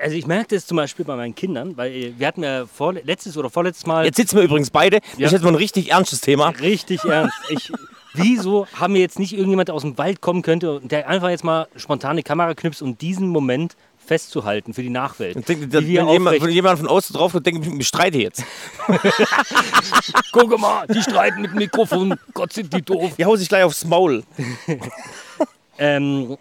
also 0.00 0.16
ich 0.16 0.26
merke 0.26 0.54
das 0.54 0.66
zum 0.66 0.76
Beispiel 0.76 1.04
bei 1.04 1.16
meinen 1.16 1.34
Kindern, 1.34 1.76
weil 1.76 1.92
äh, 1.92 2.12
wir 2.16 2.26
hatten 2.26 2.42
ja 2.42 2.66
vor, 2.66 2.92
letztes 2.94 3.36
oder 3.36 3.50
vorletztes 3.50 3.86
Mal 3.86 4.04
Jetzt 4.04 4.16
sitzen 4.16 4.36
wir 4.36 4.42
übrigens 4.44 4.70
beide. 4.70 5.00
Das 5.00 5.18
Ja. 5.18 5.26
ist 5.26 5.32
jetzt 5.32 5.42
mal 5.42 5.48
ein 5.50 5.54
richtig 5.56 5.90
ernstes 5.90 6.20
Thema. 6.20 6.48
richtig 6.60 7.04
ernst. 7.04 7.34
Ich, 7.50 7.72
wieso 8.14 8.66
haben 8.74 8.94
wir 8.94 9.00
jetzt 9.00 9.18
nicht 9.18 9.32
irgendjemand 9.32 9.70
aus 9.70 9.82
dem 9.82 9.96
Wald 9.98 10.20
kommen 10.20 10.42
könnte, 10.42 10.76
und 10.76 10.92
der 10.92 11.08
einfach 11.08 11.30
jetzt 11.30 11.44
mal 11.44 11.66
spontane 11.76 12.22
Kamera 12.22 12.54
knipst, 12.54 12.82
um 12.82 12.98
diesen 12.98 13.28
Moment 13.28 13.76
festzuhalten 14.04 14.74
für 14.74 14.82
die 14.82 14.90
Nachwelt? 14.90 15.36
Ich 15.36 15.44
denke, 15.46 15.66
Wie 15.72 15.86
wir 15.88 16.00
wenn 16.02 16.08
jemand, 16.12 16.42
wenn 16.42 16.50
jemand 16.50 16.78
von 16.78 16.88
außen 16.88 17.14
drauf 17.14 17.32
guckt, 17.32 17.46
denke 17.46 17.66
ich, 17.68 17.78
ich 17.80 17.88
streite 17.88 18.18
jetzt. 18.18 18.44
Guck 20.32 20.58
mal, 20.58 20.86
die 20.86 21.02
streiten 21.02 21.42
mit 21.42 21.52
dem 21.52 21.58
Mikrofon. 21.58 22.14
Gott, 22.34 22.52
sind 22.52 22.72
die 22.72 22.82
doof. 22.82 23.12
Die 23.18 23.24
hauen 23.24 23.36
sich 23.38 23.48
gleich 23.48 23.64
aufs 23.64 23.84
Maul. 23.84 24.22
Ähm, 25.78 26.36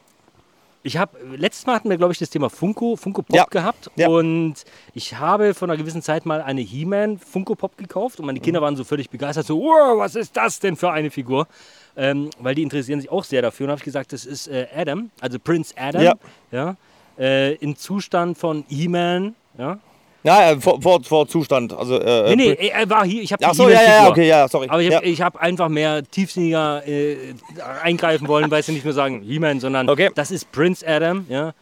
ich 0.84 0.98
habe, 0.98 1.18
letztes 1.36 1.66
Mal 1.66 1.76
hatten 1.76 1.90
wir, 1.90 1.98
glaube 1.98 2.12
ich, 2.12 2.20
das 2.20 2.30
Thema 2.30 2.50
Funko, 2.50 2.96
Funko 2.96 3.22
Pop 3.22 3.36
Ja. 3.36 3.46
gehabt. 3.46 3.90
Ja. 3.96 4.10
Und 4.10 4.56
ich 4.94 5.16
habe 5.16 5.54
vor 5.54 5.68
einer 5.68 5.78
gewissen 5.78 6.02
Zeit 6.02 6.26
mal 6.26 6.42
eine 6.42 6.62
He-Man 6.62 7.18
Funko 7.18 7.56
Pop 7.56 7.78
gekauft. 7.78 8.20
Und 8.20 8.26
meine 8.26 8.40
Mhm. 8.40 8.44
Kinder 8.44 8.62
waren 8.62 8.76
so 8.76 8.84
völlig 8.84 9.10
begeistert. 9.10 9.46
So, 9.48 9.60
wow, 9.60 9.98
was 10.00 10.16
ist 10.16 10.36
das 10.36 10.60
denn 10.60 10.76
für 10.76 10.92
eine 10.92 11.10
Figur? 11.12 11.48
Ähm, 11.96 12.30
weil 12.40 12.56
die 12.56 12.62
interessieren 12.62 13.00
sich 13.00 13.10
auch 13.10 13.24
sehr 13.24 13.42
dafür. 13.42 13.66
Und 13.66 13.72
habe 13.72 13.80
ich 13.80 13.86
gesagt, 13.86 14.12
das 14.12 14.26
ist 14.26 14.48
äh, 14.48 14.68
Adam, 14.76 15.10
also 15.22 15.40
Prince 15.40 15.74
Adam. 15.78 16.02
Ja. 16.04 16.14
Ja, 16.52 16.76
äh, 17.20 17.56
Im 17.56 17.76
Zustand 17.76 18.38
von 18.38 18.64
He-Man. 18.68 19.36
Ja. 19.58 19.80
Ja, 20.24 20.52
äh, 20.52 20.62
vor, 20.62 20.80
vor, 20.82 21.04
vor 21.04 21.28
Zustand. 21.28 21.74
Also, 21.74 22.00
äh, 22.00 22.30
Nee, 22.30 22.36
nee, 22.36 22.52
äh, 22.52 22.68
er 22.68 22.90
war 22.90 23.06
hier. 23.06 23.24
Ich 23.24 23.34
habe 23.34 23.44
Ach 23.46 23.54
so, 23.54 23.68
ja, 23.70 23.82
ja, 23.82 24.04
ja, 24.04 24.10
okay, 24.10 24.28
ja, 24.28 24.48
sorry. 24.48 24.68
Aber 24.70 24.82
ich 24.82 24.90
ja. 24.90 24.98
habe 24.98 25.06
ich 25.06 25.22
hab 25.22 25.36
einfach 25.38 25.68
mehr 25.68 26.04
tiefsinniger 26.04 26.88
äh, 26.88 27.34
eingreifen 27.82 28.28
wollen, 28.28 28.52
weil 28.52 28.62
sie 28.62 28.72
nicht 28.72 28.86
nur 28.86 28.94
sagen 28.94 29.22
He-Man, 29.24 29.60
sondern 29.60 29.90
Okay. 29.90 30.12
das 30.14 30.30
ist 30.30 30.52
Prince 30.52 30.88
Adam, 30.88 31.26
ja, 31.28 31.54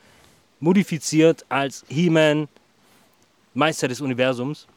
modifiziert 0.59 1.45
als 1.47 1.85
He-Man, 1.87 2.49
Meister 3.53 3.87
des 3.87 4.01
Universums. 4.01 4.67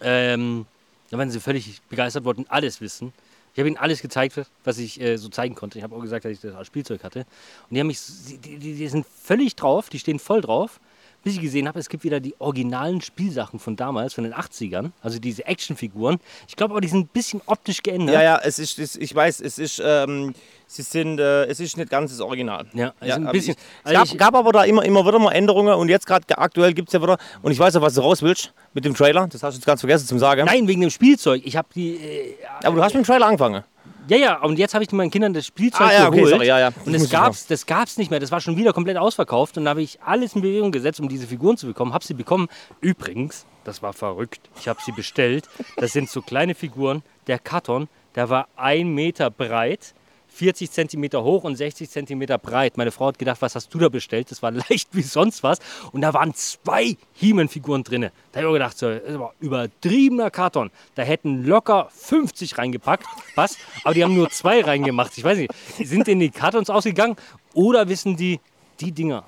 Ähm, 0.00 0.66
da 1.10 1.18
waren 1.18 1.30
sie 1.30 1.40
völlig 1.40 1.80
begeistert, 1.88 2.24
wollten 2.24 2.46
alles 2.48 2.80
wissen. 2.80 3.12
Ich 3.58 3.60
habe 3.60 3.70
ihnen 3.70 3.76
alles 3.76 4.02
gezeigt, 4.02 4.40
was 4.62 4.78
ich 4.78 5.00
äh, 5.00 5.16
so 5.16 5.28
zeigen 5.30 5.56
konnte. 5.56 5.78
Ich 5.78 5.82
habe 5.82 5.92
auch 5.96 6.00
gesagt, 6.00 6.24
dass 6.24 6.30
ich 6.30 6.38
das 6.38 6.54
als 6.54 6.68
Spielzeug 6.68 7.02
hatte. 7.02 7.26
Und 7.68 7.74
die 7.74 7.80
haben 7.80 7.88
mich, 7.88 7.98
die, 8.28 8.56
die, 8.56 8.76
die 8.76 8.86
sind 8.88 9.04
völlig 9.04 9.56
drauf, 9.56 9.88
die 9.88 9.98
stehen 9.98 10.20
voll 10.20 10.42
drauf. 10.42 10.78
Bis 11.24 11.34
ich 11.34 11.40
gesehen 11.40 11.66
habe, 11.66 11.78
es 11.80 11.88
gibt 11.88 12.04
wieder 12.04 12.20
die 12.20 12.34
originalen 12.38 13.00
Spielsachen 13.00 13.58
von 13.58 13.74
damals, 13.76 14.14
von 14.14 14.24
den 14.24 14.32
80ern, 14.34 14.92
also 15.02 15.18
diese 15.18 15.44
Actionfiguren. 15.46 16.18
Ich 16.46 16.54
glaube 16.56 16.72
aber, 16.72 16.80
die 16.80 16.88
sind 16.88 17.00
ein 17.00 17.08
bisschen 17.08 17.42
optisch 17.46 17.82
geändert. 17.82 18.14
ja, 18.14 18.22
ja, 18.22 18.40
es 18.42 18.58
ist, 18.60 18.78
ich 18.96 19.14
weiß, 19.14 19.40
es 19.40 19.58
ist, 19.58 19.82
ähm, 19.84 20.32
sie 20.68 20.82
sind, 20.82 21.18
äh, 21.18 21.44
es 21.46 21.58
ist 21.60 21.76
nicht 21.76 21.90
ganz 21.90 22.12
das 22.12 22.20
Original. 22.20 22.66
Ja, 22.72 22.94
also 23.00 23.14
ein 23.16 23.22
aber 23.24 23.32
bisschen. 23.32 23.54
Ich, 23.54 23.60
es 23.84 23.86
Also 23.86 23.98
gab, 23.98 24.06
ich- 24.06 24.18
gab 24.18 24.34
aber 24.36 24.52
da 24.52 24.64
immer, 24.64 24.84
immer 24.84 25.04
wieder 25.04 25.18
mal 25.18 25.32
Änderungen 25.32 25.74
und 25.74 25.88
jetzt 25.88 26.06
gerade 26.06 26.24
aktuell 26.38 26.72
gibt 26.72 26.88
es 26.88 26.92
ja 26.94 27.02
wieder, 27.02 27.18
und 27.42 27.50
ich 27.50 27.58
weiß 27.58 27.74
ja, 27.74 27.82
was 27.82 27.94
du 27.94 28.00
raus 28.00 28.22
willst 28.22 28.52
mit 28.72 28.84
dem 28.84 28.94
Trailer, 28.94 29.26
das 29.26 29.42
hast 29.42 29.54
du 29.54 29.58
jetzt 29.58 29.66
ganz 29.66 29.80
vergessen 29.80 30.06
zum 30.06 30.18
Sagen. 30.20 30.44
Nein, 30.46 30.68
wegen 30.68 30.80
dem 30.80 30.90
Spielzeug. 30.90 31.42
Ich 31.44 31.56
habe 31.56 31.68
die. 31.74 31.96
Äh, 31.96 32.34
Aber 32.62 32.76
du 32.76 32.82
hast 32.84 32.94
mit 32.94 33.04
dem 33.04 33.06
Trailer 33.06 33.26
angefangen. 33.26 33.64
Ja, 34.08 34.16
ja, 34.16 34.42
und 34.42 34.58
jetzt 34.58 34.74
habe 34.74 34.84
ich 34.84 34.90
meinen 34.92 35.10
Kindern 35.10 35.32
das 35.34 35.46
Spielzeug 35.46 35.88
Ah, 35.88 35.92
ja, 35.92 36.08
okay, 36.08 36.16
geholt. 36.16 36.32
sorry, 36.34 36.46
ja, 36.46 36.58
ja. 36.58 36.70
Und 36.84 36.92
das 36.92 37.04
ich 37.04 37.10
gab's, 37.10 37.46
das 37.46 37.66
gab's 37.66 37.96
nicht 37.96 38.10
mehr. 38.10 38.20
Das 38.20 38.30
war 38.32 38.40
schon 38.40 38.56
wieder 38.56 38.72
komplett 38.72 38.96
ausverkauft. 38.96 39.56
Und 39.58 39.64
da 39.64 39.70
habe 39.70 39.82
ich 39.82 39.98
alles 40.02 40.34
in 40.34 40.42
Bewegung 40.42 40.72
gesetzt, 40.72 41.00
um 41.00 41.08
diese 41.08 41.26
Figuren 41.26 41.56
zu 41.56 41.66
bekommen. 41.66 41.92
Habe 41.92 42.04
sie 42.04 42.14
bekommen. 42.14 42.48
Übrigens, 42.80 43.46
das 43.64 43.82
war 43.82 43.92
verrückt. 43.92 44.40
Ich 44.58 44.68
habe 44.68 44.80
sie 44.84 44.92
bestellt. 44.92 45.48
Das 45.76 45.92
sind 45.92 46.08
so 46.10 46.22
kleine 46.22 46.54
Figuren. 46.54 47.02
Der 47.26 47.38
Karton, 47.38 47.88
der 48.14 48.28
war 48.30 48.48
ein 48.56 48.88
Meter 48.94 49.30
breit. 49.30 49.94
40 50.38 50.70
Zentimeter 50.70 51.24
hoch 51.24 51.42
und 51.42 51.56
60 51.56 51.90
Zentimeter 51.90 52.38
breit. 52.38 52.76
Meine 52.76 52.92
Frau 52.92 53.08
hat 53.08 53.18
gedacht, 53.18 53.42
was 53.42 53.56
hast 53.56 53.74
du 53.74 53.78
da 53.78 53.88
bestellt? 53.88 54.30
Das 54.30 54.40
war 54.40 54.50
leicht 54.70 54.88
wie 54.92 55.02
sonst 55.02 55.42
was. 55.42 55.58
Und 55.90 56.02
da 56.02 56.14
waren 56.14 56.32
zwei 56.34 56.96
He-Man-Figuren 57.14 57.82
drin. 57.82 58.02
Da 58.30 58.38
habe 58.38 58.42
ich 58.42 58.46
auch 58.46 58.52
gedacht, 58.52 58.78
so, 58.78 58.88
das 58.88 59.18
war 59.18 59.34
übertriebener 59.40 60.30
Karton. 60.30 60.70
Da 60.94 61.02
hätten 61.02 61.44
locker 61.44 61.88
50 61.92 62.56
reingepackt. 62.56 63.04
Was? 63.34 63.56
Aber 63.82 63.94
die 63.94 64.04
haben 64.04 64.14
nur 64.14 64.30
zwei 64.30 64.60
reingemacht. 64.60 65.18
Ich 65.18 65.24
weiß 65.24 65.38
nicht, 65.38 65.52
sind 65.82 66.06
denen 66.06 66.20
die 66.20 66.30
Kartons 66.30 66.70
ausgegangen? 66.70 67.16
Oder 67.54 67.88
wissen 67.88 68.16
die, 68.16 68.38
die 68.78 68.92
Dinger, 68.92 69.24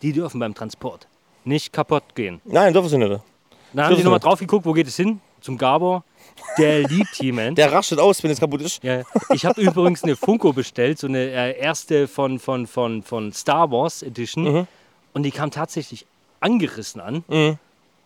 die 0.00 0.14
dürfen 0.14 0.40
beim 0.40 0.54
Transport 0.54 1.06
nicht 1.44 1.70
kaputt 1.72 2.14
gehen. 2.14 2.40
Nein, 2.46 2.72
dürfen 2.72 2.88
sie 2.88 2.96
nicht. 2.96 3.20
Dann 3.74 3.84
haben 3.84 3.96
sie 3.96 4.02
nochmal 4.02 4.20
drauf 4.20 4.38
geguckt, 4.38 4.64
wo 4.64 4.72
geht 4.72 4.86
es 4.86 4.96
hin? 4.96 5.20
Zum 5.42 5.58
Gabor. 5.58 6.02
Der 6.58 6.82
liebt 6.88 7.14
He-Man. 7.16 7.54
Der 7.54 7.72
rastet 7.72 7.98
aus, 7.98 8.22
wenn 8.22 8.30
es 8.30 8.40
kaputt 8.40 8.62
ist. 8.62 8.82
Ja, 8.82 9.02
ich 9.32 9.44
habe 9.44 9.60
übrigens 9.60 10.04
eine 10.04 10.16
Funko 10.16 10.52
bestellt, 10.52 10.98
so 10.98 11.06
eine 11.06 11.18
äh, 11.18 11.58
erste 11.58 12.08
von, 12.08 12.38
von, 12.38 12.66
von, 12.66 13.02
von 13.02 13.32
Star 13.32 13.70
Wars 13.70 14.02
Edition. 14.02 14.44
Mhm. 14.44 14.66
Und 15.12 15.22
die 15.22 15.30
kam 15.30 15.50
tatsächlich 15.50 16.06
angerissen 16.40 17.00
an. 17.00 17.24
Mhm. 17.28 17.58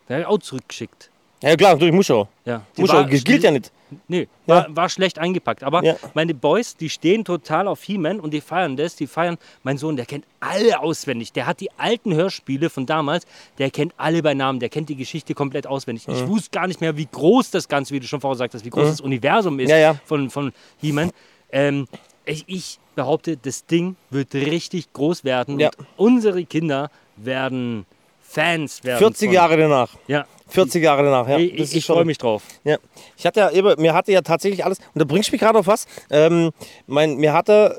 Da 0.07 0.15
habe 0.15 0.21
ich 0.21 0.27
auch 0.27 0.39
zurückgeschickt. 0.39 1.10
Ja 1.43 1.55
klar, 1.55 1.75
muss 1.91 2.11
auch. 2.11 2.27
Ja, 2.45 2.61
die 2.77 2.87
war 2.87 3.05
auch. 3.05 3.09
Gilt 3.09 3.43
ja 3.43 3.51
nicht. 3.51 3.71
Nee, 4.07 4.27
Ja. 4.45 4.55
war, 4.55 4.75
war 4.75 4.89
schlecht 4.89 5.19
eingepackt. 5.19 5.63
Aber 5.63 5.83
Ja. 5.83 5.95
meine 6.13 6.33
Boys, 6.33 6.77
die 6.77 6.89
stehen 6.89 7.25
total 7.25 7.67
auf 7.67 7.83
He-Man 7.83 8.19
und 8.21 8.31
die 8.33 8.39
feiern 8.39 8.77
das. 8.77 8.95
Die 8.95 9.05
feiern, 9.07 9.37
mein 9.63 9.77
Sohn, 9.77 9.95
der 9.97 10.05
kennt 10.05 10.23
alle 10.39 10.79
auswendig. 10.79 11.33
Der 11.33 11.45
hat 11.45 11.59
die 11.59 11.69
alten 11.77 12.13
Hörspiele 12.13 12.69
von 12.69 12.85
damals, 12.85 13.25
der 13.57 13.69
kennt 13.69 13.93
alle 13.97 14.21
bei 14.23 14.33
Namen. 14.33 14.59
Der 14.61 14.69
kennt 14.69 14.87
die 14.89 14.95
Geschichte 14.95 15.33
komplett 15.33 15.67
auswendig. 15.67 16.07
Ich 16.07 16.25
wusste 16.27 16.51
gar 16.51 16.67
nicht 16.67 16.79
mehr, 16.79 16.95
wie 16.95 17.07
groß 17.11 17.51
das 17.51 17.67
Ganze, 17.67 17.93
wie 17.93 17.99
du 17.99 18.07
schon 18.07 18.21
vorher 18.21 18.35
gesagt 18.35 18.53
hast, 18.53 18.63
wie 18.63 18.69
groß 18.69 18.87
das 18.87 19.01
Universum 19.01 19.59
ist 19.59 19.69
Ja, 19.69 19.95
von, 20.05 20.29
von 20.29 20.53
He-Man. 20.79 21.11
Ähm, 21.51 21.87
ich, 22.23 22.43
ich 22.47 22.79
behaupte, 22.95 23.35
das 23.35 23.65
Ding 23.65 23.95
wird 24.09 24.33
richtig 24.35 24.93
groß 24.93 25.23
werden. 25.25 25.55
Und 25.61 25.69
unsere 25.97 26.45
Kinder 26.45 26.89
werden 27.17 27.85
Fans 28.21 28.83
werden. 28.85 28.99
40 28.99 29.27
von- 29.27 29.33
Jahre 29.35 29.57
danach. 29.57 29.89
Ja, 30.07 30.25
40 30.51 30.83
Jahre 30.83 31.03
danach, 31.03 31.27
ja. 31.27 31.37
ich, 31.37 31.53
ich, 31.53 31.75
ich 31.77 31.85
freue 31.85 32.05
mich 32.05 32.17
drauf. 32.17 32.43
Ja, 32.63 32.77
ich 33.17 33.25
hatte 33.25 33.39
ja 33.39 33.51
eben, 33.51 33.81
mir 33.81 33.93
hatte 33.93 34.11
ja 34.11 34.21
tatsächlich 34.21 34.65
alles, 34.65 34.79
und 34.93 34.99
da 34.99 35.05
bringst 35.05 35.29
du 35.29 35.33
mich 35.33 35.41
gerade 35.41 35.57
auf 35.57 35.67
was. 35.67 35.85
Ähm, 36.09 36.51
mein, 36.87 37.15
mir 37.15 37.33
hatte, 37.33 37.75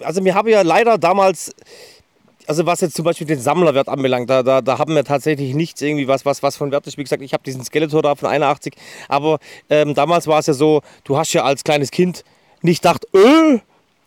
äh, 0.00 0.04
also 0.04 0.22
mir 0.22 0.34
habe 0.34 0.50
ja 0.50 0.62
leider 0.62 0.96
damals, 0.96 1.54
also 2.46 2.64
was 2.66 2.80
jetzt 2.80 2.96
zum 2.96 3.04
Beispiel 3.04 3.26
den 3.26 3.38
Sammlerwert 3.38 3.88
anbelangt, 3.88 4.30
da, 4.30 4.42
da, 4.42 4.60
da 4.62 4.78
haben 4.78 4.94
wir 4.94 5.04
tatsächlich 5.04 5.54
nichts 5.54 5.82
irgendwie 5.82 6.08
was, 6.08 6.24
was, 6.24 6.42
was 6.42 6.56
von 6.56 6.72
Wert 6.72 6.86
ist. 6.86 6.96
Wie 6.96 7.02
gesagt, 7.02 7.22
ich 7.22 7.32
habe 7.32 7.44
diesen 7.44 7.64
Skeletor 7.64 8.02
da 8.02 8.14
von 8.14 8.28
81, 8.28 8.74
aber 9.08 9.38
ähm, 9.68 9.94
damals 9.94 10.26
war 10.26 10.38
es 10.38 10.46
ja 10.46 10.54
so, 10.54 10.80
du 11.04 11.18
hast 11.18 11.32
ja 11.32 11.44
als 11.44 11.64
kleines 11.64 11.90
Kind 11.90 12.24
nicht 12.62 12.82
gedacht, 12.82 13.06
öh, 13.14 13.58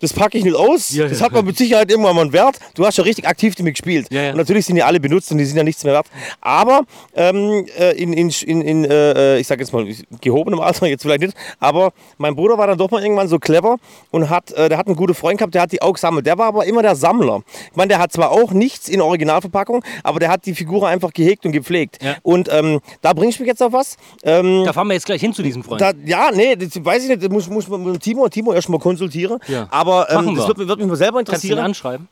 das 0.02 0.14
packe 0.14 0.38
ich 0.38 0.44
nicht 0.44 0.56
aus. 0.56 0.92
Ja, 0.92 1.08
das 1.08 1.22
hat 1.22 1.32
man 1.32 1.46
mit 1.46 1.58
Sicherheit 1.58 1.90
irgendwann 1.90 2.16
mal 2.16 2.22
einen 2.24 2.34
Wert. 2.34 2.58
Du 2.76 2.86
hast 2.86 2.98
ja 2.98 3.04
richtig 3.04 3.28
aktiv 3.28 3.56
damit 3.56 3.76
gespielt. 3.76 4.08
Ja, 4.12 4.22
ja. 4.24 4.32
Und 4.32 4.38
natürlich 4.38 4.66
sind 4.66 4.76
die 4.76 4.84
alle 4.84 5.00
benutzt 5.00 5.32
und 5.32 5.38
die 5.38 5.46
sind 5.46 5.58
ja 5.58 5.64
nichts 5.64 5.84
mehr 5.84 5.94
wert. 5.94 6.08
Aber 6.42 6.82
ähm, 7.16 7.66
äh, 7.80 7.92
in, 8.02 8.14
in, 8.14 8.30
in, 8.62 8.86
äh, 8.86 9.40
ich 9.40 9.48
sage 9.48 9.62
jetzt 9.62 9.74
mal, 9.74 9.88
gehobenem 10.22 10.60
Alter, 10.60 10.88
jetzt 10.88 11.02
vielleicht 11.02 11.22
nicht, 11.22 11.34
aber 11.60 11.92
mein 12.18 12.36
Bruder 12.36 12.58
war 12.58 12.68
dann 12.68 12.78
doch 12.78 12.92
mal 12.92 13.02
irgendwann 13.02 13.28
so 13.28 13.40
clever 13.40 13.78
und 14.12 14.30
hat, 14.30 14.52
äh, 14.52 14.70
der 14.70 14.78
hat 14.78 14.88
einen 14.88 14.96
guten 14.96 15.14
Freund 15.16 15.38
gehabt, 15.40 15.54
der 15.56 15.64
hat 15.64 15.72
die 15.72 15.82
auch 15.82 15.94
gesammelt. 15.94 16.26
Der 16.26 16.38
war 16.38 16.48
aber 16.48 16.66
immer 16.66 16.82
der 16.82 16.96
Sammler. 16.96 17.42
Ich 17.72 17.76
meine, 17.76 17.90
der 17.90 18.00
hat 18.00 18.12
zwar 18.12 18.32
auch 18.32 18.52
nichts 18.52 18.90
in 18.90 19.02
Originalverpackung, 19.02 19.84
aber 20.04 20.20
der 20.20 20.30
hat 20.30 20.46
die 20.46 20.54
Figur 20.56 20.88
einfach 20.88 21.12
gehegt 21.14 21.46
und 21.46 21.52
gepflegt. 21.52 21.98
Und 22.24 22.50
ähm, 22.52 22.80
da 23.02 23.14
bringst 23.14 23.40
du 23.40 23.44
mich 23.44 23.48
jetzt 23.50 23.62
auf 23.64 23.74
was. 23.74 23.98
Ähm, 24.24 24.64
Da 24.66 24.74
fahren 24.74 24.88
wir 24.88 24.94
jetzt 24.94 25.06
gleich 25.06 25.22
hin 25.22 25.34
zu 25.34 25.42
diesem 25.44 25.64
Freund. 25.64 25.82
da, 25.82 25.92
ja, 26.06 26.30
nee, 26.34 26.56
das 26.56 26.70
weiß 26.84 27.04
ich 27.04 27.10
nicht. 27.10 27.24
Das 27.24 27.30
muss, 27.30 27.50
muss 27.50 27.68
man 27.68 27.84
mit 27.84 28.02
Timo, 28.02 28.28
Timo 28.30 28.54
erstmal 28.54 28.80
konsultieren. 28.80 29.40
Ja. 29.48 29.68
Aber 29.88 30.10
ähm, 30.10 30.36
das 30.36 30.44
wir. 30.44 30.48
wird, 30.50 30.58
mich- 30.60 30.68
wird 30.68 30.80
mich 30.80 30.88
mal 30.88 30.96
selber 30.96 31.18
Kannst 31.24 31.44
du 31.44 31.48
ihn 31.48 31.52
interessieren. 31.54 31.60
anschreiben? 31.66 32.08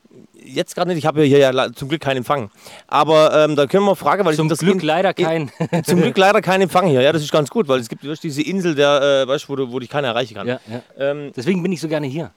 Jetzt 0.48 0.76
gerade 0.76 0.90
nicht, 0.90 1.00
ich 1.00 1.06
habe 1.08 1.24
hier 1.24 1.40
ja 1.40 1.74
zum 1.74 1.90
Glück 1.90 2.02
keinen 2.02 2.18
Empfang. 2.18 2.52
Aber 2.88 3.46
ähm, 3.46 3.56
da 3.56 3.66
können 3.66 3.84
wir 3.84 3.92
mal 3.92 3.96
fragen, 3.96 4.24
weil 4.26 4.36
Zum 4.36 4.52
ich 4.52 4.58
Glück 4.60 4.84
leider 4.84 5.14
kein. 5.14 5.52
Zum 5.86 6.02
Glück 6.02 6.16
leider 6.18 6.42
keinen 6.42 6.62
Empfang 6.62 6.86
hier. 6.88 7.02
Ja, 7.02 7.12
das 7.12 7.24
ist 7.24 7.32
ganz 7.32 7.50
gut, 7.50 7.68
weil 7.68 7.80
es 7.80 7.90
gibt 7.90 8.04
du, 8.04 8.14
diese 8.14 8.44
Insel, 8.44 8.76
der, 8.76 9.24
äh, 9.24 9.28
weißt, 9.28 9.50
wo, 9.50 9.56
du- 9.56 9.72
wo 9.72 9.80
dich 9.80 9.90
keiner 9.90 10.10
erreichen 10.10 10.36
kann. 10.36 10.48
ja, 10.48 10.60
ja. 10.70 10.82
Ähm, 11.00 11.32
Deswegen 11.36 11.64
bin 11.64 11.72
ich 11.72 11.82
so 11.82 11.88
gerne 11.88 12.06
hier. 12.08 12.30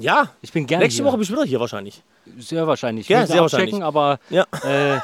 ja. 0.00 0.28
Ich 0.42 0.50
bin 0.52 0.66
gerne 0.66 0.82
nächste 0.84 1.02
hier. 1.02 1.08
Woche 1.10 1.18
bist 1.18 1.30
du 1.30 1.34
wieder 1.34 1.44
hier 1.44 1.60
wahrscheinlich. 1.60 2.02
Sehr 2.38 2.66
wahrscheinlich. 2.66 3.08
Ja, 3.08 3.20
Müssen 3.20 3.28
wir 3.30 3.34
sehr 3.34 3.42
wahrscheinlich. 3.42 3.82
Aber 3.82 4.18
Ja. 4.30 4.44
äh, 4.64 4.98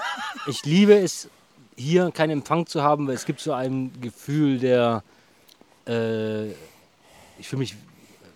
ich 0.49 0.64
liebe 0.64 0.95
es, 0.99 1.28
hier 1.76 2.11
keinen 2.11 2.30
Empfang 2.30 2.66
zu 2.66 2.82
haben, 2.82 3.07
weil 3.07 3.14
es 3.14 3.24
gibt 3.24 3.41
so 3.41 3.53
ein 3.53 3.93
Gefühl 4.01 4.59
der. 4.59 5.05
Äh, 5.86 6.49
ich 7.39 7.47
fühle 7.49 7.61
mich 7.61 7.76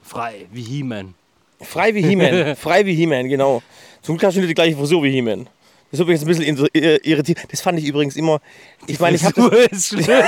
frei, 0.02 0.46
wie 0.52 0.62
He-Man. 0.62 1.14
Frei 1.62 1.94
wie 1.94 2.02
He-Man. 2.02 2.56
Frei 2.56 2.84
wie 2.86 2.94
He-Man, 2.94 3.28
genau. 3.28 3.62
Zum 4.02 4.16
Glück 4.16 4.26
hast 4.26 4.34
du 4.34 4.40
nicht 4.40 4.50
die 4.50 4.54
gleiche 4.54 4.76
Frisur 4.76 5.02
wie 5.02 5.10
He-Man. 5.10 5.48
Das 5.90 6.00
ist 6.00 6.04
übrigens 6.04 6.22
ein 6.22 6.54
bisschen 6.54 6.68
irritiert. 7.04 7.38
Das 7.50 7.60
fand 7.60 7.78
ich 7.78 7.84
übrigens 7.84 8.16
immer. 8.16 8.40
Ich 8.86 8.98
meine, 8.98 9.16
ich 9.16 9.24
habe 9.24 9.54
ist 9.70 9.88
schlimm. 9.88 10.24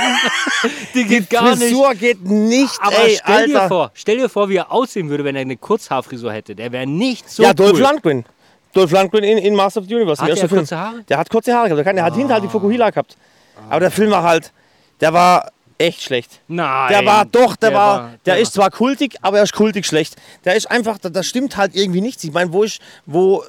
Die 0.93 1.05
geht 1.05 1.27
gar 1.27 1.55
nicht. 1.55 1.63
Frisur 1.63 1.95
geht 1.95 2.23
nicht. 2.23 2.79
Aber 2.79 2.95
ey, 2.99 3.17
stell 3.19 3.47
dir 3.47 3.55
Alter. 3.55 3.67
vor, 3.67 3.91
stell 3.95 4.17
dir 4.17 4.29
vor, 4.29 4.47
wie 4.49 4.57
er 4.57 4.71
aussehen 4.71 5.09
würde, 5.09 5.23
wenn 5.23 5.35
er 5.35 5.41
eine 5.41 5.57
Kurzhaarfrisur 5.57 6.31
hätte. 6.31 6.55
Der 6.55 6.71
wäre 6.71 6.85
nicht 6.85 7.27
so 7.27 7.41
ja, 7.41 7.51
Dolph 7.51 7.73
cool. 7.73 7.79
Lundgren. 7.79 8.25
Dolph 8.73 8.91
Lundgren 8.91 9.23
in, 9.23 9.39
in 9.39 9.55
Master 9.55 9.81
of 9.81 9.87
the 9.87 9.95
Universe. 9.95 10.21
Hat 10.21 10.29
er 10.29 10.37
Film. 10.37 10.49
kurze 10.49 10.77
Haare? 10.77 11.03
Der 11.09 11.17
hat 11.17 11.29
kurze 11.31 11.51
Haare 11.51 11.69
gehabt. 11.69 11.83
Der, 11.83 11.93
der 11.93 12.03
hat 12.03 12.15
hinter 12.15 12.35
halt 12.35 12.43
die 12.43 12.49
Fukuhila 12.49 12.91
gehabt. 12.91 13.17
Aber 13.67 13.79
der 13.79 13.91
Film 13.91 14.11
war 14.11 14.21
halt, 14.21 14.51
der 15.01 15.13
war 15.13 15.51
echt 15.77 16.01
schlecht. 16.01 16.41
Nein. 16.47 16.91
Der 16.91 17.05
war 17.05 17.25
doch, 17.25 17.55
der, 17.55 17.73
war, 17.73 18.09
der, 18.25 18.35
der 18.35 18.37
ist 18.39 18.53
zwar 18.53 18.71
kultig, 18.71 19.15
aber 19.21 19.37
er 19.37 19.43
ist 19.43 19.53
kultig 19.53 19.85
schlecht. 19.85 20.15
Der 20.43 20.55
ist 20.55 20.69
einfach, 20.69 20.97
da, 20.97 21.09
da 21.09 21.23
stimmt 21.23 21.57
halt 21.57 21.75
irgendwie 21.75 22.01
nichts. 22.01 22.23
Ich 22.23 22.31
meine, 22.31 22.51
wo 22.53 22.63
ich, 22.63 22.79
wo, 23.05 23.43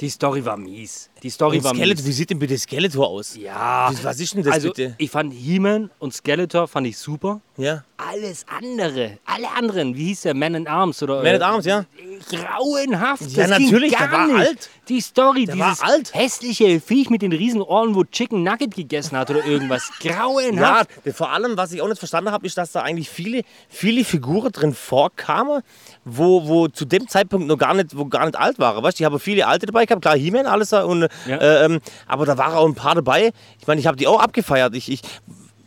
Die 0.00 0.08
Story 0.08 0.44
war 0.44 0.56
mies. 0.56 1.10
Die 1.26 1.30
Story 1.30 1.64
war 1.64 1.74
Skeletor, 1.74 2.04
wie 2.04 2.08
mies. 2.08 2.16
sieht 2.18 2.30
denn 2.30 2.38
bitte 2.38 2.56
Skeletor 2.56 3.08
aus? 3.08 3.34
Ja. 3.36 3.90
Wie- 3.90 4.04
Was 4.04 4.20
ist 4.20 4.32
denn 4.34 4.44
das 4.44 4.52
Also, 4.54 4.68
bitte? 4.68 4.94
ich 4.96 5.10
fand 5.10 5.32
He-Man 5.34 5.90
und 5.98 6.14
Skeletor 6.14 6.68
fand 6.68 6.86
ich 6.86 6.96
super. 6.96 7.40
Ja. 7.56 7.82
Alles 7.96 8.44
andere, 8.48 9.18
alle 9.24 9.50
anderen, 9.50 9.96
wie 9.96 10.04
hieß 10.08 10.20
der, 10.22 10.34
Man 10.34 10.54
in 10.54 10.68
Arms 10.68 11.02
oder? 11.02 11.22
Man 11.24 11.34
at 11.34 11.42
Arms, 11.42 11.64
ja. 11.64 11.84
Grauenhaft. 12.30 13.22
Ja, 13.32 13.46
das 13.48 13.58
ging 13.58 13.66
natürlich, 13.70 13.92
gar 13.92 14.08
der 14.08 14.18
war 14.18 14.26
nicht. 14.28 14.36
alt. 14.48 14.70
Die 14.88 15.00
Story, 15.00 15.46
Der 15.46 15.58
war 15.58 15.70
dieses 15.70 15.82
alt. 15.82 16.14
hässliche 16.14 16.80
Viech 16.80 17.10
mit 17.10 17.22
den 17.22 17.32
riesen 17.32 17.60
Ohren, 17.62 17.94
wo 17.94 18.04
Chicken 18.04 18.42
Nugget 18.42 18.74
gegessen 18.74 19.16
hat 19.16 19.30
oder 19.30 19.44
irgendwas. 19.44 19.90
Ja, 20.02 20.12
Grauenhaft. 20.12 20.90
vor 21.14 21.30
allem, 21.32 21.56
was 21.56 21.72
ich 21.72 21.80
auch 21.82 21.88
nicht 21.88 21.98
verstanden 21.98 22.30
habe, 22.30 22.46
ist, 22.46 22.56
dass 22.58 22.72
da 22.72 22.82
eigentlich 22.82 23.08
viele, 23.10 23.42
viele 23.68 24.04
Figuren 24.04 24.52
drin 24.52 24.74
vorkamen, 24.74 25.62
wo, 26.08 26.46
wo 26.46 26.68
zu 26.68 26.84
dem 26.84 27.08
Zeitpunkt 27.08 27.48
noch 27.48 27.58
gar 27.58 27.74
nicht, 27.74 27.96
wo 27.96 28.06
gar 28.06 28.24
nicht 28.26 28.36
alt 28.38 28.58
waren. 28.60 28.82
Weißt 28.82 29.00
ich 29.00 29.04
habe 29.04 29.18
viele 29.18 29.46
alte 29.46 29.66
dabei 29.66 29.84
gehabt, 29.86 30.02
klar, 30.02 30.16
He-Man, 30.16 30.46
alles 30.46 30.72
und, 30.72 31.08
Ja. 31.26 31.36
äh, 31.36 31.64
ähm, 31.64 31.80
aber 32.06 32.24
da 32.24 32.38
waren 32.38 32.54
auch 32.54 32.64
ein 32.66 32.74
paar 32.76 32.94
dabei. 32.94 33.32
Ich 33.60 33.66
meine, 33.66 33.80
ich 33.80 33.86
habe 33.88 33.96
die 33.96 34.06
auch 34.06 34.20
abgefeiert. 34.20 34.74
Ich, 34.76 34.88
ich, 34.90 35.02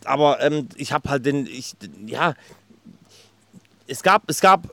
aber 0.06 0.40
ähm, 0.42 0.66
ich 0.76 0.92
habe 0.92 1.10
halt 1.10 1.26
den, 1.26 1.46
ich, 1.46 1.74
ja, 2.06 2.32
es 3.86 4.02
gab, 4.02 4.22
es 4.28 4.40
gab 4.40 4.68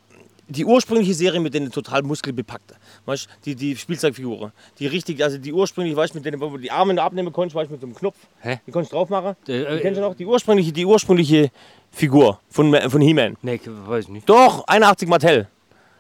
die 0.50 0.64
ursprüngliche 0.64 1.14
Serie 1.14 1.42
mit 1.42 1.54
den 1.54 1.70
total 1.72 2.04
muskelbepackten, 2.04 2.78
weißt 3.06 3.28
die, 3.44 3.54
die 3.56 3.76
Spielzeugfiguren. 3.76 4.54
Die 4.80 4.88
richtig, 4.88 5.22
also 5.22 5.38
die 5.38 5.52
ursprünglich, 5.52 5.94
weißt 5.98 6.16
mit 6.16 6.24
denen, 6.24 6.40
wo 6.40 6.50
du 6.52 6.58
die 6.58 6.72
Arme 6.72 7.02
abnehmen 7.02 7.34
konntest, 7.34 7.56
weißt 7.56 7.70
mit 7.70 7.82
so 7.82 7.88
einem 7.88 7.96
Knopf. 7.96 8.16
Hä? 8.40 8.62
Die 8.66 8.72
konntest 8.72 8.94
du 8.94 8.96
drauf 8.96 9.10
machen. 9.10 9.36
Äh, 9.50 9.64
äh, 9.64 9.82
kennst 9.82 9.98
du 9.98 10.02
noch? 10.02 10.16
Die 10.16 10.26
ursprüngliche, 10.26 10.72
die 10.72 10.86
ursprüngliche 10.86 11.52
Figur 11.92 12.40
von, 12.50 12.74
von 12.90 13.02
He-Man. 13.02 13.36
Nee, 13.42 13.60
weiß 13.66 14.06
ich 14.06 14.10
nicht. 14.12 14.30
Doch, 14.30 14.66
81 14.68 15.10
Mattel. 15.10 15.50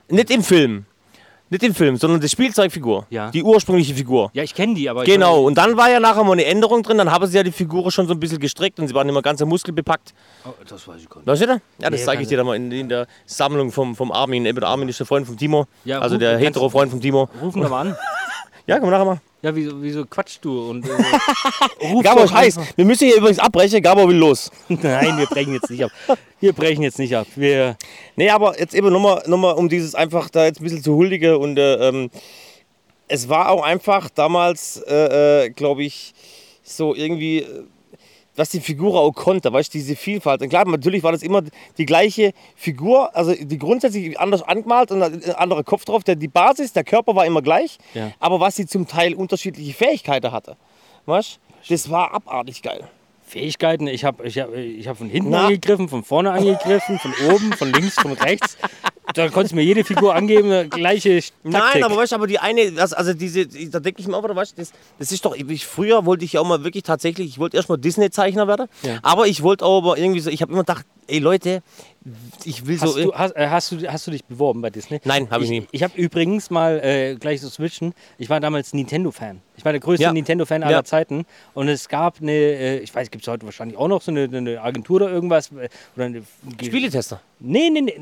Nicht 0.10 0.30
im 0.32 0.43
Film. 0.43 0.86
Nicht 1.49 1.64
im 1.64 1.74
Film, 1.74 1.95
sondern 1.95 2.20
die 2.20 2.28
Spielzeugfigur. 2.28 3.08
Ja. 3.10 3.32
Die 3.32 3.41
ursprüngliche 3.41 3.93
Figur. 3.95 4.30
Ja, 4.34 4.43
ich 4.43 4.53
kenne 4.53 4.74
die, 4.74 4.89
aber 4.89 5.03
ich 5.03 5.08
Genau, 5.10 5.43
und 5.43 5.58
dann 5.58 5.78
war 5.78 5.89
ja 5.89 5.97
nachher 6.01 6.22
mal 6.26 6.34
eine 6.34 6.43
Änderung 6.43 6.84
drin, 6.84 6.97
dann 6.97 7.10
haben 7.10 7.26
sie 7.26 7.38
ja 7.38 7.43
die 7.43 7.53
Figuren 7.53 7.89
schon 7.89 8.05
so 8.05 8.14
ein 8.14 8.20
bisschen 8.20 8.39
gestreckt 8.39 8.80
und 8.82 8.88
sie 8.89 8.93
waren 8.93 9.08
immer 9.08 9.22
ganz 9.22 9.39
muskelbepackt. 9.41 10.14
Oh, 10.45 10.49
das 10.68 10.86
weiß 10.86 10.97
ich 11.01 11.10
gar 11.10 11.18
nicht. 11.20 11.28
Weißt 11.28 11.41
du 11.43 11.47
das? 11.47 11.60
Ja, 11.82 11.89
das 11.89 12.01
Nee, 12.01 12.05
zeige 12.05 12.22
ich 12.24 12.28
dir 12.28 12.36
dann 12.38 12.47
mal 12.47 12.55
in, 12.58 12.70
in 12.74 12.89
der 12.89 13.08
Sammlung 13.26 13.72
vom, 13.72 13.95
vom 13.95 14.12
Armin. 14.12 14.45
Eben 14.45 14.60
der 14.60 14.68
Armin 14.68 14.89
ist 14.89 14.99
der 14.99 15.05
Freund 15.05 15.26
von 15.26 15.38
Timo. 15.38 15.68
Ja, 15.86 15.99
also 15.99 16.16
ruf- 16.16 16.20
der 16.20 16.32
kannst- 16.34 16.45
hetero-Freund 16.47 16.91
von 16.91 16.99
Timo. 16.99 17.30
Rufen 17.41 17.62
wir 17.62 17.70
mal 17.70 17.82
an. 17.88 17.95
Ja, 18.68 18.80
komm 18.80 18.89
nachher 18.89 19.05
mal. 19.05 19.22
Ja, 19.41 19.55
wieso, 19.55 19.82
wieso 19.82 20.05
quatschst 20.05 20.43
du? 20.43 20.70
Und, 20.72 20.86
äh, 20.86 20.91
ruf 21.88 22.03
Gabo 22.03 22.20
doch 22.20 22.26
ist 22.26 22.34
heiß. 22.34 22.57
einfach- 22.57 22.78
Wir 22.78 22.86
müssen 22.86 23.05
hier 23.07 23.15
übrigens 23.18 23.39
abbrechen. 23.39 23.82
Gabo 23.82 24.07
will 24.07 24.18
los. 24.18 24.51
Nein, 24.68 25.18
wir 25.18 25.26
brechen 25.28 25.53
jetzt 25.53 25.70
nicht 25.70 25.84
ab. 25.86 25.91
Wir 26.39 26.53
brechen 26.53 26.84
jetzt 26.84 26.99
nicht 26.99 27.15
ab. 27.15 27.28
Wir, 27.36 27.78
Nee, 28.15 28.30
aber 28.30 28.59
jetzt 28.59 28.74
eben 28.76 28.91
nochmal, 28.91 29.24
noch 29.28 29.38
mal, 29.38 29.51
um 29.51 29.70
dieses 29.70 29.95
einfach 29.95 30.30
da 30.30 30.45
jetzt 30.45 30.59
ein 30.59 30.63
bisschen 30.63 30.84
zu 30.84 30.95
huldigen 30.95 31.36
und 31.38 31.57
äh, 31.57 31.76
ähm, 31.88 32.09
es 33.07 33.30
war 33.30 33.49
auch 33.51 33.63
einfach 33.63 34.09
damals, 34.09 34.78
äh, 34.88 35.45
äh, 35.45 35.49
glaube 35.51 35.84
ich, 35.84 36.13
so 36.63 36.93
irgendwie, 36.93 37.39
äh, 37.39 37.63
was 38.38 38.50
die 38.50 38.62
Figur 38.62 39.00
auch 39.00 39.12
konnte, 39.12 39.52
weißt 39.52 39.74
du, 39.74 39.78
diese 39.80 39.96
Vielfalt. 39.96 40.42
Und 40.42 40.50
klar, 40.50 40.66
natürlich 40.66 41.04
war 41.04 41.12
das 41.12 41.24
immer 41.24 41.42
die 41.78 41.86
gleiche 41.86 42.32
Figur, 42.56 43.14
also 43.16 43.34
die 43.34 43.58
grundsätzlich 43.58 44.18
anders 44.20 44.44
angemalt 44.44 44.92
und 44.92 45.02
ein 45.04 45.36
anderer 45.36 45.64
Kopf 45.64 45.84
drauf. 45.86 46.04
Der, 46.04 46.16
die 46.16 46.28
Basis, 46.30 46.72
der 46.72 46.84
Körper 46.86 47.16
war 47.16 47.26
immer 47.26 47.42
gleich, 47.42 47.78
Ja. 47.94 48.12
aber 48.20 48.40
was 48.40 48.56
sie 48.56 48.66
zum 48.66 48.88
Teil 48.88 49.14
unterschiedliche 49.16 49.74
Fähigkeiten 49.74 50.32
hatte, 50.32 50.56
weißt 51.06 51.40
du, 51.68 51.74
das 51.74 51.90
war 51.90 52.14
abartig 52.14 52.62
geil. 52.62 52.88
Fähigkeiten, 53.26 53.88
ich 53.88 54.06
habe 54.06 54.26
ich 54.26 54.40
hab, 54.40 54.54
ich 54.56 54.88
hab 54.88 54.98
von 54.98 55.10
hinten 55.10 55.32
Na? 55.32 55.48
angegriffen, 55.48 55.90
von 55.90 56.04
vorne 56.04 56.32
angegriffen, 56.32 56.98
von 57.00 57.14
oben, 57.30 57.52
von 57.54 57.74
links, 57.74 57.96
von 57.96 58.14
rechts. 58.14 58.58
Da 59.14 59.30
konntest 59.30 59.53
du 59.53 59.55
mir 59.55 59.64
jede 59.64 59.84
Figur 59.84 60.14
angeben, 60.16 60.70
gleiche 60.70 61.16
Taktik. 61.22 61.34
Nein, 61.43 61.84
aber 61.84 61.95
weißt 61.97 62.12
du, 62.12 62.16
aber 62.18 62.28
die 62.28 62.39
eine, 62.39 62.72
das, 62.72 62.93
also 62.93 63.14
diese, 63.14 63.45
da 63.47 63.80
denke 63.80 64.01
ich 64.01 64.08
mir 64.08 64.22
wieder, 64.22 64.36
weißt 64.36 64.53
du, 64.58 64.62
das, 64.62 64.72
das 64.99 65.12
ist 65.12 65.24
doch, 65.26 65.34
ich, 65.36 65.66
früher 65.66 66.05
wollte 66.05 66.26
ich 66.26 66.34
ja 66.34 66.41
auch 66.41 66.47
mal 66.47 66.64
wirklich 66.64 66.84
tatsächlich, 66.84 67.28
ich 67.28 67.39
wollte 67.39 67.58
erstmal 67.58 67.78
Disney-Zeichner 67.78 68.47
werden, 68.47 68.68
Ja. 68.84 68.99
aber 69.03 69.28
ich 69.28 69.43
wollte 69.43 69.66
auch 69.66 69.78
aber 69.80 69.97
irgendwie 69.97 70.20
so, 70.20 70.30
ich 70.30 70.41
habe 70.41 70.51
immer 70.51 70.62
gedacht, 70.64 70.86
ey 71.08 71.20
Leute, 71.20 71.62
ich 72.45 72.66
will 72.68 72.80
Hast 72.80 72.93
so, 72.93 73.01
du, 73.03 73.14
hast, 73.14 73.32
äh, 73.36 73.47
hast, 73.49 73.72
du, 73.72 73.88
hast 73.91 74.08
du 74.08 74.12
dich 74.12 74.24
beworben 74.26 74.62
bei 74.62 74.70
Disney? 74.70 74.99
Nein, 75.03 75.28
hab 75.30 75.41
ich 75.41 75.49
nie. 75.49 75.68
Ich 75.72 75.84
habe 75.84 75.93
übrigens 75.97 76.49
mal, 76.49 76.80
äh, 76.84 77.16
gleich 77.16 77.41
so 77.41 77.49
switchen, 77.49 77.93
ich 78.18 78.30
war 78.30 78.39
damals 78.39 78.74
Nintendo-Fan. 78.74 79.41
Ich 79.58 79.66
war 79.66 79.72
der 79.74 79.82
größte 79.82 80.03
Ja. 80.03 80.14
Nintendo-Fan 80.14 80.64
aller 80.64 80.72
Ja. 80.72 80.84
Zeiten. 80.84 81.26
Und 81.53 81.68
es 81.68 81.89
gab 81.89 82.22
eine, 82.22 82.32
äh, 82.32 82.78
ich 82.80 82.93
weiß, 82.93 83.10
gibt 83.12 83.24
es 83.26 83.28
heute 83.32 83.45
wahrscheinlich 83.45 83.78
auch 83.78 83.88
noch 83.88 84.01
so 84.01 84.12
eine, 84.12 84.24
eine 84.32 84.62
Agentur 84.62 84.97
oder 84.97 85.10
irgendwas. 85.10 85.51
äh, 85.51 85.68
Oder 85.95 86.05
eine, 86.05 86.24
Spieletester. 86.64 87.20
Nee, 87.39 87.70
nee, 87.72 87.82
nee. 87.82 87.99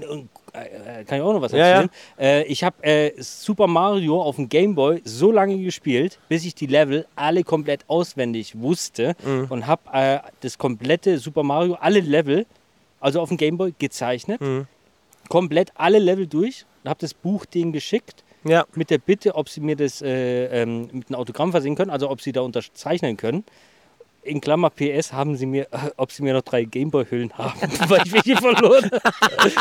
Äh, 0.63 1.03
Kann 1.05 1.17
ich 1.17 1.23
auch 1.23 1.33
noch 1.33 1.41
was 1.41 1.51
Ja, 1.51 1.57
erzählen? 1.67 1.89
Äh, 2.19 2.43
ich 2.45 2.63
habe 2.63 2.83
äh, 2.83 3.11
Super 3.21 3.67
Mario 3.67 4.21
auf 4.21 4.35
dem 4.37 4.49
Game 4.49 4.75
Boy 4.75 5.01
so 5.05 5.31
lange 5.31 5.57
gespielt, 5.57 6.19
bis 6.29 6.45
ich 6.45 6.55
die 6.55 6.67
Level 6.67 7.05
alle 7.15 7.43
komplett 7.43 7.83
auswendig 7.87 8.59
wusste 8.59 9.15
Mhm. 9.25 9.47
und 9.49 9.67
habe 9.67 10.21
das 10.41 10.57
komplette 10.57 11.17
Super 11.19 11.43
Mario, 11.43 11.75
alle 11.75 11.99
Level, 11.99 12.45
also 12.99 13.19
auf 13.21 13.29
dem 13.29 13.37
Game 13.37 13.57
Boy 13.57 13.73
gezeichnet, 13.77 14.41
Mhm. 14.41 14.67
komplett 15.29 15.71
alle 15.75 15.99
Level 15.99 16.27
durch 16.27 16.65
und 16.83 16.89
habe 16.89 16.99
das 17.01 17.13
Buch 17.13 17.45
denen 17.45 17.71
geschickt 17.73 18.23
Ja. 18.43 18.65
mit 18.75 18.89
der 18.89 18.99
Bitte, 18.99 19.35
ob 19.35 19.49
sie 19.49 19.59
mir 19.61 19.75
das 19.75 20.01
äh, 20.01 20.45
ähm, 20.61 20.89
mit 20.91 21.09
einem 21.09 21.15
Autogramm 21.19 21.51
versehen 21.51 21.75
können, 21.75 21.89
also 21.91 22.09
ob 22.09 22.21
sie 22.21 22.31
da 22.31 22.41
unterzeichnen 22.41 23.17
können. 23.17 23.43
In 24.25 24.41
Klammer 24.41 24.71
PS 24.71 25.13
haben 25.13 25.37
sie 25.37 25.45
mir, 25.45 25.67
ob 25.97 26.11
sie 26.11 26.23
mir 26.23 26.33
noch 26.33 26.41
drei 26.41 26.63
Gameboy-Hüllen 26.63 27.37
haben, 27.37 27.59
weil 27.87 28.01
ich 28.05 28.11
welche 28.11 28.35
verloren 28.35 28.89
habe. 28.91 29.51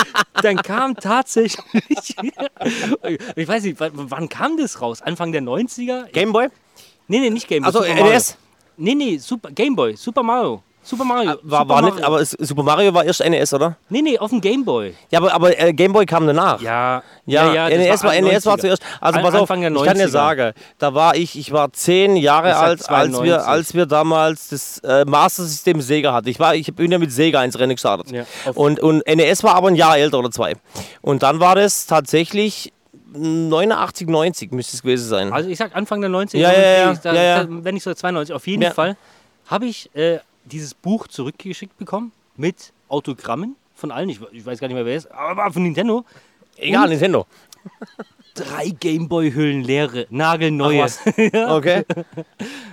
Dann 0.43 0.57
kam 0.57 0.97
tatsächlich, 0.97 1.63
ich 3.37 3.49
weiß 3.49 3.65
nicht, 3.65 3.77
wann, 3.79 4.29
kam 4.31 4.57
das 4.57 4.81
raus? 4.81 5.03
Anfang 5.03 5.33
der 5.33 5.43
90er? 5.43 6.11
Gameboy? 6.11 6.49
Nee, 7.09 7.21
nee, 7.21 7.31
nicht 7.31 7.47
Gameboy. 7.47 7.67
Also. 7.67 8.05
NES? 8.05 8.39
Nee, 8.79 8.95
nee, 8.95 9.19
Super, 9.19 9.51
Gameboy, 9.51 9.97
Super 9.97 10.23
Mario. 10.23 10.63
Super 10.85 11.05
Mario. 11.05 11.31
War, 11.43 11.61
Super 11.63 11.69
war 11.69 11.81
Mario. 11.83 11.95
nicht, 11.95 12.05
aber 12.05 12.25
Super 12.25 12.63
Mario 12.63 12.93
war 12.95 13.05
erst 13.05 13.25
NES, 13.27 13.55
oder? 13.55 13.77
Nee, 13.89 14.03
nee, 14.03 14.19
auf 14.19 14.31
dem 14.31 14.41
Gameboy. 14.41 14.95
Ja, 15.11 15.19
aber, 15.19 15.33
aber 15.33 15.59
äh, 15.59 15.73
Game 15.73 15.93
Boy 15.93 16.05
kam 16.07 16.27
danach. 16.27 16.61
Ja, 16.61 17.03
Ja, 17.27 17.69
das 17.71 17.79
NES, 17.79 18.05
war, 18.05 18.13
NES 18.21 18.47
war 18.47 18.55
91er. 18.57 18.61
zuerst. 18.61 18.83
Also 19.01 19.19
An- 19.19 19.25
pass 19.25 19.35
auf, 19.35 19.43
ich 19.43 19.49
kann 19.49 19.61
dir 19.63 19.71
90er. 19.71 20.09
sagen, 20.09 20.53
da 20.79 20.95
war 20.95 21.17
ich, 21.17 21.39
ich 21.39 21.53
war 21.53 21.73
zehn 21.73 22.17
Jahre 22.17 22.55
alt, 22.57 22.81
als 22.81 22.83
92. 22.85 23.25
wir, 23.25 23.47
als 23.49 23.75
wir 23.75 23.87
damals 23.87 24.49
das 24.51 24.79
äh, 24.81 25.05
Master 25.07 25.45
System 25.45 25.81
Sega 25.81 26.13
hatten. 26.13 26.29
Ich, 26.29 26.39
war, 26.39 26.55
ich 26.55 26.75
bin 26.75 26.93
ja 26.93 26.99
mit 26.99 27.11
Sega 27.13 27.43
ins 27.43 27.59
Rennen 27.59 27.73
gestartet. 27.77 28.11
Ja, 28.11 28.25
und, 28.55 28.79
und 28.81 29.03
NES 29.07 29.43
war 29.43 29.55
aber 29.55 29.69
ein 29.69 29.77
Jahr 29.77 29.97
älter 29.97 30.19
oder 30.19 30.31
zwei. 30.31 30.53
Und 31.01 31.23
dann 31.23 31.41
war 31.41 31.55
das 31.55 31.87
tatsächlich 31.87 32.73
89, 33.17 34.09
90 34.09 34.53
müsste 34.53 34.77
es 34.77 34.83
gewesen 34.83 35.09
sein. 35.09 35.33
Also 35.33 35.49
ich 35.49 35.57
sag 35.59 35.75
Anfang 35.77 36.01
der 36.01 36.11
90er. 36.11 36.37
Ja, 36.39 36.53
ja, 36.53 36.61
ja, 36.61 36.93
ich- 36.93 36.99
da, 36.99 37.13
ja, 37.15 37.23
ja. 37.23 37.45
Da, 37.45 37.49
wenn 37.51 37.75
nicht 37.75 37.85
so 37.85 37.95
92. 37.95 38.35
Auf 38.35 38.47
jeden 38.47 38.63
Ja. 38.63 38.71
Fall 38.73 38.97
habe 39.47 39.67
ich 39.67 39.95
äh, 39.95 40.19
dieses 40.45 40.75
Buch 40.75 41.07
zurückgeschickt 41.09 41.77
bekommen 41.79 42.13
mit 42.37 42.73
Autogrammen 42.89 43.57
von 43.75 43.91
allen. 43.91 44.09
Ich, 44.09 44.21
ich 44.33 44.45
weiß 44.45 44.59
gar 44.61 44.69
nicht 44.69 44.75
mehr, 44.75 44.87
wer 44.87 44.97
es 44.97 45.05
ist, 45.07 45.13
aber 45.13 45.51
von 45.53 45.63
Nintendo. 45.63 46.05
Egal, 46.57 46.85
und- 46.85 46.91
Nintendo. 46.91 47.27
Drei 48.35 48.69
Gameboy-Hüllen 48.71 49.63
leere, 49.63 50.07
nagelneue. 50.11 50.87
Okay. 51.49 51.85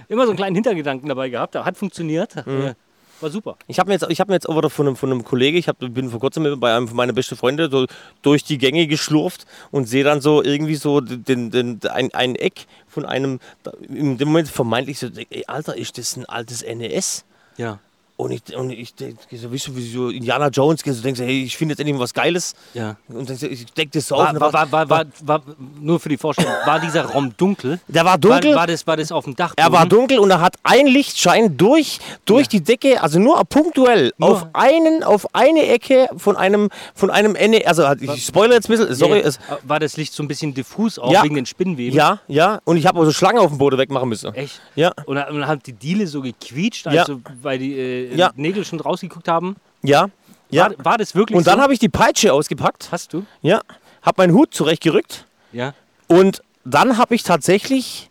Immer 0.08 0.24
so 0.24 0.32
einen 0.32 0.38
kleinen 0.38 0.56
Hintergedanken 0.56 1.08
dabei 1.08 1.30
gehabt. 1.30 1.56
Hat 1.56 1.78
funktioniert. 1.78 2.36
Mhm. 2.48 2.74
War 3.22 3.30
super. 3.30 3.56
Ich 3.68 3.78
habe 3.78 3.90
mir 3.90 3.94
jetzt, 3.94 4.08
ich 4.10 4.20
hab 4.20 4.28
mir 4.28 4.34
jetzt 4.34 4.50
auch 4.50 4.70
von 4.72 4.88
einem, 4.88 4.96
von 4.96 5.12
einem 5.12 5.24
Kollegen, 5.24 5.56
ich 5.58 5.68
hab, 5.68 5.78
bin 5.78 6.10
vor 6.10 6.20
kurzem 6.20 6.60
bei 6.60 6.76
einem 6.76 6.88
von 6.88 6.98
meinen 6.98 7.14
besten 7.14 7.36
Freunden 7.36 7.70
so 7.70 7.86
durch 8.24 8.44
die 8.44 8.58
Gänge 8.58 8.88
geschlurft 8.88 9.46
und 9.70 9.86
sehe 9.88 10.04
dann 10.04 10.22
so 10.22 10.42
irgendwie 10.44 10.74
so 10.76 11.00
den, 11.02 11.52
den, 11.52 11.80
ein, 11.92 12.12
ein 12.16 12.36
Eck 12.36 12.66
von 12.88 13.06
einem, 13.06 13.40
in 13.88 14.18
dem 14.18 14.30
Moment 14.30 14.50
vermeintlich 14.50 14.98
so, 14.98 15.08
ey, 15.30 15.44
Alter, 15.46 15.78
ist 15.78 16.00
das 16.00 16.18
ein 16.18 16.26
altes 16.26 16.64
NES? 16.66 17.24
Ja. 17.58 17.80
Und 18.22 18.30
ich, 18.30 18.56
und 18.56 18.70
ich 18.70 18.94
denk 18.94 19.18
so, 19.32 19.52
wie 19.52 19.58
so, 19.58 19.76
wie 19.76 19.82
so 19.90 20.10
Indiana 20.10 20.50
Jones, 20.50 20.84
denkst 20.84 21.02
du, 21.20 21.26
hey, 21.26 21.42
ich 21.44 21.58
finde 21.58 21.72
jetzt 21.74 21.80
endlich 21.80 21.98
was 21.98 22.14
Geiles. 22.14 22.54
Ja. 22.76 22.96
Und 23.08 23.28
denkst, 23.28 23.42
du, 23.42 23.48
ich 23.48 23.66
deck 23.74 23.92
das 23.92 24.06
so 24.08 24.16
War, 24.16 24.30
auf. 24.32 24.40
war, 24.40 24.54
war, 24.54 24.72
war, 24.72 24.90
war, 24.90 25.06
war, 25.24 25.42
nur 25.80 26.00
für 26.00 26.10
die 26.10 26.18
Vorstellung, 26.18 26.54
war 26.64 26.80
dieser 26.80 27.06
Raum 27.06 27.34
dunkel? 27.36 27.80
Der 27.88 28.06
war 28.06 28.20
dunkel. 28.20 28.52
War, 28.52 28.58
war, 28.60 28.68
das, 28.68 28.86
war 28.86 28.96
das 28.96 29.12
auf 29.12 29.24
dem 29.26 29.36
Dach? 29.36 29.54
Er 29.56 29.72
war 29.72 29.88
dunkel 29.88 30.20
und 30.20 30.30
er 30.30 30.40
hat 30.40 30.54
ein 30.62 30.86
Lichtschein 30.86 31.58
durch, 31.58 31.98
durch 32.26 32.48
die 32.48 32.62
Decke, 32.62 33.02
also 33.02 33.18
nur 33.18 33.44
punktuell 33.46 34.14
Nur- 34.20 34.30
auf 34.30 34.48
einen, 34.54 35.04
auf 35.04 35.34
eine 35.34 35.66
Ecke 35.70 36.08
von 36.16 36.38
einem, 36.38 36.70
von 36.94 37.10
einem 37.10 37.34
Ende. 37.34 37.66
Also 37.66 37.92
ich 38.00 38.24
spoilere 38.28 38.58
jetzt 38.58 38.70
ein 38.70 38.78
bisschen, 38.78 38.94
sorry. 38.94 39.22
Ja, 39.22 39.26
Es, 39.26 39.40
war 39.64 39.80
das 39.80 39.98
Licht 39.98 40.14
so 40.14 40.22
ein 40.22 40.28
bisschen 40.28 40.54
diffus 40.54 41.00
auch 41.00 41.12
Ja. 41.12 41.24
wegen 41.24 41.34
den 41.34 41.48
Spinnweben? 41.48 41.96
ja, 41.98 42.20
ja. 42.28 42.60
Und 42.66 42.78
ich 42.78 42.86
habe 42.86 43.00
auch 43.00 43.06
so 43.06 43.12
Schlange 43.12 43.40
auf 43.42 43.48
dem 43.50 43.58
Boden 43.58 43.80
wegmachen 43.80 44.08
müssen. 44.08 44.32
Echt? 44.36 44.62
Ja, 44.76 44.92
Und 45.08 45.16
dann, 45.16 45.34
und 45.34 45.48
hat 45.48 45.66
die 45.66 45.74
Diele 45.74 46.06
so 46.06 46.22
gequietscht, 46.22 46.86
Ja. 46.86 47.02
also 47.02 47.20
weil 47.42 47.58
die 47.58 47.74
äh, 47.80 48.11
Ja. 48.18 48.32
Nägel 48.36 48.66
schon 48.66 48.80
rausgeguckt 48.80 49.28
haben. 49.28 49.56
ja, 49.82 50.08
ja. 50.50 50.70
War, 50.78 50.86
war 50.86 50.98
das 50.98 51.16
wirklich 51.16 51.38
Und 51.38 51.48
dann 51.48 51.58
so? 51.60 51.62
habe 51.64 51.74
ich 51.74 51.80
die 51.80 51.88
Peitsche 51.90 52.34
ausgepackt. 52.34 52.90
Hast 52.92 53.14
du? 53.14 53.26
Ja, 53.42 53.62
habe 54.02 54.22
meinen 54.24 54.34
Hut 54.34 54.54
zurechtgerückt 54.54 55.26
Ja. 55.54 55.74
und 56.08 56.42
dann 56.66 56.98
habe 56.98 57.16
ich 57.16 57.24
tatsächlich 57.24 58.10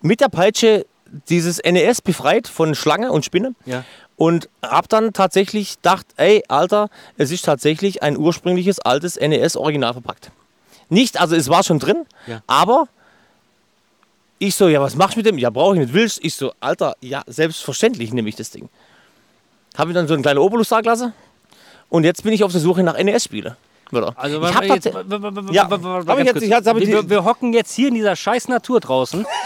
mit 0.00 0.20
der 0.20 0.28
Peitsche 0.28 0.86
dieses 1.28 1.58
NES 1.62 2.00
befreit 2.02 2.48
von 2.48 2.74
Schlange 2.74 3.12
und 3.12 3.24
Spinne. 3.24 3.54
Ja. 3.66 3.84
Und 4.16 4.48
hab 4.62 4.88
dann 4.88 5.12
tatsächlich 5.12 5.76
gedacht, 5.76 6.06
ey, 6.16 6.42
Alter, 6.48 6.88
es 7.18 7.30
ist 7.30 7.44
tatsächlich 7.44 8.02
ein 8.02 8.16
ursprüngliches 8.16 8.80
altes 8.80 9.16
NES 9.16 9.56
original 9.56 9.92
verpackt. 9.92 10.30
Nicht, 10.88 11.20
also 11.20 11.36
es 11.36 11.48
war 11.48 11.62
schon 11.62 11.78
drin, 11.78 12.04
Ja. 12.26 12.42
aber 12.46 12.88
ich 14.38 14.54
so, 14.54 14.68
ja, 14.68 14.80
was 14.80 14.96
machst 14.96 15.14
du 15.16 15.18
mit 15.20 15.26
dem? 15.26 15.38
Ja, 15.38 15.50
brauche 15.50 15.74
ich 15.74 15.80
nicht, 15.80 15.92
willst 15.92 16.24
Ich 16.24 16.34
so, 16.34 16.52
Alter, 16.60 16.96
ja, 17.00 17.22
selbstverständlich 17.26 18.12
nehme 18.12 18.28
ich 18.28 18.36
das 18.36 18.50
Ding. 18.50 18.68
Habe 19.78 19.90
ich 19.90 19.94
dann 19.94 20.06
so 20.08 20.14
einen 20.14 20.22
kleinen 20.22 20.38
Obolus 20.40 20.68
da 20.68 20.80
gelassen 20.80 21.12
und 21.88 22.04
jetzt 22.04 22.22
bin 22.24 22.32
ich 22.32 22.42
auf 22.44 22.52
der 22.52 22.60
Suche 22.60 22.82
nach 22.82 22.98
NES-Spiele. 22.98 23.56
Wieder. 23.90 24.12
Also 24.16 24.42
ich 24.42 24.54
hab 24.54 24.64
jetzt, 24.64 24.84
Ja, 24.84 24.92
hab 24.92 26.18
ich 26.18 26.26
jetzt- 26.26 26.42
ich 26.42 26.52
hab- 26.52 26.66
hab 26.66 26.76
ich 26.76 26.88
wir, 26.88 27.08
wir 27.08 27.24
hocken 27.24 27.54
jetzt 27.54 27.72
hier 27.72 27.88
in 27.88 27.94
dieser 27.94 28.16
scheiß 28.16 28.48
Natur 28.48 28.80
draußen. 28.80 29.24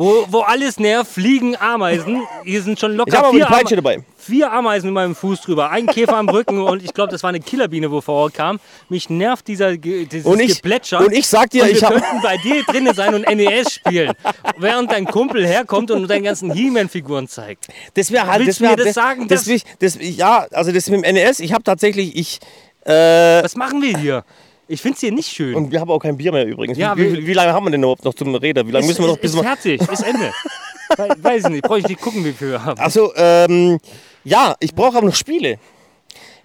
Wo, 0.00 0.24
wo 0.30 0.40
alles 0.40 0.80
nervt, 0.80 1.12
fliegen 1.12 1.56
Ameisen. 1.56 2.22
Hier 2.44 2.62
sind 2.62 2.80
schon 2.80 2.92
ich 2.92 2.96
locker 2.96 3.18
habe 3.18 3.26
aber 3.28 3.36
die 3.36 3.42
vier, 3.42 3.46
Peitsche 3.54 3.76
dabei. 3.76 4.02
vier 4.16 4.50
Ameisen 4.50 4.86
mit 4.86 4.94
meinem 4.94 5.14
Fuß 5.14 5.42
drüber. 5.42 5.68
Ein 5.70 5.86
Käfer 5.86 6.16
am 6.16 6.26
Rücken 6.30 6.58
und 6.62 6.82
ich 6.82 6.94
glaube, 6.94 7.12
das 7.12 7.22
war 7.22 7.28
eine 7.28 7.40
Killerbiene, 7.40 7.90
wo 7.90 8.00
vorkam. 8.00 8.60
Mich 8.88 9.10
nervt 9.10 9.46
dieser, 9.46 9.76
dieses 9.76 10.24
Und 10.24 10.40
ich- 10.40 10.54
Geplätscher. 10.56 11.00
und 11.00 11.12
ich 11.12 11.26
sag 11.26 11.50
dir, 11.50 11.64
und 11.64 11.68
wir 11.68 11.74
ich 11.76 11.82
könnten 11.82 12.22
bei 12.22 12.38
dir 12.38 12.62
drinnen 12.64 12.94
sein 12.94 13.12
und 13.14 13.28
NES 13.28 13.74
spielen. 13.74 14.14
Während 14.56 14.90
dein 14.90 15.04
Kumpel 15.04 15.46
herkommt 15.46 15.90
und 15.90 16.08
deine 16.08 16.22
ganzen 16.22 16.50
He-Man-Figuren 16.50 17.28
zeigt. 17.28 17.68
Das 17.92 18.10
wäre 18.10 18.26
halt, 18.26 18.38
Willst 18.46 18.52
das 18.52 18.56
du 18.66 18.72
mir 18.72 18.78
wär, 18.78 18.84
das 18.86 18.94
sagen, 18.94 19.28
Das, 19.28 19.46
ich- 19.46 19.64
das, 19.80 19.98
ja, 20.00 20.46
also 20.52 20.72
das 20.72 20.88
mit 20.88 21.04
dem 21.04 21.14
NES, 21.14 21.40
ich 21.40 21.52
habe 21.52 21.62
tatsächlich, 21.62 22.16
ich, 22.16 22.40
äh, 22.86 23.42
Was 23.44 23.54
machen 23.54 23.82
wir 23.82 23.98
hier? 23.98 24.24
Ich 24.70 24.80
finde 24.82 24.94
es 24.94 25.00
hier 25.00 25.10
nicht 25.12 25.28
schön. 25.28 25.54
Und 25.56 25.72
wir 25.72 25.80
haben 25.80 25.90
auch 25.90 25.98
kein 25.98 26.16
Bier 26.16 26.30
mehr 26.32 26.46
übrigens. 26.46 26.78
Ja, 26.78 26.96
wie, 26.96 27.12
wie, 27.12 27.26
wie 27.26 27.32
lange 27.32 27.52
haben 27.52 27.64
wir 27.66 27.70
denn 27.72 27.82
überhaupt 27.82 28.04
noch 28.04 28.14
zum 28.14 28.34
Reden? 28.36 28.66
Wie 28.68 28.70
lange 28.70 28.86
müssen 28.86 29.02
wir 29.02 29.08
noch 29.08 29.18
bis 29.18 29.32
ist 29.32 29.36
wir. 29.36 29.42
fertig, 29.42 29.80
ist 29.82 30.02
Ende. 30.02 30.30
We- 30.96 31.16
Weiß 31.22 31.44
ich 31.44 31.50
nicht, 31.50 31.62
brauche 31.64 31.80
ich 31.80 31.88
nicht 31.88 32.00
gucken, 32.00 32.24
wie 32.24 32.32
viel 32.32 32.50
wir 32.52 32.64
haben. 32.64 32.78
Also, 32.80 33.12
ähm, 33.16 33.78
ja, 34.24 34.54
ich 34.60 34.74
brauche 34.74 34.96
aber 34.98 35.06
noch 35.06 35.14
Spiele. 35.14 35.58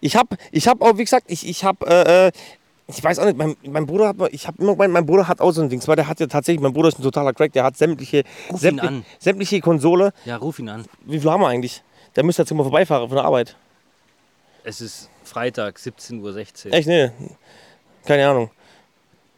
Ich 0.01 0.15
habe 0.15 0.37
ich 0.51 0.67
hab 0.67 0.81
auch, 0.81 0.97
wie 0.97 1.03
gesagt, 1.03 1.25
ich, 1.29 1.47
ich 1.47 1.63
habe, 1.63 1.85
äh, 1.87 2.27
äh, 2.27 2.31
ich 2.87 3.03
weiß 3.03 3.19
auch 3.19 3.25
nicht, 3.25 3.37
mein, 3.37 3.55
mein 3.63 3.85
Bruder 3.85 4.07
hat, 4.09 4.15
ich 4.31 4.47
habe 4.47 4.61
immer 4.61 4.73
gemeint, 4.73 4.93
mein 4.93 5.05
Bruder 5.05 5.27
hat 5.27 5.39
auch 5.41 5.51
so 5.51 5.61
ein 5.61 5.69
Ding, 5.69 5.81
weil 5.87 5.95
der 5.95 6.07
hat 6.07 6.19
ja 6.19 6.27
tatsächlich, 6.27 6.61
mein 6.61 6.73
Bruder 6.73 6.89
ist 6.89 6.99
ein 6.99 7.03
totaler 7.03 7.33
Crack, 7.33 7.53
der 7.53 7.63
hat 7.63 7.77
sämtliche, 7.77 8.23
Ruf 8.49 8.53
ihn 8.53 8.57
sämtliche, 8.57 8.87
an. 8.87 9.05
sämtliche 9.19 9.61
Konsole. 9.61 10.13
Ja, 10.25 10.37
ruf 10.37 10.59
ihn 10.59 10.69
an. 10.69 10.85
Wie 11.05 11.19
viel 11.19 11.29
haben 11.29 11.41
wir 11.41 11.47
eigentlich? 11.47 11.81
Der 12.15 12.23
müsste 12.23 12.41
jetzt 12.43 12.51
immer 12.51 12.63
vorbeifahren 12.63 13.07
von 13.07 13.15
der 13.15 13.25
Arbeit. 13.25 13.55
Es 14.63 14.81
ist 14.81 15.09
Freitag, 15.23 15.77
17.16 15.77 16.21
Uhr. 16.67 16.73
Echt, 16.73 16.87
nee. 16.87 17.09
Keine 18.05 18.27
Ahnung. 18.27 18.49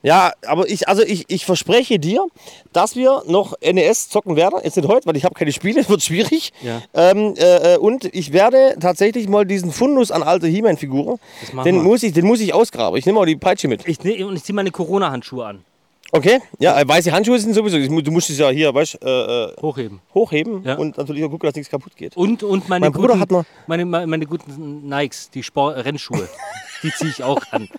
Ja, 0.03 0.31
aber 0.45 0.69
ich, 0.69 0.87
also 0.87 1.01
ich, 1.03 1.25
ich 1.27 1.45
verspreche 1.45 1.97
dir, 1.99 2.25
dass 2.71 2.95
wir 2.95 3.23
noch 3.25 3.55
NES 3.61 4.09
zocken 4.09 4.35
werden. 4.35 4.59
Jetzt 4.63 4.77
nicht 4.77 4.87
heute, 4.87 5.05
weil 5.07 5.17
ich 5.17 5.25
habe 5.25 5.33
keine 5.33 5.51
Spiele, 5.51 5.87
wird 5.89 6.01
schwierig. 6.03 6.53
Ja. 6.61 6.81
Ähm, 6.93 7.33
äh, 7.37 7.73
äh, 7.73 7.77
und 7.77 8.05
ich 8.13 8.31
werde 8.31 8.77
tatsächlich 8.79 9.27
mal 9.27 9.43
diesen 9.45 9.71
Fundus 9.71 10.11
an 10.11 10.21
alte 10.23 10.47
He-Man-Figuren, 10.47 11.17
den 11.65 11.75
wir. 11.77 11.81
muss, 11.83 12.03
ich, 12.03 12.13
den 12.13 12.25
muss 12.27 12.39
ich 12.39 12.53
ausgraben. 12.53 12.97
Ich 12.97 13.05
nehme 13.05 13.19
auch 13.19 13.25
die 13.25 13.35
Peitsche 13.35 13.67
mit. 13.67 13.87
Ich, 13.87 14.01
ne, 14.03 14.23
und 14.23 14.35
ich 14.35 14.43
ziehe 14.43 14.55
meine 14.55 14.71
Corona-Handschuhe 14.71 15.45
an. 15.45 15.65
Okay? 16.13 16.39
Ja, 16.59 16.79
äh, 16.79 16.87
weiße 16.87 17.11
Handschuhe 17.11 17.37
sind 17.37 17.53
sowieso. 17.53 17.77
Du 18.01 18.11
musst 18.11 18.29
es 18.29 18.37
ja 18.37 18.49
hier, 18.49 18.73
weißt 18.73 18.99
äh, 19.03 19.09
äh, 19.45 19.53
Hochheben. 19.61 19.99
hochheben 20.13 20.63
Ja. 20.63 20.75
und 20.77 20.97
natürlich 20.97 21.25
auch 21.25 21.29
gucken, 21.29 21.47
dass 21.49 21.55
nichts 21.55 21.69
kaputt 21.69 21.97
geht. 21.97 22.15
Und, 22.15 22.43
und 22.43 22.69
meine, 22.69 22.85
Mein 22.85 22.93
Bruder 22.93 23.09
guten, 23.09 23.19
hat 23.19 23.31
mal- 23.31 23.45
meine, 23.65 23.83
meine, 23.83 24.07
meine 24.07 24.25
guten 24.25 24.87
Nikes, 24.87 25.29
die 25.31 25.43
Sport 25.43 25.83
Rennschuhe. 25.83 26.29
die 26.83 26.91
ziehe 26.91 27.09
ich 27.09 27.23
auch 27.23 27.41
an. 27.51 27.69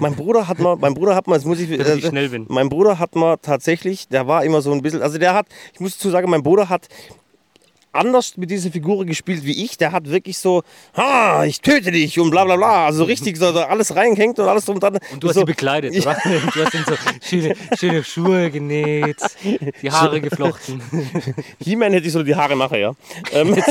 Mein 0.00 0.14
Bruder 0.14 0.48
hat 0.48 0.58
mal, 0.58 0.76
mein 0.76 0.94
Bruder 0.94 1.14
hat 1.14 1.26
mal, 1.26 1.34
das 1.36 1.44
muss 1.44 1.60
ich, 1.60 1.68
Damit 1.68 1.98
ich 1.98 2.06
schnell 2.06 2.28
bin. 2.28 2.46
mein 2.48 2.68
Bruder 2.68 2.98
hat 2.98 3.14
mal 3.16 3.36
tatsächlich, 3.36 4.08
der 4.08 4.26
war 4.26 4.44
immer 4.44 4.60
so 4.60 4.72
ein 4.72 4.82
bisschen, 4.82 5.02
also 5.02 5.18
der 5.18 5.34
hat, 5.34 5.46
ich 5.72 5.80
muss 5.80 5.96
dazu 5.96 6.10
sagen, 6.10 6.28
mein 6.30 6.42
Bruder 6.42 6.68
hat 6.68 6.88
anders 7.98 8.36
mit 8.36 8.50
dieser 8.50 8.70
Figur 8.70 9.04
gespielt 9.04 9.44
wie 9.44 9.64
ich. 9.64 9.76
Der 9.76 9.92
hat 9.92 10.08
wirklich 10.08 10.38
so, 10.38 10.62
ha, 10.96 11.44
ich 11.44 11.60
töte 11.60 11.90
dich 11.90 12.18
und 12.18 12.30
bla 12.30 12.44
bla 12.44 12.56
bla, 12.56 12.86
also 12.86 13.04
richtig 13.04 13.36
so, 13.36 13.46
alles 13.46 13.94
reingehängt 13.94 14.38
und 14.38 14.48
alles 14.48 14.64
drum 14.64 14.76
und 14.76 14.82
dran. 14.82 14.98
Und 15.12 15.22
du 15.22 15.28
hast 15.28 15.34
so, 15.34 15.40
sie 15.40 15.46
bekleidet, 15.46 15.94
oder? 16.00 16.16
Du 16.54 16.64
hast 16.64 16.74
ihnen 16.74 16.84
so 16.86 16.94
schöne, 17.22 17.54
schöne 17.78 18.04
Schuhe 18.04 18.50
genäht, 18.50 19.18
die 19.82 19.90
Haare 19.90 20.20
geflochten. 20.20 20.80
He-Man 21.60 21.92
hätte 21.92 22.06
ich 22.06 22.12
so 22.12 22.22
die 22.22 22.34
Haare 22.34 22.56
mache, 22.56 22.78
ja. 22.78 22.94
Ähm, 23.32 23.56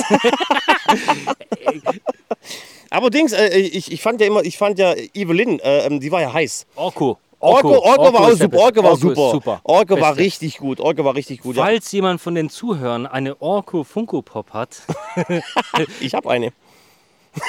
Aber 2.89 3.09
Dings, 3.09 3.33
äh, 3.33 3.57
ich, 3.57 3.91
ich 3.91 4.01
fand 4.01 4.21
ja 4.21 4.27
immer, 4.27 4.43
ich 4.43 4.57
fand 4.57 4.79
ja 4.79 4.93
Evelyn, 5.13 5.59
äh, 5.59 5.85
ähm, 5.85 5.99
die 5.99 6.11
war 6.11 6.21
ja 6.21 6.31
heiß. 6.33 6.65
Orko. 6.75 7.17
Orko, 7.39 7.69
Orko, 7.79 8.13
war 8.13 8.21
auch 8.21 8.29
ist 8.29 8.39
der 8.39 8.45
super. 8.47 8.57
Orko 8.59 8.83
war 8.83 8.93
ist 8.93 9.01
super. 9.01 9.31
super. 9.31 9.61
Orko 9.63 9.93
war 10.01 10.09
Beste. 10.15 10.23
richtig 10.23 10.57
gut. 10.57 10.79
Orko 10.79 11.05
war 11.05 11.15
richtig 11.15 11.41
gut. 11.41 11.55
Ja. 11.55 11.63
Falls 11.65 11.91
jemand 11.91 12.19
von 12.19 12.33
den 12.35 12.49
Zuhörern 12.49 13.05
eine 13.05 13.39
Orko 13.41 13.83
Funko 13.83 14.21
Pop 14.23 14.51
hat, 14.53 14.81
Ich 15.99 16.13
habe 16.15 16.29
eine. 16.31 16.51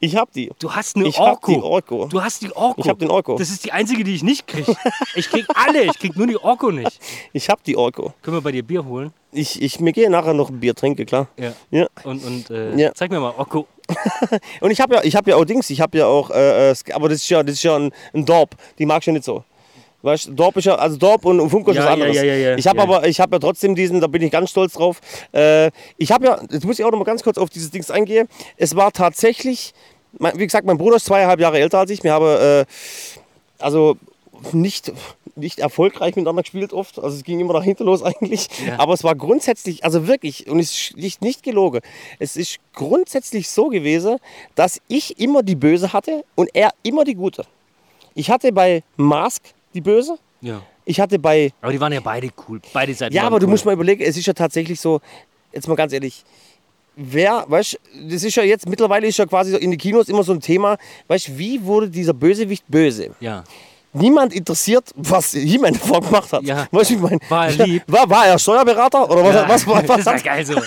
ich 0.00 0.16
habe 0.16 0.30
die. 0.34 0.50
du 0.58 0.72
hast 0.72 0.96
eine 0.96 1.06
Ich 1.08 1.18
hab 1.18 1.28
Orko. 1.44 1.52
die 1.52 1.60
Orko. 1.60 2.06
Du 2.06 2.22
hast 2.22 2.40
die 2.42 2.50
Orko. 2.54 2.80
Ich 2.80 2.88
hab 2.88 2.98
den 2.98 3.10
Orko. 3.10 3.36
Das 3.36 3.50
ist 3.50 3.64
die 3.64 3.72
einzige, 3.72 4.04
die 4.04 4.14
ich 4.14 4.22
nicht 4.22 4.46
kriege. 4.46 4.74
Ich 5.16 5.28
krieg 5.28 5.46
alle, 5.54 5.84
ich 5.84 5.98
krieg 5.98 6.16
nur 6.16 6.26
die 6.26 6.36
Orko 6.36 6.70
nicht. 6.70 6.98
Ich 7.32 7.48
habe 7.50 7.60
die 7.66 7.76
Orko. 7.76 8.14
Können 8.22 8.36
wir 8.38 8.40
bei 8.40 8.52
dir 8.52 8.62
Bier 8.64 8.84
holen? 8.84 9.12
Ich, 9.32 9.60
ich 9.62 9.78
mir 9.80 9.92
gehe 9.92 10.10
nachher 10.10 10.34
noch 10.34 10.48
ein 10.50 10.58
Bier 10.60 10.74
trinken, 10.74 11.06
klar. 11.06 11.28
Ja. 11.36 11.52
Ja. 11.70 11.86
Und, 12.04 12.24
und 12.24 12.50
äh, 12.50 12.74
Ja. 12.76 12.94
zeig 12.94 13.10
mir 13.10 13.20
mal 13.20 13.34
Orko. 13.36 13.66
Und 14.60 14.70
ich 14.70 14.80
habe 14.80 14.94
ja, 14.96 15.02
ich 15.04 15.14
habe 15.16 15.30
ja 15.30 15.36
auch 15.36 15.44
Dings, 15.44 15.70
ich 15.70 15.80
habe 15.80 15.98
ja 15.98 16.06
auch, 16.06 16.30
äh, 16.30 16.70
äh, 16.70 16.74
aber 16.92 17.08
das 17.08 17.18
ist 17.18 17.28
ja, 17.28 17.42
das 17.42 17.56
ist 17.56 17.62
ja 17.62 17.76
ein, 17.76 17.92
ein 18.14 18.24
Dorp. 18.24 18.54
Die 18.78 18.86
mag 18.86 19.00
ich 19.02 19.06
ja 19.06 19.12
nicht 19.12 19.24
so. 19.24 19.44
Weißt, 20.02 20.26
du, 20.26 20.32
Dorp 20.32 20.56
ist 20.58 20.66
ja, 20.66 20.74
also 20.74 20.96
Dorp 20.98 21.24
und, 21.24 21.40
und 21.40 21.48
Funko 21.50 21.70
ist 21.70 21.76
Ja, 21.78 21.82
was 21.84 21.88
ja, 21.88 21.92
anderes. 21.94 22.16
ja, 22.16 22.22
ja, 22.24 22.34
ja. 22.34 22.56
Ich 22.56 22.66
habe 22.66 22.76
Ja. 22.78 22.82
aber, 22.84 23.06
ich 23.08 23.20
habe 23.20 23.36
ja 23.36 23.38
trotzdem 23.38 23.74
diesen, 23.74 24.00
da 24.00 24.06
bin 24.06 24.20
ich 24.22 24.30
ganz 24.30 24.50
stolz 24.50 24.74
drauf. 24.74 25.00
Äh, 25.32 25.70
ich 25.96 26.12
habe 26.12 26.26
ja, 26.26 26.40
jetzt 26.50 26.64
muss 26.64 26.78
ich 26.78 26.84
auch 26.84 26.90
noch 26.90 26.98
mal 26.98 27.04
ganz 27.04 27.22
kurz 27.22 27.38
auf 27.38 27.48
dieses 27.48 27.70
Dings 27.70 27.90
eingehen. 27.90 28.28
Es 28.58 28.76
war 28.76 28.92
tatsächlich, 28.92 29.72
mein, 30.18 30.38
wie 30.38 30.44
gesagt, 30.46 30.66
mein 30.66 30.76
Bruder 30.76 30.96
ist 30.96 31.06
zweieinhalb 31.06 31.40
Jahre 31.40 31.58
älter 31.58 31.78
als 31.78 31.90
ich. 31.90 32.02
Wir 32.04 32.12
haben, 32.12 32.26
äh, 32.26 32.64
also 33.58 33.96
nicht, 34.52 34.92
nicht 35.36 35.58
erfolgreich 35.58 36.16
miteinander 36.16 36.42
gespielt 36.42 36.72
oft. 36.72 36.98
Also 36.98 37.16
es 37.16 37.24
ging 37.24 37.40
immer 37.40 37.54
dahinter 37.54 37.84
los 37.84 38.02
eigentlich. 38.04 38.48
Ja. 38.66 38.78
Aber 38.78 38.94
es 38.94 39.04
war 39.04 39.14
grundsätzlich, 39.14 39.84
also 39.84 40.06
wirklich, 40.06 40.48
und 40.48 40.58
es 40.58 40.92
ist 40.94 41.22
nicht, 41.22 41.42
gelogen, 41.42 41.80
es 42.18 42.36
ist 42.36 42.58
grundsätzlich 42.72 43.50
so 43.50 43.68
gewesen, 43.68 44.18
dass 44.54 44.80
ich 44.88 45.18
immer 45.18 45.42
die 45.42 45.56
Böse 45.56 45.92
hatte 45.92 46.24
und 46.34 46.50
er 46.54 46.70
immer 46.82 47.04
die 47.04 47.14
Gute. 47.14 47.44
Ich 48.14 48.30
hatte 48.30 48.52
bei 48.52 48.82
Mask 48.96 49.42
die 49.74 49.80
Böse. 49.80 50.18
Ja. 50.40 50.62
Ich 50.84 51.00
hatte 51.00 51.18
bei 51.18 51.52
Aber 51.60 51.72
die 51.72 51.80
waren 51.80 51.92
ja 51.92 52.00
beide 52.00 52.28
cool. 52.48 52.60
Beide 52.72 52.94
Seiten 52.94 53.14
ja, 53.14 53.24
aber 53.24 53.40
du 53.40 53.46
cool. 53.46 53.50
musst 53.50 53.64
mal 53.64 53.72
überlegen, 53.72 54.02
es 54.02 54.16
ist 54.16 54.26
ja 54.26 54.34
tatsächlich 54.34 54.80
so, 54.80 55.00
jetzt 55.52 55.66
mal 55.66 55.74
ganz 55.74 55.92
ehrlich, 55.92 56.24
wer, 56.96 57.44
weißt 57.48 57.78
das 58.10 58.22
ist 58.22 58.34
ja 58.36 58.42
jetzt, 58.42 58.68
mittlerweile 58.68 59.06
ist 59.06 59.18
ja 59.18 59.26
quasi 59.26 59.56
in 59.56 59.70
den 59.70 59.78
Kinos 59.78 60.08
immer 60.08 60.22
so 60.22 60.32
ein 60.32 60.40
Thema, 60.40 60.76
weißt 61.08 61.38
wie 61.38 61.64
wurde 61.64 61.88
dieser 61.88 62.12
Bösewicht 62.12 62.64
böse? 62.68 63.14
Ja. 63.20 63.44
Niemand 63.94 64.32
interessiert, 64.34 64.90
was 64.96 65.30
He-Man 65.32 65.72
davor 65.74 66.00
gemacht 66.00 66.32
hat. 66.32 66.42
Ja. 66.42 66.66
Weißt 66.70 66.90
du, 66.90 66.94
ich 66.94 67.00
meine, 67.00 67.18
War 67.28 67.46
er 67.46 67.52
lieb? 67.66 67.82
War, 67.86 68.10
war 68.10 68.26
er 68.26 68.38
Steuerberater 68.38 69.08
oder 69.08 69.24
was, 69.24 69.34
Ja, 69.34 69.48
was, 69.48 69.66
was, 69.66 69.82
das 69.86 70.06
was 70.06 70.14
ist 70.16 70.24
ja 70.24 70.32
geil 70.34 70.44
so. 70.46 70.60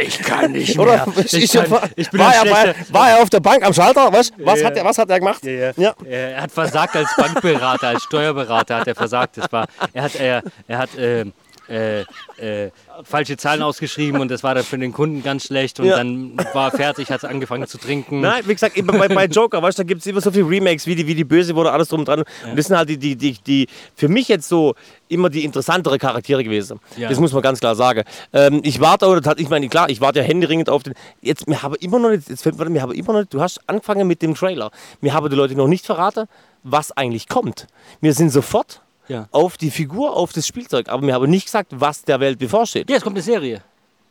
Ich 0.00 0.18
kann 0.20 0.52
nicht 0.52 0.78
oder 0.78 1.06
mehr. 1.06 1.18
ich, 1.18 1.34
Ich, 1.34 1.44
ich, 1.44 1.52
kann, 1.52 1.70
war, 1.70 1.82
ich 1.96 2.10
bin 2.10 2.20
war, 2.20 2.34
er, 2.34 2.50
war, 2.50 2.74
war 2.90 3.10
er 3.10 3.22
auf 3.22 3.28
der 3.30 3.40
Bank 3.40 3.64
am 3.64 3.72
Schalter? 3.74 4.10
Weißt, 4.12 4.32
was, 4.38 4.60
Ja, 4.60 4.66
hat 4.66 4.76
er, 4.76 4.84
was 4.84 4.96
hat 4.98 5.10
er 5.10 5.18
gemacht? 5.18 5.44
Ja. 5.44 5.72
Ja. 5.76 5.94
Er 6.08 6.42
hat 6.42 6.50
versagt 6.52 6.96
als 6.96 7.10
Bankberater, 7.16 7.88
als 7.88 8.04
Steuerberater 8.04 8.76
hat 8.78 8.86
er 8.88 8.94
versagt. 8.94 9.36
Das 9.36 9.52
war, 9.52 9.66
er 9.92 10.02
hat, 10.02 10.14
er, 10.16 10.42
er 10.66 10.78
hat 10.78 10.94
äh, 10.96 11.26
äh, 11.70 12.00
äh, 12.36 12.70
falsche 13.04 13.36
Zahlen 13.36 13.62
ausgeschrieben 13.62 14.20
und 14.20 14.30
das 14.30 14.42
war 14.42 14.54
dann 14.54 14.64
für 14.64 14.76
den 14.78 14.92
Kunden 14.92 15.22
ganz 15.22 15.44
schlecht 15.46 15.78
und 15.80 15.86
Ja. 15.86 15.96
dann 15.96 16.36
war 16.52 16.70
er 16.72 16.76
fertig, 16.76 17.10
hat 17.10 17.24
angefangen 17.24 17.66
zu 17.66 17.78
trinken. 17.78 18.20
Nein, 18.20 18.42
wie 18.46 18.52
gesagt, 18.54 18.74
bei, 18.86 19.08
bei 19.08 19.24
Joker, 19.26 19.62
weißt 19.62 19.78
du, 19.78 19.82
da 19.84 19.86
gibt 19.86 20.00
es 20.00 20.06
immer 20.06 20.20
so 20.20 20.30
viele 20.30 20.48
Remakes, 20.48 20.86
wie 20.86 20.94
die, 20.96 21.06
wie 21.06 21.14
die 21.14 21.24
Böse 21.24 21.54
wurde, 21.54 21.72
alles 21.72 21.88
drum 21.88 22.00
und 22.00 22.08
dran. 22.08 22.20
Und 22.20 22.58
das 22.58 22.66
sind 22.66 22.76
halt 22.76 22.88
die, 22.88 22.98
die, 22.98 23.16
die, 23.16 23.32
die 23.46 23.68
für 23.94 24.08
mich 24.08 24.28
jetzt 24.28 24.48
so 24.48 24.74
immer 25.08 25.30
die 25.30 25.44
interessantere 25.44 25.98
Charaktere 25.98 26.42
gewesen. 26.44 26.80
Ja. 26.96 27.08
Das 27.08 27.18
muss 27.20 27.32
man 27.32 27.42
ganz 27.42 27.60
klar 27.60 27.74
sagen. 27.74 28.02
Ähm, 28.32 28.60
ich 28.64 28.80
warte, 28.80 29.06
oder 29.06 29.34
ich 29.38 29.48
meine, 29.48 29.68
klar, 29.68 29.88
ich 29.88 30.00
warte 30.00 30.20
ja 30.20 30.24
händeringend 30.24 30.68
auf 30.68 30.82
den. 30.82 30.94
Jetzt, 31.20 31.48
mir 31.48 31.62
habe 31.62 31.76
immer 31.76 31.98
noch 31.98 32.10
nicht, 32.10 32.28
jetzt 32.28 32.42
fällt 32.42 32.58
mir, 32.58 32.68
mir 32.68 32.82
habe 32.82 32.94
immer 32.96 33.12
noch 33.12 33.20
nicht, 33.20 33.34
du 33.34 33.40
hast 33.40 33.60
angefangen 33.68 34.06
mit 34.06 34.22
dem 34.22 34.34
Trailer. 34.34 34.70
Mir 35.00 35.14
haben 35.14 35.28
die 35.30 35.36
Leute 35.36 35.54
noch 35.54 35.68
nicht 35.68 35.86
verraten, 35.86 36.26
was 36.62 36.92
eigentlich 36.92 37.28
kommt. 37.28 37.66
Wir 38.00 38.12
sind 38.14 38.30
sofort 38.30 38.82
Ja. 39.10 39.28
auf 39.32 39.56
die 39.58 39.70
Figur, 39.70 40.16
auf 40.16 40.32
das 40.32 40.46
Spielzeug, 40.46 40.88
aber 40.88 41.04
mir 41.04 41.14
haben 41.14 41.28
nicht 41.30 41.44
gesagt, 41.46 41.72
was 41.74 42.02
der 42.02 42.20
Welt 42.20 42.38
bevorsteht. 42.38 42.88
Ja, 42.88 42.96
es 42.96 43.02
kommt 43.02 43.16
eine 43.16 43.22
Serie. 43.22 43.62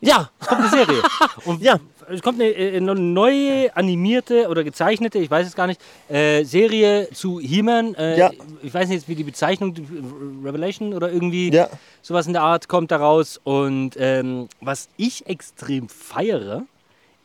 Ja, 0.01 0.29
Es 0.39 0.47
kommt 0.47 0.61
eine 0.61 0.69
Serie. 0.69 1.01
Und 1.45 1.61
Ja. 1.61 1.79
Es 2.11 2.23
kommt 2.23 2.41
eine, 2.41 2.49
äh, 2.49 2.75
eine 2.77 2.95
neue 2.95 3.75
animierte 3.77 4.47
oder 4.47 4.63
gezeichnete, 4.63 5.19
ich 5.19 5.29
weiß 5.29 5.45
es 5.45 5.53
gar 5.55 5.67
nicht, 5.67 5.79
äh, 6.09 6.43
Serie 6.43 7.07
zu 7.13 7.39
He-Man. 7.39 7.93
Äh, 7.95 8.17
Ja. 8.17 8.31
Ich 8.63 8.73
weiß 8.73 8.89
nicht, 8.89 9.07
wie 9.07 9.13
die 9.13 9.23
Bezeichnung, 9.23 9.75
Revelation 10.43 10.93
oder 10.95 11.11
irgendwie 11.11 11.51
Ja. 11.53 11.69
sowas 12.01 12.25
in 12.27 12.33
der 12.33 12.41
Art 12.41 12.67
kommt 12.67 12.89
daraus. 12.91 13.39
Und 13.43 13.91
ähm, 13.97 14.47
was 14.59 14.89
ich 14.97 15.27
extrem 15.27 15.87
feiere, 15.87 16.63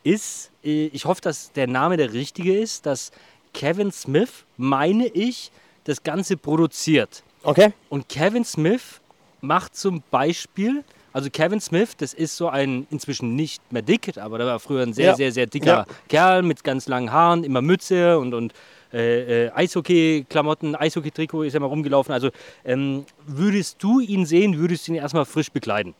ist, 0.02 0.50
äh, 0.62 0.86
ich 0.88 1.06
hoffe, 1.06 1.22
dass 1.22 1.50
der 1.52 1.66
Name 1.66 1.96
der 1.96 2.12
richtige 2.12 2.58
ist, 2.58 2.84
dass 2.86 3.10
Kevin 3.54 3.90
Smith, 3.90 4.44
meine 4.58 5.06
ich, 5.06 5.50
das 5.84 6.02
Ganze 6.02 6.36
produziert. 6.36 7.22
Okay. 7.44 7.72
Und 7.88 8.08
Kevin 8.08 8.44
Smith 8.44 9.00
macht 9.40 9.76
zum 9.76 10.02
Beispiel, 10.10 10.84
also 11.12 11.30
Kevin 11.30 11.60
Smith, 11.60 11.96
das 11.96 12.12
ist 12.14 12.36
so 12.36 12.48
ein 12.48 12.86
inzwischen 12.90 13.36
nicht 13.36 13.60
mehr 13.72 13.82
dick, 13.82 14.16
aber 14.18 14.38
der 14.38 14.46
war 14.48 14.58
früher 14.60 14.82
ein 14.82 14.92
sehr, 14.92 15.10
Ja. 15.10 15.14
sehr, 15.14 15.32
sehr 15.32 15.46
dicker 15.46 15.66
Ja. 15.66 15.86
Kerl 16.08 16.42
mit 16.42 16.64
ganz 16.64 16.88
langen 16.88 17.12
Haaren, 17.12 17.44
immer 17.44 17.62
Mütze 17.62 18.18
und, 18.18 18.34
und 18.34 18.52
äh, 18.92 19.46
äh, 19.46 19.50
Eishockey-Klamotten, 19.52 20.76
Eishockey-Trikot 20.76 21.42
ist 21.44 21.54
er 21.54 21.60
mal 21.60 21.66
rumgelaufen. 21.66 22.12
Also 22.12 22.30
ähm, 22.64 23.04
würdest 23.26 23.82
du 23.82 24.00
ihn 24.00 24.24
sehen, 24.26 24.58
würdest 24.58 24.86
du 24.88 24.92
ihn 24.92 24.96
erstmal 24.98 25.24
frisch 25.24 25.50
bekleiden. 25.50 25.94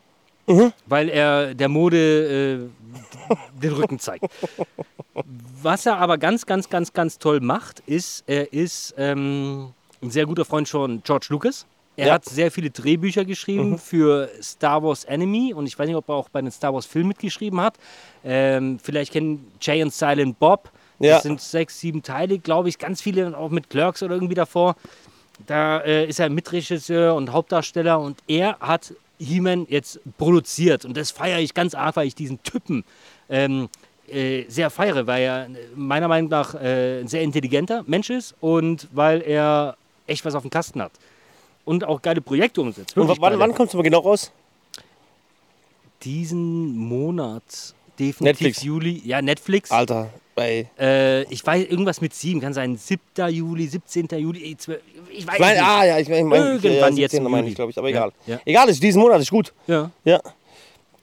Mhm. 0.46 0.72
Weil 0.86 1.08
er 1.08 1.54
der 1.54 1.68
Mode 1.68 2.68
äh, 3.30 3.34
den 3.62 3.72
Rücken 3.72 3.98
zeigt. 3.98 4.26
Was 5.62 5.86
er 5.86 5.98
aber 5.98 6.18
ganz, 6.18 6.44
ganz, 6.44 6.68
ganz, 6.68 6.92
ganz 6.92 7.18
toll 7.18 7.40
macht, 7.40 7.80
ist, 7.86 8.24
er 8.26 8.52
ist 8.52 8.94
ähm, 8.98 9.72
ein 10.04 10.10
sehr 10.10 10.26
guter 10.26 10.44
Freund 10.44 10.68
von 10.68 11.02
George 11.02 11.26
Lucas. 11.30 11.66
Er 11.96 12.08
Ja. 12.08 12.14
hat 12.14 12.24
sehr 12.24 12.50
viele 12.50 12.70
Drehbücher 12.70 13.24
geschrieben 13.24 13.78
für 13.78 14.28
Star 14.42 14.82
Wars 14.82 15.04
Enemy 15.04 15.54
und 15.54 15.66
ich 15.66 15.78
weiß 15.78 15.86
nicht, 15.86 15.96
ob 15.96 16.08
er 16.08 16.16
auch 16.16 16.28
bei 16.28 16.40
den 16.42 16.50
Star 16.50 16.74
Wars 16.74 16.86
Filmen 16.86 17.08
mitgeschrieben 17.08 17.60
hat. 17.60 17.76
Ähm, 18.24 18.78
vielleicht 18.82 19.12
kennen 19.12 19.50
Jay 19.60 19.82
und 19.82 19.92
Silent 19.94 20.38
Bob. 20.38 20.70
Ja. 20.98 21.14
Das 21.14 21.22
sind 21.22 21.40
sechs, 21.40 21.78
sieben 21.80 22.02
Teile, 22.02 22.38
glaube 22.38 22.68
ich. 22.68 22.78
Ganz 22.78 23.00
viele 23.00 23.36
auch 23.36 23.50
mit 23.50 23.70
Clerks 23.70 24.02
oder 24.02 24.14
irgendwie 24.14 24.34
davor. 24.34 24.76
Da 25.46 25.80
äh, 25.80 26.06
ist 26.06 26.18
er 26.20 26.30
Mitregisseur 26.30 27.14
und 27.14 27.32
Hauptdarsteller 27.32 28.00
und 28.00 28.18
er 28.26 28.58
hat 28.60 28.92
He-Man 29.18 29.66
jetzt 29.68 30.00
produziert. 30.18 30.84
Und 30.84 30.96
das 30.96 31.10
feiere 31.12 31.38
ich 31.40 31.54
ganz 31.54 31.74
arg, 31.74 31.96
weil 31.96 32.06
ich 32.08 32.14
diesen 32.16 32.42
Typen 32.42 32.84
ähm, 33.28 33.68
äh, 34.08 34.44
sehr 34.48 34.70
feiere, 34.70 35.06
weil 35.06 35.22
er 35.22 35.48
meiner 35.76 36.08
Meinung 36.08 36.28
nach 36.30 36.54
äh, 36.54 37.00
ein 37.00 37.08
sehr 37.08 37.22
intelligenter 37.22 37.84
Mensch 37.86 38.10
ist 38.10 38.34
und 38.40 38.88
weil 38.92 39.22
er 39.22 39.76
echt 40.06 40.24
was 40.24 40.34
auf 40.34 40.42
dem 40.42 40.50
Kasten 40.50 40.82
hat. 40.82 40.92
Und 41.64 41.84
auch 41.84 42.02
geile 42.02 42.20
Projekte 42.20 42.60
umsetzt. 42.60 42.96
Und 42.96 43.08
wann, 43.20 43.38
wann 43.38 43.54
kommt 43.54 43.68
es 43.70 43.74
mal 43.74 43.82
genau 43.82 44.00
raus? 44.00 44.30
Diesen 46.02 46.76
Monat, 46.76 47.42
definitiv 47.98 48.20
Netflix. 48.24 48.62
Juli. 48.62 49.00
Ja, 49.04 49.22
Netflix. 49.22 49.70
Alter, 49.70 50.10
ey. 50.36 50.66
Äh, 50.78 51.22
ich 51.32 51.46
weiß, 51.46 51.64
irgendwas 51.68 52.02
mit 52.02 52.12
sieben, 52.12 52.40
kann 52.40 52.52
sein 52.52 52.76
7. 52.76 53.00
Juli, 53.30 53.66
17. 53.66 54.08
Juli, 54.18 54.54
12, 54.56 54.80
ich 55.10 55.26
weiß 55.26 55.34
Ich 55.34 55.40
meine, 55.40 55.54
nicht. 55.54 55.62
ah 55.68 55.84
ja, 55.86 55.98
ich 55.98 56.08
meine, 56.08 56.20
ich 56.20 56.24
mein, 56.26 56.42
Irgendwann 56.42 56.96
ja, 56.96 57.00
jetzt 57.02 57.14
im 57.14 57.22
17. 57.22 57.24
meine 57.24 57.48
ich, 57.48 57.54
glaube 57.54 57.70
ich, 57.70 57.78
aber 57.78 57.88
Ja, 57.88 57.96
egal. 57.96 58.12
ja. 58.26 58.40
Egal, 58.44 58.68
ist 58.68 58.82
diesen 58.82 59.00
Monat, 59.00 59.22
ist 59.22 59.30
gut. 59.30 59.54
Ja. 59.66 59.90
Ja. 60.04 60.20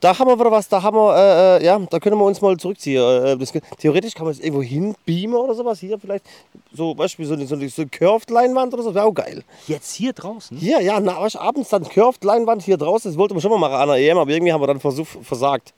Da 0.02 0.18
haben 0.18 0.28
wir 0.28 0.38
wieder 0.40 0.52
was, 0.52 0.68
da 0.68 0.82
haben 0.82 0.98
wir, 0.98 1.16
äh, 1.16 1.58
äh, 1.62 1.66
ja, 1.66 1.80
da 1.90 2.00
können 2.00 2.18
wir 2.18 2.26
uns 2.26 2.42
mal 2.42 2.58
zurückziehen. 2.58 3.02
Äh, 3.02 3.38
das, 3.38 3.54
theoretisch 3.78 4.14
kann 4.16 4.26
man 4.26 4.34
es 4.34 4.40
irgendwo 4.40 4.64
hinbeamen 4.64 5.36
oder 5.36 5.54
sowas. 5.54 5.80
Hier 5.80 5.98
vielleicht, 6.00 6.26
so, 6.74 6.94
du, 6.96 7.08
so 7.08 7.34
eine, 7.36 7.46
so 7.46 7.54
eine, 7.56 7.70
so 7.70 7.82
eine 7.84 7.90
Curved-Leinwand 7.90 8.74
oder 8.74 8.82
so, 8.84 8.96
wäre 8.96 9.06
auch 9.06 9.14
geil. 9.14 9.44
Jetzt 9.68 9.94
hier 9.94 10.12
draußen? 10.14 10.58
Hier, 10.58 10.82
ja, 10.82 11.00
na, 11.00 11.22
weißt, 11.22 11.38
abends 11.38 11.70
dann 11.70 11.84
Curved-Leinwand 11.88 12.64
hier 12.64 12.78
draußen, 12.78 13.12
das 13.12 13.18
wollten 13.18 13.36
wir 13.36 13.42
schon 13.42 13.52
mal 13.52 13.60
machen 13.60 13.76
an 13.76 13.90
der 13.90 13.98
EM, 13.98 14.18
aber 14.18 14.32
irgendwie 14.32 14.52
haben 14.52 14.62
wir 14.62 14.68
dann 14.68 14.80
Versuch, 14.80 15.06
versagt. 15.22 15.72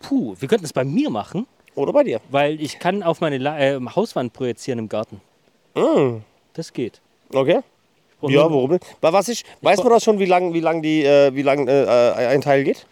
Puh, 0.00 0.34
wir 0.38 0.48
könnten 0.48 0.64
es 0.64 0.72
bei 0.72 0.84
mir 0.84 1.08
machen, 1.08 1.46
Oder 1.76 1.92
bei 1.92 2.02
dir. 2.04 2.20
weil 2.30 2.60
ich 2.60 2.78
kann 2.80 3.02
auf 3.04 3.20
meine 3.20 3.38
La 3.38 3.58
äh, 3.58 3.80
Hauswand 3.94 4.32
projizieren 4.32 4.78
im 4.80 4.88
Garten. 4.88 5.20
Mm, 5.74 6.16
Das 6.54 6.72
geht. 6.72 7.00
okay. 7.32 7.60
Ja, 8.26 8.40
warum 8.50 8.70
nicht? 8.70 8.84
Wa- 9.02 9.12
Was 9.12 9.28
ist, 9.28 9.44
weiß 9.60 9.82
man 9.84 9.92
das 9.92 10.02
schon, 10.02 10.18
wie 10.18 10.24
lang, 10.24 10.54
wie 10.54 10.60
lang, 10.60 10.80
die, 10.82 11.04
äh, 11.04 11.34
wie 11.34 11.42
lang 11.42 11.68
äh, 11.68 11.82
äh, 11.84 12.26
ein 12.28 12.40
Teil 12.40 12.64
geht? 12.64 12.86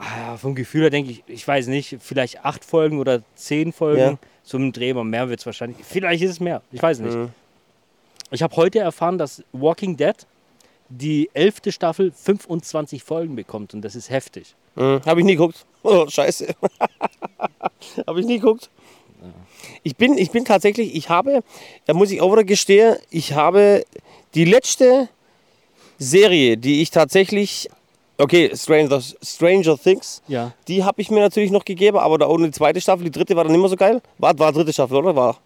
Ah, 0.00 0.36
vom 0.38 0.54
Gefühl 0.54 0.82
her 0.82 0.90
denke 0.90 1.10
ich, 1.10 1.22
ich 1.26 1.46
weiß 1.46 1.66
nicht, 1.66 1.98
vielleicht 2.00 2.44
acht 2.44 2.64
Folgen 2.64 2.98
oder 2.98 3.22
zehn 3.34 3.72
Folgen. 3.72 4.00
Ja. 4.00 4.18
So 4.42 4.56
im 4.56 4.72
Dreh, 4.72 4.90
aber 4.90 5.04
mehr 5.04 5.28
wird 5.28 5.40
es 5.40 5.46
wahrscheinlich. 5.46 5.76
Vielleicht 5.86 6.22
ist 6.22 6.30
es 6.30 6.40
mehr, 6.40 6.62
ich 6.72 6.82
weiß 6.82 7.00
nicht. 7.00 7.14
Mhm. 7.14 7.28
Ich 8.30 8.42
habe 8.42 8.56
heute 8.56 8.78
erfahren, 8.78 9.18
dass 9.18 9.44
Walking 9.52 9.96
Dead 9.96 10.14
die 10.88 11.30
elfte 11.34 11.70
Staffel 11.70 12.12
25 12.12 13.04
Folgen 13.04 13.36
bekommt 13.36 13.74
und 13.74 13.82
das 13.82 13.94
ist 13.94 14.08
heftig. 14.08 14.54
Mhm. 14.74 15.02
Habe 15.04 15.20
ich 15.20 15.26
nie 15.26 15.36
geguckt. 15.36 15.66
Oh, 15.82 16.08
scheiße. 16.08 16.54
habe 18.06 18.20
ich 18.20 18.26
nie 18.26 18.38
geguckt. 18.38 18.70
Ich 19.82 19.96
bin, 19.96 20.16
ich 20.16 20.30
bin 20.30 20.44
tatsächlich, 20.44 20.94
ich 20.94 21.10
habe, 21.10 21.42
da 21.84 21.94
muss 21.94 22.10
ich 22.10 22.20
auch 22.20 22.32
wieder 22.32 22.44
gestehen, 22.44 22.96
ich 23.10 23.34
habe 23.34 23.84
die 24.34 24.44
letzte 24.46 25.08
Serie, 25.98 26.56
die 26.56 26.80
ich 26.80 26.90
tatsächlich, 26.90 27.68
okay, 28.20 28.50
Stranger, 28.54 29.00
Stranger 29.22 29.76
Things, 29.78 30.22
Ja. 30.28 30.52
die 30.68 30.84
habe 30.84 31.00
ich 31.00 31.10
mir 31.10 31.20
natürlich 31.20 31.50
noch 31.50 31.64
gegeben, 31.64 31.98
aber 31.98 32.18
da 32.18 32.26
ohne 32.28 32.46
die 32.46 32.52
zweite 32.52 32.80
Staffel, 32.80 33.04
die 33.04 33.10
dritte 33.10 33.34
war 33.36 33.44
dann 33.44 33.52
nicht 33.52 33.60
mehr 33.60 33.68
so 33.70 33.76
geil. 33.76 34.00
War, 34.18 34.38
war 34.38 34.52
dritte 34.52 34.72
Staffel, 34.72 34.96
oder? 34.98 35.14
War, 35.16 35.36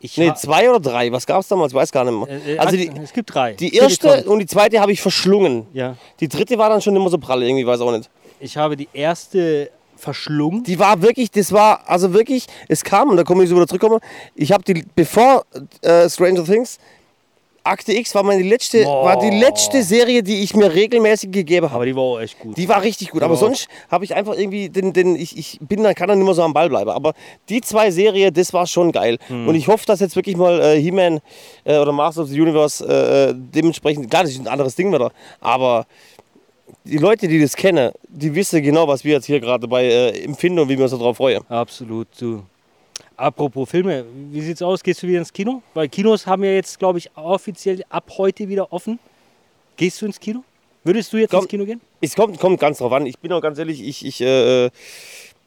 Ich 0.00 0.16
nee, 0.16 0.32
zwei 0.34 0.68
oder 0.70 0.80
drei, 0.80 1.12
was 1.12 1.26
gab 1.26 1.40
es 1.40 1.48
damals, 1.48 1.74
weiß 1.74 1.92
gar 1.92 2.04
nicht 2.04 2.14
mehr. 2.14 2.28
äh, 2.28 2.54
äh, 2.54 2.58
Also 2.58 2.76
die, 2.76 2.90
es 3.02 3.12
gibt 3.12 3.34
drei. 3.34 3.52
die 3.52 3.74
erste 3.74 4.24
und 4.24 4.38
die 4.38 4.46
zweite 4.46 4.80
habe 4.80 4.92
ich 4.92 5.00
verschlungen. 5.02 5.66
Ja. 5.74 5.96
Die 6.20 6.28
dritte 6.28 6.56
war 6.58 6.68
dann 6.70 6.80
schon 6.80 6.96
immer 6.96 7.10
so 7.10 7.18
prall, 7.18 7.42
irgendwie, 7.42 7.66
weiß 7.66 7.80
auch 7.82 7.92
nicht. 7.92 8.08
Ich 8.40 8.56
habe 8.56 8.76
die 8.76 8.88
erste 8.94 9.70
verschlungen. 9.96 10.64
Die 10.64 10.78
war 10.78 11.02
wirklich, 11.02 11.30
das 11.30 11.52
war, 11.52 11.82
also 11.86 12.14
wirklich, 12.14 12.46
es 12.68 12.82
kam, 12.82 13.10
und 13.10 13.18
da 13.18 13.24
komme 13.24 13.42
ich 13.44 13.50
so 13.50 13.56
wieder 13.56 13.66
zurückkommen, 13.66 14.00
ich 14.34 14.50
habe 14.52 14.64
die, 14.64 14.84
bevor 14.94 15.44
äh, 15.82 16.08
Stranger 16.08 16.44
Things, 16.44 16.78
Akte 17.62 17.92
X 17.92 18.14
war 18.14 18.22
meine 18.22 18.42
letzte, 18.42 18.84
Boah. 18.84 19.04
war 19.04 19.18
die 19.18 19.30
letzte 19.30 19.82
Serie, 19.82 20.22
die 20.22 20.42
ich 20.42 20.54
mir 20.54 20.72
regelmäßig 20.72 21.30
gegeben 21.30 21.66
habe. 21.66 21.74
Aber 21.76 21.86
die 21.86 21.94
war 21.94 22.02
auch 22.02 22.20
echt 22.20 22.38
gut. 22.38 22.56
Die 22.56 22.68
war 22.68 22.82
richtig 22.82 23.10
gut, 23.10 23.22
aber 23.22 23.34
Ja. 23.34 23.40
sonst 23.40 23.68
habe 23.90 24.04
ich 24.04 24.14
einfach 24.14 24.36
irgendwie, 24.36 24.68
den, 24.68 24.92
den, 24.92 25.16
ich, 25.16 25.36
ich 25.36 25.58
bin 25.60 25.82
dann, 25.82 25.94
kann 25.94 26.08
dann 26.08 26.18
nicht 26.18 26.26
mehr 26.26 26.34
so 26.34 26.42
am 26.42 26.52
Ball 26.54 26.68
bleiben. 26.68 26.90
Aber 26.90 27.12
die 27.48 27.60
zwei 27.60 27.90
Serien, 27.90 28.32
das 28.32 28.52
war 28.52 28.66
schon 28.66 28.92
geil. 28.92 29.18
Hm. 29.28 29.46
Und 29.48 29.54
ich 29.54 29.68
hoffe, 29.68 29.84
dass 29.86 30.00
jetzt 30.00 30.16
wirklich 30.16 30.36
mal 30.36 30.60
äh, 30.60 30.80
He-Man 30.80 31.20
äh, 31.64 31.78
oder 31.78 31.92
Master 31.92 32.22
of 32.22 32.28
the 32.28 32.40
Universe 32.40 32.84
äh, 32.86 33.34
dementsprechend, 33.36 34.10
klar, 34.10 34.22
das 34.22 34.32
ist 34.32 34.40
ein 34.40 34.48
anderes 34.48 34.74
Ding 34.74 34.92
wieder, 34.92 35.12
aber 35.40 35.86
die 36.84 36.98
Leute, 36.98 37.28
die 37.28 37.40
das 37.40 37.54
kennen, 37.56 37.92
die 38.08 38.34
wissen 38.34 38.62
genau, 38.62 38.88
was 38.88 39.04
wir 39.04 39.12
jetzt 39.12 39.26
hier 39.26 39.38
gerade 39.40 39.60
dabei 39.62 39.84
äh, 39.84 40.24
empfinden 40.24 40.60
und 40.60 40.68
wie 40.68 40.76
wir 40.78 40.84
uns 40.84 40.92
darauf 40.92 41.18
freuen. 41.18 41.42
Absolut, 41.48 42.08
du. 42.18 42.42
Apropos 43.20 43.68
Filme, 43.68 44.06
wie 44.32 44.40
sieht's 44.40 44.62
aus? 44.62 44.82
Gehst 44.82 45.02
du 45.02 45.06
wieder 45.06 45.18
ins 45.18 45.30
Kino? 45.30 45.62
Weil 45.74 45.90
Kinos 45.90 46.26
haben 46.26 46.42
ja 46.42 46.52
jetzt, 46.52 46.78
glaube 46.78 46.96
ich, 46.96 47.10
offiziell 47.14 47.84
ab 47.90 48.10
heute 48.16 48.48
wieder 48.48 48.72
offen. 48.72 48.98
Gehst 49.76 50.00
du 50.00 50.06
ins 50.06 50.18
Kino? 50.18 50.42
Würdest 50.84 51.12
du 51.12 51.18
jetzt 51.18 51.30
Komm. 51.30 51.40
ins 51.40 51.48
Kino 51.48 51.66
gehen? 51.66 51.82
Es 52.00 52.16
kommt, 52.16 52.40
kommt 52.40 52.58
ganz 52.58 52.78
drauf 52.78 52.92
an. 52.92 53.04
Ich 53.04 53.18
bin 53.18 53.30
auch 53.34 53.42
ganz 53.42 53.58
ehrlich, 53.58 53.82
ich, 53.82 54.06
ich 54.06 54.22
äh, 54.22 54.70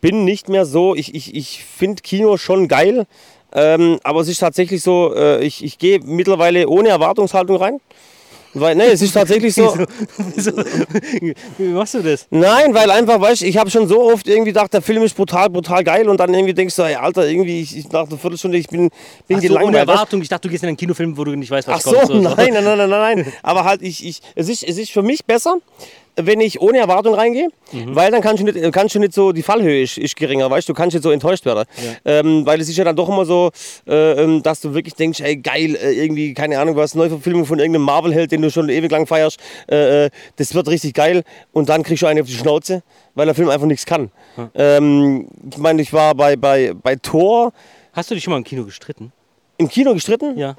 bin 0.01 0.23
nicht 0.23 0.49
mehr 0.49 0.67
so, 0.67 0.93
ich, 0.93 1.15
ich, 1.15 1.33
ich 1.33 1.63
finde 1.63 2.03
Kino 2.03 2.37
schon 2.37 2.67
geil. 2.67 3.07
Ähm, 3.51 3.99
aber 4.03 4.21
es 4.21 4.27
ist 4.27 4.37
tatsächlich 4.37 4.83
so, 4.83 5.11
äh, 5.15 5.43
ich, 5.43 5.63
ich 5.63 5.79
gehe 5.79 5.99
mittlerweile 5.99 6.69
ohne 6.69 6.89
Erwartungshaltung 6.89 7.57
rein. 7.57 7.79
Weil, 8.55 8.75
ne, 8.75 8.85
es 8.85 9.01
ist 9.01 9.13
tatsächlich 9.13 9.53
so. 9.55 9.75
Wieso? 10.35 10.51
Wie 11.57 11.69
machst 11.69 11.95
du 11.95 12.01
das? 12.03 12.27
Nein, 12.29 12.73
weil 12.73 12.91
einfach, 12.91 13.19
weißt 13.19 13.41
du, 13.41 13.45
ich 13.45 13.57
habe 13.57 13.69
schon 13.71 13.87
so 13.87 14.03
oft 14.03 14.27
irgendwie 14.27 14.51
gedacht, 14.51 14.73
der 14.73 14.81
Film 14.81 15.01
ist 15.03 15.15
brutal, 15.15 15.49
brutal 15.49 15.83
geil 15.83 16.07
und 16.07 16.19
dann 16.19 16.33
irgendwie 16.33 16.53
denkst 16.53 16.75
du, 16.75 16.83
ey, 16.83 16.95
Alter, 16.95 17.27
irgendwie, 17.27 17.61
ich, 17.61 17.77
ich 17.77 17.89
nach 17.91 18.07
einer 18.07 18.17
Viertelstunde, 18.17 18.57
ich 18.57 18.67
bin, 18.67 18.89
bin 19.27 19.37
Ach 19.37 19.41
so, 19.41 19.47
ohne 19.47 19.47
gelangweilt. 19.47 19.87
du? 19.87 19.91
Erwartung. 19.91 20.21
Ich 20.21 20.29
dachte, 20.29 20.47
du 20.47 20.51
gehst 20.51 20.63
in 20.63 20.67
einen 20.67 20.77
Kinofilm, 20.77 21.17
wo 21.17 21.23
du 21.23 21.35
nicht 21.35 21.49
weißt, 21.51 21.67
Ach 21.69 21.75
was 21.75 21.83
so, 21.83 21.91
kommt. 21.95 22.21
nein, 22.23 22.53
nein, 22.53 22.63
nein, 22.63 22.77
nein, 22.77 22.89
nein. 22.89 23.33
Aber 23.41 23.63
halt, 23.63 23.81
ich, 23.81 24.05
ich, 24.05 24.21
es, 24.35 24.49
ist, 24.49 24.63
es 24.63 24.77
ist 24.77 24.91
für 24.91 25.01
mich 25.01 25.25
besser, 25.25 25.57
wenn 26.15 26.39
ich 26.41 26.61
ohne 26.61 26.77
Erwartung 26.77 27.15
reingehe, 27.15 27.49
Mhm. 27.71 27.95
weil 27.95 28.11
dann 28.11 28.21
kannst 28.21 28.41
du, 28.41 28.45
nicht, 28.45 28.71
kannst 28.73 28.93
du 28.93 28.99
nicht 28.99 29.13
so, 29.13 29.31
die 29.31 29.41
Fallhöhe 29.41 29.81
ist, 29.81 29.97
ist 29.97 30.15
geringer, 30.15 30.49
weißt 30.49 30.69
du, 30.69 30.73
du 30.73 30.77
kannst 30.77 30.93
nicht 30.93 31.01
so 31.03 31.09
enttäuscht 31.09 31.43
werden. 31.45 31.65
Ähm, 32.05 32.45
weil 32.45 32.61
es 32.61 32.69
ist 32.69 32.77
ja 32.77 32.83
dann 32.83 32.95
doch 32.95 33.09
immer 33.09 33.25
so, 33.25 33.49
äh, 33.87 34.11
ähm, 34.23 34.43
dass 34.43 34.61
du 34.61 34.73
wirklich 34.75 34.93
denkst, 34.93 35.21
ey, 35.21 35.37
geil, 35.37 35.75
äh, 35.75 35.91
irgendwie, 35.93 36.33
keine 36.35 36.59
Ahnung, 36.59 36.75
was, 36.75 36.93
Neuverfilmung 36.93 37.45
von 37.45 37.57
irgendeinem 37.57 37.85
Marvel-Held, 37.85 38.31
den 38.31 38.41
du 38.43 38.51
schon 38.51 38.69
ewig 38.69 38.91
lang 38.91 39.07
feierst, 39.07 39.39
äh, 39.69 40.05
äh, 40.05 40.09
das 40.35 40.53
wird 40.53 40.67
richtig 40.67 40.93
geil 40.93 41.23
und 41.51 41.69
dann 41.69 41.81
kriegst 41.83 42.03
du 42.03 42.07
eine 42.07 42.21
auf 42.21 42.27
die 42.27 42.33
Schnauze, 42.33 42.83
weil 43.15 43.25
der 43.25 43.33
Film 43.35 43.49
einfach 43.49 43.67
nichts 43.67 43.85
kann. 43.85 44.11
Ähm, 44.55 45.27
ich 45.49 45.57
meine, 45.57 45.81
ich 45.81 45.91
war 45.93 46.13
bei, 46.15 46.35
bei, 46.35 46.73
bei 46.73 46.95
Thor 46.95 47.53
Hast 47.93 48.09
du 48.09 48.15
dich 48.15 48.23
schon 48.23 48.31
mal 48.31 48.37
im 48.37 48.43
Kino 48.43 48.63
gestritten? 48.65 49.11
im 49.57 49.67
Kino 49.69 49.93
gestritten. 49.93 50.37
Ja. 50.37 50.55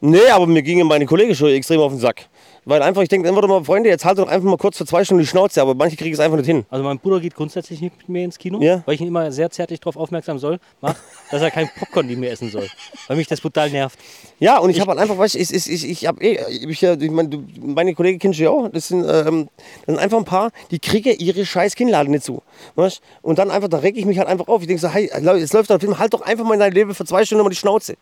Nee, 0.00 0.28
aber 0.32 0.46
mir 0.46 0.62
gingen 0.62 0.86
meine 0.86 1.06
Kollegen 1.06 1.34
schon 1.34 1.50
extrem 1.50 1.80
auf 1.80 1.90
den 1.92 1.98
Sack. 2.00 2.26
Weil 2.68 2.82
einfach, 2.82 3.00
ich 3.00 3.08
denke 3.08 3.26
immer 3.26 3.46
mal, 3.48 3.64
Freunde, 3.64 3.88
jetzt 3.88 4.04
halt 4.04 4.18
doch 4.18 4.28
einfach 4.28 4.46
mal 4.46 4.58
kurz 4.58 4.76
für 4.76 4.84
zwei 4.84 5.02
Stunden 5.02 5.22
die 5.22 5.26
Schnauze, 5.26 5.62
aber 5.62 5.74
manche 5.74 5.96
kriegen 5.96 6.12
es 6.12 6.20
einfach 6.20 6.36
nicht 6.36 6.44
hin. 6.44 6.66
Also 6.68 6.84
mein 6.84 6.98
Bruder 6.98 7.18
geht 7.18 7.34
grundsätzlich 7.34 7.80
nicht 7.80 7.96
mit 7.96 8.10
mir 8.10 8.24
ins 8.24 8.36
Kino, 8.36 8.60
Ja. 8.60 8.82
weil 8.84 8.94
ich 8.94 9.00
ihn 9.00 9.06
immer 9.08 9.32
sehr 9.32 9.48
zärtlich 9.48 9.80
darauf 9.80 9.96
aufmerksam 9.96 10.38
soll, 10.38 10.58
mach, 10.82 10.94
dass 11.30 11.40
er 11.40 11.50
kein 11.50 11.70
Popcorn 11.78 12.06
neben 12.06 12.20
mir 12.20 12.30
essen 12.30 12.50
soll. 12.50 12.68
Weil 13.06 13.16
mich 13.16 13.26
das 13.26 13.40
brutal 13.40 13.70
nervt. 13.70 13.98
Ja, 14.38 14.58
und 14.58 14.68
ich, 14.68 14.80
habe 14.80 14.90
halt 14.90 15.00
einfach, 15.00 15.16
weißt 15.16 15.34
du, 15.34 15.38
ich, 15.38 15.50
ich, 15.50 15.66
ich, 15.72 15.88
ich 15.88 16.06
habe 16.06 16.22
eh, 16.22 16.38
ich, 16.68 16.80
ja, 16.82 16.92
ich 16.92 17.10
meine, 17.10 17.30
du- 17.30 17.44
meine 17.58 17.94
Kollegen 17.94 18.18
kennst 18.18 18.38
du 18.38 18.42
ja 18.42 18.50
auch, 18.50 18.68
das 18.68 18.88
sind, 18.88 19.00
ähm, 19.08 19.48
das 19.86 19.94
sind 19.94 19.98
einfach 19.98 20.18
ein 20.18 20.26
paar, 20.26 20.50
die 20.70 20.78
kriegen 20.78 21.16
ihre 21.18 21.46
scheiß 21.46 21.74
Kinnladen 21.74 22.10
nicht 22.12 22.24
zu. 22.24 22.42
Weißt? 22.74 23.00
Und 23.22 23.38
dann 23.38 23.50
einfach, 23.50 23.68
da 23.70 23.78
reg 23.78 23.96
ich 23.96 24.04
mich 24.04 24.18
halt 24.18 24.28
einfach 24.28 24.46
auf. 24.48 24.60
Ich 24.60 24.66
denke 24.68 24.82
so, 24.82 24.88
hey, 24.90 25.10
jetzt 25.38 25.54
läuft 25.54 25.70
der 25.70 25.80
Film, 25.80 25.98
halt 25.98 26.12
doch 26.12 26.20
einfach 26.20 26.44
mal 26.44 26.52
in 26.52 26.60
dein 26.60 26.72
Leben 26.72 26.94
für 26.94 27.06
zwei 27.06 27.24
Stunden 27.24 27.44
mal 27.44 27.48
die 27.48 27.56
Schnauze. 27.56 27.94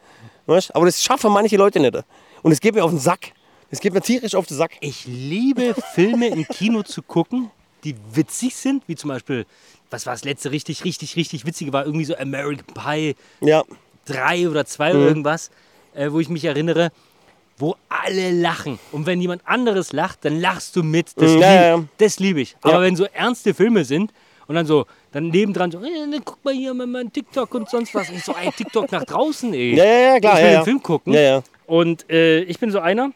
Weißt? 0.46 0.74
Aber 0.74 0.86
das 0.86 1.00
schaffen 1.04 1.30
manche 1.32 1.56
Leute 1.56 1.78
nicht. 1.78 1.96
Und 2.42 2.50
es 2.52 2.60
geht 2.60 2.74
mir 2.74 2.82
auf 2.84 2.90
den 2.90 2.98
Sack. 2.98 3.30
Es 3.70 3.80
geht 3.80 3.92
mir 3.94 4.00
tierisch 4.00 4.34
auf 4.34 4.46
den 4.46 4.56
Sack. 4.56 4.72
Ich 4.80 5.06
liebe 5.06 5.74
Filme 5.94 6.28
im 6.28 6.46
Kino 6.46 6.82
zu 6.82 7.02
gucken, 7.02 7.50
die 7.84 7.96
witzig 8.14 8.54
sind, 8.54 8.84
wie 8.86 8.94
zum 8.94 9.08
Beispiel, 9.08 9.44
was 9.90 10.06
war 10.06 10.14
das 10.14 10.24
letzte 10.24 10.52
richtig, 10.52 10.84
richtig, 10.84 11.16
richtig 11.16 11.44
witzige, 11.46 11.72
war 11.72 11.84
irgendwie 11.84 12.04
so 12.04 12.16
American 12.16 12.66
Pie 12.74 13.16
Ja. 13.40 13.64
3 14.06 14.48
oder 14.48 14.64
2 14.66 14.92
Mhm. 14.92 14.98
oder 14.98 15.08
irgendwas, 15.08 15.50
äh, 15.94 16.10
wo 16.10 16.20
ich 16.20 16.28
mich 16.28 16.44
erinnere, 16.44 16.92
wo 17.58 17.74
alle 17.88 18.30
lachen. 18.32 18.78
Und 18.92 19.06
wenn 19.06 19.20
jemand 19.20 19.42
anderes 19.46 19.92
lacht, 19.92 20.24
dann 20.24 20.40
lachst 20.40 20.76
du 20.76 20.82
mit. 20.82 21.08
Das, 21.16 21.30
Mhm, 21.32 21.38
lieb, 21.38 21.40
ja, 21.42 21.76
ja, 21.76 21.84
das 21.98 22.18
liebe 22.20 22.40
ich. 22.40 22.56
Aber 22.62 22.82
wenn 22.82 22.94
so 22.96 23.04
ernste 23.06 23.52
Filme 23.54 23.84
sind 23.84 24.12
und 24.46 24.54
dann 24.54 24.66
so, 24.66 24.86
dann 25.10 25.28
nebendran 25.28 25.72
so, 25.72 25.78
äh, 25.82 25.90
dann 26.10 26.22
guck 26.24 26.44
mal 26.44 26.54
hier 26.54 26.72
mal 26.74 26.86
mein 26.86 27.12
TikTok 27.12 27.52
und 27.54 27.68
sonst 27.68 27.94
was. 27.94 28.10
Ich 28.10 28.22
so, 28.22 28.32
ey, 28.32 28.50
TikTok 28.52 28.92
nach 28.92 29.04
draußen, 29.04 29.52
ey. 29.54 29.74
Ja, 29.76 29.84
ja, 29.84 29.98
ja, 30.14 30.20
klar. 30.20 30.38
ich 30.38 30.44
will 30.44 30.50
den 30.52 30.64
Film 30.64 30.82
gucken. 30.82 31.14
Und 31.66 32.08
äh, 32.10 32.42
ich 32.42 32.58
bin 32.60 32.70
so 32.70 32.78
einer, 32.78 33.10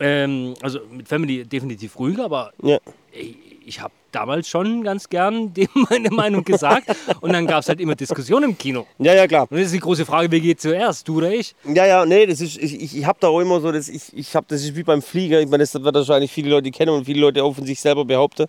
ähm, 0.00 0.54
also 0.60 0.80
mit 0.90 1.08
Family 1.08 1.44
definitiv 1.44 1.98
ruhiger, 1.98 2.24
aber 2.24 2.52
Ja. 2.62 2.78
ich, 3.12 3.36
ich 3.66 3.80
habe 3.80 3.94
damals 4.14 4.48
schon 4.48 4.82
ganz 4.84 5.08
gern 5.08 5.52
dem 5.54 5.68
meine 5.90 6.10
Meinung 6.10 6.44
gesagt. 6.44 6.88
und 7.20 7.32
dann 7.32 7.46
gab 7.46 7.60
es 7.60 7.68
halt 7.68 7.80
immer 7.80 7.94
Diskussionen 7.94 8.50
im 8.50 8.58
Kino. 8.58 8.86
Ja, 8.98 9.14
ja, 9.14 9.26
klar. 9.26 9.46
Und 9.50 9.58
jetzt 9.58 9.66
ist 9.66 9.74
die 9.74 9.80
große 9.80 10.04
Frage, 10.04 10.30
wer 10.30 10.40
geht 10.40 10.60
zuerst, 10.60 11.08
du 11.08 11.18
oder 11.18 11.30
ich? 11.30 11.54
Ja, 11.64 11.86
ja, 11.86 12.04
nee, 12.04 12.26
das 12.26 12.40
ist, 12.40 12.58
ich, 12.58 12.80
ich, 12.80 12.96
ich 12.96 13.06
habe 13.06 13.18
da 13.20 13.28
auch 13.28 13.40
immer 13.40 13.60
so, 13.60 13.72
das, 13.72 13.88
ich, 13.88 14.02
ich 14.12 14.36
hab, 14.36 14.48
das 14.48 14.62
ist 14.62 14.76
wie 14.76 14.82
beim 14.82 15.02
Flieger, 15.02 15.40
ich 15.40 15.48
meine, 15.48 15.62
das 15.62 15.74
wird 15.74 15.94
wahrscheinlich 15.94 16.32
viele 16.32 16.50
Leute 16.50 16.70
kennen 16.70 16.92
und 16.92 17.04
viele 17.04 17.20
Leute 17.20 17.42
auch 17.42 17.54
von 17.54 17.66
sich 17.66 17.80
selber 17.80 18.04
behaupten. 18.04 18.46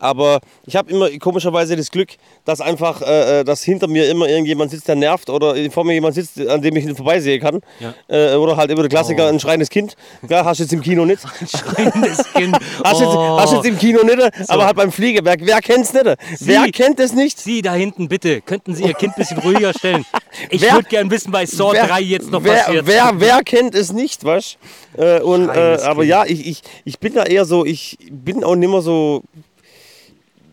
Aber 0.00 0.40
ich 0.64 0.76
habe 0.76 0.90
immer 0.90 1.10
komischerweise 1.18 1.76
das 1.76 1.90
Glück, 1.90 2.08
dass 2.46 2.60
einfach, 2.62 3.02
äh, 3.02 3.40
äh, 3.40 3.44
dass 3.44 3.62
hinter 3.62 3.86
mir 3.86 4.08
immer 4.08 4.26
irgendjemand 4.28 4.70
sitzt, 4.70 4.88
der 4.88 4.96
nervt 4.96 5.28
oder 5.28 5.54
vor 5.70 5.84
mir 5.84 5.92
jemand 5.92 6.14
sitzt, 6.14 6.40
an 6.40 6.62
dem 6.62 6.74
ich 6.76 6.90
vorbeisehen 6.96 7.40
kann. 7.40 7.60
Ja. 7.80 7.94
Äh, 8.08 8.34
oder 8.36 8.56
halt 8.56 8.70
immer 8.70 8.80
der 8.80 8.88
Klassiker, 8.88 9.28
ein 9.28 9.38
schreiendes 9.38 9.68
Kind. 9.68 9.96
Klar, 10.26 10.46
hast 10.46 10.58
du 10.58 10.64
jetzt 10.64 10.72
im 10.72 10.80
Kino 10.80 11.04
nicht. 11.04 11.20
Schreiendes 11.46 12.24
Kind. 12.32 12.56
Hast 12.84 13.00
du 13.00 13.04
jetzt, 13.04 13.16
hast 13.16 13.52
du 13.52 13.56
jetzt 13.56 13.66
im 13.66 13.78
Kino 13.78 14.02
nicht, 14.02 14.50
aber 14.50 14.64
halt 14.64 14.76
beim 14.76 14.90
Flieger. 14.90 14.99
Wer, 15.00 15.36
wer 15.40 15.60
kennt's 15.60 15.92
nicht? 15.92 16.06
Wer 16.40 16.70
kennt 16.70 17.00
es 17.00 17.12
nicht? 17.12 17.38
Sie 17.38 17.62
da 17.62 17.74
hinten, 17.74 18.08
bitte, 18.08 18.40
könnten 18.40 18.74
Sie 18.74 18.84
Ihr 18.84 18.94
Kind 18.94 19.14
ein 19.16 19.20
bisschen 19.20 19.38
ruhiger 19.38 19.72
stellen? 19.72 20.04
Ich 20.48 20.62
würde 20.62 20.84
gern 20.84 21.10
wissen, 21.10 21.32
bei 21.32 21.44
Saw 21.44 21.72
3 21.72 22.00
jetzt 22.02 22.30
noch 22.30 22.44
wer, 22.44 22.62
passiert. 22.62 22.86
Wer, 22.86 23.12
wer 23.16 23.42
kennt 23.42 23.74
es 23.74 23.92
nicht, 23.92 24.24
was? 24.24 24.58
Äh, 24.96 25.20
und, 25.20 25.48
äh, 25.48 25.78
aber 25.82 26.02
Kind. 26.02 26.10
ja, 26.10 26.24
ich, 26.24 26.46
ich, 26.46 26.62
ich 26.84 26.98
bin 27.00 27.14
da 27.14 27.24
eher 27.24 27.44
so, 27.44 27.64
ich 27.64 27.98
bin 28.10 28.44
auch 28.44 28.54
nicht 28.54 28.70
mehr 28.70 28.80
so. 28.80 29.22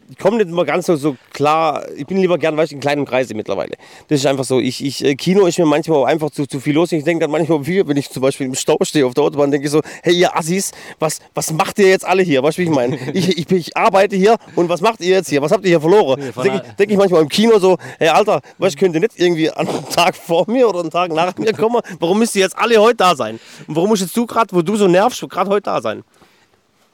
Ich 0.09 0.17
komme 0.17 0.37
nicht 0.37 0.47
immer 0.49 0.63
ganz 0.63 0.85
so, 0.85 0.95
so 0.95 1.17
klar. 1.33 1.83
Ich 1.97 2.05
bin 2.07 2.17
lieber 2.17 2.37
gern, 2.37 2.55
weißt 2.55 2.71
in 2.71 2.79
kleinen 2.79 3.05
Kreise 3.05 3.35
mittlerweile. 3.35 3.73
Das 4.07 4.19
ist 4.19 4.25
einfach 4.25 4.45
so. 4.45 4.59
Ich, 4.59 4.83
ich, 4.83 5.03
äh, 5.03 5.15
Kino 5.15 5.45
ist 5.45 5.59
mir 5.59 5.65
manchmal 5.65 5.97
auch 5.97 6.05
einfach 6.05 6.31
zu, 6.31 6.45
zu 6.45 6.61
viel 6.61 6.75
los. 6.75 6.93
Ich 6.93 7.03
denke 7.03 7.23
dann 7.23 7.31
manchmal, 7.31 7.65
wie, 7.67 7.85
wenn 7.85 7.97
ich 7.97 8.09
zum 8.09 8.21
Beispiel 8.21 8.47
im 8.47 8.55
Stau 8.55 8.77
stehe 8.83 9.05
auf 9.05 9.13
der 9.13 9.25
Autobahn, 9.25 9.51
denke 9.51 9.65
ich 9.65 9.71
so, 9.71 9.81
hey 10.03 10.13
ihr 10.13 10.35
Assis, 10.37 10.71
was, 10.99 11.19
was 11.33 11.51
macht 11.51 11.77
ihr 11.79 11.89
jetzt 11.89 12.05
alle 12.05 12.23
hier? 12.23 12.41
Weißt 12.41 12.57
du, 12.57 12.61
wie 12.61 12.65
ich 12.65 12.71
meine? 12.71 12.97
Ich, 13.13 13.37
ich, 13.37 13.51
ich 13.51 13.75
arbeite 13.75 14.15
hier 14.15 14.37
und 14.55 14.69
was 14.69 14.79
macht 14.79 15.01
ihr 15.01 15.09
jetzt 15.09 15.29
hier? 15.29 15.41
Was 15.41 15.51
habt 15.51 15.65
ihr 15.65 15.71
hier 15.71 15.81
verloren? 15.81 16.21
Denke 16.21 16.61
ich, 16.63 16.75
denk 16.75 16.91
ich 16.91 16.97
manchmal 16.97 17.21
im 17.21 17.29
Kino 17.29 17.59
so, 17.59 17.77
hey 17.99 18.07
Alter, 18.07 18.41
was 18.57 18.77
könnt 18.77 18.95
ihr 18.95 19.01
nicht 19.01 19.19
irgendwie 19.19 19.49
an 19.49 19.67
einem 19.67 19.89
Tag 19.89 20.15
vor 20.15 20.49
mir 20.49 20.69
oder 20.69 20.79
einen 20.79 20.89
Tag 20.89 21.11
nach 21.11 21.37
mir 21.37 21.51
kommen? 21.51 21.81
Warum 21.99 22.19
müsst 22.19 22.33
ihr 22.35 22.43
jetzt 22.43 22.57
alle 22.57 22.77
heute 22.77 22.97
da 22.97 23.15
sein? 23.15 23.39
Und 23.67 23.75
warum 23.75 23.89
musst 23.89 24.03
jetzt 24.03 24.15
du 24.15 24.25
gerade, 24.25 24.55
wo 24.55 24.61
du 24.61 24.77
so 24.77 24.87
nervst, 24.87 25.27
gerade 25.29 25.49
heute 25.49 25.63
da 25.63 25.81
sein? 25.81 26.03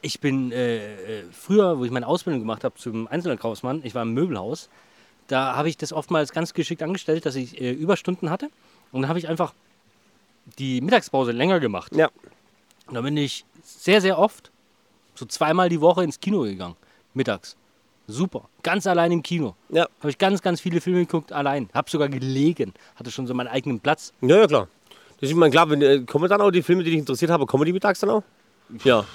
Ich 0.05 0.19
bin 0.19 0.51
äh, 0.51 1.21
äh, 1.21 1.23
früher, 1.31 1.79
wo 1.79 1.85
ich 1.85 1.91
meine 1.91 2.05
Ausbildung 2.05 2.41
gemacht 2.41 2.65
habe 2.65 2.75
zum 2.75 3.07
Einzelhandelskaufmann, 3.07 3.81
ich 3.85 3.95
war 3.95 4.03
im 4.03 4.13
Möbelhaus, 4.13 4.69
da 5.27 5.55
habe 5.55 5.69
ich 5.69 5.77
das 5.77 5.93
oftmals 5.93 6.33
ganz 6.33 6.53
geschickt 6.53 6.83
angestellt, 6.83 7.25
dass 7.25 7.35
ich 7.35 7.59
äh, 7.59 7.71
Überstunden 7.71 8.29
hatte. 8.29 8.49
Und 8.91 9.03
dann 9.03 9.09
habe 9.09 9.17
ich 9.17 9.29
einfach 9.29 9.53
die 10.59 10.81
Mittagspause 10.81 11.31
länger 11.31 11.61
gemacht. 11.61 11.95
Ja. 11.95 12.09
Und 12.87 12.95
dann 12.95 13.03
bin 13.05 13.15
ich 13.15 13.45
sehr, 13.63 14.01
sehr 14.01 14.19
oft, 14.19 14.51
so 15.15 15.25
zweimal 15.25 15.69
die 15.69 15.79
Woche 15.79 16.03
ins 16.03 16.19
Kino 16.19 16.41
gegangen, 16.41 16.75
mittags. 17.13 17.55
Super, 18.05 18.49
ganz 18.61 18.85
allein 18.85 19.13
im 19.13 19.23
Kino. 19.23 19.55
Ja. 19.69 19.87
Habe 19.99 20.09
ich 20.09 20.17
ganz, 20.17 20.41
ganz 20.41 20.59
viele 20.59 20.81
Filme 20.81 20.99
geguckt, 20.99 21.31
allein. 21.31 21.69
Habe 21.73 21.89
sogar 21.89 22.09
gelegen, 22.09 22.73
hatte 22.97 23.09
schon 23.09 23.25
so 23.25 23.33
meinen 23.33 23.47
eigenen 23.47 23.79
Platz. 23.79 24.11
Ja, 24.19 24.39
ja, 24.39 24.47
klar. 24.47 24.67
Das 25.21 25.29
ist 25.29 25.29
ich 25.29 25.35
meine, 25.37 25.51
klar, 25.51 25.69
wenn, 25.69 25.81
äh, 25.81 26.01
kommen 26.01 26.27
dann 26.27 26.41
auch 26.41 26.51
die 26.51 26.61
Filme, 26.61 26.83
die 26.83 26.89
dich 26.91 26.99
interessiert 26.99 27.31
haben, 27.31 27.45
kommen 27.47 27.63
die 27.63 27.71
mittags 27.71 28.01
dann 28.01 28.09
auch? 28.09 28.23
Ja. 28.83 29.05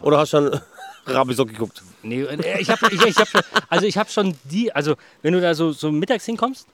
Oder 0.00 0.18
hast 0.18 0.32
du 0.32 0.40
dann 0.50 0.60
Rabisock 1.06 1.48
geguckt? 1.48 1.82
Nee, 2.02 2.22
äh, 2.22 2.60
ich 2.60 2.70
habe 2.70 2.92
ich, 2.92 3.02
ich 3.04 3.16
hab 3.16 3.28
schon, 3.28 3.40
also 3.68 3.86
ich 3.86 3.96
habe 3.96 4.10
schon 4.10 4.34
die, 4.44 4.72
also 4.72 4.94
wenn 5.22 5.32
du 5.32 5.40
da 5.40 5.54
so, 5.54 5.72
so 5.72 5.90
mittags 5.90 6.24
hinkommst, 6.26 6.66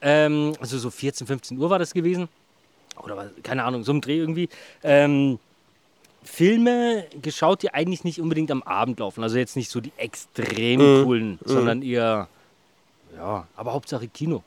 ähm, 0.00 0.54
also 0.60 0.78
so 0.78 0.90
14, 0.90 1.26
15 1.26 1.58
Uhr 1.58 1.70
war 1.70 1.78
das 1.78 1.92
gewesen, 1.94 2.28
oder 3.02 3.16
was, 3.16 3.26
keine 3.42 3.64
Ahnung, 3.64 3.84
so 3.84 3.92
im 3.92 4.00
Dreh 4.00 4.18
irgendwie, 4.18 4.48
ähm, 4.82 5.38
Filme 6.22 7.06
geschaut, 7.20 7.62
die 7.62 7.74
eigentlich 7.74 8.02
nicht 8.04 8.20
unbedingt 8.20 8.50
am 8.50 8.62
Abend 8.62 8.98
laufen, 8.98 9.22
also 9.22 9.36
jetzt 9.36 9.56
nicht 9.56 9.70
so 9.70 9.80
die 9.80 9.92
extrem 9.98 10.80
coolen, 11.04 11.38
sondern 11.44 11.82
eher, 11.82 12.28
ja, 13.16 13.46
aber 13.56 13.72
Hauptsache 13.74 14.08
Kino. 14.08 14.42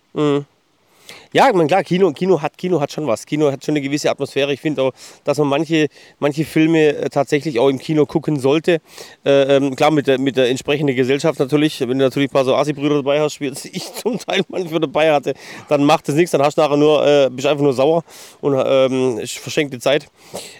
Ja, 1.33 1.51
meine, 1.53 1.67
klar, 1.67 1.83
Kino, 1.83 2.11
Kino, 2.11 2.41
hat, 2.41 2.57
Kino 2.57 2.79
hat 2.79 2.91
schon 2.91 3.07
was. 3.07 3.25
Kino 3.25 3.51
hat 3.51 3.63
schon 3.63 3.73
eine 3.73 3.81
gewisse 3.81 4.09
Atmosphäre. 4.09 4.53
Ich 4.53 4.61
finde 4.61 4.81
auch, 4.81 4.91
dass 5.23 5.37
man 5.37 5.47
manche, 5.47 5.87
manche 6.19 6.45
Filme 6.45 6.95
äh, 6.95 7.09
tatsächlich 7.09 7.59
auch 7.59 7.69
im 7.69 7.79
Kino 7.79 8.05
gucken 8.05 8.39
sollte. 8.39 8.81
Äh, 9.25 9.57
ähm, 9.57 9.75
klar, 9.75 9.91
mit 9.91 10.07
der, 10.07 10.19
mit 10.19 10.37
der 10.37 10.49
entsprechenden 10.49 10.95
Gesellschaft 10.95 11.39
natürlich. 11.39 11.79
Wenn 11.81 11.99
du 11.99 12.05
natürlich 12.05 12.29
ein 12.29 12.33
paar 12.33 12.45
so 12.45 12.55
Asi-Brüder 12.55 12.95
dabei 12.95 13.21
hast, 13.21 13.39
wie 13.39 13.47
ich 13.71 13.93
zum 13.93 14.19
Teil 14.19 14.41
manchmal 14.49 14.79
dabei 14.79 15.11
hatte, 15.11 15.33
dann 15.69 15.83
macht 15.83 16.07
das 16.07 16.15
nichts. 16.15 16.31
Dann 16.31 16.41
hast 16.41 16.57
du 16.57 16.61
nachher 16.61 16.77
nur, 16.77 17.05
äh, 17.05 17.29
bist 17.29 17.47
einfach 17.47 17.63
nur 17.63 17.73
sauer 17.73 18.03
und 18.41 18.61
ähm, 18.65 19.19
verschenkte 19.25 19.79
Zeit. 19.79 20.07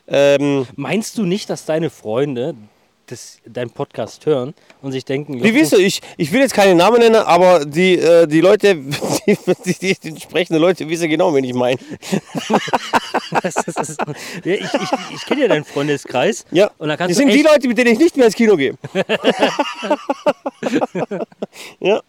Ähm, 0.07 0.67
Meinst 0.75 1.17
du 1.17 1.23
nicht, 1.23 1.49
dass 1.49 1.65
deine 1.65 1.89
Freunde 1.89 2.55
das, 3.07 3.39
deinen 3.45 3.69
Podcast 3.69 4.25
hören 4.25 4.53
und 4.81 4.91
sich 4.91 5.05
denken, 5.05 5.43
Wie 5.43 5.53
wisst 5.53 5.73
ihr, 5.73 5.79
ich, 5.79 6.01
ich 6.17 6.31
will 6.31 6.41
jetzt 6.41 6.53
keine 6.53 6.75
Namen 6.75 6.99
nennen, 6.99 7.15
aber 7.15 7.65
die, 7.65 7.95
äh, 7.95 8.27
die 8.27 8.41
Leute, 8.41 8.75
die, 9.25 9.37
die, 9.65 9.95
die 9.95 10.09
entsprechenden 10.09 10.61
Leute 10.61 10.87
wissen 10.87 11.09
genau, 11.09 11.33
wen 11.33 11.43
ich 11.43 11.53
meine. 11.53 11.79
Das 13.41 13.55
das 13.55 13.97
ja, 14.45 14.53
ich 14.53 14.61
ich, 14.61 15.15
ich 15.15 15.25
kenne 15.25 15.41
ja 15.41 15.47
deinen 15.49 15.65
Freundeskreis. 15.65 16.45
Ja, 16.51 16.71
Und 16.77 16.87
da 16.87 16.95
kannst 16.95 17.17
sind 17.17 17.29
du 17.29 17.35
die 17.35 17.41
Leute, 17.41 17.67
mit 17.67 17.77
denen 17.77 17.93
ich 17.93 17.99
nicht 17.99 18.15
mehr 18.15 18.27
ins 18.27 18.35
Kino 18.35 18.55
gehe. 18.55 18.75
ja, 21.79 22.01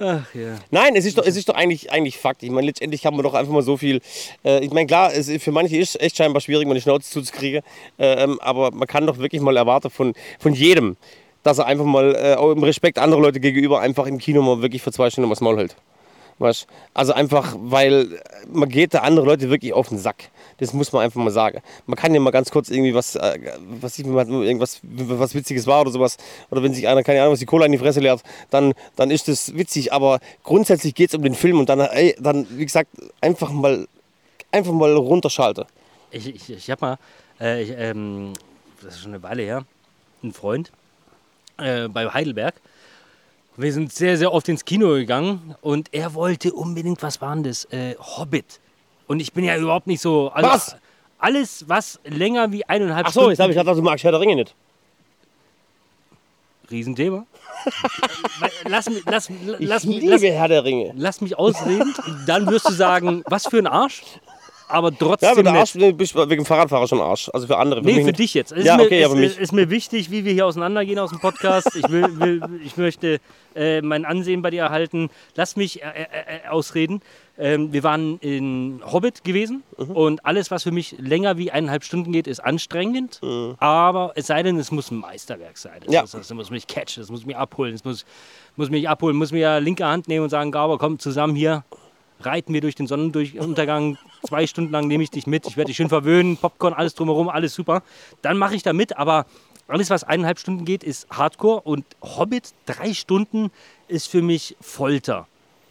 Ach 0.00 0.32
ja. 0.32 0.56
Nein, 0.70 0.94
es 0.94 1.04
ist 1.04 1.18
doch, 1.18 1.26
es 1.26 1.36
ist 1.36 1.48
doch 1.48 1.54
eigentlich, 1.54 1.90
eigentlich 1.90 2.18
Fakt. 2.18 2.44
Ich 2.44 2.50
meine, 2.50 2.68
letztendlich 2.68 3.02
kann 3.02 3.14
man 3.14 3.24
doch 3.24 3.34
einfach 3.34 3.52
mal 3.52 3.62
so 3.62 3.76
viel. 3.76 4.00
Äh, 4.44 4.64
ich 4.64 4.70
meine, 4.70 4.86
klar, 4.86 5.12
es, 5.12 5.30
für 5.42 5.50
manche 5.50 5.76
ist 5.76 5.96
es 5.96 6.00
echt 6.00 6.16
scheinbar 6.16 6.40
schwierig, 6.40 6.68
die 6.72 6.80
Schnauze 6.80 7.10
zuzukriegen. 7.10 7.62
Äh, 7.98 8.22
ähm, 8.22 8.38
aber 8.40 8.70
man 8.70 8.86
kann 8.86 9.06
doch 9.06 9.18
wirklich 9.18 9.42
mal 9.42 9.56
erwarten 9.56 9.90
von, 9.90 10.14
von 10.38 10.52
jedem, 10.54 10.96
dass 11.42 11.58
er 11.58 11.66
einfach 11.66 11.84
mal 11.84 12.14
äh, 12.14 12.34
auch 12.36 12.52
im 12.52 12.62
Respekt 12.62 12.98
anderer 12.98 13.20
Leute 13.20 13.40
gegenüber 13.40 13.80
einfach 13.80 14.06
im 14.06 14.18
Kino 14.18 14.40
mal 14.40 14.62
wirklich 14.62 14.82
für 14.82 14.92
zwei 14.92 15.10
Stunden 15.10 15.30
das 15.30 15.40
Maul 15.40 15.56
hält. 15.56 15.74
Weißt? 16.38 16.68
Also 16.94 17.12
einfach, 17.12 17.56
weil 17.58 18.20
man 18.52 18.68
geht 18.68 18.94
da 18.94 19.00
andere 19.00 19.26
Leute 19.26 19.50
wirklich 19.50 19.72
auf 19.72 19.88
den 19.88 19.98
Sack. 19.98 20.30
Das 20.58 20.72
muss 20.72 20.92
man 20.92 21.02
einfach 21.02 21.20
mal 21.20 21.30
sagen. 21.30 21.60
Man 21.86 21.96
kann 21.96 22.12
ja 22.12 22.20
mal 22.20 22.30
ganz 22.30 22.50
kurz 22.50 22.68
irgendwie 22.68 22.94
was, 22.94 23.14
äh, 23.14 23.38
was 23.80 23.98
ich 23.98 24.06
mal 24.06 24.28
irgendwas 24.28 24.80
was 24.82 25.34
Witziges 25.34 25.66
war 25.66 25.80
oder 25.82 25.90
sowas. 25.90 26.16
Oder 26.50 26.62
wenn 26.62 26.74
sich 26.74 26.88
einer, 26.88 27.02
keine 27.02 27.20
Ahnung, 27.20 27.32
was 27.32 27.38
die 27.38 27.46
Cola 27.46 27.66
in 27.66 27.72
die 27.72 27.78
Fresse 27.78 28.00
leert, 28.00 28.22
dann, 28.50 28.74
dann 28.96 29.10
ist 29.10 29.28
das 29.28 29.54
witzig. 29.56 29.92
Aber 29.92 30.20
grundsätzlich 30.42 30.94
geht 30.94 31.10
es 31.10 31.14
um 31.14 31.22
den 31.22 31.34
Film 31.34 31.60
und 31.60 31.68
dann, 31.68 31.80
ey, 31.80 32.16
dann, 32.18 32.46
wie 32.50 32.64
gesagt, 32.64 32.90
einfach 33.20 33.50
mal, 33.50 33.86
einfach 34.50 34.72
mal 34.72 34.94
runterschalten. 34.94 35.64
Ich, 36.10 36.26
ich, 36.26 36.50
ich 36.50 36.70
habe 36.70 36.84
mal, 36.84 36.98
äh, 37.40 37.62
ich, 37.62 37.70
ähm, 37.76 38.32
das 38.82 38.94
ist 38.94 39.02
schon 39.02 39.12
eine 39.12 39.22
Weile 39.22 39.42
her, 39.42 39.64
einen 40.22 40.32
Freund 40.32 40.72
äh, 41.58 41.88
bei 41.88 42.08
Heidelberg. 42.08 42.54
Wir 43.56 43.72
sind 43.72 43.92
sehr, 43.92 44.16
sehr 44.16 44.32
oft 44.32 44.48
ins 44.48 44.64
Kino 44.64 44.90
gegangen 44.94 45.56
und 45.62 45.92
er 45.92 46.14
wollte 46.14 46.52
unbedingt, 46.52 47.02
was 47.02 47.20
war 47.20 47.34
denn? 47.34 47.52
Äh, 47.70 47.96
Hobbit. 47.96 48.60
Und 49.08 49.20
ich 49.20 49.32
bin 49.32 49.44
ja 49.44 49.56
überhaupt 49.56 49.88
nicht 49.88 50.00
so. 50.00 50.30
Also, 50.32 50.48
Was? 50.48 50.76
Alles, 51.18 51.64
was 51.68 51.98
länger 52.04 52.52
wie 52.52 52.64
eineinhalb 52.64 53.08
Ach 53.08 53.12
so, 53.12 53.28
jetzt 53.28 53.40
habe 53.40 53.50
ich 53.50 53.58
gedacht, 53.58 53.76
du 53.76 53.82
magst 53.82 54.04
Herr 54.04 54.12
der 54.12 54.20
Ringe 54.20 54.36
nicht. 54.36 54.54
Riesenthema. 56.70 57.26
lass, 58.68 58.88
mich, 58.88 59.02
lass, 59.04 59.28
lass, 59.58 59.82
ich 59.82 59.88
mich, 59.88 60.00
liebe 60.00 60.12
lass, 60.12 60.22
Herr 60.22 60.48
der 60.48 60.62
Ringe. 60.62 60.92
lass 60.94 61.20
mich 61.20 61.36
ausreden, 61.36 61.92
dann 62.26 62.46
wirst 62.46 62.68
du 62.68 62.72
sagen, 62.72 63.24
was 63.26 63.48
für 63.48 63.58
ein 63.58 63.66
Arsch. 63.66 64.02
Aber 64.68 64.96
trotzdem. 64.96 65.26
Ja, 65.26 65.32
aber 65.32 65.42
der. 65.42 65.52
Arsch, 65.54 65.72
du 65.72 65.92
bist 65.92 66.14
wegen 66.14 66.28
dem 66.28 66.44
Fahrradfahrer 66.44 66.86
schon 66.86 67.00
Arsch. 67.00 67.30
Also 67.32 67.46
für 67.46 67.56
andere. 67.56 67.80
Nee, 67.82 67.86
mich 67.94 68.00
für 68.00 68.06
nicht. 68.06 68.18
dich 68.18 68.34
jetzt. 68.34 68.52
Es 68.52 68.64
Ja, 68.64 68.74
ist, 68.74 68.78
mir, 68.78 68.84
okay, 68.86 69.00
ist, 69.00 69.06
aber 69.06 69.14
mich. 69.16 69.38
ist 69.38 69.52
mir 69.52 69.70
wichtig, 69.70 70.10
wie 70.10 70.24
wir 70.24 70.32
hier 70.32 70.46
auseinandergehen 70.46 70.98
aus 70.98 71.10
dem 71.10 71.20
Podcast. 71.20 71.74
Ich, 71.76 71.88
will, 71.90 72.18
will, 72.20 72.42
ich 72.64 72.76
möchte 72.76 73.18
äh, 73.54 73.80
mein 73.82 74.04
Ansehen 74.04 74.42
bei 74.42 74.50
dir 74.50 74.62
erhalten. 74.62 75.10
Lass 75.34 75.56
mich 75.56 75.82
äh, 75.82 75.86
äh, 75.86 76.02
äh, 76.44 76.48
ausreden. 76.48 77.00
Ähm, 77.40 77.72
wir 77.72 77.82
waren 77.84 78.18
in 78.18 78.80
Hobbit 78.84 79.22
gewesen 79.24 79.62
Mhm. 79.78 79.90
und 79.92 80.26
alles, 80.26 80.50
was 80.50 80.64
für 80.64 80.72
mich 80.72 80.96
länger 80.98 81.38
wie 81.38 81.52
eineinhalb 81.52 81.84
Stunden 81.84 82.10
geht, 82.10 82.26
ist 82.26 82.40
anstrengend. 82.40 83.20
Aber 83.58 84.12
es 84.16 84.26
sei 84.26 84.42
denn, 84.42 84.58
es 84.58 84.72
muss 84.72 84.90
ein 84.90 84.98
Meisterwerk 84.98 85.56
sein. 85.56 85.74
Das, 85.80 85.86
Mhm. 85.88 85.92
Ja. 85.94 86.02
muss, 86.02 86.34
muss 86.34 86.50
mich 86.50 86.66
catchen, 86.66 87.00
das 87.02 87.10
muss 87.10 87.24
mich 87.24 87.36
abholen, 87.36 87.72
das 87.72 87.84
muss, 87.84 88.04
muss 88.56 88.70
mich 88.70 88.88
abholen, 88.88 89.16
muss 89.16 89.30
mir 89.30 89.38
ja 89.38 89.58
linke 89.58 89.86
Hand 89.86 90.08
nehmen 90.08 90.24
und 90.24 90.30
sagen, 90.30 90.50
Gaber, 90.50 90.78
komm 90.78 90.98
zusammen 90.98 91.36
hier, 91.36 91.62
reiten 92.20 92.52
wir 92.52 92.60
durch 92.60 92.74
den 92.74 92.86
Sonnenuntergang. 92.86 93.98
Zwei 94.26 94.46
Stunden 94.46 94.72
lang 94.72 94.88
nehme 94.88 95.02
ich 95.02 95.10
dich 95.10 95.26
mit. 95.26 95.46
Ich 95.46 95.56
werde 95.56 95.68
dich 95.68 95.76
schön 95.76 95.88
verwöhnen. 95.88 96.36
Popcorn, 96.36 96.74
alles 96.74 96.94
drumherum, 96.94 97.28
alles 97.28 97.54
super. 97.54 97.82
Dann 98.22 98.38
mache 98.38 98.54
ich 98.54 98.62
da 98.62 98.72
mit. 98.72 98.96
Aber 98.96 99.26
alles, 99.68 99.90
was 99.90 100.04
eineinhalb 100.04 100.38
Stunden 100.38 100.64
geht, 100.64 100.82
ist 100.82 101.08
Hardcore. 101.10 101.60
Und 101.62 101.84
Hobbit, 102.02 102.52
drei 102.66 102.94
Stunden, 102.94 103.50
ist 103.86 104.08
für 104.08 104.22
mich 104.22 104.56
Folter. 104.60 105.26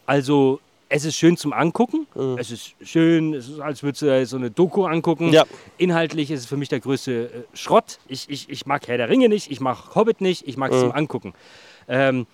Also, 0.06 0.60
es 0.90 1.04
ist 1.04 1.18
schön 1.18 1.36
zum 1.36 1.52
Angucken. 1.52 2.08
Es 2.38 2.52
ist 2.52 2.74
schön, 2.82 3.34
es 3.34 3.50
ist, 3.50 3.60
als 3.60 3.84
würdest 3.84 4.04
du 4.04 4.26
so 4.26 4.38
eine 4.38 4.52
Doku 4.52 4.86
angucken. 4.86 5.34
Ja. 5.34 5.44
Inhaltlich 5.78 6.32
ist 6.32 6.42
es 6.42 6.46
für 6.46 6.58
mich 6.58 6.70
der 6.70 6.80
größte 6.80 7.26
äh, 7.26 7.58
Schrott. 7.58 8.00
Ich, 8.08 8.30
ich, 8.30 8.50
ich 8.50 8.66
mag 8.66 8.88
Herr 8.88 8.98
der 8.98 9.10
Ringe 9.10 9.28
nicht, 9.28 9.52
ich 9.52 9.60
mag 9.60 9.96
Hobbit 9.96 10.22
nicht, 10.22 10.48
ich 10.48 10.56
mag 10.56 10.72
es 10.72 10.80
zum 10.80 10.92
Angucken. 10.92 11.34
Ähm, 11.90 12.26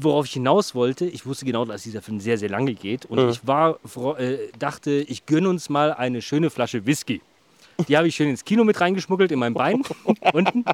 worauf 0.00 0.26
ich 0.26 0.32
hinaus 0.32 0.74
wollte, 0.74 1.06
ich 1.06 1.26
wusste 1.26 1.44
genau, 1.44 1.64
dass 1.64 1.82
dieser 1.82 2.02
Film 2.02 2.20
sehr, 2.20 2.38
sehr 2.38 2.48
lange 2.48 2.74
geht. 2.74 3.04
Und 3.06 3.30
ich 3.30 3.46
war, 3.46 3.78
äh, 4.18 4.38
dachte, 4.58 4.90
ich 4.92 5.26
gönne 5.26 5.48
uns 5.48 5.68
mal 5.68 5.92
eine 5.92 6.22
schöne 6.22 6.50
Flasche 6.50 6.86
Whisky. 6.86 7.20
Die 7.88 7.96
habe 7.96 8.08
ich 8.08 8.14
schön 8.14 8.28
ins 8.28 8.44
Kino 8.44 8.64
mit 8.64 8.80
reingeschmuggelt, 8.80 9.32
in 9.32 9.38
mein 9.38 9.54
Bein 9.54 9.82
unten. 10.32 10.64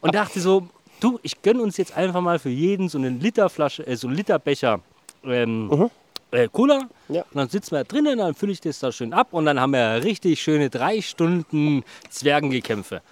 Und 0.00 0.14
dachte 0.14 0.40
so, 0.40 0.68
du, 1.00 1.18
ich 1.22 1.42
gönne 1.42 1.62
uns 1.62 1.76
jetzt 1.76 1.96
einfach 1.96 2.20
mal 2.20 2.38
für 2.38 2.50
jeden 2.50 2.88
so 2.88 2.98
einen 2.98 3.20
Literflasche, 3.20 3.86
äh, 3.86 3.96
so 3.96 4.08
einen 4.08 4.16
Literbecher 4.16 4.80
ähm, 5.24 5.90
äh, 6.30 6.48
Cola. 6.48 6.88
Ja. 7.08 7.22
Und 7.22 7.36
dann 7.36 7.48
sitzen 7.48 7.72
wir 7.72 7.78
da 7.78 7.84
drinnen, 7.84 8.18
dann 8.18 8.34
fülle 8.34 8.52
ich 8.52 8.60
das 8.60 8.78
da 8.78 8.92
schön 8.92 9.12
ab 9.12 9.28
und 9.32 9.46
dann 9.46 9.60
haben 9.60 9.72
wir 9.72 10.02
richtig 10.02 10.40
schöne 10.40 10.70
drei 10.70 11.00
Stunden 11.00 11.84
Zwergengekämpfe. 12.08 13.02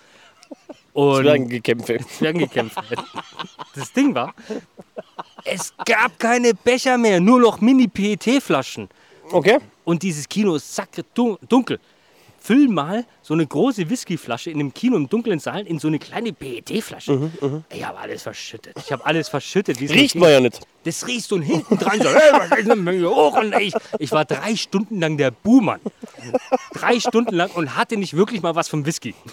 Und 0.93 1.23
Zwergengekämpfe. 1.23 1.99
Zwergengekämpfe. 2.19 2.83
Das 3.75 3.93
Ding 3.93 4.15
war, 4.15 4.35
es 5.45 5.73
gab 5.85 6.19
keine 6.19 6.55
Becher 6.55 6.99
mehr, 6.99 7.21
nur 7.21 7.41
noch 7.41 7.61
Mini-PET-Flaschen. 7.61 8.89
Okay. 9.31 9.59
Und 9.85 10.03
dieses 10.03 10.29
Kino 10.29 10.57
ist 10.57 10.83
dunkel. 11.49 11.79
Füll 12.49 12.69
mal 12.69 13.05
so 13.21 13.35
eine 13.35 13.47
große 13.47 13.91
Whiskyflasche 13.91 14.51
in 14.51 14.59
einem 14.59 14.73
Kino 14.73 14.97
im 14.97 15.07
dunklen 15.11 15.39
Saal 15.39 15.67
in 15.67 15.79
so 15.79 15.87
eine 15.87 15.99
kleine 15.99 16.33
PET-Flasche. 16.33 17.31
Ich 17.71 17.85
habe 17.85 17.99
alles 17.99 18.23
verschüttet. 18.23 18.75
Ich 18.79 18.91
habe 18.91 19.05
alles 19.05 19.29
verschüttet. 19.29 19.79
Mhm, 19.79 19.89
Riecht 19.89 20.15
man 20.15 20.31
ja 20.31 20.41
nicht. 20.41 20.59
Das 20.85 21.07
riecht 21.07 21.31
und 21.33 21.43
hinten 21.43 21.77
dran 21.77 22.01
so, 22.01 22.09
hey, 22.15 22.33
was 22.33 22.59
ist 22.59 22.69
denn 22.71 22.85
mit 22.85 23.01
mir 23.01 23.11
hoch? 23.11 23.37
Und 23.37 23.55
ich, 23.61 23.75
ich 23.99 24.11
war 24.13 24.25
drei 24.25 24.57
Stunden 24.57 24.99
lang 24.99 25.19
der 25.19 25.31
Buhmann. 25.31 25.81
Drei 26.73 26.99
Stunden 26.99 27.35
lang 27.35 27.51
und 27.51 27.77
hatte 27.77 27.99
nicht 27.99 28.17
wirklich 28.17 28.41
mal 28.41 28.55
was 28.55 28.71
vom 28.71 28.87
Whisky. 28.87 29.15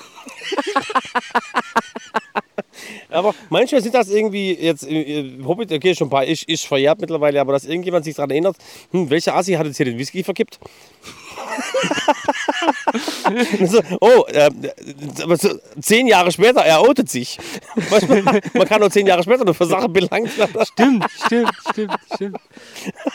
Aber 3.09 3.34
manchmal 3.49 3.82
sind 3.82 3.95
das 3.95 4.09
irgendwie 4.09 4.55
jetzt, 4.55 4.86
äh, 4.86 5.39
Hobbit, 5.45 5.72
okay, 5.72 5.95
schon 5.95 6.07
ein 6.07 6.11
paar, 6.11 6.26
ist, 6.26 6.43
ist 6.43 6.66
verjährt 6.66 6.99
mittlerweile, 6.99 7.39
aber 7.39 7.53
dass 7.53 7.63
irgendjemand 7.63 8.03
sich 8.03 8.16
daran 8.16 8.32
erinnert, 8.32 8.57
hm, 8.91 9.09
welcher 9.09 9.36
Assi 9.36 9.53
hat 9.53 9.66
jetzt 9.66 9.78
hier 9.78 9.86
den 9.86 9.97
Whisky 9.97 10.22
verkippt? 10.22 10.59
so, 13.65 13.81
oh, 14.01 14.25
äh, 14.27 14.49
so, 15.36 15.59
zehn 15.81 16.07
Jahre 16.07 16.31
später, 16.31 16.61
er 16.61 16.79
outet 16.79 17.09
sich. 17.09 17.38
Du, 17.75 18.23
man 18.53 18.67
kann 18.67 18.79
nur 18.79 18.91
zehn 18.91 19.07
Jahre 19.07 19.23
später 19.23 19.45
nur 19.45 19.53
für 19.53 19.65
Sachen 19.65 19.91
belangt 19.91 20.38
werden. 20.38 20.65
Stimmt, 20.65 21.05
stimmt, 21.25 21.51
stimmt, 21.71 21.99
stimmt. 22.13 22.38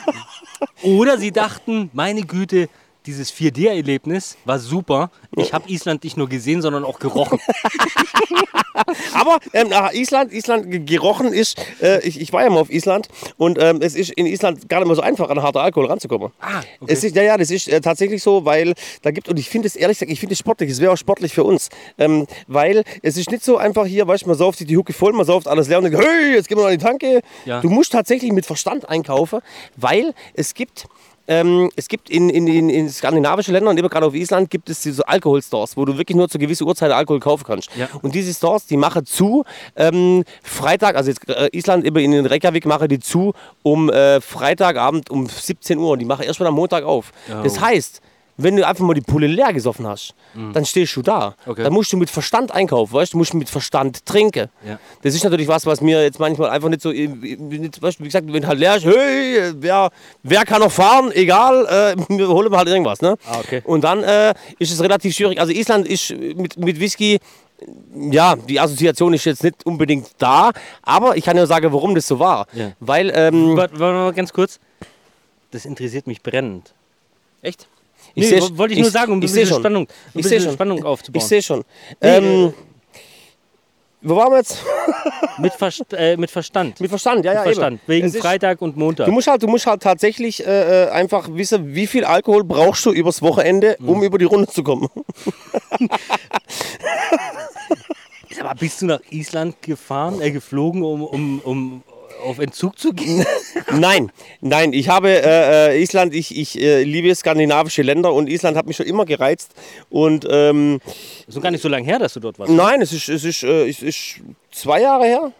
Oder 0.82 1.18
sie 1.18 1.32
dachten, 1.32 1.90
meine 1.92 2.22
Güte, 2.22 2.68
dieses 3.07 3.32
4D-Erlebnis 3.32 4.36
war 4.44 4.59
super. 4.59 5.11
Ich 5.36 5.53
habe 5.53 5.68
Island 5.70 6.05
nicht 6.05 6.16
nur 6.16 6.28
gesehen, 6.28 6.62
sondern 6.62 6.84
auch 6.84 6.98
gerochen. 6.98 7.38
Aber 9.14 9.38
ähm, 9.53 9.68
nach 9.68 9.92
Island, 9.92 10.32
Island 10.32 10.70
ge- 10.70 10.80
gerochen 10.80 11.32
ist, 11.32 11.59
äh, 11.82 12.01
ich, 12.07 12.20
ich 12.20 12.32
war 12.32 12.42
ja 12.42 12.51
mal 12.51 12.61
auf 12.61 12.70
Island 12.70 13.09
und 13.36 13.59
ähm, 13.61 13.78
es 13.82 13.94
ist 13.94 14.11
in 14.12 14.26
Island 14.26 14.68
gar 14.68 14.78
nicht 14.78 14.86
mehr 14.86 14.96
so 14.96 15.03
einfach, 15.03 15.28
an 15.30 15.42
harter 15.42 15.62
Alkohol 15.62 15.86
ranzukommen. 15.86 16.30
Ah, 16.40 16.61
okay. 16.80 16.92
Es 16.92 17.05
ist, 17.05 17.14
ja, 17.16 17.22
ja, 17.22 17.36
das 17.36 17.51
ist 17.51 17.68
äh, 17.68 17.80
tatsächlich 17.80 18.22
so, 18.22 18.44
weil 18.44 18.74
da 19.03 19.11
gibt, 19.11 19.28
und 19.28 19.38
ich 19.38 19.48
finde 19.48 19.66
es 19.68 19.76
ehrlich 19.76 19.98
gesagt, 19.98 20.12
ich 20.12 20.20
finde 20.20 20.32
es 20.34 20.38
sportlich, 20.38 20.70
es 20.70 20.80
wäre 20.80 20.92
auch 20.92 20.96
sportlich 20.96 21.32
für 21.34 21.44
uns, 21.44 21.68
ähm, 21.98 22.26
weil 22.46 22.84
es 23.03 23.16
ist 23.16 23.30
nicht 23.30 23.44
so 23.44 23.57
einfach 23.57 23.86
hier, 23.86 24.07
weißt 24.07 24.24
du, 24.24 24.28
man 24.28 24.38
sauft 24.38 24.59
sich 24.59 24.66
die 24.66 24.76
Hucke 24.76 24.92
voll, 24.92 25.12
man 25.12 25.26
sauft 25.26 25.48
alles 25.48 25.68
leer 25.68 25.78
und 25.78 25.84
denkt, 25.84 25.98
hey, 26.01 26.34
jetzt 26.34 26.48
gehen 26.48 26.57
wir 26.59 26.62
noch 26.62 26.70
an 26.70 26.78
die 26.78 26.84
Tanke. 26.84 27.20
Ja. 27.44 27.61
Du 27.61 27.68
musst 27.68 27.92
tatsächlich 27.92 28.32
mit 28.32 28.46
Verstand 28.46 28.88
einkaufen, 28.88 29.40
weil 29.76 30.14
es 30.34 30.55
gibt 30.55 30.86
ähm, 31.30 31.70
es 31.76 31.88
gibt 31.88 32.10
in, 32.10 32.28
in, 32.28 32.48
in, 32.48 32.68
in 32.68 32.90
skandinavischen 32.90 33.54
Ländern, 33.54 33.78
eben 33.78 33.88
gerade 33.88 34.04
auf 34.04 34.14
Island, 34.14 34.50
gibt 34.50 34.68
es 34.68 34.80
diese 34.82 35.06
Alkoholstores, 35.06 35.76
wo 35.76 35.84
du 35.84 35.96
wirklich 35.96 36.16
nur 36.16 36.28
zu 36.28 36.38
gewissen 36.38 36.66
Uhrzeiten 36.66 36.92
Alkohol 36.92 37.20
kaufen 37.20 37.44
kannst. 37.46 37.70
Ja. 37.76 37.88
Und 38.02 38.16
diese 38.16 38.34
Stores, 38.34 38.66
die 38.66 38.76
machen 38.76 39.06
zu 39.06 39.44
ähm, 39.76 40.24
Freitag, 40.42 40.96
also 40.96 41.08
jetzt 41.08 41.28
äh, 41.28 41.48
Island 41.52 41.86
eben 41.86 41.98
in 41.98 42.10
den 42.10 42.26
Reykjavik 42.26 42.66
machen 42.66 42.88
die 42.88 42.98
zu 42.98 43.32
um 43.62 43.90
äh, 43.90 44.20
Freitagabend 44.20 45.08
um 45.08 45.28
17 45.28 45.78
Uhr. 45.78 45.96
Die 45.96 46.04
machen 46.04 46.24
erst 46.24 46.40
mal 46.40 46.46
am 46.46 46.54
Montag 46.54 46.82
auf. 46.82 47.12
Oh. 47.28 47.44
Das 47.44 47.60
heißt, 47.60 48.02
wenn 48.43 48.57
du 48.57 48.66
einfach 48.66 48.84
mal 48.84 48.95
die 48.95 49.01
Pulle 49.01 49.26
leer 49.26 49.53
gesoffen 49.53 49.86
hast, 49.86 50.14
dann 50.53 50.64
stehst 50.64 50.95
du 50.97 51.03
da. 51.03 51.34
Mhm. 51.45 51.51
Okay. 51.53 51.62
Dann 51.64 51.72
musst 51.72 51.93
du 51.93 51.97
mit 51.97 52.11
Verstand 52.11 52.53
einkaufen, 52.53 52.93
weißt 52.93 53.12
du, 53.12 53.14
du 53.14 53.18
musst 53.18 53.34
mit 53.34 53.49
Verstand 53.49 54.05
trinken. 54.07 54.49
Ja. 54.66 54.78
Das 55.03 55.14
ist 55.14 55.24
natürlich 55.24 55.49
was, 55.49 55.66
was 55.66 55.80
mir 55.80 56.03
jetzt 56.03 56.18
manchmal 56.20 56.51
einfach 56.51 56.68
nicht 56.68 56.82
so, 56.82 56.93
äh, 56.93 57.07
nicht, 57.09 57.80
weißt 57.82 57.99
du, 57.99 58.05
wie 58.05 58.09
gesagt, 58.09 58.32
wenn 58.32 58.47
halt 58.47 58.59
leer 58.59 58.76
ist, 58.76 58.84
hey, 58.84 59.53
wer, 59.57 59.91
wer 60.22 60.45
kann 60.45 60.61
noch 60.61 60.72
fahren, 60.72 61.11
egal, 61.12 61.67
äh, 61.67 61.96
wir 62.18 62.29
holen 62.29 62.54
halt 62.57 62.68
irgendwas. 62.68 63.00
Ne? 63.03 63.17
Ah, 63.26 63.38
okay. 63.41 63.62
Und 63.64 63.83
dann 63.84 64.03
äh, 64.03 64.34
ist 64.58 64.72
es 64.72 64.80
relativ 64.83 65.14
schwierig. 65.14 65.41
Also 65.41 65.53
Island 65.53 65.87
ist 65.87 66.11
mit, 66.11 66.57
mit 66.58 66.79
Whisky, 66.80 67.18
ja, 67.95 68.37
die 68.37 68.58
Assoziation 68.58 69.12
ist 69.12 69.25
jetzt 69.26 69.45
nicht 69.45 69.67
unbedingt 69.67 70.08
da, 70.18 70.50
aber 70.83 71.17
ich 71.17 71.25
kann 71.25 71.37
ja 71.37 71.46
sagen, 71.46 71.72
warum 71.72 71.95
das 71.95 72.07
so 72.07 72.18
war. 72.18 72.46
Ja. 72.54 72.72
Weil, 72.80 73.12
ähm, 73.14 73.57
Warte, 73.57 73.79
warte 73.79 73.95
mal 73.95 74.12
ganz 74.12 74.33
kurz. 74.33 74.58
Das 75.50 75.64
interessiert 75.64 76.07
mich 76.07 76.22
brennend. 76.22 76.72
echt? 77.42 77.68
Nee, 78.14 78.24
seh- 78.24 78.41
wo- 78.41 78.58
wollte 78.58 78.74
ich 78.74 78.80
nur 78.80 78.91
sagen, 78.91 79.12
um 79.12 79.18
ein 79.18 79.22
ich 79.22 79.30
seh 79.30 79.41
bisschen 79.41 79.54
schon. 79.54 79.62
Spannung- 79.62 79.84
um 79.87 79.88
ein 79.91 80.18
ich 80.18 80.22
bisschen 80.22 80.42
schon. 80.42 80.53
Spannung 80.54 80.84
aufzubauen. 80.84 81.20
Ich 81.22 81.26
sehe 81.28 81.42
schon. 81.42 81.64
Ähm, 82.00 82.53
wo 84.03 84.16
waren 84.16 84.30
wir 84.32 84.38
jetzt? 84.38 84.57
Mit, 85.38 85.53
Verst 85.53 85.84
äh, 85.92 86.16
mit 86.16 86.30
Verstand. 86.30 86.80
Mit 86.80 86.88
Verstand, 86.88 87.22
ja, 87.24 87.34
ja. 87.34 87.42
Verstand. 87.42 87.74
Eben. 87.82 87.82
Wegen 87.87 88.07
ist- 88.08 88.16
Freitag 88.18 88.62
und 88.62 88.76
Montag. 88.76 89.04
Du 89.07 89.12
musst 89.12 89.26
halt, 89.28 89.42
du 89.42 89.46
musst 89.46 89.66
halt 89.66 89.82
tatsächlich 89.82 90.46
äh, 90.46 90.84
äh, 90.84 90.88
einfach 90.91 91.28
wissen, 91.32 91.74
wie 91.74 91.87
viel 91.87 92.04
Alkohol 92.07 92.45
brauchst 92.45 92.84
du 92.87 92.92
übers 92.92 93.20
Wochenende, 93.20 93.76
Mhm. 93.78 93.88
um 93.88 94.03
über 94.03 94.16
die 94.18 94.24
Runde 94.24 94.49
zu 94.49 94.62
kommen. 94.62 94.88
Aber 98.41 98.54
bist 98.54 98.80
du 98.80 98.87
nach 98.87 99.00
Island 99.11 99.61
gefahren, 99.61 100.20
äh, 100.22 100.30
geflogen, 100.30 100.82
um, 100.82 101.03
um, 101.04 101.41
um 101.41 101.82
auf 102.22 102.38
Entzug 102.38 102.79
zu 102.79 102.92
gehen? 102.92 103.25
Nein, 103.79 104.11
nein, 104.41 104.72
ich 104.72 104.88
habe 104.88 105.09
äh, 105.11 105.75
äh, 105.76 105.83
Island, 105.83 106.14
ich, 106.14 106.37
ich 106.37 106.61
äh, 106.61 106.83
liebe 106.83 107.14
skandinavische 107.14 107.83
Länder 107.83 108.13
und 108.13 108.29
Island 108.29 108.57
hat 108.57 108.67
mich 108.67 108.76
schon 108.76 108.87
immer 108.87 109.05
gereizt. 109.05 109.53
Und 109.91 110.26
ähm, 110.30 110.80
Ist 111.26 111.34
noch 111.37 111.42
gar 111.42 111.51
nicht 111.51 111.63
so 111.63 111.68
lange 111.68 111.84
her, 111.84 111.99
dass 111.99 112.14
du 112.14 112.21
dort 112.21 112.38
warst. 112.38 112.51
nein, 112.53 112.80
es 112.83 112.92
ist, 112.92 113.09
es, 113.09 113.25
ist, 113.25 113.42
äh, 113.45 113.68
es 113.68 113.83
ist 113.83 114.21
zwei 114.51 114.80
Jahre 114.83 115.05
her. 115.07 115.33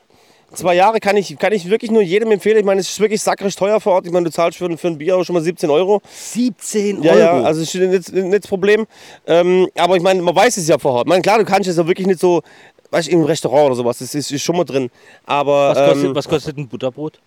Zwei 0.53 0.75
Jahre 0.75 0.99
kann 0.99 1.17
ich, 1.17 1.39
kann 1.39 1.53
ich 1.53 1.71
wirklich 1.71 1.93
nur 1.93 2.03
jedem 2.03 2.33
empfehlen. 2.33 2.59
Ich 2.59 2.65
meine, 2.65 2.81
es 2.81 2.89
ist 2.91 2.99
wirklich 2.99 3.23
sackrisch 3.23 3.55
teuer 3.55 3.81
vor 3.81 3.93
Ort. 3.95 4.07
Ich 4.07 4.13
meine, 4.13 4.25
du 4.25 4.33
zahlst 4.33 4.59
für, 4.59 4.65
ein- 4.65 4.77
für 4.79 4.89
ein 4.89 4.99
Bier 4.99 5.17
auch 5.17 5.23
schon 5.25 5.35
mal 5.35 5.43
17 5.43 5.71
Euro. 5.71 6.03
17 6.13 7.05
Ja, 7.05 7.13
Euro. 7.13 7.21
ja, 7.21 7.43
also 7.43 7.63
ist 7.63 7.73
nicht, 7.77 8.13
nicht 8.13 8.43
das 8.45 8.49
Problem. 8.49 8.87
Ähm, 9.29 9.69
aber 9.77 9.97
ich 9.97 10.03
meine, 10.03 10.21
man 10.23 10.35
weiß 10.35 10.57
es 10.57 10.67
ja 10.67 10.77
vor 10.77 10.93
Ort. 10.95 11.07
Ich 11.07 11.09
meine, 11.09 11.23
klar, 11.23 11.39
du 11.39 11.45
kannst 11.45 11.69
es 11.69 11.77
ja 11.77 11.87
wirklich 11.87 12.09
nicht 12.09 12.19
so, 12.19 12.43
weißt 12.91 13.09
du, 13.09 13.13
im 13.13 13.25
Restaurant 13.25 13.67
oder 13.67 13.75
sowas, 13.77 13.99
das 13.99 14.15
ist, 14.15 14.31
ist 14.31 14.43
schon 14.43 14.57
mal 14.57 14.65
drin. 14.65 14.91
Aber 15.25 15.71
was, 15.71 15.79
kostet, 15.79 16.05
ähm, 16.05 16.15
was 16.15 16.29
kostet 16.29 16.59
ein 16.59 16.69
Butterbrot? 16.69 17.21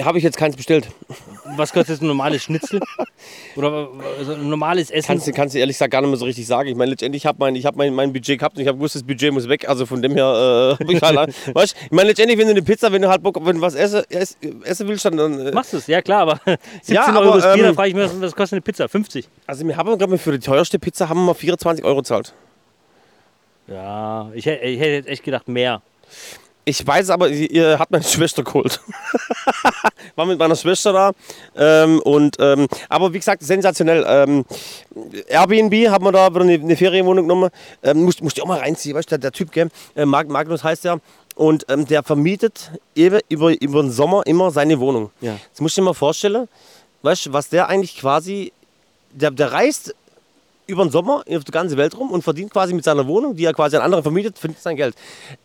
habe 0.00 0.18
ich 0.18 0.24
jetzt 0.24 0.36
keins 0.36 0.56
bestellt. 0.56 0.88
Was 1.56 1.72
kostet 1.72 2.00
ein 2.00 2.06
normales 2.06 2.42
Schnitzel? 2.42 2.80
Oder 3.56 3.88
also 4.18 4.32
ein 4.32 4.48
normales 4.48 4.90
Essen? 4.90 5.06
Kannst 5.06 5.26
du 5.26 5.32
kannst 5.32 5.54
du 5.54 5.58
ehrlich 5.58 5.76
gesagt 5.76 5.90
gar 5.90 6.00
nicht 6.00 6.10
mehr 6.10 6.16
so 6.16 6.24
richtig 6.24 6.46
sagen. 6.46 6.68
Ich 6.68 6.76
meine, 6.76 6.92
letztendlich 6.92 7.26
habe 7.26 7.36
mein, 7.40 7.54
ich 7.56 7.66
hab 7.66 7.76
mein, 7.76 7.94
mein 7.94 8.12
Budget 8.12 8.38
gehabt 8.38 8.56
und 8.56 8.62
ich 8.62 8.68
habe 8.68 8.78
gewusst, 8.78 8.94
das 8.94 9.02
Budget 9.02 9.32
muss 9.32 9.48
weg. 9.48 9.68
Also 9.68 9.84
von 9.86 10.00
dem 10.00 10.12
her 10.12 10.78
äh, 10.80 10.84
ich 10.92 11.02
halt, 11.02 11.34
weißt, 11.54 11.76
ich 11.84 11.90
meine, 11.90 12.08
letztendlich, 12.08 12.38
wenn 12.38 12.46
du 12.46 12.52
eine 12.52 12.62
Pizza, 12.62 12.90
wenn 12.92 13.02
du 13.02 13.08
halt 13.08 13.22
Bock, 13.22 13.38
wenn 13.44 13.56
du 13.56 13.62
was 13.62 13.74
essen, 13.74 14.02
ess, 14.08 14.36
essen 14.64 14.88
willst, 14.88 15.04
dann, 15.04 15.18
äh, 15.18 15.52
Machst 15.52 15.72
du 15.72 15.76
es, 15.76 15.86
ja 15.86 16.00
klar, 16.00 16.22
aber 16.22 16.40
17 16.82 16.94
Ja, 16.94 17.06
Euro 17.18 17.32
aber, 17.32 17.40
das 17.40 17.54
Bier, 17.54 17.64
da 17.64 17.68
ähm, 17.70 17.74
frage 17.74 17.88
ich 17.90 17.94
mich, 17.94 18.10
was 18.20 18.34
kostet 18.34 18.54
eine 18.54 18.62
Pizza? 18.62 18.88
50. 18.88 19.28
also 19.46 19.66
wir 19.66 19.76
haben, 19.76 19.98
glaube 19.98 20.14
ich, 20.14 20.20
für 20.20 20.32
die 20.32 20.38
teuerste 20.38 20.78
Pizza 20.78 21.08
haben 21.08 21.24
wir 21.26 21.34
24 21.34 21.84
Euro 21.84 21.98
gezahlt. 21.98 22.32
Ja, 23.66 24.30
ich, 24.34 24.46
hätte- 24.46 24.64
ich 24.64 24.78
hätte 24.80 24.90
jetzt 24.90 25.08
echt 25.08 25.24
gedacht 25.24 25.48
mehr. 25.48 25.82
Ich 26.64 26.86
weiß 26.86 27.10
aber, 27.10 27.28
ihr 27.28 27.78
hat 27.78 27.90
meine 27.90 28.04
Schwester 28.04 28.44
geholt. 28.44 28.80
War 30.14 30.26
mit 30.26 30.38
meiner 30.38 30.54
Schwester 30.54 30.92
da. 30.92 31.12
Ähm, 31.56 31.98
und, 32.00 32.36
ähm, 32.38 32.68
aber 32.88 33.12
wie 33.12 33.18
gesagt, 33.18 33.42
sensationell. 33.42 34.04
Ähm, 34.06 34.44
Airbnb 35.26 35.88
haben 35.90 36.04
wir 36.04 36.12
da 36.12 36.30
wieder 36.32 36.42
eine, 36.42 36.54
eine 36.54 36.76
Ferienwohnung 36.76 37.24
genommen. 37.26 37.50
Ähm, 37.82 38.02
musst, 38.04 38.22
musst 38.22 38.38
du 38.38 38.42
auch 38.42 38.46
mal 38.46 38.60
reinziehen, 38.60 38.94
weißt 38.94 39.08
du, 39.10 39.18
der, 39.18 39.18
der 39.18 39.32
Typ, 39.32 39.50
gell? 39.50 39.68
Äh, 39.96 40.04
Mag, 40.06 40.28
Magnus 40.28 40.62
heißt 40.62 40.84
der. 40.84 41.00
Und 41.34 41.64
ähm, 41.68 41.86
der 41.86 42.02
vermietet 42.04 42.70
über, 42.94 43.18
über, 43.28 43.60
über 43.60 43.82
den 43.82 43.90
Sommer 43.90 44.22
immer 44.26 44.50
seine 44.52 44.78
Wohnung. 44.78 45.10
Ja. 45.20 45.36
Das 45.50 45.60
musst 45.60 45.76
du 45.76 45.80
dir 45.80 45.86
mal 45.86 45.94
vorstellen, 45.94 46.46
weißt 47.02 47.26
du, 47.26 47.32
was 47.32 47.48
der 47.48 47.68
eigentlich 47.68 47.96
quasi, 47.98 48.52
der, 49.12 49.30
der 49.32 49.50
reist 49.50 49.94
über 50.66 50.84
den 50.84 50.90
Sommer 50.90 51.24
auf 51.28 51.44
die 51.44 51.50
ganze 51.52 51.76
Welt 51.76 51.96
rum 51.96 52.10
und 52.10 52.22
verdient 52.22 52.52
quasi 52.52 52.72
mit 52.74 52.84
seiner 52.84 53.06
Wohnung, 53.06 53.36
die 53.36 53.44
er 53.44 53.52
quasi 53.54 53.76
an 53.76 53.82
andere 53.82 54.02
vermietet, 54.02 54.38
verdient 54.38 54.60
sein 54.60 54.76
Geld. 54.76 54.94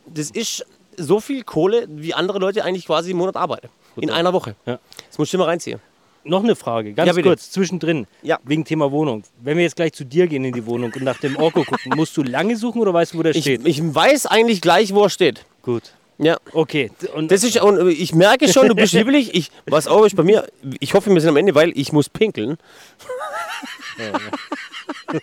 Das 0.06 0.30
ist 0.32 0.66
so 0.98 1.20
viel 1.20 1.44
Kohle, 1.44 1.86
wie 1.90 2.14
andere 2.14 2.40
Leute 2.40 2.64
eigentlich 2.64 2.86
quasi 2.86 3.12
im 3.12 3.18
Monat 3.18 3.36
arbeiten. 3.36 3.70
In 3.98 4.10
einer 4.12 4.32
Woche. 4.34 4.56
Ja. 4.66 4.80
Das 5.08 5.18
du 5.18 5.24
dir 5.26 5.38
mal 5.40 5.46
reinziehen. 5.46 5.80
Noch 6.24 6.44
eine 6.44 6.56
Frage, 6.56 6.94
ganz 6.94 7.16
Ja, 7.16 7.22
kurz, 7.24 7.52
zwischendrin, 7.52 8.06
Ja. 8.22 8.38
wegen 8.44 8.66
Thema 8.66 8.92
Wohnung. 8.92 9.24
Wenn 9.42 9.56
wir 9.58 9.64
jetzt 9.64 9.76
gleich 9.78 9.94
zu 9.94 10.04
dir 10.04 10.28
gehen 10.28 10.44
in 10.44 10.54
die 10.54 10.66
Wohnung 10.66 10.92
und 10.94 11.04
nach 11.04 11.18
dem 11.20 11.38
Orko 11.38 11.64
gucken, 11.64 11.94
musst 11.96 12.18
du 12.18 12.22
lange 12.24 12.58
suchen 12.58 12.82
oder 12.82 12.94
weißt 12.94 13.14
du, 13.14 13.20
wo 13.20 13.24
der 13.24 13.34
Ich, 13.34 13.44
steht? 13.44 13.66
ich 13.66 13.82
weiß 13.82 14.26
eigentlich 14.26 14.60
gleich, 14.62 14.94
wo 14.94 15.04
er 15.04 15.10
steht. 15.10 15.46
Gut. 15.62 15.84
Ja. 16.18 16.38
Okay. 16.52 16.92
Und 17.16 17.32
Das 17.32 17.44
ist, 17.44 17.62
und 17.62 17.88
ich 17.90 18.14
merke 18.14 18.52
schon, 18.52 18.68
du 18.68 18.76
bist 18.76 18.92
hibbelig. 18.94 19.34
Ich, 19.36 19.52
was 19.68 19.88
auch 19.88 20.04
ist 20.04 20.16
bei 20.16 20.24
mir, 20.24 20.48
ich 20.80 20.94
hoffe, 20.96 21.12
wir 21.14 21.22
sind 21.22 21.30
am 21.30 21.38
Ende, 21.38 21.56
weil 21.56 21.72
ich 21.78 21.94
muss 21.94 22.10
pinkeln. 22.10 22.58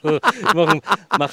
machen, 0.55 0.81
mach. 1.19 1.33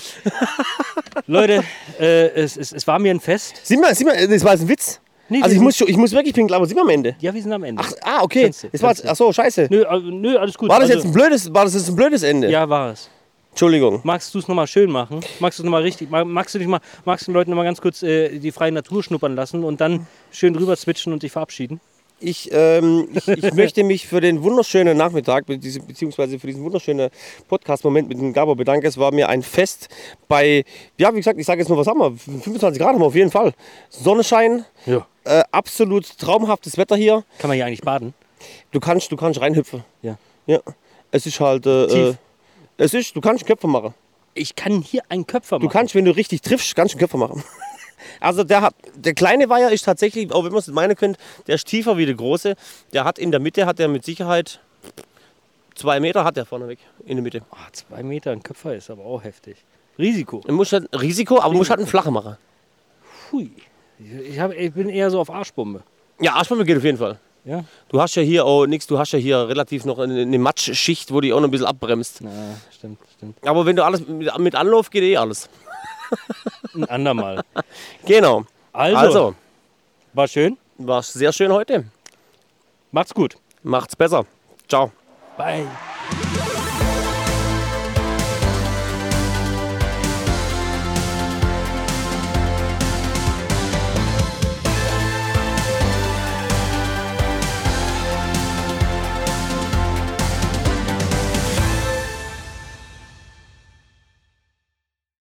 Leute, 1.27 1.63
äh, 1.99 2.27
es, 2.29 2.57
es, 2.57 2.71
es 2.71 2.87
war 2.87 2.99
mir 2.99 3.11
ein 3.13 3.19
Fest. 3.19 3.55
Sieh 3.63 3.77
mal, 3.77 3.93
sieh 3.95 4.05
mal, 4.05 4.27
das 4.27 4.43
war 4.43 4.51
jetzt 4.53 4.61
ein 4.61 4.69
Witz. 4.69 4.99
Nee, 5.29 5.37
also 5.37 5.47
wir 5.47 5.51
ich 5.51 5.57
sind- 5.57 5.63
muss, 5.63 5.77
schon, 5.77 5.87
ich 5.87 5.97
muss 5.97 6.11
wirklich 6.11 6.33
pinkeln, 6.33 6.55
aber 6.55 6.65
sieh 6.65 6.75
mal 6.75 6.81
am 6.81 6.89
Ende. 6.89 7.15
Ja, 7.19 7.33
wir 7.33 7.41
sind 7.41 7.53
am 7.53 7.63
Ende. 7.63 7.81
Ach, 7.85 7.91
ah, 8.03 8.21
okay. 8.23 8.43
Kannst 8.43 8.63
du, 8.63 8.69
Das 8.69 8.81
war 8.81 8.89
kannst 8.89 9.03
jetzt, 9.03 9.11
ach 9.11 9.15
so, 9.15 9.31
scheiße. 9.31 9.67
Nö, 9.69 9.83
äh, 9.83 9.99
nö, 9.99 10.37
alles 10.37 10.57
gut. 10.57 10.69
War 10.69 10.79
das 10.79 10.89
Also, 10.89 10.99
jetzt 10.99 11.07
ein 11.07 11.13
blödes, 11.13 11.53
war 11.53 11.63
das 11.65 11.73
jetzt 11.73 11.87
ein 11.89 11.95
blödes 11.95 12.23
Ende? 12.23 12.49
Ja, 12.49 12.67
war 12.67 12.91
es. 12.91 13.09
Entschuldigung. 13.51 13.99
Magst 14.03 14.33
du 14.33 14.39
es 14.39 14.47
nochmal 14.47 14.67
schön 14.67 14.89
machen? 14.91 15.19
Magst 15.39 15.59
du 15.59 15.63
es 15.63 15.65
nochmal 15.65 15.81
richtig? 15.81 16.09
mag- 16.09 16.25
Magst 16.25 16.55
du 16.55 16.59
dich 16.59 16.67
mal, 16.67 16.79
magst 17.05 17.27
du 17.27 17.31
den 17.31 17.35
Leuten 17.35 17.51
nochmal 17.51 17.65
ganz 17.65 17.81
kurz 17.81 18.01
äh, 18.01 18.39
die 18.39 18.51
freie 18.51 18.71
Natur 18.71 19.03
schnuppern 19.03 19.35
lassen 19.35 19.63
und 19.63 19.81
dann 19.81 20.07
schön 20.31 20.53
drüber 20.53 20.75
switchen 20.75 21.11
und 21.13 21.23
dich 21.23 21.31
verabschieden? 21.33 21.79
Ich, 22.23 22.49
ähm, 22.53 23.09
ich, 23.13 23.27
ich 23.27 23.53
möchte 23.55 23.83
mich 23.83 24.07
für 24.07 24.21
den 24.21 24.43
wunderschönen 24.43 24.95
Nachmittag, 24.95 25.47
beziehungsweise 25.47 26.37
für 26.37 26.45
diesen 26.47 26.63
wunderschönen 26.63 27.09
Podcast-Moment 27.49 28.07
mit 28.09 28.19
dem 28.19 28.31
Gabo 28.31 28.53
bedanken. 28.53 28.85
Es 28.85 28.97
war 28.97 29.11
mir 29.11 29.27
ein 29.27 29.41
Fest 29.41 29.89
bei, 30.27 30.63
ja, 30.99 31.11
wie 31.13 31.17
gesagt, 31.17 31.39
ich 31.39 31.45
sage 31.47 31.59
jetzt 31.61 31.69
nur, 31.69 31.79
was 31.79 31.87
haben 31.87 31.99
wir? 31.99 32.11
25 32.15 32.79
Grad 32.79 32.93
haben 32.93 32.99
wir 33.01 33.07
auf 33.07 33.15
jeden 33.15 33.31
Fall. 33.31 33.53
Sonnenschein, 33.89 34.65
Ja. 34.85 35.07
äh, 35.23 35.43
absolut 35.51 36.17
traumhaftes 36.19 36.77
Wetter 36.77 36.95
hier. 36.95 37.23
Kann 37.39 37.47
man 37.47 37.55
hier 37.55 37.65
eigentlich 37.65 37.81
baden? 37.81 38.13
Du 38.71 38.79
kannst, 38.79 39.11
du 39.11 39.15
kannst 39.17 39.41
reinhüpfen. 39.41 39.83
Ja. 40.03 40.17
Ja. 40.45 40.59
Es 41.09 41.25
ist 41.25 41.39
halt, 41.39 41.65
äh, 41.65 41.87
Tief. 41.87 41.97
äh, 42.77 42.83
es 42.83 42.93
ist, 42.93 43.15
du 43.15 43.21
kannst 43.21 43.45
Köpfe 43.47 43.67
machen. 43.67 43.93
Ich 44.35 44.55
kann 44.55 44.81
hier 44.81 45.01
einen 45.09 45.25
Köpfer 45.27 45.57
machen. 45.57 45.67
Du 45.67 45.73
kannst, 45.73 45.95
wenn 45.95 46.05
du 46.05 46.11
richtig 46.15 46.41
triffst, 46.41 46.75
kannst 46.75 46.93
du 46.93 46.97
einen 46.97 47.01
Köpfer 47.01 47.17
machen. 47.17 47.43
Also 48.19 48.43
der 48.43 48.61
hat, 48.61 48.75
der 48.95 49.13
kleine 49.13 49.49
Weiher 49.49 49.71
ist 49.71 49.85
tatsächlich, 49.85 50.31
auch 50.31 50.43
wenn 50.43 50.51
man 50.51 50.59
es 50.59 50.67
nicht 50.67 50.75
meinen 50.75 50.95
könnt, 50.95 51.17
der 51.47 51.55
ist 51.55 51.67
tiefer 51.67 51.97
wie 51.97 52.05
der 52.05 52.15
große. 52.15 52.55
Der 52.93 53.03
hat 53.03 53.19
in 53.19 53.31
der 53.31 53.39
Mitte, 53.39 53.65
hat 53.65 53.79
der 53.79 53.87
mit 53.87 54.05
Sicherheit 54.05 54.59
zwei 55.75 55.99
Meter 55.99 56.23
hat 56.23 56.37
der 56.37 56.45
vorneweg 56.45 56.79
in 57.05 57.17
der 57.17 57.23
Mitte. 57.23 57.41
Ah, 57.51 57.67
zwei 57.71 58.03
Meter 58.03 58.31
ein 58.31 58.43
Köpfer 58.43 58.75
ist 58.75 58.89
aber 58.89 59.05
auch 59.05 59.23
heftig. 59.23 59.57
Risiko. 59.97 60.41
Du 60.45 60.53
musst 60.53 60.73
halt 60.73 60.87
Risiko, 60.99 61.39
aber 61.39 61.51
du 61.51 61.57
musst 61.57 61.69
halt 61.69 61.79
einen 61.79 61.87
flachen 61.87 62.13
machen. 62.13 62.37
Hui. 63.31 63.51
Ich, 63.99 64.39
hab, 64.39 64.51
ich 64.53 64.73
bin 64.73 64.89
eher 64.89 65.11
so 65.11 65.19
auf 65.19 65.29
Arschbombe. 65.29 65.83
Ja, 66.19 66.33
Arschbombe 66.33 66.65
geht 66.65 66.77
auf 66.77 66.83
jeden 66.83 66.97
Fall. 66.97 67.19
Ja? 67.43 67.63
Du 67.89 67.99
hast 67.99 68.15
ja 68.15 68.21
hier 68.21 68.45
auch 68.45 68.65
nichts, 68.65 68.87
du 68.87 68.99
hast 68.99 69.11
ja 69.13 69.19
hier 69.19 69.47
relativ 69.47 69.85
noch 69.85 69.99
eine, 69.99 70.21
eine 70.21 70.39
Matschschicht, 70.39 71.11
wo 71.11 71.21
die 71.21 71.33
auch 71.33 71.39
noch 71.39 71.47
ein 71.47 71.51
bisschen 71.51 71.67
abbremst. 71.67 72.19
Na, 72.21 72.31
stimmt, 72.71 72.99
stimmt. 73.15 73.47
Aber 73.47 73.65
wenn 73.65 73.75
du 73.75 73.83
alles 73.83 74.07
mit, 74.07 74.37
mit 74.37 74.55
Anlauf 74.55 74.89
geht 74.89 75.03
eh 75.03 75.17
alles. 75.17 75.49
Ein 76.73 76.85
andermal. 76.85 77.43
Genau. 78.05 78.45
Also, 78.73 78.97
Also, 78.97 79.35
war 80.13 80.27
schön. 80.27 80.57
war 80.77 81.03
sehr 81.03 81.33
schön 81.33 81.51
heute. 81.51 81.85
Macht's 82.91 83.13
gut. 83.13 83.35
Macht's 83.63 83.95
besser. 83.95 84.25
Ciao. 84.67 84.91
Bye. 85.37 85.65